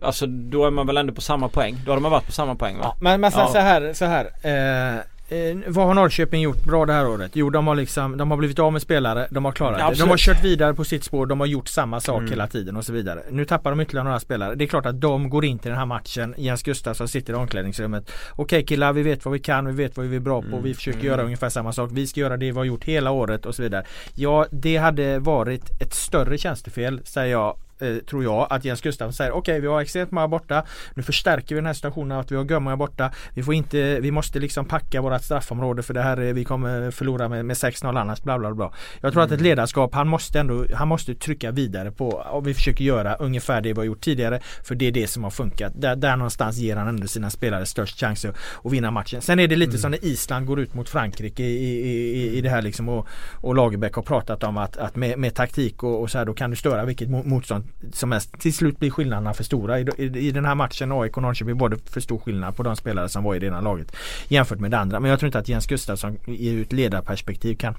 alltså 0.03 0.27
då 0.27 0.66
är 0.66 0.70
man 0.70 0.87
väl 0.87 0.97
ändå 0.97 1.14
på 1.14 1.20
samma 1.20 1.49
poäng. 1.49 1.77
Då 1.85 1.91
hade 1.93 2.03
man 2.03 2.11
varit 2.11 2.27
på 2.27 2.33
samma 2.33 2.55
poäng 2.55 2.79
va? 2.79 2.95
Men, 3.01 3.20
men 3.20 3.31
sen 3.33 3.41
Ja. 3.41 3.49
så 3.53 3.59
här, 3.59 3.93
så 3.93 4.05
här. 4.05 4.24
Eh, 4.24 5.01
eh, 5.29 5.57
vad 5.66 5.87
har 5.87 5.95
Norrköping 5.95 6.43
gjort 6.43 6.64
bra 6.64 6.87
det 6.87 6.93
här 6.93 7.09
året? 7.09 7.31
Jo 7.35 7.51
de 7.51 7.66
har 7.66 7.74
liksom, 7.74 8.16
de 8.16 8.31
har 8.31 8.39
blivit 8.39 8.59
av 8.59 8.72
med 8.72 8.83
spelare, 8.83 9.27
de 9.31 9.45
har 9.45 9.53
klarat 9.53 9.79
Ja, 9.81 9.85
det. 9.85 9.91
De 9.91 9.93
absolut. 10.03 10.11
har 10.11 10.16
kört 10.35 10.45
vidare 10.45 10.74
på 10.74 10.85
sitt 10.85 11.05
spår, 11.05 11.27
de 11.27 11.41
har 11.41 11.47
gjort 11.47 11.68
samma 11.68 12.01
sak 12.01 12.18
Mm. 12.18 12.31
hela 12.31 12.47
tiden 12.47 12.77
och 12.77 12.85
så 12.85 12.93
vidare. 12.93 13.22
Nu 13.31 13.45
tappar 13.45 13.70
de 13.70 13.81
ytterligare 13.81 14.05
några 14.05 14.20
spelare. 14.20 14.55
Det 14.55 14.64
är 14.64 14.68
klart 14.68 14.87
att 14.87 15.01
de 15.01 15.31
går 15.31 15.45
in 15.45 15.59
till 15.59 15.68
den 15.68 15.79
här 15.79 15.87
matchen. 15.87 16.35
Jens 16.39 16.62
Gustafsson 16.62 17.09
sitter 17.09 17.33
i 17.33 17.37
omklädningsrummet. 17.37 18.11
Okej 18.33 18.66
killar, 18.66 18.93
vi 18.93 19.03
vet 19.03 19.24
vad 19.24 19.33
vi 19.33 19.39
kan, 19.41 19.66
vi 19.66 19.72
vet 19.72 19.97
vad 19.97 20.07
vi 20.07 20.16
är 20.16 20.20
bra 20.20 20.41
på. 20.43 20.49
Mm. 20.49 20.62
Vi 20.62 20.74
försöker 20.74 20.99
Mm. 20.99 21.07
göra 21.12 21.22
ungefär 21.22 21.49
samma 21.49 21.72
sak. 21.72 21.91
Vi 21.93 22.07
ska 22.07 22.20
göra 22.20 22.37
det 22.37 22.47
vi 22.53 22.57
har 22.59 22.64
gjort 22.64 22.85
hela 22.85 23.11
året 23.11 23.47
och 23.47 23.55
så 23.55 23.62
vidare. 23.62 23.85
Ja, 24.14 24.47
det 24.51 24.77
hade 24.77 25.18
varit 25.18 25.83
ett 25.83 25.95
större 25.95 26.39
tjänstefel, 26.39 27.01
säger 27.05 27.33
jag. 27.33 27.57
Eh, 27.79 27.97
tror 27.97 28.24
jag 28.24 28.47
att 28.51 28.64
Jens 28.64 28.81
Gustafsson 28.81 29.12
säger 29.12 29.33
okej 29.33 29.61
vi 29.61 29.66
har 29.66 29.81
extremt 29.81 30.11
många 30.11 30.29
borta. 30.29 30.64
Nu 30.95 31.03
förstärker 31.03 31.55
vi 31.55 31.55
den 31.55 31.66
här 31.66 31.72
situationen 31.72 32.18
att 32.18 32.33
vi 32.33 32.37
har 32.37 32.45
Gömma 32.45 32.77
borta. 32.77 33.11
Vi 33.35 33.43
får 33.43 33.55
inte, 33.55 34.01
vi 34.01 34.11
måste 34.11 34.39
liksom 34.39 34.64
packa 34.64 35.01
vårat 35.01 35.24
straffområde 35.24 35.83
för 35.83 35.95
det 35.95 36.03
här 36.03 36.16
är, 36.16 36.33
vi 36.33 36.45
kommer 36.45 36.91
förlora 36.91 37.29
med, 37.29 37.45
med 37.45 37.57
6-0 37.57 38.01
annars. 38.01 38.22
Bla 38.22 38.39
bla 38.39 38.55
bla. 38.55 38.72
Jag 39.01 39.12
tror 39.12 39.22
att 39.22 39.31
ett 39.31 39.41
ledarskap, 39.41 39.95
han 39.95 40.09
måste 40.09 40.41
ändå, 40.41 40.66
han 40.74 40.89
måste 40.89 41.14
trycka 41.14 41.51
vidare 41.51 41.91
på 41.91 42.09
och 42.09 42.47
vi 42.47 42.55
försöker 42.55 42.85
göra 42.85 43.14
ungefär 43.14 43.61
det 43.61 43.72
vi 43.72 43.79
har 43.79 43.85
gjort 43.85 44.01
tidigare 44.01 44.41
För 44.62 44.74
det 44.74 44.87
är 44.87 44.93
det 44.93 45.07
som 45.07 45.24
har 45.24 45.31
funkat. 45.31 45.72
Där, 45.77 45.97
där 45.97 46.16
någonstans 46.16 46.57
ger 46.57 46.77
han 46.77 46.89
ändå 46.89 47.07
sina 47.07 47.31
spelare 47.31 47.66
störst 47.66 48.01
chans 48.01 48.24
att, 48.24 48.37
att 48.64 48.72
vinna 48.72 48.91
matchen. 48.91 49.22
Sen 49.22 49.39
är 49.39 49.49
det 49.49 49.57
lite 49.57 49.79
som 49.79 49.91
när 49.91 50.05
Island 50.05 50.47
går 50.47 50.61
ut 50.61 50.74
mot 50.74 50.89
Frankrike 50.89 51.43
i, 51.43 51.57
i, 51.57 52.22
i, 52.22 52.37
i 52.39 52.41
det 52.41 52.49
här 52.49 52.62
liksom 52.62 52.89
och, 52.89 53.09
och 53.35 53.55
Lagerbäck 53.55 53.95
har 53.95 54.03
pratat 54.03 54.45
om 54.45 54.57
att, 54.57 54.77
att 54.77 54.97
med, 54.97 55.18
med 55.18 55.35
taktik 55.35 55.83
och, 55.83 56.03
och 56.03 56.11
så 56.11 56.18
här 56.18 56.24
då 56.24 56.35
kan 56.35 56.51
du 56.51 56.57
störa 56.57 56.85
vilket 56.85 57.09
mo- 57.09 57.27
motstånd 57.27 57.65
som 57.92 58.12
helst. 58.12 58.40
Till 58.40 58.54
slut 58.54 58.78
blir 58.78 58.90
skillnaderna 58.90 59.34
för 59.34 59.44
stora. 59.44 59.80
I, 59.80 59.86
i, 59.98 60.04
i 60.04 60.30
den 60.30 60.44
här 60.44 60.54
matchen 60.54 60.92
AIK 60.92 61.16
och 61.16 61.22
Norrköping 61.22 61.58
var 61.58 61.68
det 61.68 61.90
för 61.90 62.00
stor 62.00 62.18
skillnad 62.18 62.56
på 62.56 62.62
de 62.62 62.76
spelare 62.76 63.08
som 63.08 63.24
var 63.24 63.34
i 63.34 63.38
det 63.38 63.46
ena 63.46 63.60
laget 63.60 63.96
jämfört 64.28 64.60
med 64.60 64.70
det 64.70 64.78
andra. 64.78 65.00
Men 65.00 65.10
jag 65.10 65.20
tror 65.20 65.26
inte 65.28 65.38
att 65.38 65.48
Jens 65.48 65.66
Gustafsson 65.66 66.16
i 66.26 66.60
ett 66.62 66.72
ledarperspektiv 66.72 67.54
kan, 67.56 67.74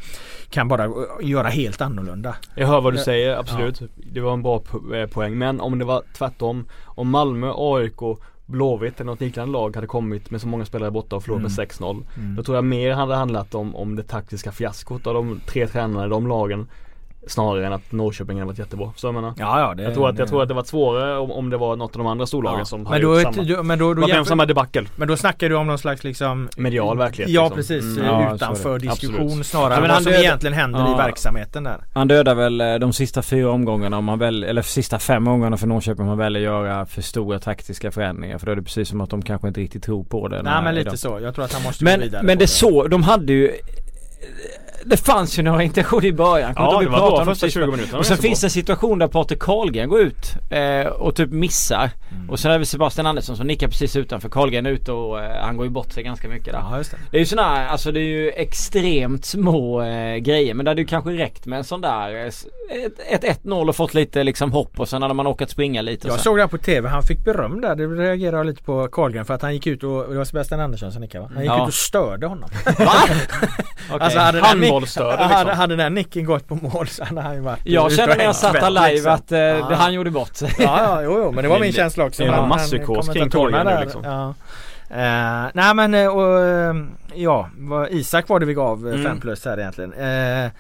kan 0.50 0.68
bara 0.68 0.90
göra 1.22 1.48
helt 1.48 1.82
annorlunda. 1.82 2.36
Jag 2.56 2.68
hör 2.68 2.82
vad 2.82 2.94
du 2.94 2.98
Ja. 2.98 3.04
säger, 3.06 3.36
absolut. 3.38 3.82
Det 4.12 4.20
var 4.20 4.34
en 4.34 4.44
bra 4.44 4.60
po- 4.72 5.02
eh, 5.02 5.08
poäng. 5.08 5.38
Men 5.38 5.60
om 5.62 5.80
det 5.80 5.86
var 5.86 6.04
tvärtom. 6.18 6.66
Om 6.86 7.10
Malmö, 7.10 7.52
AIK, 7.56 8.18
Blåvitt 8.46 9.00
eller 9.00 9.12
något 9.12 9.22
liknande 9.22 9.52
lag 9.54 9.76
hade 9.76 9.88
kommit 9.88 10.32
med 10.32 10.42
så 10.42 10.48
många 10.48 10.66
spelare 10.66 10.92
borta 10.92 11.16
och 11.16 11.24
förlorat 11.24 11.40
Mm. 11.40 11.52
med 11.52 11.52
6-0. 11.52 12.04
Mm. 12.18 12.36
Då 12.36 12.44
tror 12.44 12.58
jag 12.58 12.66
mer 12.66 12.92
hade 12.94 13.16
handlat 13.16 13.56
om, 13.56 13.76
om 13.76 13.96
det 13.96 14.04
taktiska 14.04 14.52
fiaskot 14.52 15.08
av 15.08 15.14
de 15.14 15.40
tre 15.46 15.68
tränarna 15.68 16.06
i 16.06 16.10
de 16.10 16.28
lagen. 16.28 16.68
Snarare 17.28 17.66
än 17.68 17.74
att 17.74 17.92
Norrköping 17.92 18.38
hade 18.38 18.48
varit 18.48 18.60
jättebra. 18.60 18.92
Så 18.96 19.08
jag 19.08 19.14
menar. 19.14 19.34
Ja, 19.38 19.60
ja, 19.60 19.74
det, 19.74 19.84
Jag 19.84 19.94
tror 19.94 20.10
att, 20.10 20.18
jag 20.18 20.28
det- 20.28 20.30
tror 20.30 20.42
att 20.42 20.48
det 20.48 20.54
var 20.54 20.64
svårare 20.64 21.18
om, 21.18 21.32
om 21.32 21.50
det 21.50 21.58
var 21.58 21.76
något 21.76 21.92
av 21.96 21.98
de 21.98 22.08
andra 22.08 22.26
storlagen 22.26 22.60
Ja. 22.60 22.66
som 22.66 22.80
men 22.84 22.92
hade 22.92 23.02
då, 23.02 23.14
gjort 23.22 23.34
samma. 23.36 23.48
du, 23.48 23.64
men 23.64 23.80
då, 23.80 23.94
Det 23.94 24.02
då, 24.02 24.08
jämför, 24.08 24.24
samma 24.30 24.46
debacle. 24.46 24.84
men 24.96 25.08
då 25.08 25.18
snackar 25.18 25.50
du 25.50 25.56
om 25.56 25.68
någon 25.68 25.78
slags 25.80 26.04
liksom 26.04 26.50
Medial 26.58 26.98
verklighet, 26.98 27.32
Ja 27.32 27.42
liksom. 27.44 27.56
precis, 27.56 27.98
Mm. 27.98 28.06
Ja, 28.06 28.36
utanför 28.36 28.80
diskussion 28.80 29.22
Absolut. 29.26 29.46
snarare 29.46 29.74
Ja, 29.74 29.80
men 29.82 29.90
vad 29.90 30.04
som 30.04 30.12
död- 30.12 30.22
egentligen 30.22 30.54
händer 30.54 30.80
Ja. 30.80 30.94
i 30.94 30.98
verksamheten 30.98 31.64
där. 31.64 31.78
Han 31.94 32.08
dödar 32.08 32.36
väl 32.36 32.62
eh, 32.62 32.76
de 32.76 32.94
sista 32.94 33.22
fyra 33.22 33.52
omgångarna 33.52 33.98
om 33.98 34.08
han 34.08 34.20
väl, 34.20 34.44
eller 34.44 34.62
sista 34.62 35.00
fem 35.00 35.28
omgångarna 35.28 35.58
för 35.58 35.68
Norrköping 35.68 36.02
om 36.04 36.08
han 36.10 36.18
väljer 36.18 36.42
göra 36.42 36.86
för 36.86 37.02
stora 37.02 37.40
taktiska 37.40 37.92
förändringar. 37.92 38.38
För 38.38 38.46
då 38.46 38.52
är 38.52 38.56
det 38.56 38.62
precis 38.64 38.90
som 38.90 39.02
att 39.02 39.10
de 39.10 39.22
kanske 39.22 39.48
inte 39.48 39.60
riktigt 39.62 39.84
tror 39.84 40.04
på 40.04 40.28
det. 40.28 40.42
Nej 40.44 40.54
men 40.64 40.74
idag. 40.74 40.86
lite 40.86 40.98
så. 40.98 41.20
Jag 41.22 41.36
tror 41.36 41.46
att 41.46 41.54
han 41.54 41.64
måste 41.64 41.86
gå 41.86 41.92
Men, 41.92 42.00
vidare 42.00 42.24
men 42.24 42.38
det 42.38 42.48
så, 42.48 42.88
de 42.88 43.04
hade 43.04 43.34
ju 43.34 43.52
det 44.86 44.98
fanns 44.98 45.40
ju 45.40 45.44
några 45.44 45.64
intentioner 45.64 46.06
i 46.06 46.14
början. 46.14 46.54
Ja, 46.56 46.80
det 46.82 46.90
var 46.90 46.98
bra 47.00 47.26
första 47.26 47.50
20 47.50 47.66
minuterna. 47.66 48.00
Och 48.00 48.06
sen 48.06 48.18
finns 48.18 48.42
det 48.42 48.48
en 48.48 48.52
situation 48.52 49.00
där 49.00 49.08
Patrik 49.08 49.40
Karlgren 49.40 49.90
går 49.90 50.00
ut 50.00 50.36
eh, 50.50 50.88
och 50.88 51.16
typ 51.16 51.32
missar. 51.32 51.90
Mm. 52.12 52.30
Och 52.30 52.40
sen 52.40 52.52
är 52.52 52.60
det 52.60 52.66
Sebastian 52.66 53.08
Andersson 53.08 53.38
som 53.38 53.48
nickar 53.48 53.68
precis 53.68 53.96
utanför. 53.96 54.30
Karlgren 54.30 54.66
är 54.66 54.70
ute 54.70 54.92
och 54.92 55.24
eh, 55.24 55.42
han 55.42 55.58
går 55.58 55.66
ju 55.66 55.72
bort 55.72 55.92
sig 55.92 56.04
ganska 56.04 56.28
mycket 56.28 56.54
där. 56.54 56.60
Ja, 56.72 56.78
det. 56.78 56.98
det. 57.12 57.18
är 57.18 57.20
ju 57.20 57.26
sådana 57.26 57.48
här, 57.48 57.68
alltså 57.68 57.92
det 57.92 58.00
är 58.00 58.04
ju 58.04 58.30
extremt 58.30 59.26
små 59.26 59.82
eh, 59.82 60.16
grejer. 60.16 60.54
Men 60.54 60.66
det 60.66 60.72
hade 60.72 60.82
ju 60.82 60.88
kanske 60.88 61.12
räckt 61.12 61.46
med 61.46 61.58
en 61.58 61.64
sån 61.64 61.82
där, 61.82 62.26
eh, 62.26 62.32
ett 63.10 63.24
1-0 63.44 63.70
och 63.70 63.76
fått 63.76 63.94
lite 63.94 64.24
liksom 64.24 64.52
hopp 64.52 64.80
och 64.80 64.90
sen 64.90 65.02
hade 65.02 65.14
man 65.14 65.28
åkat 65.28 65.50
springa 65.50 65.82
lite. 65.82 66.08
Jag 66.08 66.20
såg 66.20 66.38
det 66.38 66.42
här 66.42 66.48
på 66.48 66.58
TV. 66.58 66.90
Han 66.90 67.04
fick 67.04 67.26
beröm 67.26 67.62
där. 67.62 67.76
Det 67.76 67.86
reagerade 67.86 68.38
jag 68.38 68.46
lite 68.46 68.64
på 68.64 68.88
Karlgren 68.88 69.26
för 69.26 69.34
att 69.34 69.42
han 69.42 69.54
gick 69.54 69.68
ut 69.68 69.84
och, 69.84 70.10
det 70.10 70.18
var 70.18 70.26
Sebastian 70.26 70.62
Andersson 70.62 70.92
som 70.92 71.02
nickade 71.02 71.24
va? 71.24 71.32
Han 71.34 71.44
gick 71.44 71.52
ja. 71.52 71.62
ut 71.62 71.68
och 71.68 71.74
störde 71.74 72.28
honom. 72.28 72.50
Va? 72.66 72.74
okay. 73.96 74.00
alltså, 74.00 74.20
han 74.20 74.60
Liksom. 74.80 75.06
Hade, 75.06 75.54
hade 75.54 75.76
den 75.76 75.94
nicken 75.94 76.26
gått 76.26 76.48
på 76.48 76.56
mål 76.56 76.88
så 76.88 77.04
hade 77.04 77.22
han 77.22 77.36
ju 77.36 77.42
varit 77.42 77.60
Jag 77.64 77.92
kände 77.92 78.16
när 78.16 78.24
jag 78.24 78.36
satt 78.36 78.74
live 78.74 78.92
liksom. 78.92 79.12
att 79.12 79.32
eh, 79.32 79.40
ja. 79.40 79.76
han 79.76 79.94
gjorde 79.94 80.12
bort 80.12 80.36
sig. 80.36 80.56
Ja, 80.60 80.84
ja, 80.84 81.02
jo, 81.02 81.20
jo, 81.24 81.32
men 81.32 81.44
det 81.44 81.50
var 81.50 81.60
min 81.60 81.74
känsla 81.74 82.06
också. 82.06 82.24
Det 82.24 82.32
var 82.32 82.48
masspsykos 82.48 83.10
kring 83.10 83.30
korgen 83.30 83.66
nu 83.66 83.78
liksom. 83.82 84.04
Ja. 84.04 84.34
Uh, 84.92 85.50
nej 85.54 85.74
men 85.74 85.94
uh, 85.94 86.88
ja, 87.14 87.50
Isak 87.90 88.30
var 88.30 88.40
det 88.40 88.46
vi 88.46 88.54
gav 88.54 88.92
5 88.92 89.06
mm. 89.06 89.20
plus 89.20 89.46
här 89.46 89.60
egentligen. 89.60 89.94
Uh, 89.94 90.52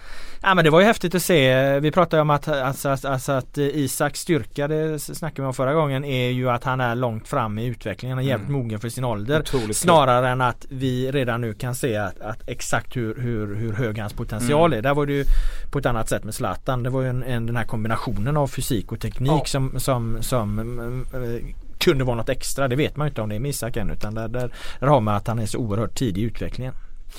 ja 0.41 0.55
men 0.55 0.63
det 0.63 0.69
var 0.69 0.79
ju 0.79 0.85
häftigt 0.85 1.15
att 1.15 1.21
se. 1.21 1.79
Vi 1.79 1.91
pratade 1.91 2.21
om 2.21 2.29
att, 2.29 2.47
alltså, 2.47 2.89
alltså, 2.89 3.31
att 3.31 3.57
Isaks 3.57 4.19
styrka, 4.19 4.67
det 4.67 4.99
snackade 4.99 5.41
vi 5.41 5.47
om 5.47 5.53
förra 5.53 5.73
gången, 5.73 6.05
är 6.05 6.29
ju 6.29 6.49
att 6.49 6.63
han 6.63 6.81
är 6.81 6.95
långt 6.95 7.27
fram 7.27 7.59
i 7.59 7.65
utvecklingen. 7.65 8.17
Han 8.17 8.25
är 8.25 8.29
jävligt 8.29 8.49
mogen 8.49 8.79
för 8.79 8.89
sin 8.89 9.03
ålder. 9.03 9.39
Otroligt 9.39 9.77
Snarare 9.77 10.29
än 10.29 10.41
att 10.41 10.65
vi 10.69 11.11
redan 11.11 11.41
nu 11.41 11.53
kan 11.53 11.75
se 11.75 11.97
att, 11.97 12.21
att 12.21 12.49
exakt 12.49 12.97
hur, 12.97 13.15
hur, 13.15 13.55
hur 13.55 13.73
hög 13.73 13.99
hans 13.99 14.13
potential 14.13 14.73
är. 14.73 14.81
Där 14.81 14.93
var 14.93 15.05
det 15.05 15.13
ju 15.13 15.23
på 15.71 15.79
ett 15.79 15.85
annat 15.85 16.09
sätt 16.09 16.23
med 16.23 16.33
Zlatan. 16.33 16.83
Det 16.83 16.89
var 16.89 17.01
ju 17.01 17.09
en, 17.09 17.23
en, 17.23 17.45
den 17.45 17.55
här 17.55 17.63
kombinationen 17.63 18.37
av 18.37 18.47
fysik 18.47 18.91
och 18.91 18.99
teknik 18.99 19.31
Ja. 19.31 19.45
som, 19.45 19.79
som, 19.79 20.17
som 20.21 20.59
mm, 20.59 21.05
eh, 21.13 21.55
kunde 21.79 22.03
vara 22.03 22.15
något 22.15 22.29
extra. 22.29 22.67
Det 22.67 22.75
vet 22.75 22.95
man 22.95 23.07
ju 23.07 23.09
inte 23.09 23.21
om 23.21 23.29
det 23.29 23.35
är 23.35 23.39
med 23.39 23.49
Isak 23.49 23.77
än 23.77 23.89
utan 23.89 24.15
där, 24.15 24.27
där, 24.27 24.51
där 24.79 24.87
har 24.87 25.01
man 25.01 25.15
att 25.15 25.27
han 25.27 25.39
är 25.39 25.45
så 25.45 25.57
oerhört 25.57 25.95
tidig 25.97 26.21
i 26.21 26.25
utvecklingen. 26.25 26.73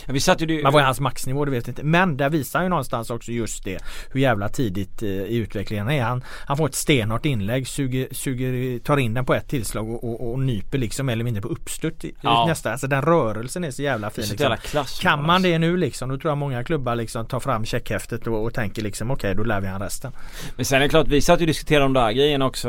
Vi 0.07 0.21
satt 0.21 0.41
ju 0.43 0.63
Men 0.63 0.73
vad 0.73 0.83
är 0.83 0.87
hans 0.87 1.01
maxnivå 1.01 1.45
det 1.45 1.51
vet 1.51 1.67
jag 1.67 1.73
inte. 1.73 1.83
Men 1.83 2.17
där 2.17 2.31
visar 2.31 2.59
han 2.59 2.67
ju 2.67 2.71
någonstans 2.71 3.11
också 3.11 3.33
just 3.33 3.65
det. 3.65 3.79
Hur 4.11 4.21
jävla 4.21 4.49
tidigt 4.49 5.03
eh, 5.03 5.09
i 5.09 5.37
utvecklingen 5.37 5.91
är 5.91 6.03
han. 6.03 6.25
Han 6.47 6.57
får 6.57 6.69
ett 6.69 6.75
stenhårt 6.75 7.27
inlägg, 7.27 7.69
suger, 7.69 8.09
suger, 8.13 8.79
tar 8.79 8.97
in 8.97 9.15
den 9.15 9.25
på 9.25 9.35
ett 9.35 9.49
tillslag 9.49 9.91
och, 9.91 10.05
och, 10.05 10.31
och 10.33 10.39
nyper 10.39 10.79
liksom 10.79 11.07
mer 11.07 11.13
eller 11.13 11.25
mindre 11.25 11.43
på 11.43 11.49
uppstutt 11.49 12.05
i, 12.05 12.15
Ja. 12.21 12.47
nästa. 12.49 12.73
Alltså 12.73 12.87
den 12.87 13.03
rörelsen 13.03 13.65
är 13.65 13.71
så 13.71 13.83
jävla 13.83 14.11
fin. 14.11 14.25
så 14.25 14.31
Liksom. 14.31 14.45
jävla 14.45 14.57
klass. 14.57 14.99
Kan 15.01 15.27
man 15.27 15.43
det 15.43 15.59
nu 15.59 15.77
liksom 15.77 16.09
då 16.09 16.17
tror 16.19 16.31
jag 16.31 16.39
många 16.39 16.65
klubbar 16.65 16.95
liksom 16.97 17.27
tar 17.27 17.41
fram 17.41 17.65
checkhäftet 17.65 18.27
och, 18.27 18.45
och 18.45 18.55
tänker 18.55 18.83
liksom 18.83 19.11
okej 19.11 19.35
då 19.35 19.43
lär 19.45 19.61
vi 19.61 19.67
han 19.67 19.81
resten. 19.83 20.13
Men 20.57 20.65
sen 20.65 20.77
är 20.77 20.81
det 20.81 20.89
klart, 20.89 21.09
vi 21.09 21.21
satt 21.21 21.41
ju 21.41 21.43
och 21.43 21.47
diskuterade 21.47 21.85
de 21.85 21.93
där 21.93 22.13
grejerna 22.13 22.47
också, 22.47 22.69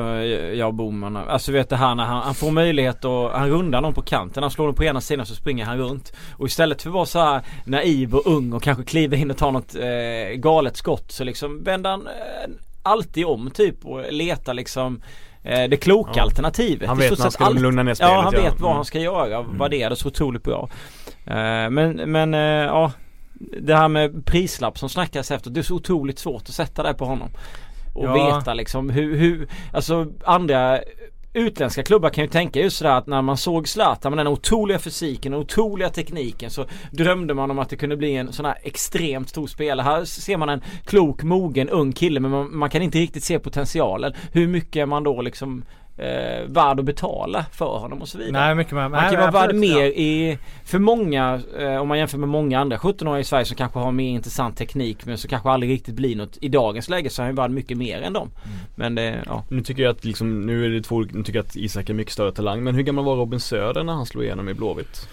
jag 0.53 0.67
och 0.67 0.73
Boman. 0.73 1.17
Alltså 1.17 1.51
vet 1.51 1.69
det 1.69 1.75
här 1.75 1.95
när 1.95 2.03
han, 2.05 2.23
han 2.23 2.35
får 2.35 2.51
möjlighet 2.51 3.05
och 3.05 3.31
han 3.31 3.49
rundar 3.49 3.81
någon 3.81 3.93
på 3.93 4.01
kanten. 4.01 4.43
Han 4.43 4.51
slår 4.51 4.65
den 4.65 4.75
på 4.75 4.83
ena 4.83 5.01
sidan 5.01 5.25
så 5.25 5.35
springer 5.35 5.65
han 5.65 5.77
runt. 5.77 6.13
Och 6.37 6.47
istället 6.47 6.81
för 6.81 6.89
att 6.89 6.93
vara 6.93 7.05
så 7.09 7.19
här 7.19 7.41
naiv 7.65 8.15
och 8.15 8.27
ung 8.27 8.53
och 8.53 8.63
kanske 8.63 8.83
kliva 8.83 9.15
in 9.15 9.31
och 9.31 9.37
ta 9.37 9.51
något 9.51 9.75
eh, 9.75 10.35
galet 10.35 10.77
skott 10.77 11.11
så 11.11 11.23
liksom 11.23 11.63
vänder 11.63 11.89
han 11.89 12.07
eh, 12.07 12.49
alltid 12.83 13.25
om 13.25 13.51
typ 13.51 13.85
och 13.85 14.13
letar 14.13 14.53
liksom 14.53 15.01
eh, 15.43 15.69
det 15.69 15.77
kloka 15.77 16.11
Ja. 16.15 16.21
alternativet. 16.23 16.87
Han 16.87 16.97
vet 16.97 17.11
när 17.11 17.23
han 17.23 17.31
ska 17.31 17.43
allt- 17.45 17.59
lugna 17.61 17.83
ner 17.83 17.93
spelet. 17.93 18.13
Ja 18.13 18.21
han 18.21 18.31
vet 18.33 18.59
vad 18.59 18.69
Mm. 18.69 18.75
han 18.75 18.85
ska 18.85 18.99
göra, 18.99 19.41
vad. 19.41 19.71
Det 19.71 19.81
är 19.81 19.95
så 19.95 20.07
otroligt 20.07 20.43
bra. 20.43 20.69
Eh, 21.25 21.69
men 21.69 21.91
men 22.11 22.33
eh, 22.33 22.39
ja 22.39 22.91
Det 23.61 23.75
här 23.75 23.87
med 23.87 24.25
prislapp 24.25 24.77
som 24.79 24.89
snackas 24.89 25.31
efter, 25.31 25.49
det 25.49 25.59
är 25.59 25.63
så 25.63 25.75
otroligt 25.75 26.19
svårt 26.19 26.41
att 26.41 26.47
sätta 26.55 26.83
det 26.83 26.93
på 26.93 27.05
honom. 27.05 27.29
Och 27.95 28.05
Ja. 28.05 28.13
veta 28.35 28.53
liksom 28.53 28.89
hur, 28.89 29.15
hur, 29.17 29.47
alltså 29.73 30.07
andra 30.23 30.79
Utländska 31.39 31.83
klubbar 31.83 32.09
kan 32.09 32.23
ju 32.23 32.29
tänka 32.29 32.59
just 32.59 32.77
sådär 32.77 32.91
att 32.91 33.07
när 33.07 33.21
man 33.21 33.37
såg 33.37 33.67
Zlatan 33.67 34.11
med 34.11 34.25
den 34.25 34.27
otroliga 34.27 34.79
fysiken 34.79 35.33
och 35.33 35.39
otroliga 35.39 35.89
tekniken 35.89 36.49
så 36.49 36.65
drömde 36.91 37.33
man 37.33 37.51
om 37.51 37.59
att 37.59 37.69
det 37.69 37.75
kunde 37.75 37.97
bli 37.97 38.15
en 38.15 38.33
sån 38.33 38.45
här 38.45 38.57
extremt 38.63 39.29
stor 39.29 39.47
spelare. 39.47 39.85
Här 39.85 40.05
ser 40.05 40.37
man 40.37 40.49
en 40.49 40.61
klok, 40.85 41.23
mogen, 41.23 41.69
ung 41.69 41.91
kille 41.91 42.19
men 42.19 42.31
man, 42.31 42.57
man 42.57 42.69
kan 42.69 42.81
inte 42.81 42.97
riktigt 42.97 43.23
se 43.23 43.39
potentialen. 43.39 44.13
Hur 44.31 44.47
mycket 44.47 44.81
är 44.81 44.85
man 44.85 45.03
då 45.03 45.21
liksom 45.21 45.63
eh, 45.99 46.45
värd 46.47 46.79
att 46.79 46.85
betala 46.85 47.45
för 47.51 47.79
honom 47.79 48.01
och 48.01 48.07
så 48.07 48.17
vidare. 48.17 48.31
Nej 48.31 48.55
mycket 48.55 48.73
man, 48.73 48.91
Man 48.91 49.01
nej, 49.01 49.11
kan 49.11 49.19
vara 49.19 49.47
värd 49.47 49.55
mer 49.55 49.83
ja. 49.83 49.85
i, 49.85 50.37
för 50.65 50.79
många, 50.79 51.41
eh, 51.59 51.75
om 51.75 51.87
man 51.87 51.97
jämför 51.97 52.17
med 52.17 52.29
många 52.29 52.59
andra 52.59 52.77
17-åringar 52.77 53.19
i 53.19 53.23
Sverige 53.23 53.45
som 53.45 53.57
kanske 53.57 53.79
har 53.79 53.91
mer 53.91 54.09
intressant 54.09 54.57
teknik 54.57 55.05
men 55.05 55.17
som 55.17 55.29
kanske 55.29 55.49
aldrig 55.49 55.71
riktigt 55.71 55.95
blir 55.95 56.15
något. 56.15 56.37
I 56.41 56.49
dagens 56.49 56.89
läge 56.89 57.09
så 57.09 57.21
är 57.21 57.25
han 57.25 57.35
värd 57.35 57.51
mycket 57.51 57.77
mer 57.77 58.01
än 58.01 58.13
dem. 58.13 58.31
Mm. 58.45 58.57
Men 58.75 58.95
det, 58.95 59.23
ja. 59.25 59.43
Nu 59.49 59.61
tycker 59.61 59.83
jag 59.83 59.91
att 59.91 60.05
liksom, 60.05 60.45
nu 60.45 60.65
är 60.65 60.69
det 60.69 60.81
två, 60.81 61.01
nu 61.01 61.23
tycker 61.23 61.39
jag 61.39 61.45
att 61.45 61.55
Isak 61.55 61.89
är 61.89 61.93
mycket 61.93 62.13
större 62.13 62.31
talang 62.31 62.63
Men 62.63 62.75
hur 62.75 62.83
gammal 62.83 63.05
var 63.05 63.15
Robin 63.15 63.39
Söder 63.39 63.83
när 63.83 63.93
han 63.93 64.05
slog 64.05 64.23
igenom 64.23 64.49
i 64.49 64.53
Blåvitt? 64.53 65.07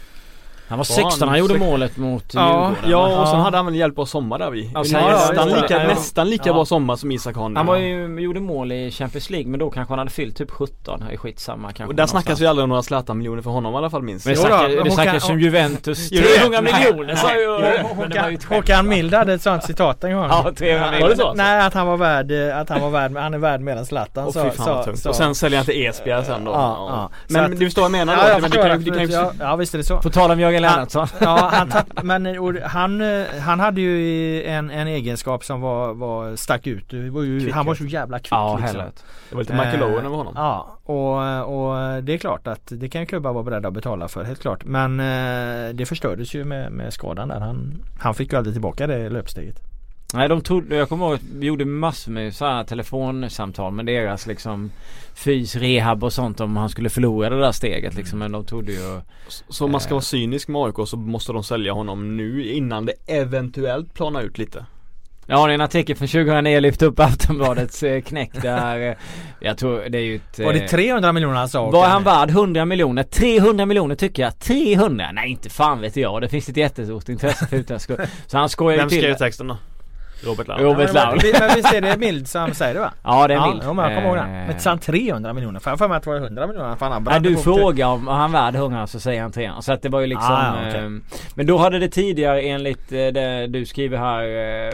Han 0.68 0.78
var 0.78 0.86
Var 0.96 1.02
han 1.02 1.10
16, 1.10 1.28
han 1.28 1.38
gjorde 1.38 1.58
målet 1.58 1.96
mot 1.96 2.34
Ja, 2.34 2.46
Djurgården. 2.48 2.90
Ja 2.90 3.08
va? 3.08 3.20
och 3.22 3.28
sen 3.28 3.40
hade 3.40 3.56
han 3.56 3.66
väl 3.66 3.74
en 3.74 3.78
hjälp 3.80 3.98
av 3.98 4.04
sommar 4.06 4.38
där 4.38 4.50
vi. 4.50 4.70
Ja, 4.74 4.84
sen- 4.84 5.02
nästan, 5.02 5.50
ja, 5.50 5.56
lika, 5.62 5.82
Ja. 5.82 5.88
nästan 5.88 6.30
lika 6.30 6.48
Ja. 6.48 6.52
bra 6.54 6.64
sommar 6.64 6.96
som 6.96 7.12
Isak 7.12 7.36
har 7.36 7.48
nu. 7.48 7.56
Han 7.56 7.66
var 7.66 7.76
ju, 7.76 8.20
gjorde 8.20 8.40
mål 8.40 8.72
i 8.72 8.90
Champions 8.90 9.30
League 9.30 9.48
men 9.50 9.60
då 9.60 9.70
kanske 9.70 9.92
han 9.92 9.98
hade 9.98 10.10
fyllt 10.10 10.36
typ 10.36 10.50
17. 10.50 11.04
Det 11.08 11.14
är 11.14 11.16
skitsamma 11.18 11.68
kanske. 11.72 11.84
och 11.84 11.94
där 11.94 12.06
snackas 12.06 12.40
ju 12.40 12.46
aldrig 12.46 12.62
om 12.62 12.68
några 12.68 12.82
Zlatan-miljoner 12.82 13.42
för 13.42 13.50
honom 13.50 13.74
i 13.74 13.76
alla 13.76 13.90
fall 13.90 14.02
minst 14.02 14.26
Men 14.26 14.36
snackar- 14.36 14.84
det 14.84 14.90
snackas 14.90 15.30
om 15.30 15.40
Juventus. 15.40 16.12
Gör 16.12 16.22
det? 16.22 16.28
300 16.28 16.60
miljoner 16.62 17.14
sa 17.14 17.34
ju... 17.34 18.56
Håkan 18.56 18.88
Mild 18.88 19.14
hade 19.14 19.32
ett 19.34 19.42
sånt 19.42 19.64
citat 19.64 20.04
en 20.04 20.14
gång. 20.14 20.26
Ja, 20.28 20.52
300 20.58 20.86
Var 20.86 20.92
det 21.08 21.08
miljoner. 21.08 21.34
Nej 21.34 21.66
att 21.66 21.74
han 21.74 21.86
var 21.86 21.96
värd, 21.96 22.32
att 22.60 22.68
han 22.68 22.80
var 22.80 22.90
värd, 22.90 23.16
han 23.16 23.34
är 23.34 23.38
värd 23.38 23.60
mer 23.60 23.76
än 23.76 23.86
Zlatan. 23.86 24.24
Och 24.26 24.32
så- 24.32 25.08
Och 25.08 25.14
sen 25.16 25.34
säljer 25.34 25.58
han 25.58 25.66
till 25.66 25.86
Esbjerg 25.86 26.24
sen 26.24 26.44
då. 26.44 27.10
Men 27.28 27.50
du 27.50 27.66
förstår 27.66 27.82
vad 27.82 27.90
jag 27.90 27.92
menar 27.98 28.16
då? 28.16 28.22
Ja, 28.22 28.28
jag 28.28 28.42
förstår 28.42 29.32
ja, 29.40 29.56
visst 29.56 29.74
är 29.74 29.78
det 29.78 29.84
så. 29.84 29.96
På 29.96 30.10
tal 30.10 30.30
om 30.30 30.40
Jörgen 30.62 30.72
Lennartsson. 30.72 31.07
Ja, 31.20 31.50
han, 31.52 31.70
men 32.07 32.26
han, 32.62 33.00
eh, 33.00 33.26
han 33.40 33.61
hade 33.61 33.80
ju 33.80 34.42
en, 34.44 34.70
en 34.70 34.86
egenskap 34.86 35.44
som 35.44 35.61
var, 35.61 35.94
var 35.94 36.36
stack 36.36 36.66
ut. 36.66 36.92
Var 36.92 37.22
ju, 37.22 37.50
han 37.52 37.66
var 37.66 37.74
så 37.74 37.84
jävla 37.84 38.18
kvick 38.18 38.32
Ja, 38.32 38.59
liksom. 38.59 38.76
helvete. 38.80 39.02
Det 39.28 39.34
var 39.34 39.42
lite 39.42 39.52
Michael 39.52 39.82
Eh, 39.82 39.86
Owen 39.88 40.07
över 40.07 40.16
honom. 40.16 40.32
Ja, 40.36 40.78
och, 40.84 41.16
och 41.59 42.02
det 42.04 42.14
är 42.14 42.18
klart 42.18 42.46
att 42.46 42.62
det 42.66 42.88
kan 42.88 43.07
klubbar 43.07 43.32
vara 43.32 43.44
beredda 43.44 43.68
att 43.68 43.74
betala 43.74 44.09
för, 44.09 44.24
helt 44.24 44.40
klart. 44.40 44.64
Men 44.64 45.00
eh, 45.00 45.74
det 45.74 45.86
förstördes 45.86 46.34
ju 46.34 46.44
med, 46.44 46.72
med 46.72 46.92
skadan 46.92 47.28
där. 47.28 47.40
Han, 47.40 47.74
han 47.98 48.14
fick 48.14 48.32
ju 48.32 48.38
aldrig 48.38 48.54
tillbaka 48.54 48.86
det 48.86 49.09
löpsteget. 49.09 49.75
Nej 50.16 50.28
de 50.28 50.40
trodde, 50.40 50.76
jag 50.76 50.88
kommer 50.88 51.06
ihåg 51.06 51.14
att 51.14 51.22
vi 51.38 51.46
gjorde 51.46 51.64
massor 51.64 52.12
med 52.12 52.34
sådana 52.34 52.64
telefonsamtal 52.64 53.72
med 53.72 53.86
deras 53.86 54.26
liksom 54.26 54.70
fys, 55.14 55.56
rehab 55.56 56.04
och 56.04 56.12
sånt 56.12 56.40
om 56.40 56.56
han 56.56 56.68
skulle 56.68 56.90
förlora 56.90 57.30
det 57.30 57.40
där 57.40 57.52
steget 57.52 57.94
liksom. 57.94 58.18
Men 58.18 58.32
de 58.32 58.44
trodde 58.44 58.72
ju 58.72 59.00
Så 59.48 59.64
om 59.64 59.72
man 59.72 59.80
ska 59.80 59.94
vara 59.94 60.02
cynisk 60.02 60.48
med 60.48 60.62
AIK 60.62 60.88
så 60.88 60.96
måste 60.96 61.32
de 61.32 61.44
sälja 61.44 61.72
honom 61.72 62.16
nu 62.16 62.46
innan 62.52 62.86
det 62.86 62.92
eventuellt 63.06 63.94
planar 63.94 64.22
ut 64.22 64.38
lite. 64.38 64.66
Ja 65.28 65.46
det 65.46 65.52
är 65.52 65.54
en 65.54 65.60
artikel 65.60 65.96
från 65.96 66.08
2009 66.08 66.60
lyft 66.60 66.82
upp 66.82 67.00
Aftonbladets 67.00 67.82
eh, 67.82 68.00
knäck 68.02 68.42
där 68.42 68.88
eh, 68.88 68.94
Jag 69.40 69.58
tror 69.58 69.88
det 69.88 69.98
är 69.98 70.02
ju 70.02 70.16
ett 70.16 70.38
Var 70.38 70.52
det 70.52 70.60
eh, 70.60 70.66
300 70.68 71.12
miljoner 71.12 71.36
han 71.36 71.48
sa? 71.48 71.70
Var 71.70 71.86
han 71.86 72.04
värd 72.04 72.30
100 72.30 72.64
miljoner? 72.64 73.02
300 73.02 73.66
miljoner 73.66 73.94
tycker 73.94 74.22
jag. 74.22 74.38
300? 74.38 75.12
Nej 75.12 75.30
inte 75.30 75.50
fan 75.50 75.80
vet 75.80 75.96
jag. 75.96 76.22
Det 76.22 76.28
finns 76.28 76.48
ett 76.48 76.56
jättestort 76.56 77.08
intresse 77.08 77.46
för 77.46 77.56
utländska 77.56 77.96
Så 78.26 78.38
han 78.38 78.48
skojar 78.48 78.72
ju 78.72 78.78
Vem 78.78 78.88
till 78.88 78.98
skrev 78.98 79.12
det. 79.12 79.18
texten 79.18 79.46
då? 79.48 79.56
Robert 80.24 80.48
Laul. 80.48 80.60
Robert 80.62 80.90
Ja, 80.94 81.04
Laul. 81.04 81.18
men, 81.22 81.32
men 81.40 81.56
visst 81.56 81.74
är 81.74 81.80
det 81.80 81.96
Mild 81.96 82.28
som 82.28 82.54
säger 82.54 82.74
det 82.74 82.80
va? 82.80 82.92
Ja 83.04 83.26
det 83.28 83.34
är 83.34 83.38
ja, 83.38 83.46
mild. 83.50 83.62
men 83.66 83.78
jag 83.78 83.94
kommer 83.94 84.08
ihåg 84.08 84.16
det. 84.16 84.22
Eh, 84.22 84.28
Men 84.48 84.60
sa 84.60 84.70
han 84.70 84.78
300 84.78 85.32
miljoner? 85.32 85.60
För 85.60 85.70
jag 85.70 85.72
har 85.72 85.78
för 85.78 85.88
mig 85.88 85.96
att 85.96 86.02
det 86.02 86.10
var 86.10 86.16
100 86.16 86.46
miljoner. 86.46 86.76
Fan, 86.76 86.92
han 86.92 87.04
Nej 87.04 87.20
du 87.20 87.34
på- 87.34 87.40
frågar 87.42 87.86
om 87.86 88.06
han 88.06 88.34
är 88.34 88.38
värd 88.38 88.54
100 88.54 88.86
så 88.86 89.00
säger 89.00 89.22
han 89.22 89.32
300. 89.32 89.62
Så 89.62 89.72
att 89.72 89.82
det 89.82 89.88
var 89.88 90.00
ju 90.00 90.06
liksom 90.06 90.32
Ah, 90.32 90.54
ja, 90.62 90.68
okej. 90.68 90.80
eh, 90.84 90.90
Men 91.34 91.46
då 91.46 91.56
hade 91.58 91.78
det 91.78 91.88
tidigare 91.88 92.40
enligt 92.42 92.92
eh, 92.92 92.98
det 92.98 93.46
du 93.46 93.66
skriver 93.66 93.98
här 93.98 94.22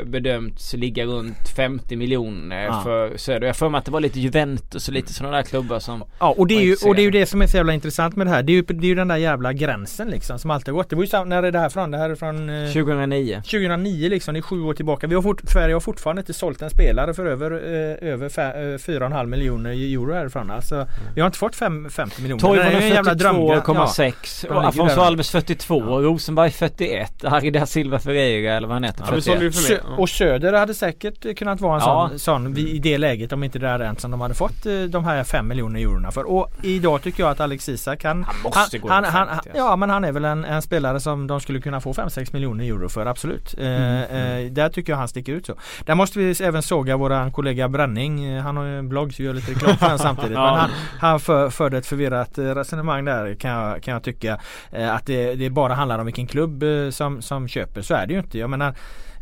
eh, 0.00 0.04
bedömts 0.06 0.74
ligga 0.74 1.04
runt 1.04 1.48
50 1.56 1.96
miljoner 1.96 2.68
Ah. 2.68 2.80
för 2.82 3.16
Söder. 3.16 3.46
Jag 3.46 3.56
för 3.56 3.68
mig 3.68 3.78
att 3.78 3.84
det 3.84 3.90
var 3.90 4.00
lite 4.00 4.20
Juventus 4.20 4.88
och 4.88 4.94
lite 4.94 5.12
sådana 5.12 5.36
där 5.36 5.42
klubbar 5.42 5.78
som 5.78 6.04
Ja 6.18 6.34
och 6.38 6.46
det, 6.46 6.54
är 6.54 6.62
ju, 6.62 6.76
och 6.86 6.94
det 6.94 7.02
är 7.02 7.04
ju 7.04 7.10
det 7.10 7.26
som 7.26 7.42
är 7.42 7.46
så 7.46 7.56
jävla 7.56 7.72
intressant 7.74 8.16
med 8.16 8.26
det 8.26 8.30
här. 8.30 8.42
Det 8.42 8.52
är 8.52 8.54
ju, 8.54 8.62
det 8.62 8.86
är 8.86 8.88
ju 8.88 8.94
den 8.94 9.08
där 9.08 9.16
jävla 9.16 9.52
gränsen 9.52 10.08
liksom 10.08 10.38
som 10.38 10.50
alltid 10.50 10.68
har 10.74 10.74
gått. 10.80 10.90
Det 10.90 10.96
var 10.96 11.02
ju 11.02 11.08
sam- 11.08 11.28
när 11.28 11.42
är 11.42 11.52
det 11.52 11.58
här 11.58 11.68
från? 11.68 11.90
Det 11.90 11.98
här 11.98 12.10
är 12.10 12.14
från 12.14 12.50
eh, 12.50 12.66
2009. 12.72 13.36
2009 13.44 14.08
liksom. 14.08 14.34
Det 14.34 14.40
är 14.40 14.42
sju 14.42 14.62
år 14.62 14.74
tillbaka. 14.74 15.06
Vi 15.06 15.14
har 15.14 15.22
Däremot 15.36 15.50
Sverige 15.52 15.74
har 15.74 15.80
fortfarande 15.80 16.20
inte 16.20 16.32
sålt 16.32 16.62
en 16.62 16.70
spelare 16.70 17.14
för 17.14 17.26
över, 17.26 17.50
eh, 17.50 18.12
över 18.12 18.28
fe- 18.28 18.72
eh, 18.72 18.78
4,5 18.78 19.26
miljoner 19.30 19.70
euro 19.70 20.12
härifrån. 20.14 20.50
Alltså, 20.50 20.86
vi 21.14 21.20
har 21.20 21.26
inte 21.26 21.38
fått 21.38 21.56
fem, 21.56 21.90
50 21.90 22.22
miljoner. 22.22 22.40
Toivonen 22.40 22.72
ju 22.72 22.78
en 22.78 22.88
jävla 22.88 23.14
drömgräns. 23.14 23.64
Ja. 23.66 23.74
42,6 23.74 24.42
de 24.42 24.48
och 24.48 24.54
ligger 24.62 24.68
Afonso. 24.68 25.00
Alves 25.00 25.30
42 25.30 26.00
Rosenberg 26.00 26.50
41 26.50 27.12
Harry 27.24 27.50
da 27.50 27.66
Silva 27.66 27.98
Ferreira 27.98 28.54
eller 28.54 28.68
vad 28.68 28.74
han 28.74 28.84
heter 28.84 29.04
Ja, 29.08 29.14
vi 29.14 29.22
sålde 29.22 29.44
ju 29.44 29.52
41 29.52 29.66
för 29.66 29.74
mer. 29.74 29.94
Sö- 29.96 30.00
och 30.00 30.08
Söder 30.08 30.52
hade 30.52 30.74
säkert 30.74 31.38
kunnat 31.38 31.60
vara 31.60 31.74
en 31.74 31.80
Ja. 31.86 32.08
sån, 32.10 32.18
sån 32.18 32.56
i 32.58 32.78
det 32.78 32.98
läget 32.98 33.32
om 33.32 33.44
inte 33.44 33.58
det 33.58 33.68
hade 33.68 33.84
hänt 33.84 34.00
som 34.00 34.10
de 34.10 34.20
hade 34.20 34.34
fått 34.34 34.66
eh, 34.66 34.72
de 34.82 35.04
här 35.04 35.24
5 35.24 35.48
miljoner 35.48 35.80
eurona 35.80 36.10
för. 36.10 36.24
Och 36.30 36.50
idag 36.62 37.02
tycker 37.02 37.22
jag 37.22 37.30
att 37.32 37.40
Alex 37.40 37.68
Isak 37.68 38.00
kan 38.00 38.24
Han 38.24 38.34
måste 38.42 38.78
gå 38.78 38.88
han, 38.88 39.04
upp 39.04 39.10
han, 39.10 39.26
50, 39.28 39.34
alltså. 39.48 39.50
Ja 39.56 39.76
men 39.76 39.90
han 39.90 40.04
är 40.04 40.12
väl 40.12 40.24
en, 40.24 40.44
en 40.44 40.62
spelare 40.62 41.00
som 41.00 41.26
de 41.26 41.40
skulle 41.40 41.60
kunna 41.60 41.80
få 41.80 41.92
5-6 41.92 42.32
miljoner 42.32 42.64
euro 42.64 42.88
för 42.88 43.06
absolut. 43.06 43.54
Eh, 43.58 43.72
Mm, 43.72 44.46
eh, 44.46 44.52
där 44.52 44.68
tycker 44.68 44.92
jag 44.92 44.98
han 44.98 45.08
sticker 45.08 45.21
ut 45.28 45.46
så. 45.46 45.54
Där 45.84 45.94
måste 45.94 46.18
vi 46.18 46.34
även 46.42 46.62
såga 46.62 46.96
våran 46.96 47.32
kollega 47.32 47.68
Bränning. 47.68 48.24
Eh, 48.24 48.42
Han 48.42 48.56
har 48.56 48.64
ju 48.64 48.78
en 48.78 48.88
blogg 48.88 49.14
så 49.14 49.22
gör 49.22 49.34
lite 49.34 49.50
reklam 49.50 49.76
för 49.76 49.88
den 49.88 49.98
samtidigt. 49.98 50.32
Ja. 50.32 50.50
Men 50.50 50.60
han, 50.60 50.70
han 50.98 51.20
för, 51.20 51.50
förde 51.50 51.78
ett 51.78 51.86
förvirrat 51.86 52.38
eh, 52.38 52.44
resonemang 52.44 53.04
där 53.04 53.34
kan 53.34 53.50
jag, 53.50 53.82
kan 53.82 53.94
jag 53.94 54.02
tycka. 54.02 54.40
Eh, 54.72 54.94
att 54.94 55.06
det, 55.06 55.34
det 55.34 55.50
bara 55.50 55.74
handlar 55.74 55.98
om 55.98 56.06
vilken 56.06 56.26
klubb 56.26 56.64
som, 56.90 57.22
som 57.22 57.48
köper. 57.48 57.82
Så 57.82 57.94
är 57.94 58.06
det 58.06 58.12
ju 58.12 58.18
inte. 58.18 58.38
Jag 58.38 58.50
menar 58.50 58.74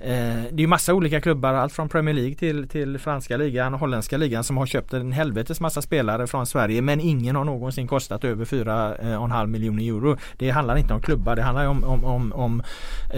det 0.03 0.07
är 0.57 0.61
ju 0.61 0.67
massa 0.67 0.95
olika 0.95 1.21
klubbar, 1.21 1.55
allt 1.55 1.73
från 1.73 1.89
Premier 1.89 2.15
League 2.15 2.35
till, 2.35 2.69
till 2.69 2.99
franska 2.99 3.37
ligan 3.37 3.75
och 3.75 3.81
holländska 3.81 4.17
ligan 4.17 4.45
som 4.45 4.57
har 4.57 4.67
köpt 4.67 4.93
en 4.93 5.13
helvetes 5.13 5.61
massa 5.61 5.83
spelare 5.83 6.27
från 6.27 6.47
Sverige 6.47 6.83
men 6.83 7.01
ingen 7.01 7.37
har 7.37 7.45
någonsin 7.45 7.89
kostat 7.89 8.25
över 8.25 8.45
4,5 8.45 9.47
miljoner 9.47 9.83
euro. 9.83 10.17
Det 10.37 10.51
handlar 10.51 10.77
inte 10.77 10.95
om 10.95 11.01
klubbar, 11.01 11.37
det 11.37 11.43
handlar 11.43 11.67
om, 11.67 11.85
om, 11.85 12.05
om, 12.05 12.33
om 12.33 12.63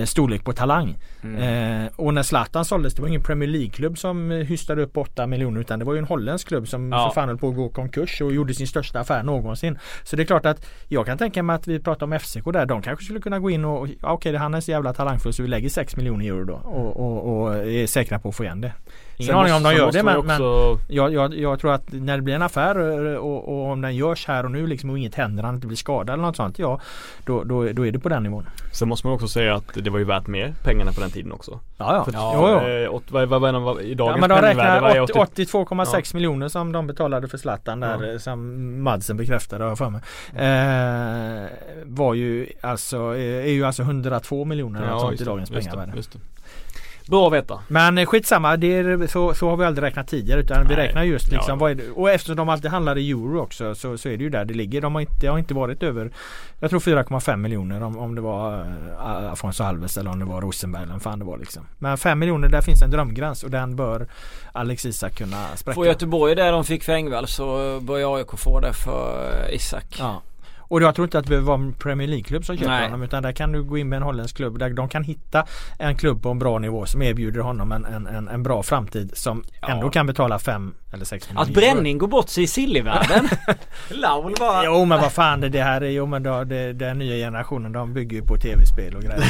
storlek 0.04 0.44
på 0.44 0.52
talang. 0.52 0.94
Mm. 1.22 1.84
Eh, 1.84 1.90
och 2.12 2.14
när 2.14 2.22
Zlatan 2.22 2.64
såldes, 2.64 2.94
det 2.94 3.02
var 3.02 3.08
ingen 3.08 3.22
Premier 3.22 3.48
League-klubb 3.48 3.98
som 3.98 4.30
eh, 4.30 4.38
hystade 4.38 4.82
upp 4.82 4.96
8 4.96 5.26
miljoner 5.26 5.60
utan 5.60 5.78
det 5.78 5.84
var 5.84 5.92
ju 5.92 5.98
en 5.98 6.04
holländsk 6.04 6.48
klubb 6.48 6.68
som 6.68 6.92
Ja. 6.92 7.08
för 7.08 7.20
fan 7.20 7.28
höll 7.28 7.38
på 7.38 7.48
att 7.48 7.56
gå 7.56 7.68
konkurs 7.68 8.20
och 8.20 8.32
gjorde 8.32 8.54
sin 8.54 8.66
största 8.66 9.00
affär 9.00 9.22
någonsin. 9.22 9.78
Så 10.04 10.16
det 10.16 10.22
är 10.22 10.24
klart 10.24 10.46
att 10.46 10.66
jag 10.88 11.06
kan 11.06 11.18
tänka 11.18 11.42
mig 11.42 11.56
att 11.56 11.66
vi 11.66 11.80
pratar 11.80 12.06
om 12.06 12.18
FCK 12.18 12.44
där. 12.52 12.66
De 12.66 12.82
kanske 12.82 13.04
skulle 13.04 13.20
kunna 13.20 13.38
gå 13.38 13.50
in 13.50 13.64
och, 13.64 13.88
ja, 14.02 14.12
okej 14.12 14.36
han 14.36 14.54
är 14.54 14.60
så 14.60 14.70
jävla 14.70 14.92
talangfull 14.92 15.32
så 15.32 15.42
vi 15.42 15.48
lägger 15.48 15.68
6 15.68 15.96
miljoner 15.96 16.26
euro 16.26 16.44
då 16.44 16.54
och, 16.54 16.96
och, 16.96 17.42
och 17.42 17.54
är 17.56 17.86
säkra 17.86 18.18
på 18.18 18.28
att 18.28 18.34
få 18.34 18.44
igen 18.44 18.60
det. 18.60 18.72
Ingen 19.16 19.36
aning 19.36 19.54
om 19.54 19.62
de 19.62 19.74
gör 19.74 19.92
det 19.92 20.02
men, 20.02 20.16
ju 20.16 20.22
men 20.22 20.42
också, 20.42 20.78
jag, 20.88 21.12
jag, 21.12 21.34
jag 21.34 21.60
tror 21.60 21.72
att 21.72 21.92
när 21.92 22.16
det 22.16 22.22
blir 22.22 22.34
en 22.34 22.42
affär 22.42 23.06
eh, 23.12 23.16
och, 23.16 23.48
och 23.48 23.70
om 23.70 23.80
den 23.80 23.96
görs 23.96 24.26
här 24.26 24.44
och 24.44 24.50
nu 24.50 24.66
liksom 24.66 24.90
och 24.90 24.98
inget 24.98 25.14
händer, 25.14 25.42
han 25.42 25.54
inte 25.54 25.66
blir 25.66 25.76
skadad 25.76 26.14
eller 26.14 26.22
något 26.22 26.36
sånt. 26.36 26.58
Ja, 26.58 26.80
då, 27.26 27.44
då, 27.44 27.68
då 27.72 27.86
är 27.86 27.92
det 27.92 27.98
på 27.98 28.08
den 28.08 28.22
nivån. 28.22 28.46
Sen 28.72 28.88
måste 28.88 29.06
man 29.06 29.14
också 29.14 29.28
säga 29.28 29.54
att 29.54 29.64
det 29.74 29.90
var 29.90 29.98
ju 29.98 30.04
värt 30.04 30.26
mer 30.26 30.54
pengarna 30.64 30.92
på 30.92 31.00
den 31.00 31.10
tiden 31.10 31.32
också. 31.32 31.60
Ja, 31.78 31.94
ja. 31.96 32.04
För, 32.04 32.12
jo, 32.12 32.48
jo. 32.48 32.68
eh, 32.68 32.94
åt, 32.94 33.04
vad, 33.08 33.28
vad, 33.28 33.40
vad, 33.40 33.62
vad, 33.62 33.80
I 33.80 33.90
Ja, 33.90 33.94
dagens 33.94 34.20
men 34.20 34.30
de 34.30 34.40
penningvärde 34.40 34.80
vad 34.80 34.90
är 34.90 35.00
räknar 35.00 35.22
80 35.22 35.44
80 35.44 35.74
82,6 35.74 36.14
miljoner 36.14 36.48
som 36.48 36.72
de 36.72 36.86
betalade 36.86 37.28
för 37.28 37.38
Zlatan 37.38 37.80
där 37.80 38.04
Ja. 38.04 38.12
eh, 38.12 38.18
som 38.18 38.82
Madsen 38.82 39.16
bekräftade 39.16 39.64
har 39.64 39.68
jag 39.70 39.78
för 39.78 39.90
mig. 39.90 40.00
Eh, 40.34 41.48
var 41.84 42.14
ju 42.14 42.46
alltså, 42.60 42.96
är 43.16 43.52
ju 43.52 43.64
alltså 43.64 43.82
102 43.82 44.44
miljoner 44.44 44.98
sånt 44.98 45.20
i 45.20 45.24
dagens 45.24 45.50
just 45.50 45.64
det, 45.64 45.70
pengavärde. 45.70 45.96
just 45.96 46.12
det. 46.12 46.18
Bra 47.12 47.26
att 47.26 47.32
veta. 47.32 47.60
Men 47.68 47.98
eh, 47.98 48.06
skitsamma, 48.06 48.56
det 48.56 48.66
är, 48.66 49.06
så, 49.06 49.34
så 49.34 49.48
har 49.48 49.56
vi 49.56 49.64
aldrig 49.64 49.86
räknat 49.86 50.08
tidigare 50.08 50.40
utan 50.40 50.62
vi 50.62 50.76
Nej. 50.76 50.86
räknar 50.86 51.02
just 51.02 51.28
liksom 51.28 51.58
Ja. 51.60 51.74
det, 51.74 51.90
Och 51.90 52.10
eftersom 52.10 52.36
de 52.36 52.48
alltid 52.48 52.70
handlar 52.70 52.98
i 52.98 53.10
euro 53.10 53.40
också 53.40 53.74
så, 53.74 53.98
så 53.98 54.08
är 54.08 54.16
det 54.16 54.24
ju 54.24 54.30
där 54.30 54.44
det 54.44 54.54
ligger. 54.54 54.80
De 54.80 54.94
har 54.94 55.00
inte, 55.00 55.12
det 55.20 55.26
har 55.26 55.38
inte 55.38 55.54
varit 55.54 55.82
över 55.82 56.10
Jag 56.60 56.70
tror 56.70 56.80
4,5 56.80 57.36
miljoner 57.36 57.82
om, 57.82 57.98
om 57.98 58.14
det 58.14 58.20
var 58.20 58.60
uh, 58.60 59.32
Afonso 59.32 59.64
Alves 59.64 59.96
eller 59.96 60.10
om 60.10 60.18
det 60.18 60.24
var 60.24 60.40
Rosenberg 60.40 60.82
eller 60.82 60.98
fan 60.98 61.18
det 61.18 61.24
var 61.24 61.38
liksom. 61.38 61.62
Men 61.78 61.98
5 61.98 62.18
miljoner 62.18 62.48
där 62.48 62.60
finns 62.60 62.82
en 62.82 62.90
drömgräns 62.90 63.42
och 63.42 63.50
den 63.50 63.76
bör 63.76 64.06
Alex 64.52 64.86
Isak 64.86 65.14
kunna 65.14 65.46
spräcka. 65.56 65.74
Får 65.74 65.86
Göteborg 65.86 66.34
det 66.34 66.50
de 66.50 66.64
fick 66.64 66.84
för 66.84 66.92
Engvall 66.92 67.26
så 67.26 67.80
bör 67.80 68.16
AIK 68.16 68.30
få 68.38 68.60
det 68.60 68.72
för 68.72 69.30
eh, 69.48 69.54
Isak. 69.54 69.96
Ja. 69.98 70.22
Och 70.72 70.82
jag 70.82 70.94
tror 70.94 71.04
inte 71.04 71.18
att 71.18 71.24
det 71.24 71.28
behöver 71.28 71.46
vara 71.46 71.60
en 71.60 71.72
Premier 71.72 72.08
League-klubb 72.08 72.44
som 72.44 72.56
köper 72.56 72.70
Nej. 72.70 72.84
honom 72.84 73.02
utan 73.02 73.22
där 73.22 73.32
kan 73.32 73.52
du 73.52 73.62
gå 73.62 73.78
in 73.78 73.88
med 73.88 73.96
en 73.96 74.02
holländsk 74.02 74.36
klubb 74.36 74.58
där 74.58 74.70
de 74.70 74.88
kan 74.88 75.04
hitta 75.04 75.46
en 75.78 75.96
klubb 75.96 76.22
på 76.22 76.30
en 76.30 76.38
bra 76.38 76.58
nivå 76.58 76.86
som 76.86 77.02
erbjuder 77.02 77.40
honom 77.40 77.72
en, 77.72 77.84
en, 77.84 78.06
en, 78.06 78.28
en 78.28 78.42
bra 78.42 78.62
framtid 78.62 79.10
som 79.14 79.44
Ja. 79.60 79.68
ändå 79.68 79.90
kan 79.90 80.06
betala 80.06 80.38
5 80.38 80.74
eller 80.92 81.04
6 81.04 81.28
miljoner. 81.28 81.42
Att 81.48 81.54
Bränning 81.54 81.98
går 81.98 82.06
bort 82.06 82.28
sig 82.28 82.44
i 82.44 82.46
sillivärlden. 82.46 83.28
Laul 83.90 84.34
bara. 84.38 84.64
Jo 84.64 84.84
men 84.84 85.00
vad 85.00 85.12
fan 85.12 85.40
det, 85.40 85.48
det 85.48 85.62
här 85.62 85.80
är 85.80 85.90
jo 85.90 86.06
men 86.06 86.22
då, 86.22 86.44
det, 86.44 86.72
den 86.72 86.98
nya 86.98 87.16
generationen 87.26 87.72
de 87.72 87.94
bygger 87.94 88.16
ju 88.16 88.22
på 88.26 88.36
tv-spel 88.36 88.96
och 88.96 89.02
grejer. 89.02 89.24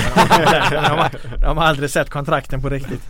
De, 0.70 0.76
de, 0.76 0.98
har, 0.98 1.10
de 1.40 1.58
har 1.58 1.64
aldrig 1.64 1.90
sett 1.90 2.10
kontrakten 2.10 2.62
på 2.62 2.68
riktigt. 2.68 3.08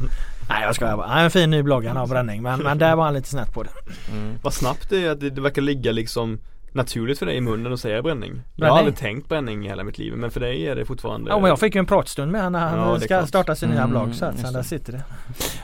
Nej 0.49 0.63
jag 0.63 0.75
skojar 0.75 0.97
bara. 0.97 1.07
Han 1.07 1.19
är 1.19 1.25
en 1.25 1.31
fin 1.31 1.51
ny 1.51 1.63
blogg 1.63 1.87
han 1.87 1.97
har 1.97 2.07
Bränning 2.07 2.43
men, 2.43 2.61
men 2.61 2.79
där 2.79 2.97
var 2.97 3.05
han 3.05 3.15
lite 3.15 3.29
snett 3.29 3.53
på 3.55 3.63
det. 3.63 3.71
Mm. 4.13 4.39
Vad 4.43 4.55
snabbt 4.55 4.91
det 4.91 5.05
är 5.05 5.11
att 5.11 5.21
det, 5.21 5.31
det 5.31 5.41
verkar 5.41 5.63
ligga 5.63 5.93
liksom 5.93 6.39
naturligt 6.75 7.19
för 7.19 7.27
dig 7.27 7.37
i 7.37 7.41
munnen 7.41 7.73
att 7.73 7.81
säga 7.81 8.03
bränning. 8.03 8.31
Jag 8.33 8.37
har 8.37 8.45
Bränning? 8.57 8.79
aldrig 8.79 8.97
tänkt 8.97 9.29
bränning 9.29 9.65
i 9.65 9.69
hela 9.69 9.85
mitt 9.85 9.99
liv 9.99 10.13
men 10.17 10.31
för 10.31 10.41
dig 10.41 10.69
är 10.69 10.77
det 10.77 10.85
fortfarande 10.85 11.31
Ja 11.31 11.39
men 11.39 11.49
jag 11.49 11.61
fick 11.61 11.75
ju 11.75 11.79
en 11.79 11.87
pratstund 11.87 12.33
med 12.33 12.43
honom 12.43 12.61
när 12.61 12.69
han 12.69 12.79
Ja, 12.79 12.99
ska 12.99 13.07
klart. 13.07 13.29
starta 13.29 13.55
sin 13.55 13.69
nya 13.69 13.79
Mm, 13.79 13.91
blogg 13.91 14.15
så 14.15 14.25
att 14.25 14.39
så 14.39 14.51
där 14.53 14.63
sitter 14.63 14.93
det. 14.93 15.03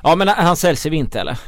Ja 0.03 0.17
men 0.17 0.29
han 0.29 0.57
säljs 0.57 0.87
i 0.87 0.91
vinter 0.91 1.21
eller? 1.21 1.39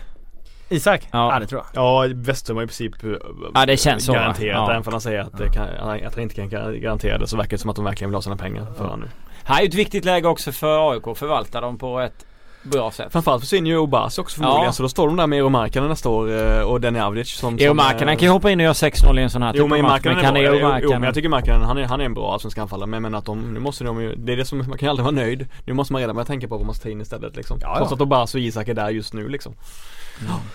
Isak? 0.68 1.08
Ja. 1.12 1.32
Ja, 1.34 1.38
det 1.40 1.46
tror 1.46 1.62
jag. 1.74 1.84
Ja 2.08 2.14
Western 2.14 2.56
var 2.56 2.62
i 2.62 2.66
princip 2.66 3.04
eh, 3.04 3.10
Ja, 3.54 3.66
det 3.66 3.76
känns 3.76 4.04
så? 4.04 4.12
Garanterat, 4.12 4.54
Ja. 4.56 4.70
även 4.70 4.82
om 4.86 4.92
han 4.92 5.00
säger 5.00 5.20
att, 5.20 5.38
det 5.38 5.48
kan, 5.52 5.68
att 5.68 6.14
han 6.14 6.22
inte 6.22 6.34
kan 6.34 6.48
garantera 6.80 7.18
det 7.18 7.26
så 7.26 7.36
verkar 7.36 7.50
det 7.50 7.58
som 7.58 7.70
att 7.70 7.76
de 7.76 7.84
verkligen 7.84 8.10
vill 8.10 8.14
ha 8.16 8.22
sina 8.22 8.36
pengar 8.36 8.66
för 8.76 8.84
honom 8.84 9.00
nu. 9.00 9.06
Här 9.44 9.58
är 9.58 9.62
ju 9.62 9.68
ett 9.68 9.74
viktigt 9.74 10.04
läge 10.04 10.28
också 10.28 10.52
för 10.52 10.92
AIK 10.92 11.06
att 11.08 11.18
förvalta 11.18 11.60
dem 11.60 11.78
på 11.78 12.00
ett 12.00 12.26
bra 12.62 12.90
sätt. 12.90 13.12
Framförallt 13.12 13.42
försvinner 13.42 13.70
ju 13.70 13.76
Obasi 13.76 14.20
också 14.20 14.34
förmodligen 14.36 14.64
Ja. 14.64 14.72
så 14.72 14.82
då 14.82 14.88
står 14.88 15.06
de 15.06 15.16
där 15.16 15.26
med 15.26 15.38
Euro 15.38 15.88
nästa 15.88 16.08
år 16.08 16.32
eh, 16.58 16.60
och 16.62 16.80
Denny 16.80 16.98
Avdic 16.98 17.30
som 17.34 17.54
Markkanen 17.54 18.08
eh, 18.08 18.16
kan 18.18 18.26
ju 18.26 18.28
hoppa 18.28 18.50
in 18.50 18.60
och 18.60 18.64
göra 18.64 18.72
6-0 18.72 19.18
i 19.18 19.22
en 19.22 19.30
sån 19.30 19.42
här 19.42 19.52
Jo 19.54 19.64
typ 19.64 19.70
men 19.70 19.84
av 19.84 19.90
match. 19.90 20.00
Men 20.04 20.16
är 20.16 20.20
kan 20.22 20.34
bra. 20.34 20.42
Eero 20.42 20.54
Jo, 20.58 20.78
jo, 20.82 20.90
men 20.90 21.02
jag 21.02 21.14
tycker 21.14 21.28
Markkanen 21.28 21.62
han 21.62 21.78
är, 21.78 21.84
han 21.84 22.00
är 22.00 22.04
en 22.04 22.14
bra 22.14 22.32
allsvensk 22.32 22.58
anfallare 22.58 22.86
men, 22.86 23.02
men 23.02 23.14
att 23.14 23.24
de, 23.24 23.54
nu 23.54 23.60
måste 23.60 23.84
de 23.84 24.00
ju, 24.02 24.14
det 24.14 24.32
är 24.32 24.36
det 24.36 24.44
som, 24.44 24.58
man 24.58 24.66
kan 24.78 24.86
ju 24.86 24.88
aldrig 24.90 25.04
vara 25.04 25.14
nöjd. 25.14 25.46
Nu 25.64 25.72
måste 25.72 25.92
man 25.92 26.00
redan 26.00 26.14
börja 26.16 26.26
tänka 26.26 26.48
på 26.48 26.56
vad 26.56 26.66
man 26.66 26.74
ska 26.74 26.82
ta 26.82 26.88
in 26.88 27.00
istället 27.00 27.36
liksom. 27.36 27.58
Ja, 27.62 27.76
Trots 27.76 27.90
ja. 27.90 27.94
att 27.94 28.00
Obasi 28.00 28.38
och 28.38 28.42
Isak 28.42 28.68
är 28.68 28.74
där 28.74 28.90
just 28.90 29.14
nu 29.14 29.28
liksom. 29.28 29.54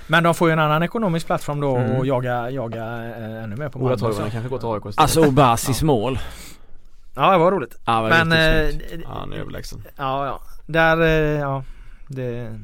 Men 0.07 0.23
de 0.23 0.33
får 0.35 0.47
ju 0.49 0.53
en 0.53 0.59
annan 0.59 0.83
ekonomisk 0.83 1.25
plattform 1.25 1.59
då 1.59 1.75
Mm. 1.75 1.91
och 1.97 2.05
jaga, 2.05 2.49
jaga 2.49 2.83
eh, 2.83 3.43
ännu 3.43 3.55
mer 3.55 3.69
på 3.69 3.79
Ola 3.79 3.85
Malmö. 3.89 3.97
Toivonen 3.97 4.25
så. 4.25 4.31
kanske 4.31 4.49
går 4.49 4.57
till 4.59 4.67
AIK 4.67 4.77
istället. 4.79 4.99
Alltså 4.99 5.25
Obasis 5.25 5.81
mål. 5.81 6.19
Ja 7.15 7.31
det 7.31 7.37
var 7.37 7.51
roligt. 7.51 7.75
Ja, 7.85 8.01
vad 8.01 8.09
Men 8.09 8.31
snyggt. 8.71 9.03
Ja, 9.03 9.09
han 9.19 9.33
är 9.33 9.37
överlägsen. 9.37 9.83
ja, 9.97 10.25
ja. 10.25 10.39
Där, 10.65 10.97
ja. 11.39 11.63
Det, 12.07 12.59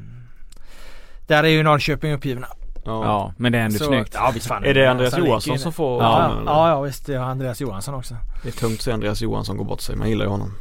där 1.26 1.44
är 1.44 1.48
ju 1.48 1.62
Norrköping 1.62 2.12
uppgivna. 2.12 2.46
Ja. 2.84 3.04
Ja 3.04 3.32
men 3.36 3.52
det 3.52 3.58
är 3.58 3.62
ändå 3.64 3.78
Så- 3.78 3.84
snyggt. 3.84 4.14
Ja 4.14 4.30
visst 4.34 4.46
fan. 4.46 4.64
Är 4.64 4.74
det 4.74 4.86
Andreas 4.90 5.14
Alltså, 5.14 5.28
Johansson 5.28 5.58
som 5.58 5.72
får 5.72 6.02
Ja, 6.02 6.28
ja, 6.28 6.42
ja, 6.46 6.68
ja 6.68 6.80
visst. 6.80 7.06
Det 7.06 7.14
har 7.14 7.24
Andreas 7.26 7.60
Johansson 7.60 7.94
också. 7.94 8.14
Det 8.42 8.48
är 8.48 8.52
tungt 8.52 8.74
att 8.74 8.80
se 8.82 8.92
Andreas 8.92 9.20
Johansson 9.22 9.56
gå 9.56 9.64
bort 9.64 9.80
sig, 9.80 9.96
man 9.96 10.08
gillar 10.08 10.24
ju 10.24 10.30
honom. 10.30 10.52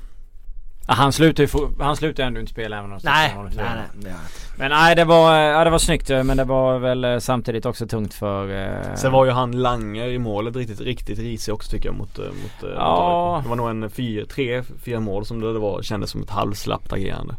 Ja, 0.88 0.94
han 0.94 1.14
slutar 1.14 1.44
ju 1.44 1.48
få, 1.48 1.70
han 1.80 1.96
slutar 1.96 2.24
ändå 2.24 2.40
inte 2.40 2.52
spela 2.52 2.78
även 2.78 2.92
om 2.92 3.00
Nej, 3.04 3.34
nej, 3.38 3.54
är 3.58 3.76
nej. 3.76 3.84
det 3.96 4.10
är- 4.10 4.16
Men 4.58 4.72
nej 4.72 4.96
det 4.96 5.06
var, 5.06 5.36
ja, 5.36 5.64
det 5.64 5.70
var 5.70 5.78
snyggt 5.80 6.10
men 6.10 6.38
det 6.38 6.44
var 6.44 6.80
väl 6.80 7.04
eh, 7.04 7.18
samtidigt 7.20 7.66
också 7.66 7.88
tungt 7.88 8.14
för 8.14 8.66
eh, 8.68 8.96
Sen 8.96 9.12
var 9.12 9.26
ju 9.26 9.32
han 9.32 9.52
Langer 9.52 10.08
i 10.08 10.20
målet 10.20 10.56
riktigt, 10.56 10.82
riktigt 10.82 11.20
risig 11.20 11.54
också 11.54 11.72
tycker 11.72 11.90
jag 11.90 11.96
mot, 11.96 12.20
eh, 12.20 12.26
mot, 12.26 12.64
eh, 12.64 12.76
Ja. 12.76 13.34
mot. 13.36 13.44
Det 13.44 13.50
var 13.50 13.56
nog 13.56 13.70
en 13.70 13.90
fyra, 13.90 14.26
tre, 14.26 14.64
fyra 14.84 15.00
mål 15.00 15.26
som 15.26 15.40
det 15.42 15.60
var, 15.60 15.82
kändes 15.82 16.10
som 16.10 16.22
ett 16.24 16.30
halvslappt 16.30 16.94
agerande. 16.94 17.36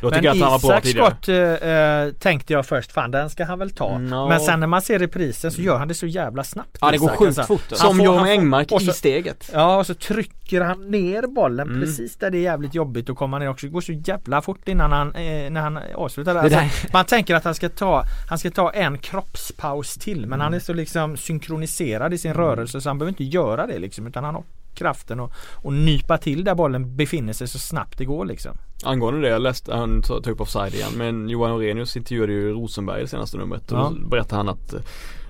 Men 0.00 0.12
tycker 0.12 0.24
jag 0.24 0.36
att 0.36 0.42
han 0.42 0.50
var 0.52 0.58
bra 0.58 0.68
Isaks 0.70 0.86
tidigare. 0.88 1.10
skott 1.10 1.28
eh, 1.28 1.70
eh, 1.70 2.12
tänkte 2.12 2.52
jag 2.52 2.66
först, 2.66 2.92
fan 2.92 3.10
den 3.10 3.30
ska 3.30 3.44
han 3.44 3.58
väl 3.58 3.70
ta. 3.70 3.98
No. 3.98 4.28
Men 4.28 4.40
sen 4.40 4.60
när 4.60 4.66
man 4.66 4.82
ser 4.82 4.98
reprisen 4.98 5.52
så 5.52 5.60
gör 5.62 5.78
han 5.78 5.88
det 5.88 5.94
så 5.94 6.06
jävla 6.06 6.44
snabbt. 6.44 6.78
Ja 6.80 6.90
det 6.90 6.98
går 6.98 7.08
sjukt 7.08 7.38
alltså. 7.38 7.42
fort. 7.58 7.78
Som 7.78 8.00
Jorma 8.00 8.30
Engmark 8.30 8.72
i 8.82 8.86
steget. 8.86 9.50
Ja 9.54 9.76
och 9.78 9.86
så 9.86 9.94
trycker 9.94 10.60
han 10.60 10.90
ner 10.90 11.26
bollen 11.26 11.68
Mm. 11.68 11.80
precis 11.80 12.16
där 12.16 12.30
det 12.30 12.38
är 12.38 12.42
jävligt 12.42 12.74
jobbigt 12.74 13.10
att 13.10 13.16
komma 13.16 13.38
ner 13.38 13.48
också. 13.48 13.66
Det 13.66 13.72
går 13.72 13.80
så 13.80 13.92
jävla 13.92 14.42
fort 14.42 14.68
innan 14.68 14.92
han, 14.92 15.14
eh, 15.14 15.50
när 15.50 15.60
han 15.60 15.78
avslutar. 15.94 16.34
Det 16.34 16.40
Alltså, 16.40 16.58
där, 16.58 16.92
Man 16.92 17.04
tänker 17.04 17.34
att 17.34 17.44
han 17.44 17.54
ska 17.54 17.68
ta, 17.68 18.04
han 18.28 18.38
ska 18.38 18.50
ta 18.50 18.70
en 18.70 18.98
kroppspaus 18.98 19.94
till 19.94 20.26
men 20.26 20.40
han 20.40 20.54
är 20.54 20.58
så 20.60 20.72
liksom 20.72 21.16
synkroniserad 21.16 22.14
i 22.14 22.18
sin 22.18 22.34
rörelse 22.34 22.80
så 22.80 22.88
han 22.88 22.98
behöver 22.98 23.10
inte 23.10 23.24
göra 23.24 23.66
det 23.66 23.78
liksom 23.78 24.06
utan 24.06 24.24
han 24.24 24.34
har 24.34 24.44
kraften 24.74 25.20
och, 25.20 25.32
och 25.64 25.72
nypa 25.72 26.18
till 26.18 26.44
där 26.44 26.54
bollen 26.54 26.96
befinner 26.96 27.32
sig 27.32 27.48
så 27.48 27.58
snabbt 27.58 27.98
det 27.98 28.04
går 28.04 28.24
liksom. 28.24 28.56
Angående 28.84 29.20
det, 29.20 29.28
jag 29.28 29.42
läste, 29.42 29.74
han 29.74 30.02
tog 30.02 30.26
upp 30.28 30.40
offside 30.40 30.74
igen 30.74 30.90
men 30.96 31.28
Johan 31.28 31.52
Orenius 31.52 31.96
intervjuade 31.96 32.32
ju 32.32 32.52
Rosenberg 32.52 33.02
i 33.02 33.06
senaste 33.08 33.36
numret 33.36 33.72
och 33.72 33.78
Ja. 33.78 33.92
då 34.02 34.08
berättade 34.08 34.36
han 34.36 34.48
att 34.48 34.72
eh, 34.74 34.80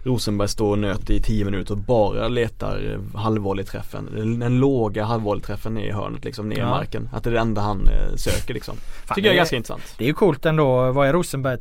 Rosenberg 0.02 0.48
står 0.48 0.70
och 0.70 0.78
nöter 0.78 1.14
i 1.14 1.22
10 1.22 1.44
minuter 1.44 1.72
och 1.74 1.78
bara 1.78 2.28
letar 2.28 2.98
halvvolleyträffen. 3.14 4.08
Den, 4.14 4.38
den 4.38 4.58
låga 4.58 5.04
halvvolleyträffen 5.04 5.78
i 5.78 5.90
hörnet 5.92 6.24
liksom 6.24 6.48
ner 6.48 6.56
i 6.56 6.60
Ja. 6.60 6.70
marken. 6.70 7.08
Att 7.12 7.24
det 7.24 7.30
är 7.30 7.34
det 7.34 7.40
enda 7.40 7.60
han 7.60 7.80
eh, 7.88 8.16
söker 8.16 8.54
liksom. 8.54 8.76
Fan, 9.04 9.14
Tycker 9.14 9.28
jag 9.28 9.32
är 9.34 9.36
ganska 9.36 9.56
intressant. 9.56 9.94
Det 9.98 10.04
är 10.04 10.08
ju 10.08 10.14
coolt 10.14 10.46
ändå. 10.46 10.92
Vad 10.92 11.08
är 11.08 11.12
Rosenberg? 11.12 11.58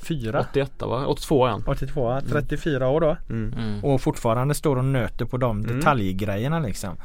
34? 0.00 0.40
81 0.50 0.72
va? 0.80 1.04
82 1.06 1.46
är 1.46 1.50
han. 1.50 1.62
82? 1.66 2.20
34 2.32 2.88
år 2.88 3.00
då? 3.00 3.16
Mm. 3.30 3.52
Mm. 3.58 3.84
Och 3.84 4.00
fortfarande 4.00 4.54
står 4.54 4.76
och 4.76 4.84
nöter 4.84 5.24
på 5.24 5.36
de 5.36 5.58
Mm. 5.60 5.76
detaljgrejerna 5.78 6.58
liksom. 6.58 6.96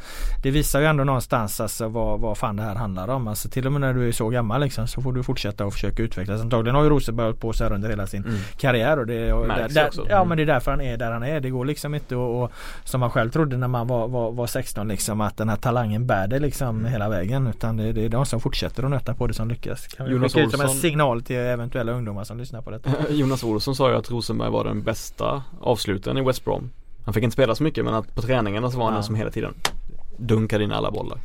Det 0.44 0.52
visar 0.52 0.80
ju 0.80 0.86
ändå 0.86 1.04
någonstans 1.04 1.62
alltså 1.62 1.88
vad, 1.88 2.20
vad 2.20 2.38
fan 2.38 2.56
det 2.56 2.64
här 2.64 2.76
handlar 2.76 3.08
om. 3.08 3.28
Alltså 3.28 3.50
till 3.50 3.66
och 3.66 3.72
med 3.72 3.82
när 3.82 3.94
du 3.94 4.08
är 4.08 4.12
så 4.12 4.30
gammal 4.30 4.62
liksom 4.62 4.88
så 4.88 5.02
får 5.02 5.14
du 5.14 5.24
fortsätta 5.24 5.66
och 5.66 5.74
försöka 5.74 6.04
utvecklas. 6.04 6.41
Antagligen 6.41 6.76
har 6.76 6.84
ju 6.84 6.89
Rosenberg 6.89 7.26
hållit 7.26 7.39
på 7.39 7.54
så 7.54 7.64
här 7.64 7.74
under 7.74 7.89
hela 7.89 8.08
sin 8.08 8.24
Mm. 8.24 8.36
karriär 8.58 9.00
och 9.00 9.08
det, 9.08 9.34
och 9.34 9.48
där, 9.48 9.70
där. 9.70 9.89
Ja 10.10 10.16
Mm. 10.16 10.28
men 10.28 10.38
det 10.38 10.44
är 10.44 10.48
därför 10.48 10.72
han 10.72 10.82
är 10.82 10.98
där 10.98 11.12
han 11.12 11.24
är. 11.24 11.39
Det 11.39 11.50
går 11.50 11.66
liksom 11.66 11.96
inte 11.96 12.16
och, 12.16 12.44
och 12.44 12.52
som 12.84 13.00
man 13.00 13.10
själv 13.10 13.30
trodde 13.32 13.58
när 13.58 13.68
man 13.68 13.88
var, 13.88 14.08
var, 14.08 14.32
var 14.32 14.48
16 14.48 14.88
liksom 14.88 15.22
att 15.22 15.38
den 15.38 15.50
här 15.50 15.56
talangen 15.56 16.08
bär 16.08 16.28
det 16.28 16.39
liksom 16.39 16.86
hela 16.86 17.10
vägen. 17.10 17.48
Utan 17.48 17.78
det, 17.78 17.91
det 17.91 18.06
är 18.06 18.10
de 18.10 18.26
som 18.26 18.39
fortsätter 18.39 18.84
att 18.84 18.89
nöta 18.89 19.14
på 19.14 19.28
det 19.28 19.34
som 19.34 19.48
lyckas. 19.48 19.88
Kan 19.88 20.06
vi 20.06 20.12
Jonas 20.12 20.34
skicka 20.34 20.46
ut 20.46 20.52
som 20.52 20.60
en 20.62 20.66
Olsson. 20.66 20.82
signal 20.82 21.22
till 21.24 21.36
eventuella 21.36 21.91
ungdomar 21.91 22.24
som 22.24 22.38
lyssnar 22.38 22.62
på 22.62 22.72
detta. 22.72 22.83
Jonas 23.10 23.44
Olsson 23.44 23.76
sa 23.76 23.90
ju 23.90 23.96
att 23.96 24.12
Rosenberg 24.12 24.50
var 24.50 24.64
den 24.64 24.82
bästa 24.84 25.44
avslutaren 25.62 26.18
i 26.18 26.22
West 26.22 26.46
Brom. 26.46 26.70
Han 27.06 27.14
fick 27.14 27.24
inte 27.24 27.34
spela 27.34 27.56
så 27.56 27.64
mycket 27.64 27.86
men 27.86 27.94
att 27.94 28.16
på 28.16 28.22
träningarna 28.22 28.72
så 28.72 28.78
var 28.78 28.86
han 28.86 28.94
Ja. 28.94 28.98
den 28.98 29.04
som 29.04 29.16
hela 29.16 29.32
tiden 29.32 29.54
dunkade 30.18 30.64
in 30.64 30.72
alla 30.72 30.92
bollar. 30.92 31.18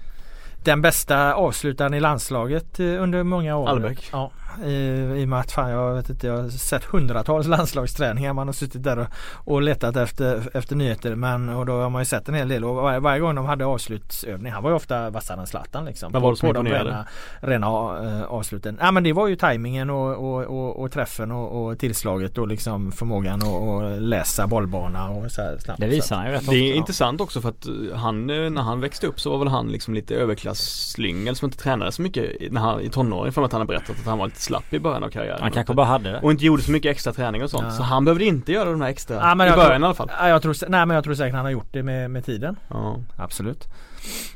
Den 0.65 0.83
bästa 0.83 1.35
avslutaren 1.35 1.95
i 1.95 2.01
landslaget 2.01 2.81
eh, 2.81 2.87
under 3.03 3.23
många 3.23 3.57
år. 3.57 3.69
Albeck. 3.69 4.09
Ja, 4.13 4.31
i, 4.65 4.73
i 5.21 5.25
och 5.25 5.29
med 5.29 5.41
att 5.41 5.53
fan 5.53 5.71
jag 5.71 5.95
vet 5.95 6.11
inte, 6.11 6.27
jag 6.27 6.37
har 6.43 6.49
sett 6.49 6.85
hundratals 6.85 7.47
landslagsträningar. 7.57 8.33
Man 8.33 8.49
har 8.49 8.53
suttit 8.53 8.83
där 8.83 8.99
och, 8.99 9.07
och 9.35 9.63
letat 9.63 9.97
efter, 9.97 10.57
efter 10.57 10.77
nyheter. 10.77 11.15
Men 11.15 11.49
och 11.49 11.67
då 11.67 11.73
har 11.81 11.91
man 11.91 12.01
ju 12.03 12.07
sett 12.07 12.29
en 12.29 12.35
hel 12.35 12.49
del 12.49 12.65
och 12.65 12.75
var, 12.75 13.01
varje 13.01 13.21
gång 13.21 13.35
de 13.35 13.47
hade 13.47 13.65
avslutsövning, 13.67 14.53
han 14.53 14.63
var 14.63 14.71
ju 14.71 14.77
ofta 14.77 15.11
vassare 15.11 15.41
än 15.41 15.47
Zlatan 15.47 15.85
liksom. 15.85 16.13
Vad 16.13 16.23
var 16.23 16.31
det 16.31 16.37
som 16.37 16.47
på 16.49 16.53
de 16.53 16.67
rena, 16.67 17.07
rena 17.41 17.67
äh, 17.67 18.23
avsluten. 18.23 18.79
Ja 18.81 18.91
men 18.91 19.03
det 19.03 19.13
var 19.13 19.27
ju 19.29 19.37
tajmingen 19.37 19.91
och, 19.91 20.11
och, 20.17 20.45
och, 20.45 20.81
och 20.83 20.93
träffen 20.93 21.33
och, 21.33 21.67
och 21.67 21.79
tillslaget 21.79 22.39
och 22.39 22.49
liksom 22.49 22.93
förmågan 22.93 23.43
att 23.43 24.03
läsa 24.03 24.47
bollbana 24.47 25.11
och 25.11 25.31
så 25.31 25.43
här 25.43 25.59
snabbt. 25.59 25.81
Det 25.81 25.87
visar 25.87 26.17
han 26.17 26.27
ju 26.27 26.33
rätt 26.33 26.47
Det 26.51 26.57
är 26.57 26.71
ofta. 26.71 26.77
intressant 26.79 27.21
också 27.21 27.41
för 27.41 27.49
att 27.49 27.67
eh, 27.67 27.97
han, 27.97 28.31
eh, 28.31 28.51
när 28.51 28.63
han 28.63 28.81
växte 28.81 29.07
upp 29.07 29.21
så 29.21 29.31
var 29.31 29.39
väl 29.39 29.49
han 29.49 29.69
liksom 29.69 29.95
lite 29.95 30.15
överklasslyngel 30.15 31.37
som 31.37 31.47
inte 31.47 31.59
tränade 31.59 31.93
så 31.93 32.03
mycket 32.03 32.25
i- 32.25 32.49
när 32.51 32.61
han, 32.61 32.81
i 32.81 32.91
tonåren 32.91 33.33
för 33.33 33.43
att 33.43 33.53
han 33.53 33.61
har 33.61 33.67
berättat 33.67 33.91
att 34.01 34.07
han 34.07 34.19
var 34.19 34.27
lite 34.27 34.38
slapp 34.39 34.72
i 34.74 34.78
början 34.78 35.05
av 35.05 35.09
karriären. 35.09 35.39
Han 35.43 35.51
kanske 35.51 35.74
bara 35.74 35.86
hade 35.86 36.11
det. 36.12 36.20
Och 36.20 36.30
inte 36.30 36.45
gjorde 36.45 36.62
så 36.62 36.70
mycket 36.70 36.91
extra 36.91 37.12
träning 37.12 37.43
och 37.43 37.51
sånt. 37.51 37.64
Ja. 37.64 37.70
Så 37.70 37.82
han 37.82 38.05
behövde 38.05 38.24
inte 38.24 38.53
göra 38.53 38.70
de 38.70 38.80
här 38.80 38.89
extra, 38.89 39.16
Ja, 39.16 39.34
men 39.34 39.47
i 39.49 39.51
början 39.51 39.66
tror- 39.66 39.80
i 39.82 39.84
alla 39.84 39.95
fall. 39.95 40.11
Ja, 40.18 40.28
jag 40.28 40.43
tror, 40.43 40.55
nej 40.68 40.86
men 40.86 40.95
jag 40.95 41.05
tror 41.05 41.14
säkert 41.14 41.34
han 41.34 41.45
har 41.45 41.53
gjort 41.53 41.68
det 41.72 41.82
med, 41.82 42.11
med 42.11 42.24
tiden. 42.24 42.57
Ja. 42.68 42.97
Absolut. 43.16 43.64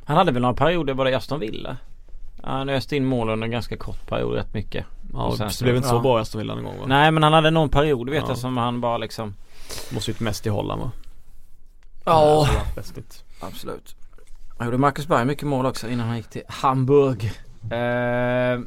Han 0.04 0.16
hade 0.16 0.32
väl 0.32 0.42
några 0.42 0.54
perioder 0.54 0.94
bara 0.94 1.10
i 1.10 1.14
Aston 1.14 1.40
Villa. 1.40 1.76
Han 2.42 2.68
öste 2.68 2.96
in 2.96 3.04
mål 3.04 3.28
under 3.30 3.44
en 3.44 3.50
ganska 3.50 3.76
kort 3.76 4.06
period 4.06 4.34
rätt 4.34 4.54
mycket. 4.54 4.84
Ja, 5.12 5.24
Och 5.24 5.36
sen 5.36 5.46
det 5.46 5.52
så- 5.52 5.64
blev 5.64 5.76
inte 5.76 5.88
så 5.88 5.94
ja. 5.94 6.00
bra 6.00 6.18
i 6.18 6.20
Aston 6.22 6.38
Villa 6.38 6.54
någon 6.54 6.64
gång 6.64 6.78
va? 6.78 6.84
Nej 6.86 7.10
men 7.10 7.22
han 7.22 7.32
hade 7.32 7.50
någon 7.50 7.68
period 7.68 8.10
vet 8.10 8.22
Ja. 8.22 8.28
jag 8.28 8.38
som 8.38 8.56
han 8.56 8.80
bara 8.80 8.96
liksom 8.98 9.34
Måste 9.94 10.10
ut 10.10 10.20
mest 10.20 10.46
i 10.46 10.48
Holland 10.50 10.80
va? 10.82 10.90
Ja. 12.04 12.48
det 12.48 12.54
var. 12.54 13.48
Absolut. 13.48 13.96
Han 14.58 14.66
gjorde 14.66 14.78
Marcus 14.78 15.06
Berg 15.06 15.24
mycket 15.24 15.46
mål 15.48 15.66
också 15.66 15.88
innan 15.88 16.06
han 16.06 16.16
gick 16.16 16.28
till 16.30 16.42
Hamburg. 16.48 17.24
Eh, 17.70 18.60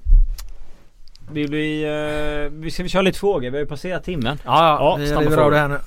vill 1.32 1.52
vi, 1.52 1.84
eh, 1.84 2.52
vi 2.52 2.72
ska 2.72 2.84
vi 2.84 2.90
köra 2.90 3.02
lite 3.02 3.20
frågor? 3.20 3.50
Vi 3.50 3.58
har 3.58 3.58
ju 3.58 3.66
passerat 3.66 4.04
timmen. 4.04 4.38
Ja, 4.46 4.78
Ja, 4.80 4.96
vi 4.96 5.06
river 5.06 5.38
av 5.38 5.52
det 5.52 5.58
här 5.58 5.68
nu. 5.68 5.80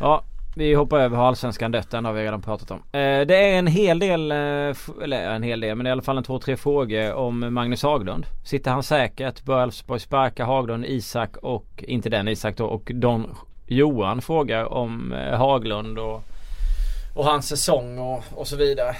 Ja, 0.00 0.22
vi 0.58 0.74
hoppar 0.74 0.98
över 0.98 1.16
har 1.16 1.26
allsvenskan 1.26 1.72
dött. 1.72 1.90
Den 1.90 2.04
har 2.04 2.12
vi 2.12 2.22
redan 2.22 2.42
pratat 2.42 2.70
om. 2.70 2.76
Eh, 2.76 3.26
det 3.26 3.36
är 3.36 3.58
en 3.58 3.66
hel 3.66 3.98
del, 3.98 4.30
eh, 4.30 4.36
eller 5.02 5.30
en 5.34 5.42
hel 5.42 5.60
del, 5.60 5.76
men 5.76 5.86
i 5.86 5.90
alla 5.90 6.02
fall 6.02 6.18
en 6.18 6.24
två, 6.24 6.38
tre 6.38 6.56
frågor 6.56 7.12
om 7.12 7.54
Magnus 7.54 7.82
Haglund. 7.82 8.26
Sitter 8.44 8.70
han 8.70 8.82
säkert? 8.82 9.44
Bör 9.44 9.62
Elfsborg 9.62 10.00
sparka 10.00 10.44
Haglund, 10.44 10.86
Isak 10.86 11.36
och, 11.36 11.84
inte 11.86 12.08
den 12.08 12.28
Isak 12.28 12.56
då, 12.56 12.66
och 12.66 12.90
Don 12.94 13.34
Johan 13.66 14.22
frågar 14.22 14.72
om 14.72 15.12
eh, 15.12 15.38
Haglund 15.38 15.98
och, 15.98 16.22
och 17.14 17.24
hans 17.24 17.48
säsong 17.48 17.98
och, 17.98 18.24
och 18.34 18.46
så 18.46 18.56
vidare. 18.56 18.96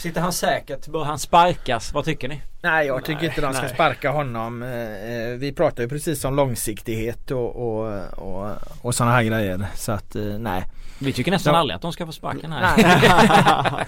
Sitter 0.00 0.20
han 0.20 0.32
säkert? 0.32 0.86
Bör 0.86 1.04
han 1.04 1.18
sparkas? 1.18 1.92
Vad 1.92 2.04
tycker 2.04 2.28
ni? 2.28 2.40
Nej 2.62 2.86
jag 2.86 3.04
tycker 3.04 3.24
inte 3.24 3.40
de 3.40 3.52
ska 3.52 3.62
nej. 3.62 3.74
sparka 3.74 4.10
honom. 4.10 4.62
Eh, 4.62 4.68
eh, 4.70 5.28
Vi 5.38 5.52
pratar 5.52 5.82
ju 5.82 5.88
precis 5.88 6.24
om 6.24 6.36
långsiktighet 6.36 7.30
och, 7.30 7.56
och, 7.56 7.92
och, 8.12 8.50
och 8.82 8.94
sådana 8.94 9.14
här 9.14 9.22
grejer. 9.22 9.66
Så 9.74 9.92
att 9.92 10.16
eh, 10.16 10.22
nej. 10.22 10.64
Vi 10.98 11.12
tycker 11.12 11.30
nästan 11.30 11.54
Ja. 11.54 11.60
aldrig 11.60 11.74
att 11.76 11.82
de 11.82 11.92
ska 11.92 12.06
få 12.06 12.12
sparken 12.12 12.52
här. 12.52 12.76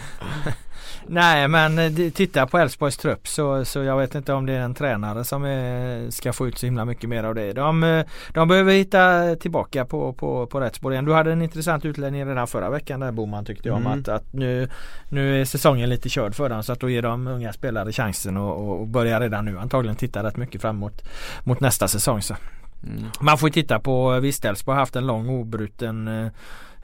Nej. 1.07 1.49
Men 1.49 1.79
eh, 1.79 2.11
titta 2.11 2.47
på 2.47 2.59
Elfsborgs 2.59 2.97
trupp 2.97 3.29
så, 3.29 3.65
så 3.65 3.83
jag 3.83 3.99
vet 3.99 4.15
inte 4.15 4.33
om 4.33 4.47
det 4.47 4.53
är 4.53 4.61
en 4.61 4.75
tränare 4.75 5.25
som 5.25 5.45
är, 5.45 6.11
ska 6.11 6.33
få 6.33 6.49
ut 6.49 6.59
så 6.59 6.67
himla 6.67 6.85
mycket 6.85 7.09
mer 7.09 7.25
av 7.25 7.35
det. 7.35 7.53
De, 7.53 7.83
eh, 7.85 8.05
de 8.35 8.49
behöver 8.49 8.73
hitta 8.73 9.37
tillbaka 9.37 9.85
på, 9.85 10.13
på, 10.13 10.47
på 10.47 10.61
rätt 10.61 10.75
spår 10.75 10.93
igen. 10.93 11.05
Du 11.05 11.13
hade 11.13 11.33
en 11.33 11.43
intressant 11.43 11.85
utläggning 11.85 12.27
redan 12.27 12.47
förra 12.47 12.71
veckan 12.71 13.01
där 13.01 13.13
Boman 13.13 13.45
tyckte 13.45 13.69
jag 13.69 13.77
om 13.77 13.83
Mm. 13.87 14.01
att, 14.01 14.09
att 14.09 14.33
nu, 14.33 14.69
nu 15.09 15.41
är 15.41 15.45
säsongen 15.45 15.89
lite 15.91 16.09
körd 16.09 16.35
för 16.35 16.49
dem 16.49 16.63
så 16.63 16.73
att 16.73 16.81
då 16.81 16.91
ger 16.91 17.03
de 17.03 17.27
unga 17.27 17.53
spelare 17.53 17.93
chansen 17.93 18.37
och, 18.37 18.69
och, 18.69 18.81
och 18.81 18.87
börja 18.87 19.21
redan 19.21 19.45
nu 19.45 19.59
antagligen 19.59 19.97
titta 19.97 20.23
rätt 20.23 20.37
mycket 20.37 20.61
fram 20.61 20.77
mot, 21.45 21.61
nästa 21.61 21.89
säsong. 21.89 22.23
Så. 22.23 22.35
Mm. 22.87 23.05
Man 23.21 23.39
får 23.39 23.49
ju 23.49 23.53
titta 23.53 23.79
på 23.79 24.21
visst 24.21 24.45
Elfsborg 24.45 24.75
har 24.75 24.81
haft 24.81 24.97
en 24.97 25.07
lång 25.07 25.29
obruten 25.29 26.31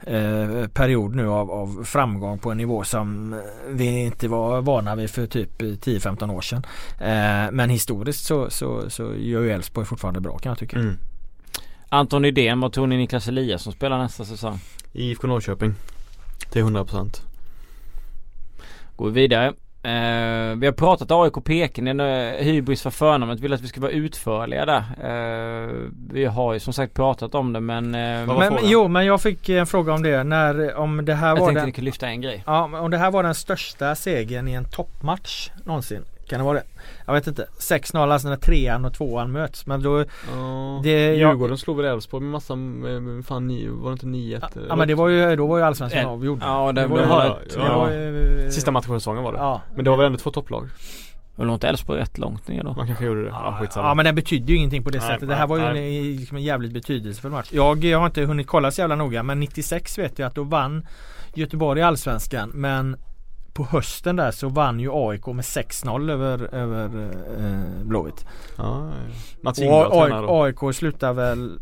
eh, 0.03 0.67
period 0.67 1.15
nu 1.15 1.27
av, 1.27 1.51
av 1.51 1.83
framgång 1.83 2.39
på 2.39 2.51
en 2.51 2.57
nivå 2.57 2.83
som 2.83 3.35
vi 3.67 3.85
inte 3.85 4.27
var 4.27 4.61
vana 4.61 4.95
vid 4.95 5.09
för 5.09 5.27
typ 5.27 5.61
eh, 5.61 5.65
10-15 5.65 6.33
år 6.33 6.41
sedan. 6.41 6.63
Eh, 6.99 7.51
men 7.51 7.69
historiskt 7.69 8.25
så, 8.25 8.49
så, 8.49 8.89
så 8.89 9.03
gör 9.03 9.41
ju 9.41 9.51
Elfsborg 9.51 9.87
fortfarande 9.87 10.19
bra 10.19 10.37
kan 10.37 10.49
jag 10.49 10.59
tycka. 10.59 10.79
Mm. 10.79 10.97
Anton 11.89 12.21
Nydén, 12.21 12.59
vad 12.59 12.73
tror 12.73 12.87
ni 12.87 12.97
Niklas 12.97 13.27
Eliasson 13.27 13.73
spelar 13.73 13.97
nästa 13.97 14.25
säsong? 14.25 14.59
IFK 14.93 15.27
Norrköping. 15.27 15.73
Till 16.51 16.63
100%. 16.63 17.21
Går 18.95 19.05
vi 19.05 19.11
vidare. 19.11 19.53
Eh, 19.83 20.55
vi 20.55 20.65
har 20.65 20.71
pratat 20.71 21.11
AIK 21.11 21.43
Peking, 21.43 21.99
uh, 21.99 22.31
hybris 22.37 22.81
för 22.81 22.89
förnamnet. 22.89 23.39
Vill 23.39 23.53
att 23.53 23.61
vi 23.61 23.67
ska 23.67 23.81
vara 23.81 23.91
utförliga 23.91 24.65
där. 24.65 24.83
Eh, 25.03 25.69
vi 26.11 26.25
har 26.25 26.53
ju 26.53 26.59
som 26.59 26.73
sagt 26.73 26.93
pratat 26.93 27.35
om 27.35 27.53
det 27.53 27.59
men... 27.59 27.91
var 28.27 28.39
Men, 28.39 28.57
jo 28.63 28.87
men 28.87 29.05
jag 29.05 29.21
fick 29.21 29.49
en 29.49 29.67
fråga 29.67 29.93
om 29.93 30.03
det 30.03 30.23
när 30.23 30.75
om 30.75 31.05
det 31.05 31.13
här 31.13 31.27
jag 31.27 31.35
var 31.35 31.47
tänkte 31.47 31.59
den, 31.59 31.65
vi 31.65 31.71
kan 31.71 31.85
lyfta 31.85 32.07
en 32.07 32.21
grej. 32.21 32.43
ja, 32.45 32.79
om 32.79 32.91
det 32.91 32.97
här 32.97 33.11
var 33.11 33.23
den 33.23 33.35
största 33.35 33.95
segern 33.95 34.47
i 34.47 34.53
en 34.53 34.65
toppmatch 34.65 35.49
någonsin. 35.65 36.05
Kan 36.29 36.39
det 36.39 36.45
vara 36.45 36.57
det? 36.57 36.63
Jag 37.05 37.13
vet 37.13 37.27
inte. 37.27 37.47
6-0 37.59 38.11
alltså 38.11 38.27
när 38.29 38.35
trean 38.35 38.85
och 38.85 38.93
tvåan 38.93 39.31
möts. 39.31 39.65
Men 39.65 39.83
då 39.83 39.99
Ja. 40.35 40.79
Det- 40.83 41.05
jag- 41.05 41.15
Djurgården 41.15 41.57
slog 41.57 41.77
väl 41.77 41.85
Elfsborg 41.85 42.23
med 42.23 42.31
massa, 42.31 42.55
med, 42.55 43.25
fan 43.25 43.47
ni, 43.47 43.67
var 43.67 43.89
det 43.89 43.93
inte 43.93 44.05
9-1? 44.05 44.57
Ja 44.69 44.75
men 44.75 44.87
det 44.87 44.95
var 44.95 45.07
ju, 45.07 45.35
då 45.35 45.47
var 45.47 45.57
ju 45.57 45.63
allsvenskan 45.63 46.01
Eh, 46.01 46.09
avgjord. 46.09 46.39
Ja 46.41 46.71
det, 46.71 46.81
Det 46.81 46.87
var 46.87 46.97
det 46.97 47.05
var, 47.05 47.25
ja, 47.25 47.37
det 47.49 47.55
ja. 47.65 47.77
var 47.77 47.89
ju, 47.91 48.51
Sista 48.51 48.71
matchen 48.71 48.87
för 48.87 48.99
säsongen 48.99 49.23
var 49.23 49.31
det. 49.31 49.37
Ja. 49.37 49.61
Men 49.75 49.83
det 49.83 49.89
var 49.89 49.97
väl 49.97 50.05
ändå 50.05 50.17
två 50.17 50.31
topplag? 50.31 50.69
Och 51.35 51.45
låg 51.45 51.55
inte 51.55 51.67
Elfsborg 51.67 51.99
rätt 52.01 52.17
långt 52.17 52.47
ner 52.47 52.63
då? 52.63 52.73
Man 52.73 52.87
kanske 52.87 53.05
gjorde 53.05 53.23
det. 53.23 53.29
Ja, 53.29 53.57
skitsamma. 53.61 53.87
Ja 53.87 53.93
men 53.93 54.05
den 54.05 54.15
betydde 54.15 54.51
ju 54.51 54.57
ingenting 54.57 54.83
på 54.83 54.89
det 54.89 54.99
Nej, 54.99 55.07
sättet. 55.07 55.29
Det 55.29 55.35
här 55.35 55.47
var 55.47 55.57
ju 55.57 55.63
en, 55.65 55.73
nej. 55.73 56.01
liksom 56.17 56.37
en 56.37 56.43
jävligt 56.43 56.71
betydelsefull 56.73 57.31
match. 57.31 57.49
Jag, 57.51 57.83
jag 57.83 57.99
har 57.99 58.05
inte 58.05 58.21
hunnit 58.21 58.47
kolla 58.47 58.71
så 58.71 58.81
jävla 58.81 58.95
noga 58.95 59.23
men 59.23 59.39
96 59.39 59.97
vet 59.97 60.19
jag 60.19 60.27
att 60.27 60.35
då 60.35 60.43
vann 60.43 60.87
Göteborg 61.33 61.79
i 61.79 61.83
Allsvenskan. 61.83 62.51
Men 62.53 62.97
på 63.59 63.65
hösten 63.65 64.15
där 64.15 64.31
så 64.31 64.49
vann 64.49 64.79
ju 64.79 64.89
AIK 64.93 65.25
med 65.25 65.45
6-0 65.45 66.11
över, 66.11 66.55
över 66.55 67.11
eh, 67.39 67.83
Blåvitt. 67.83 68.25
Ja. 68.57 68.91
Mats 69.41 69.59
Och. 69.59 70.03
AIK, 70.03 70.13
AIK 70.27 70.75
slutar 70.75 71.13
väl 71.13 71.59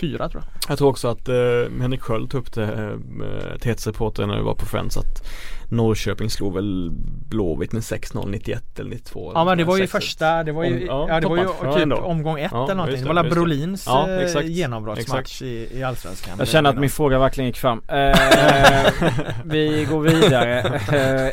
fyra 0.00 0.28
tror 0.28 0.42
jag. 0.42 0.70
Jag 0.70 0.78
tror 0.78 0.88
också 0.88 1.08
att 1.08 1.28
eh, 1.28 1.34
Henrik 1.80 2.00
Sköld 2.00 2.30
tog 2.30 2.40
upp 2.40 2.52
det 2.52 2.64
eh, 2.64 3.58
TT-reporter 3.58 4.26
när 4.26 4.36
vi 4.36 4.42
var 4.42 4.54
på 4.54 4.66
Friends 4.66 4.96
att 4.96 5.26
Norrköping 5.70 6.30
slog 6.30 6.54
väl 6.54 6.90
Blåvitt 7.28 7.72
med 7.72 7.82
6-0 7.82 8.28
91 8.30 8.78
eller 8.78 8.90
92 8.90 9.32
Ja 9.34 9.44
men 9.44 9.58
det 9.58 9.64
var 9.64 9.76
ju 9.76 9.84
6-1. 9.84 9.86
första, 9.86 10.42
det 10.42 10.52
var 10.52 10.64
ju, 10.64 10.74
Om- 10.80 10.86
ja, 10.86 11.06
ja, 11.08 11.20
det 11.20 11.26
var 11.28 11.36
ju 11.36 11.44
typ 11.72 11.82
ändå. 11.82 11.96
omgång 11.96 12.40
ett 12.40 12.50
Ja, 12.52 12.64
eller 12.64 12.74
någonting. 12.74 13.02
Det 13.02 13.08
var 13.12 13.22
det. 13.22 13.30
Brolins 13.30 13.84
Ja, 13.86 14.08
eh, 14.10 14.18
exakt. 14.18 14.46
genombrottsmatch 14.48 15.42
i, 15.42 15.68
i 15.78 15.82
Allsvenskan. 15.82 16.34
Jag 16.38 16.48
känner 16.48 16.70
att 16.70 16.78
min 16.78 16.90
fråga 16.90 17.18
verkligen 17.18 17.46
gick 17.48 17.56
fram. 17.56 17.82
Eh, 17.88 18.18
vi 19.44 19.86
går 19.90 20.00
vidare. 20.00 20.58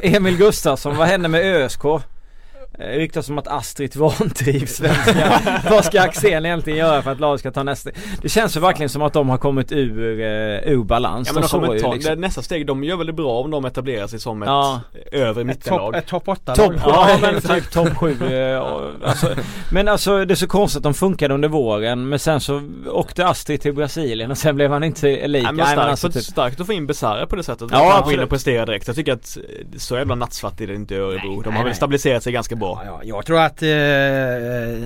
Eh, 0.04 0.16
Emil 0.16 0.38
Gustafsson, 0.38 0.98
vad 0.98 1.08
hände 1.08 1.28
med 1.30 1.42
ÖSK? 1.46 1.84
Eh, 2.80 2.98
ryktas 2.98 3.30
om 3.30 3.38
att 3.38 3.48
Astrid 3.48 3.96
vantrivs. 3.96 4.82
Vad 5.70 5.86
ska 5.86 6.02
Axén 6.06 6.46
egentligen 6.46 6.80
göra 6.80 7.02
för 7.02 7.12
att 7.12 7.20
laget 7.20 7.40
ska 7.40 7.52
ta 7.52 7.64
nästa? 7.64 7.90
Det 8.22 8.30
känns 8.30 8.56
ju 8.58 8.60
verkligen 8.60 8.90
som 8.90 9.02
att 9.02 9.14
de 9.14 9.30
har 9.30 9.38
kommit 9.38 9.72
ur, 9.72 10.00
uh, 10.00 10.72
ur 10.74 10.84
balans. 10.84 11.28
Ja 11.28 11.34
men 11.34 11.42
de 11.44 11.50
kommer 11.50 11.80
ta, 11.80 11.94
liksom- 11.94 12.22
nästa 12.22 12.42
steg, 12.42 12.68
de 12.68 12.84
gör 12.84 12.98
väl 12.98 13.08
det 13.08 13.14
bra 13.14 13.40
om 13.42 13.52
de 13.52 13.66
etablerar 13.66 14.08
sig 14.08 14.20
som 14.20 14.44
ett 14.44 14.48
Ja. 14.50 14.82
övre 15.12 15.42
Ett 15.42 15.48
mittenlag. 15.48 15.94
topp 15.94 15.96
ett 15.96 16.08
top 16.08 16.28
8 16.28 16.56
Topp, 16.56 16.74
ja 16.86 17.18
men 17.22 17.42
typ 17.42 17.72
topp 17.72 17.90
7 17.98 18.18
alltså, 19.04 19.28
Men 19.72 19.88
alltså 19.88 20.26
det 20.26 20.34
är 20.34 20.36
så 20.36 20.48
konstigt 20.48 20.78
att 20.78 20.84
de 20.84 20.94
funkade 20.94 21.34
under 21.34 21.50
våren 21.50 22.10
men 22.10 22.20
sen 22.20 22.40
så 22.40 22.62
åkte 22.88 23.28
Astrid 23.28 23.62
till 23.62 23.74
Brasilien 23.74 24.32
och 24.32 24.38
sen 24.38 24.56
blev 24.56 24.72
han 24.72 24.84
inte 24.84 25.28
lika. 25.28 25.52
Nej, 25.52 25.54
men 25.54 25.66
starkt, 25.66 25.90
alltså, 25.90 26.12
typ, 26.12 26.24
starkt 26.24 26.60
att 26.60 26.66
få 26.68 26.74
in 26.74 26.88
Besara 26.88 27.26
på 27.28 27.36
det 27.36 27.44
sättet. 27.44 27.70
Ja, 27.72 27.88
att 27.88 27.94
han 27.94 28.04
går 28.04 28.14
in 28.14 28.20
och 28.20 28.30
presterar 28.30 28.66
direkt. 28.66 28.88
Jag 28.88 28.96
tycker 28.96 29.14
att 29.14 29.38
eh, 29.38 29.44
så 29.78 29.96
jävla 29.98 30.16
nattsvart 30.16 30.62
är 30.62 30.68
det 30.68 30.76
inte 30.76 30.96
i 30.96 30.98
Örebro. 30.98 31.30
Nej, 31.30 31.42
de 31.44 31.50
nej, 31.50 31.52
har 31.52 31.64
väl 31.64 31.66
nej. 31.66 31.76
stabiliserat 31.76 32.24
sig 32.24 32.34
ganska 32.34 32.56
bra. 32.56 32.65
Ja, 32.66 32.82
ja, 32.86 33.00
jag 33.04 33.26
tror 33.26 33.40
att 33.40 33.62
eh, 33.62 33.68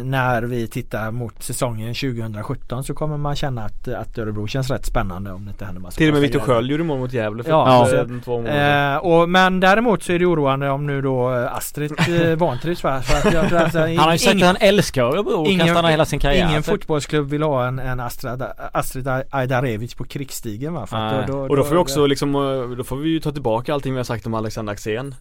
när 0.04 0.42
vi 0.42 0.68
tittar 0.68 1.12
mot 1.12 1.44
säsongen 1.44 1.94
2017 1.94 2.84
så 2.84 2.94
kommer 2.94 3.18
man 3.18 3.36
känna 3.36 3.66
att, 3.66 3.88
att 3.88 4.18
Örebro 4.18 4.48
känns 4.48 4.70
rätt 4.72 4.86
spännande 4.86 5.32
om 5.32 5.46
det 5.46 5.52
inte 5.52 5.66
händer 5.66 5.82
massa 5.82 5.98
Till 5.98 6.08
och 6.08 6.14
med 6.14 6.22
Viktor. 6.22 6.40
Sköld 6.40 6.72
gjorde 6.72 6.84
mål 6.84 7.00
mot 7.00 7.14
Gävle 7.14 7.44
för 7.44 7.52
Ja, 7.52 7.96
eh, 7.96 8.06
två 8.26 8.38
månader. 8.38 8.94
Eh, 8.94 8.98
och, 8.98 9.30
men 9.30 9.60
däremot 9.60 10.04
så 10.04 10.12
är 10.12 10.20
det 10.20 10.26
oroande 10.26 10.70
om 10.70 10.88
nu 10.88 11.02
då 11.02 11.36
eh, 11.36 11.56
Astrid 11.56 11.92
eh, 12.22 12.36
vantrivs 12.38 12.84
va? 12.84 12.98
Eh, 12.98 13.02
han 13.34 13.98
har 13.98 14.12
ju 14.12 14.18
sagt 14.18 14.34
ingen- 14.34 14.48
att 14.50 14.60
han 14.62 14.68
älskar 14.70 15.04
Örebro 15.04 15.32
och 15.42 15.48
kan 15.60 15.68
stanna 15.68 15.88
hela 15.88 16.06
sin 16.06 16.20
karriär. 16.20 16.50
Ingen 16.50 16.64
fotbollsklubb 16.64 17.30
vill 17.30 17.44
ha 17.44 17.68
en, 17.68 17.80
en 17.80 18.00
Astrid, 18.00 18.44
Astrid 18.72 19.08
Ajdarevic 19.30 19.94
på 19.96 20.04
krigsstigen 20.04 20.74
va? 20.74 20.88
För 20.88 20.98
att 20.98 21.28
Nej. 21.28 21.36
Och 21.36 21.56
då 21.56 21.64
får 21.64 21.72
vi 21.76 21.82
också 21.82 22.06
liksom, 22.06 22.36
eh, 22.36 22.78
då 22.78 22.84
får 22.84 22.96
vi 22.98 23.10
ju 23.10 23.20
ta 23.20 23.32
tillbaka 23.32 23.74
allting 23.74 23.94
vi 23.94 24.00
har 24.00 24.04
sagt 24.04 24.26
om 24.26 24.34
Alexander 24.34 24.74
Axén. 24.74 25.16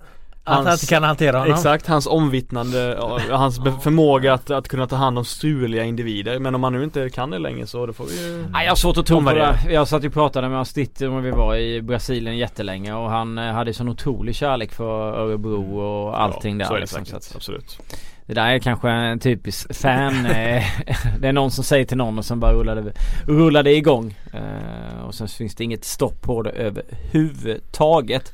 Att 0.48 0.64
han 0.64 0.72
inte 0.72 0.86
kan 0.86 1.02
hantera 1.02 1.38
honom. 1.38 1.54
Exakt, 1.54 1.86
hans 1.86 2.06
omvittnande, 2.06 2.98
hans 3.30 3.60
förmåga 3.82 4.34
att, 4.34 4.50
att 4.50 4.68
kunna 4.68 4.86
ta 4.86 4.96
hand 4.96 5.18
om 5.18 5.24
struliga 5.24 5.84
individer. 5.84 6.38
Men 6.38 6.54
om 6.54 6.64
han 6.64 6.72
nu 6.72 6.84
inte 6.84 7.10
kan 7.10 7.30
det 7.30 7.38
längre 7.38 7.66
så 7.66 7.86
då 7.86 7.92
får 7.92 8.04
vi 8.04 8.26
ju 8.26 8.46
Nej 8.52 8.64
jag 8.64 8.70
har 8.70 8.76
svårt 8.76 8.96
att 8.96 9.06
tro 9.06 9.24
på 9.24 9.32
det. 9.32 9.58
Jag 9.70 9.88
satt 9.88 10.04
ju 10.04 10.08
och 10.08 10.14
pratade 10.14 10.48
med 10.48 10.60
Astrid 10.60 10.90
när 10.98 11.20
vi 11.20 11.30
var 11.30 11.56
i 11.56 11.82
Brasilien 11.82 12.36
jättelänge 12.36 12.94
och 12.94 13.10
han 13.10 13.38
eh, 13.38 13.44
hade 13.44 13.74
sån 13.74 13.88
otrolig 13.88 14.34
kärlek 14.34 14.72
för 14.72 15.12
Örebro 15.12 15.78
och 15.78 16.22
allting 16.22 16.60
ja, 16.60 16.66
så 16.66 16.72
där 16.72 16.76
är 16.76 16.80
det 16.80 16.80
liksom, 16.80 17.04
säkert, 17.04 17.22
så 17.22 17.30
att 17.30 17.36
absolut. 17.36 17.78
Det 18.26 18.34
där 18.34 18.46
är 18.46 18.58
kanske 18.58 18.90
en 18.90 19.18
typisk 19.18 19.74
fan 19.74 20.26
eh, 20.26 20.64
Det 21.20 21.28
är 21.28 21.32
någon 21.32 21.50
som 21.50 21.64
säger 21.64 21.84
till 21.84 21.96
någon 21.96 22.18
och 22.18 22.24
sen 22.24 22.40
bara 22.40 22.52
rullar 22.52 22.76
det, 22.76 22.92
rullar 23.26 23.62
det 23.62 23.76
igång 23.76 24.16
eh, 24.32 25.06
Och 25.06 25.14
sen 25.14 25.28
finns 25.28 25.54
det 25.54 25.64
inget 25.64 25.84
stopp 25.84 26.22
på 26.22 26.42
det 26.42 26.50
överhuvudtaget 26.50 28.32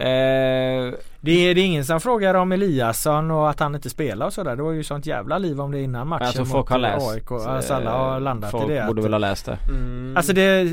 eh, 0.00 0.94
Det 1.22 1.30
är, 1.50 1.54
det 1.54 1.60
är 1.60 1.64
ingen 1.64 1.84
som 1.84 2.00
frågar 2.00 2.34
om 2.34 2.52
Eliasson 2.52 3.30
och 3.30 3.50
att 3.50 3.60
han 3.60 3.74
inte 3.74 3.90
spelar 3.90 4.26
och 4.26 4.32
sådär. 4.32 4.56
Det 4.56 4.62
var 4.62 4.72
ju 4.72 4.84
sånt 4.84 5.06
jävla 5.06 5.38
liv 5.38 5.60
om 5.60 5.70
det 5.72 5.80
innan 5.80 6.08
matchen 6.08 6.38
mot 6.38 6.48
folk 6.50 6.68
har 6.70 6.78
läst 6.78 7.10
AIK. 7.14 7.30
Alltså 7.32 7.74
alla 7.74 7.90
har 7.90 8.20
landat 8.20 8.50
Folk 8.50 8.70
i 8.70 8.74
det. 8.74 8.84
borde 8.86 9.00
att- 9.00 9.04
väl 9.04 9.12
ha 9.12 9.18
läst 9.18 9.46
det 9.46 9.58
Mm. 9.68 10.16
Alltså 10.16 10.32
det, 10.32 10.64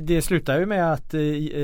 det 0.00 0.22
slutar 0.22 0.58
ju 0.58 0.66
med 0.66 0.92
att 0.92 1.14
eh, 1.14 1.20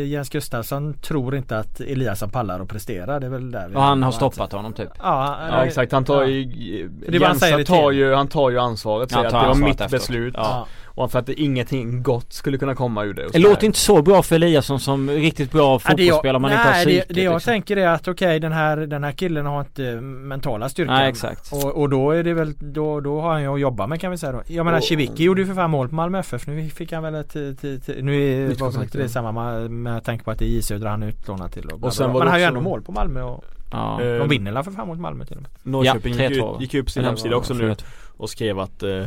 Jens 0.06 0.28
Gustafsson 0.30 0.94
tror 0.94 1.36
inte 1.36 1.58
att 1.58 1.80
Eliasson 1.80 2.30
pallar 2.30 2.60
att 2.60 2.68
prestera. 2.68 3.20
Det 3.20 3.26
är 3.26 3.30
väl 3.30 3.50
där 3.50 3.68
vi 3.68 3.74
Och 3.76 3.82
han 3.82 4.02
har 4.02 4.08
att- 4.10 4.14
stoppat 4.16 4.52
honom 4.52 4.72
typ 4.72 4.88
Ja, 5.02 5.36
Ja 5.50 5.64
exakt, 5.64 5.92
han 5.92 6.04
tar 6.04 6.22
ja. 6.22 6.26
ju, 6.28 6.90
Jensa 7.08 7.64
tar 7.64 7.90
ju, 7.90 8.14
han 8.14 8.28
tar 8.28 8.50
ju 8.50 8.58
ansvaret, 8.58 9.10
säger 9.10 9.24
att 9.26 9.30
det 9.32 9.48
var 9.48 9.54
mitt 9.54 9.68
efteråt. 9.80 9.90
beslut. 9.90 10.34
Ja. 10.36 10.66
Och 10.98 11.12
för 11.12 11.18
att 11.18 11.26
det 11.26 11.40
ingenting 11.40 12.02
gott 12.02 12.32
skulle 12.32 12.58
kunna 12.58 12.74
komma 12.74 13.04
ur 13.04 13.14
det. 13.14 13.28
Det 13.32 13.38
låter 13.38 13.66
inte 13.66 13.78
så 13.78 14.02
bra 14.02 14.22
för 14.22 14.36
Eliasson 14.36 14.80
som 14.80 15.10
riktigt 15.10 15.52
bra 15.52 15.74
det 15.74 15.80
fotbollsspelare 15.80 16.36
om 16.36 16.42
man 16.42 16.50
inte 16.50 16.62
har 16.62 16.70
nej, 16.70 16.84
psyket 16.84 17.08
det, 17.08 17.14
det 17.14 17.22
jag 17.22 17.34
liksom. 17.34 17.50
tänker 17.52 17.76
är 17.76 17.88
att 17.88 18.08
okej 18.08 18.40
den, 18.40 18.52
här, 18.52 18.76
den 18.76 19.04
här 19.04 19.12
killen 19.12 19.46
har 19.46 19.60
inte 19.60 20.00
mentala 20.00 20.68
styrkan. 20.68 20.94
Nej 20.94 21.08
exakt 21.08 21.52
Och, 21.52 21.64
och 21.64 21.88
då 21.88 22.10
är 22.10 22.22
det 22.22 22.34
väl, 22.34 22.52
då, 22.58 23.00
då 23.00 23.20
har 23.20 23.32
han 23.32 23.42
ju 23.42 23.54
att 23.54 23.60
jobba 23.60 23.86
med 23.86 24.00
kan 24.00 24.10
vi 24.10 24.18
säga 24.18 24.32
då. 24.32 24.42
Jag 24.46 24.64
menar 24.64 24.78
Och- 24.78 24.84
Civicki 24.84 25.24
gjorde 25.24 25.40
ju 25.40 25.46
för 25.46 25.54
fan 25.54 25.70
mål 25.70 25.88
på 25.88 25.94
Malmö 25.94 26.18
FF. 26.18 26.46
Nu 26.46 26.68
fick 26.68 26.92
han 26.92 27.02
väl 27.02 27.14
ett, 27.14 27.36
ett, 27.36 27.64
ett 27.64 27.88
nu 28.02 28.22
är 28.50 28.54
kontrakt, 28.54 28.84
inte 28.84 28.98
det 28.98 29.08
samma 29.08 29.32
med, 29.68 30.04
tanke 30.04 30.24
på 30.24 30.30
att 30.30 30.38
det 30.38 30.44
är 30.44 30.48
J 30.48 30.62
Södra 30.62 30.90
han 30.90 31.02
är 31.02 31.08
utlånad 31.08 31.52
till. 31.52 31.66
Och, 31.66 31.84
Och 31.84 31.94
sen 31.94 32.12
var 32.12 32.12
Men 32.12 32.18
det 32.20 32.24
han 32.24 32.32
har 32.32 32.38
ju 32.38 32.44
ändå 32.44 32.60
mål 32.60 32.82
på 32.82 32.92
Malmö 32.92 33.22
och 33.22 33.44
ja. 33.72 34.02
Eh, 34.02 34.18
de 34.18 34.28
vinner 34.28 34.52
väl 34.52 34.62
för 34.62 34.70
fan 34.70 34.88
mot 34.88 34.98
Malmö 34.98 35.24
till 35.24 35.36
och 35.36 35.42
med. 35.42 35.50
Norrköping 35.62 36.14
Ja, 36.14 36.22
gick, 36.30 36.40
3-2. 36.40 36.54
ut, 36.54 36.60
gick 36.60 36.74
upp 36.74 36.90
sin 36.90 37.04
hemsida 37.04 37.36
också 37.36 37.54
nu. 37.54 37.74
Och 38.18 38.30
skrev 38.30 38.58
att 38.58 38.82
eh, 38.82 39.06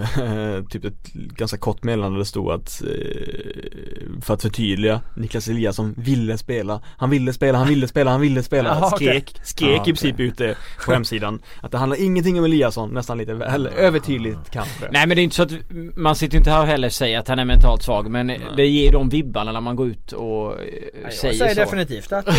typ 0.69 0.85
ett 0.85 1.13
ganska 1.13 1.57
kort 1.57 1.83
meddelande 1.83 2.19
det 2.19 2.25
stod 2.25 2.51
att 2.51 2.81
eh, 2.81 4.21
för 4.21 4.33
att 4.33 4.41
förtydliga 4.41 5.01
Niklas 5.15 5.47
Eliasson 5.47 5.93
ville 5.97 6.37
spela 6.37 6.81
Han 6.97 7.09
ville 7.09 7.33
spela, 7.33 7.57
han 7.57 7.67
ville 7.67 7.87
spela, 7.87 8.11
han 8.11 8.21
ville 8.21 8.43
spela 8.43 8.79
okej. 8.93 9.07
Skrek, 9.07 9.35
skrek 9.43 9.69
Ja, 9.69 9.81
i 9.81 9.85
princip 9.85 10.19
ute 10.19 10.55
på 10.85 10.91
hemsidan 10.93 11.41
Att 11.61 11.71
det 11.71 11.77
handlar 11.77 12.01
ingenting 12.01 12.39
om 12.39 12.45
Eliasson, 12.45 12.89
nästan 12.89 13.17
lite 13.17 13.33
väl 13.33 13.67
övertydligt 13.67 14.49
kanske 14.51 14.85
Nej 14.91 15.07
men 15.07 15.15
det 15.15 15.21
är 15.21 15.23
inte 15.23 15.35
så 15.35 15.43
att 15.43 15.51
man 15.95 16.15
sitter 16.15 16.37
inte 16.37 16.51
här 16.51 16.61
och 16.61 16.67
heller 16.67 16.87
och 16.87 16.93
säger 16.93 17.19
att 17.19 17.27
han 17.27 17.39
är 17.39 17.45
mentalt 17.45 17.83
svag 17.83 18.09
men 18.09 18.27
det 18.57 18.67
ger 18.67 18.91
de 18.91 19.09
vibbarna 19.09 19.51
när 19.51 19.61
man 19.61 19.75
går 19.75 19.87
ut 19.87 20.11
och 20.11 20.51
eh, 20.51 20.67
Jag 21.03 21.13
säger, 21.13 21.33
säger 21.33 21.55
så. 21.55 21.61
definitivt 21.61 22.11
att... 22.11 22.25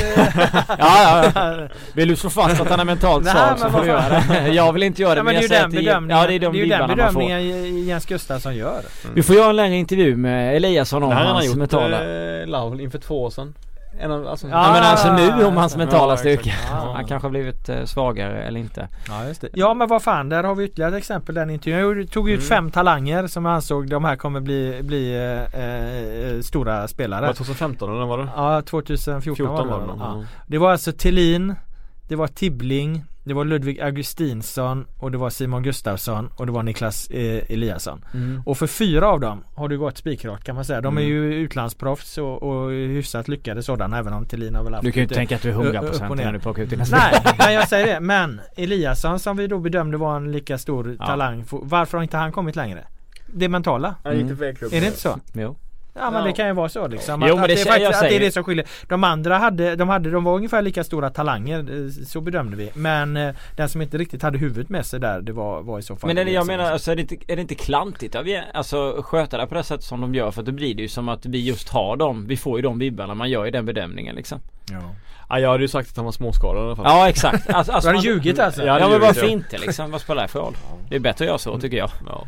Ja, 0.69 0.77
ja, 0.78 1.32
ja. 1.35 1.69
Vill 1.94 2.09
du 2.09 2.16
slå 2.16 2.31
fast 2.31 2.61
att 2.61 2.69
han 2.69 2.81
är 2.81 2.85
mentalt 2.85 3.24
Nej, 3.24 3.35
svag 3.35 3.49
men 3.49 3.59
så 3.59 3.70
får 3.70 3.81
du 3.81 3.86
göra 3.86 4.09
det. 4.09 4.49
Jag 4.49 4.73
vill 4.73 4.82
inte 4.82 5.03
göra 5.03 5.15
det 5.15 5.19
Ja, 5.19 5.23
men 5.24 5.35
det 5.35 5.39
är 5.39 5.43
ju 5.43 5.55
jag 5.55 5.70
säger 5.73 5.82
den 5.85 6.05
att 6.05 6.09
det 6.09 6.15
Ja 6.15 6.27
det 6.27 6.35
är 6.35 6.39
de 6.39 6.61
ju 6.62 6.68
den 6.68 6.89
bedömningen 6.89 7.84
Jens 7.84 8.06
Gustafsson 8.06 8.56
gör. 8.56 8.82
Vi 9.14 9.22
får 9.22 9.36
göra 9.36 9.51
en 9.51 9.56
längre 9.56 9.76
intervju 9.76 10.16
med 10.16 10.56
Eliasson 10.56 11.02
om 11.02 11.09
har 11.09 11.16
han 11.16 11.26
hans 11.26 11.47
gjort 11.47 11.56
mentala 11.56 12.05
eh, 12.40 12.47
Laul 12.47 12.80
inför 12.80 12.98
två 12.98 13.22
år 13.22 13.30
sedan 13.30 13.55
en 14.01 14.10
av, 14.10 14.26
alltså, 14.28 14.48
Ja, 14.48 14.66
Ja 14.66 14.72
men 14.72 14.82
alltså 14.82 15.12
nu 15.39 15.44
om 15.44 15.56
hans 15.56 15.72
ja, 15.72 15.78
mentala 15.78 16.12
exakt. 16.14 16.20
styrka. 16.40 16.56
Ja. 16.70 16.93
Han 16.94 17.05
kanske 17.05 17.26
har 17.26 17.30
blivit 17.30 17.68
eh, 17.68 17.84
svagare 17.84 18.43
eller 18.43 18.60
inte. 18.60 18.89
Ja 19.09 19.26
just 19.28 19.40
det. 19.40 19.48
Ja 19.55 19.74
men 19.74 19.89
vad 19.89 20.02
fan 20.02 20.28
där 20.28 20.44
har 20.44 20.55
vi 20.55 20.64
ytterligare 20.64 20.93
ett 20.93 20.98
exempel 20.98 21.34
den 21.34 21.51
intervjun. 21.51 21.98
Jag 21.98 22.10
tog 22.10 22.30
ut 22.30 22.39
Mm. 22.39 22.48
fem 22.48 22.70
talanger 22.70 23.26
som 23.26 23.44
jag 23.44 23.55
ansåg 23.55 23.89
de 23.90 24.05
här 24.05 24.16
kommer 24.16 24.40
bli, 24.40 24.80
bli 24.82 25.14
eh, 25.14 25.60
eh, 26.36 26.40
stora 26.40 26.89
spelare. 26.89 27.20
Var 27.20 27.28
det 27.28 27.34
2015 27.34 27.97
eller 27.97 28.06
var 28.06 28.18
det? 28.18 28.28
Ja 28.36 28.62
2014 28.62 29.22
14 29.36 29.47
var 29.56 29.64
det, 29.64 29.70
var 29.70 29.78
det 29.80 29.93
ja. 30.01 30.24
Det 30.47 30.59
var 30.59 30.72
alltså 30.72 30.93
Tillin 30.93 31.55
Det 32.09 32.16
var 32.16 32.26
Tibbling 32.26 33.05
Det 33.24 33.35
var 33.35 33.44
Ludvig 33.44 33.81
Augustinsson 33.81 34.86
och 34.99 35.11
det 35.12 35.19
var 35.19 35.31
Simon 35.31 35.62
Gustafsson 35.62 36.31
och 36.36 36.47
det 36.47 36.53
var 36.53 36.62
Niklas 36.62 37.11
eh, 37.11 37.43
Eliasson. 37.53 38.05
Mm. 38.15 38.43
Och 38.47 38.59
för 38.59 38.66
fyra 38.66 39.09
av 39.09 39.20
dem 39.20 39.44
har 39.55 39.69
det 39.69 39.77
gått 39.77 39.99
spikrakt 39.99 40.44
kan 40.44 40.55
man 40.55 40.65
säga. 40.65 40.81
De 40.81 40.97
är 40.99 41.01
Mm. 41.03 41.12
ju 41.15 41.35
utlandsproffs 41.35 42.19
och, 42.19 42.43
och 42.43 42.70
hyfsat 42.70 43.28
lyckade 43.28 43.62
sådana 43.62 43.99
även 43.99 44.12
om 44.12 44.27
Tillin 44.27 44.55
har 44.55 44.65
väl 44.65 44.74
haft 44.74 44.85
Du 44.85 44.93
kan 44.93 45.01
ju 45.01 45.05
lite- 45.05 45.15
tänka 45.15 45.36
att 45.36 45.43
du 45.43 45.49
är 45.51 45.55
100% 45.55 45.85
Ö- 45.85 46.05
upp 46.05 46.11
och 46.11 46.16
ner. 46.16 46.24
när 46.24 46.32
du 46.32 46.39
plockar 46.39 46.62
ut 46.62 46.70
dina 46.70 46.85
Nej, 46.90 47.23
nej 47.39 47.55
jag 47.55 47.69
säger 47.69 47.86
det. 47.94 48.01
Men 48.01 48.40
Eliasson 48.57 49.19
som 49.19 49.36
vi 49.36 49.47
då 49.47 49.59
bedömde 49.59 49.97
var 49.97 50.16
en 50.16 50.32
lika 50.32 50.59
stor 50.59 50.97
Ja. 50.99 51.07
talang. 51.07 51.44
Varför 51.51 51.99
har 51.99 52.03
inte 52.03 52.16
han 52.16 52.32
kommit 52.32 52.57
längre? 52.57 52.85
Det 53.35 53.49
mentala. 53.49 53.94
Han 54.05 54.19
gick 54.19 54.27
till 54.39 54.55
klubb. 54.57 54.73
Är 54.73 54.81
det 54.81 54.86
inte 54.86 55.01
så? 55.01 55.19
Jo. 55.35 55.57
Ja 55.94 56.10
men 56.10 56.24
det 56.24 56.32
kan 56.32 56.47
ju 56.47 56.52
vara 56.52 56.69
så 56.69 56.86
liksom. 56.86 57.24
Jo, 57.28 57.28
att, 57.28 57.35
men 57.35 57.43
att 57.43 57.48
det 57.48 57.55
det, 57.55 57.60
är 57.60 57.64
faktiskt, 57.64 57.94
att 58.02 58.09
det 58.09 58.16
är 58.16 58.20
det 58.20 58.32
som 58.32 58.44
skiljer. 58.44 58.66
De 58.89 59.05
andra 59.05 59.39
hade, 59.39 59.77
de 59.77 59.89
hade, 59.89 60.10
de 60.10 60.24
var 60.24 60.35
ungefär 60.36 60.62
lika 60.62 60.85
stora 60.85 61.10
talanger. 61.10 61.59
eh, 61.59 62.05
Så 62.06 62.20
bedömde 62.20 62.56
vi. 62.56 62.70
Men 62.74 63.16
eh, 63.16 63.35
den 63.56 63.69
som 63.69 63.82
inte 63.82 63.98
riktigt 63.98 64.23
hade 64.23 64.39
huvudet 64.39 64.69
med 64.69 64.86
sig 64.86 65.01
där 65.01 65.20
det 65.20 65.32
var, 65.32 65.62
var 65.62 65.78
i 65.78 65.82
så 65.82 65.97
fall 65.97 66.09
Men 66.09 66.19
är 66.19 66.24
det, 66.24 66.31
jag 66.31 66.47
menar, 66.47 66.73
alltså, 66.73 66.93
är, 66.93 66.97
det 66.97 67.02
inte, 67.02 67.16
är 67.28 67.36
det 67.36 67.43
inte 67.43 67.55
klantigt 67.55 68.14
av 68.14 68.24
alltså 68.55 69.02
det 69.02 69.47
på 69.47 69.55
det 69.55 69.62
sättet 69.64 69.85
som 69.85 70.01
de 70.01 70.14
gör? 70.14 70.31
För 70.31 70.43
då 70.43 70.52
blir 70.52 70.74
det 70.74 70.82
ju 70.82 70.89
som 70.89 71.09
att 71.09 71.27
vi 71.27 71.44
just 71.47 71.69
har 71.69 71.97
dem, 71.97 72.27
vi 72.27 72.36
får 72.36 72.59
ju 72.59 72.62
de 72.62 72.78
vibbarna, 72.78 73.14
man 73.14 73.31
gör 73.31 73.44
ju 73.44 73.51
den 73.51 73.66
bedömningen 73.66 74.14
liksom. 74.16 74.40
Ja. 74.70 74.81
Ja, 75.32 75.38
jag 75.38 75.50
hade 75.50 75.62
ju 75.64 75.68
sagt 75.68 75.90
att 75.90 75.96
han 75.96 76.04
var 76.04 76.12
småskadad 76.12 76.62
i 76.62 76.66
alla 76.66 76.76
fall. 76.76 76.84
Ja 76.88 77.09
exakt. 77.09 77.50
Alltså, 77.50 77.72
Du 77.72 77.76
hade 77.78 77.92
man- 77.92 78.02
ljugit 78.04 78.38
alltså? 78.38 78.60
Ja, 78.64 78.78
Ja, 78.78 78.84
det 78.84 78.90
men 78.90 79.00
varför 79.00 79.26
inte 79.26 79.59
liksom? 79.59 79.90
Vad 79.90 80.00
spelar 80.00 80.22
det 80.22 80.28
för 80.28 80.38
roll? 80.40 80.56
Det 80.88 80.96
är 80.96 81.00
bättre 81.00 81.24
att 81.24 81.28
göra 81.28 81.38
så 81.38 81.59
tycker 81.59 81.76
jag. 81.76 81.90
Ja. 82.09 82.26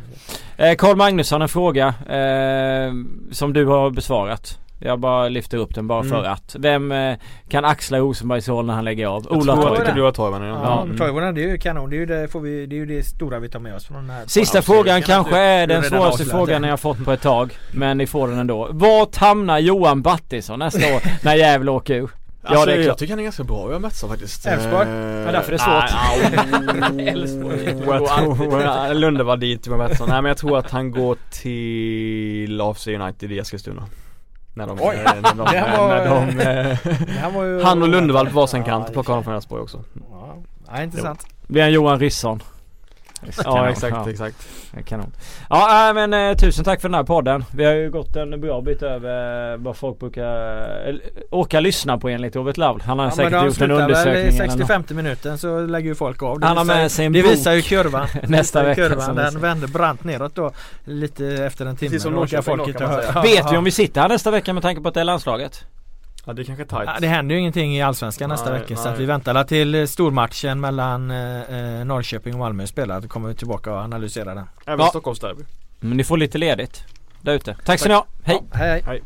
Eh, 0.65 0.75
Carl 0.75 0.95
Magnusson 0.95 1.41
en 1.41 1.49
fråga 1.49 1.87
eh, 2.09 2.93
som 3.31 3.53
du 3.53 3.65
har 3.65 3.89
besvarat. 3.89 4.59
Jag 4.79 4.99
bara 4.99 5.29
lyfter 5.29 5.57
upp 5.57 5.75
den 5.75 5.87
bara 5.87 5.99
Mm. 5.99 6.11
för 6.11 6.23
att. 6.23 6.55
Vem 6.59 6.91
eh, 6.91 7.15
kan 7.49 7.65
axla 7.65 7.97
Rosenbergs 7.99 8.47
roll 8.47 8.65
när 8.65 8.73
han 8.73 8.85
lägger 8.85 9.07
av? 9.07 9.25
Jag 9.29 9.37
Ola 9.37 9.43
tror 9.43 9.53
att 9.53 9.61
Toivonen. 9.61 9.79
det 9.79 9.85
kan 9.85 9.93
bli 10.03 10.11
Toivonen 10.11 10.47
ja. 10.49 10.59
Ja, 10.63 10.81
Mm. 10.81 10.97
Toivonen 10.97 11.35
det 11.35 11.43
är 11.43 11.47
ju 11.47 11.57
kanon. 11.57 11.89
Det 11.89 11.95
är 11.95 11.99
ju 11.99 12.05
det, 12.05 12.27
får 12.27 12.39
vi, 12.39 12.65
det 12.65 12.75
är 12.75 12.77
ju 12.77 12.85
det 12.85 13.03
stora 13.03 13.39
vi 13.39 13.49
tar 13.49 13.59
med 13.59 13.75
oss 13.75 13.85
från 13.85 13.97
den 13.97 14.09
här 14.09 14.23
Sista 14.27 14.61
frågan 14.61 15.01
Kan 15.01 15.15
kanske 15.15 15.37
är 15.37 15.67
den 15.67 15.83
svåraste 15.83 16.25
frågan 16.25 16.61
det. 16.61 16.67
jag 16.67 16.71
har 16.73 16.77
fått 16.77 17.05
på 17.05 17.11
ett 17.11 17.21
tag. 17.21 17.57
Men 17.71 17.97
ni 17.97 18.07
får 18.07 18.27
den 18.27 18.39
ändå. 18.39 18.67
Vart 18.71 19.15
hamnar 19.15 19.59
Johan 19.59 20.01
Battisson 20.01 20.59
nästa 20.59 20.95
år 20.95 21.01
när 21.25 21.35
Gävle 21.35 21.71
åker 21.71 21.95
ur? 21.95 22.09
Ja 22.45 22.51
Alltså, 22.51 22.65
det 22.65 22.71
är 22.71 22.75
jag 22.77 22.85
klart. 22.85 22.97
tycker 22.97 23.11
han 23.13 23.19
är 23.19 23.23
ganska 23.23 23.43
bra 23.43 23.75
i 23.75 23.79
Metsa 23.79 24.07
faktiskt. 24.07 24.45
Elfsborg? 24.45 24.87
Eh, 24.89 24.95
Ja, 25.25 25.31
därför 25.31 25.51
det 25.51 25.57
är 25.57 26.91
svårt. 26.97 26.99
Elfsborg. 27.07 28.63
Jag 28.63 28.95
Lunde 28.97 29.23
var 29.23 29.37
dit 29.37 29.67
med 29.67 29.77
Metsa. 29.79 30.05
Nej 30.05 30.21
men 30.21 30.29
jag 30.29 30.37
tror 30.37 30.57
att 30.57 30.71
han 30.71 30.91
går 30.91 31.17
till 31.31 32.61
AFC 32.61 32.87
United 32.87 33.31
i 33.31 33.39
Eskilstuna. 33.39 33.83
När 34.55 34.67
de, 34.67 34.77
Oj. 34.81 34.99
när 35.05 35.21
de, 35.21 35.37
Det 35.51 35.57
här 35.57 35.77
var- 35.77 35.87
när 35.87 36.05
de 36.09 36.35
Det 37.05 37.11
här 37.11 37.31
var 37.31 37.43
ju- 37.43 37.63
Han 37.63 37.81
och 37.81 37.89
Lundvall 37.89 38.27
på 38.27 38.33
varsin 38.35 38.63
kant 38.63 38.85
Ja, 38.87 38.93
plockar 38.93 39.09
honom 39.13 39.23
från 39.23 39.35
Elfsborg 39.35 39.61
också. 39.61 39.83
Ja, 40.11 40.35
ja 40.67 40.83
intressant. 40.83 41.25
Blir 41.47 41.61
han 41.61 41.71
Johan 41.71 41.99
Rysson? 41.99 42.43
Ja 43.43 43.69
exakt, 43.69 43.95
Ja. 44.05 44.09
exakt. 44.09 44.47
Kanon. 44.85 45.11
Ja 45.49 45.89
äh, 45.89 45.93
men 45.93 46.13
eh, 46.13 46.37
tusen 46.37 46.65
tack 46.65 46.81
för 46.81 46.89
den 46.89 46.95
här 46.95 47.03
podden. 47.03 47.45
Vi 47.53 47.65
har 47.65 47.73
ju 47.73 47.89
gått 47.91 48.15
en 48.15 48.41
bra 48.41 48.61
bit 48.61 48.81
över 48.83 49.51
eh, 49.53 49.57
vad 49.57 49.77
folk 49.77 49.99
brukar 49.99 50.89
eh, 50.89 50.95
åka 51.31 51.59
lyssna 51.59 51.97
på 51.97 52.09
enligt 52.09 52.35
Ove 52.35 52.53
Lavl. 52.55 52.81
Han 52.81 52.99
har 52.99 53.05
Ja, 53.05 53.11
säkert 53.11 53.45
gjort 53.45 53.61
en 53.61 53.69
väl 53.69 53.81
undersökning. 53.81 54.47
något. 54.57 54.69
60-50 54.69 54.93
minuten 54.93 55.37
så 55.37 55.59
lägger 55.65 55.89
ju 55.89 55.95
folk 55.95 56.23
av. 56.23 56.43
Han 56.43 56.57
har 56.57 56.65
med 56.65 56.91
sig 56.91 57.05
en 57.05 57.13
det 57.13 57.21
bok. 57.23 57.31
visar 57.31 57.53
ju 57.53 57.61
kurvan. 57.61 58.07
Nästa 58.23 58.59
Det 58.63 58.65
ju 58.65 58.69
vecka 58.69 58.89
Kurvan, 58.95 59.15
den 59.15 59.39
vänder 59.41 59.67
brant 59.67 60.03
neråt 60.03 60.35
då 60.35 60.51
lite 60.83 61.25
efter 61.27 61.65
en 61.65 61.75
timme. 61.75 61.89
Precis 61.89 62.03
som 62.03 62.13
Norrköping 62.13 62.43
folk 62.43 62.61
kan 62.61 62.69
inte 62.69 62.83
man 62.83 62.91
höra. 62.93 63.23
säga. 63.23 63.41
Vet 63.43 63.53
vi 63.53 63.57
om 63.57 63.63
vi 63.63 63.71
sitter 63.71 64.01
här 64.01 64.09
nästa 64.09 64.31
vecka 64.31 64.53
med 64.53 64.63
tanke 64.63 64.81
på 64.81 64.87
att 64.87 64.93
det 64.93 64.99
är 64.99 65.03
landslaget? 65.03 65.65
Ja 66.25 66.33
det 66.33 66.41
är 66.41 66.43
kanske 66.43 66.65
tight. 66.65 66.83
Ja, 66.85 66.97
det 67.01 67.07
händer 67.07 67.35
ju 67.35 67.39
ingenting 67.41 67.75
i 67.77 67.81
Allsvenskan 67.81 68.29
nästa 68.29 68.49
Nej, 68.51 68.59
vecka 68.59 68.75
så 68.75 68.89
att 68.89 68.99
vi 68.99 69.05
väntar 69.05 69.31
alla 69.31 69.43
till 69.43 69.75
eh, 69.75 69.85
stormatchen 69.85 70.59
mellan 70.59 71.11
eh, 71.11 71.79
eh, 71.79 71.85
Norrköping 71.85 72.33
och 72.33 72.39
Malmö 72.39 72.67
spelar. 72.67 73.01
Då 73.01 73.07
kommer 73.07 73.29
vi 73.29 73.35
tillbaka 73.35 73.71
och 73.73 73.79
analysera 73.79 74.35
den. 74.35 74.45
Även 74.65 74.79
Ja. 74.79 74.89
Stockholmsderby. 74.89 75.43
Men 75.79 75.97
ni 75.97 76.03
får 76.03 76.17
lite 76.17 76.37
ledigt 76.37 76.83
där 77.21 77.33
ute. 77.33 77.57
Tack 77.65 77.79
så 77.79 77.87
ni 77.87 77.93
ha. 77.93 78.05
Hej! 78.23 78.39
Ja, 78.51 78.57
hej 78.57 78.69
hej. 78.69 78.83
Hej. 78.85 79.03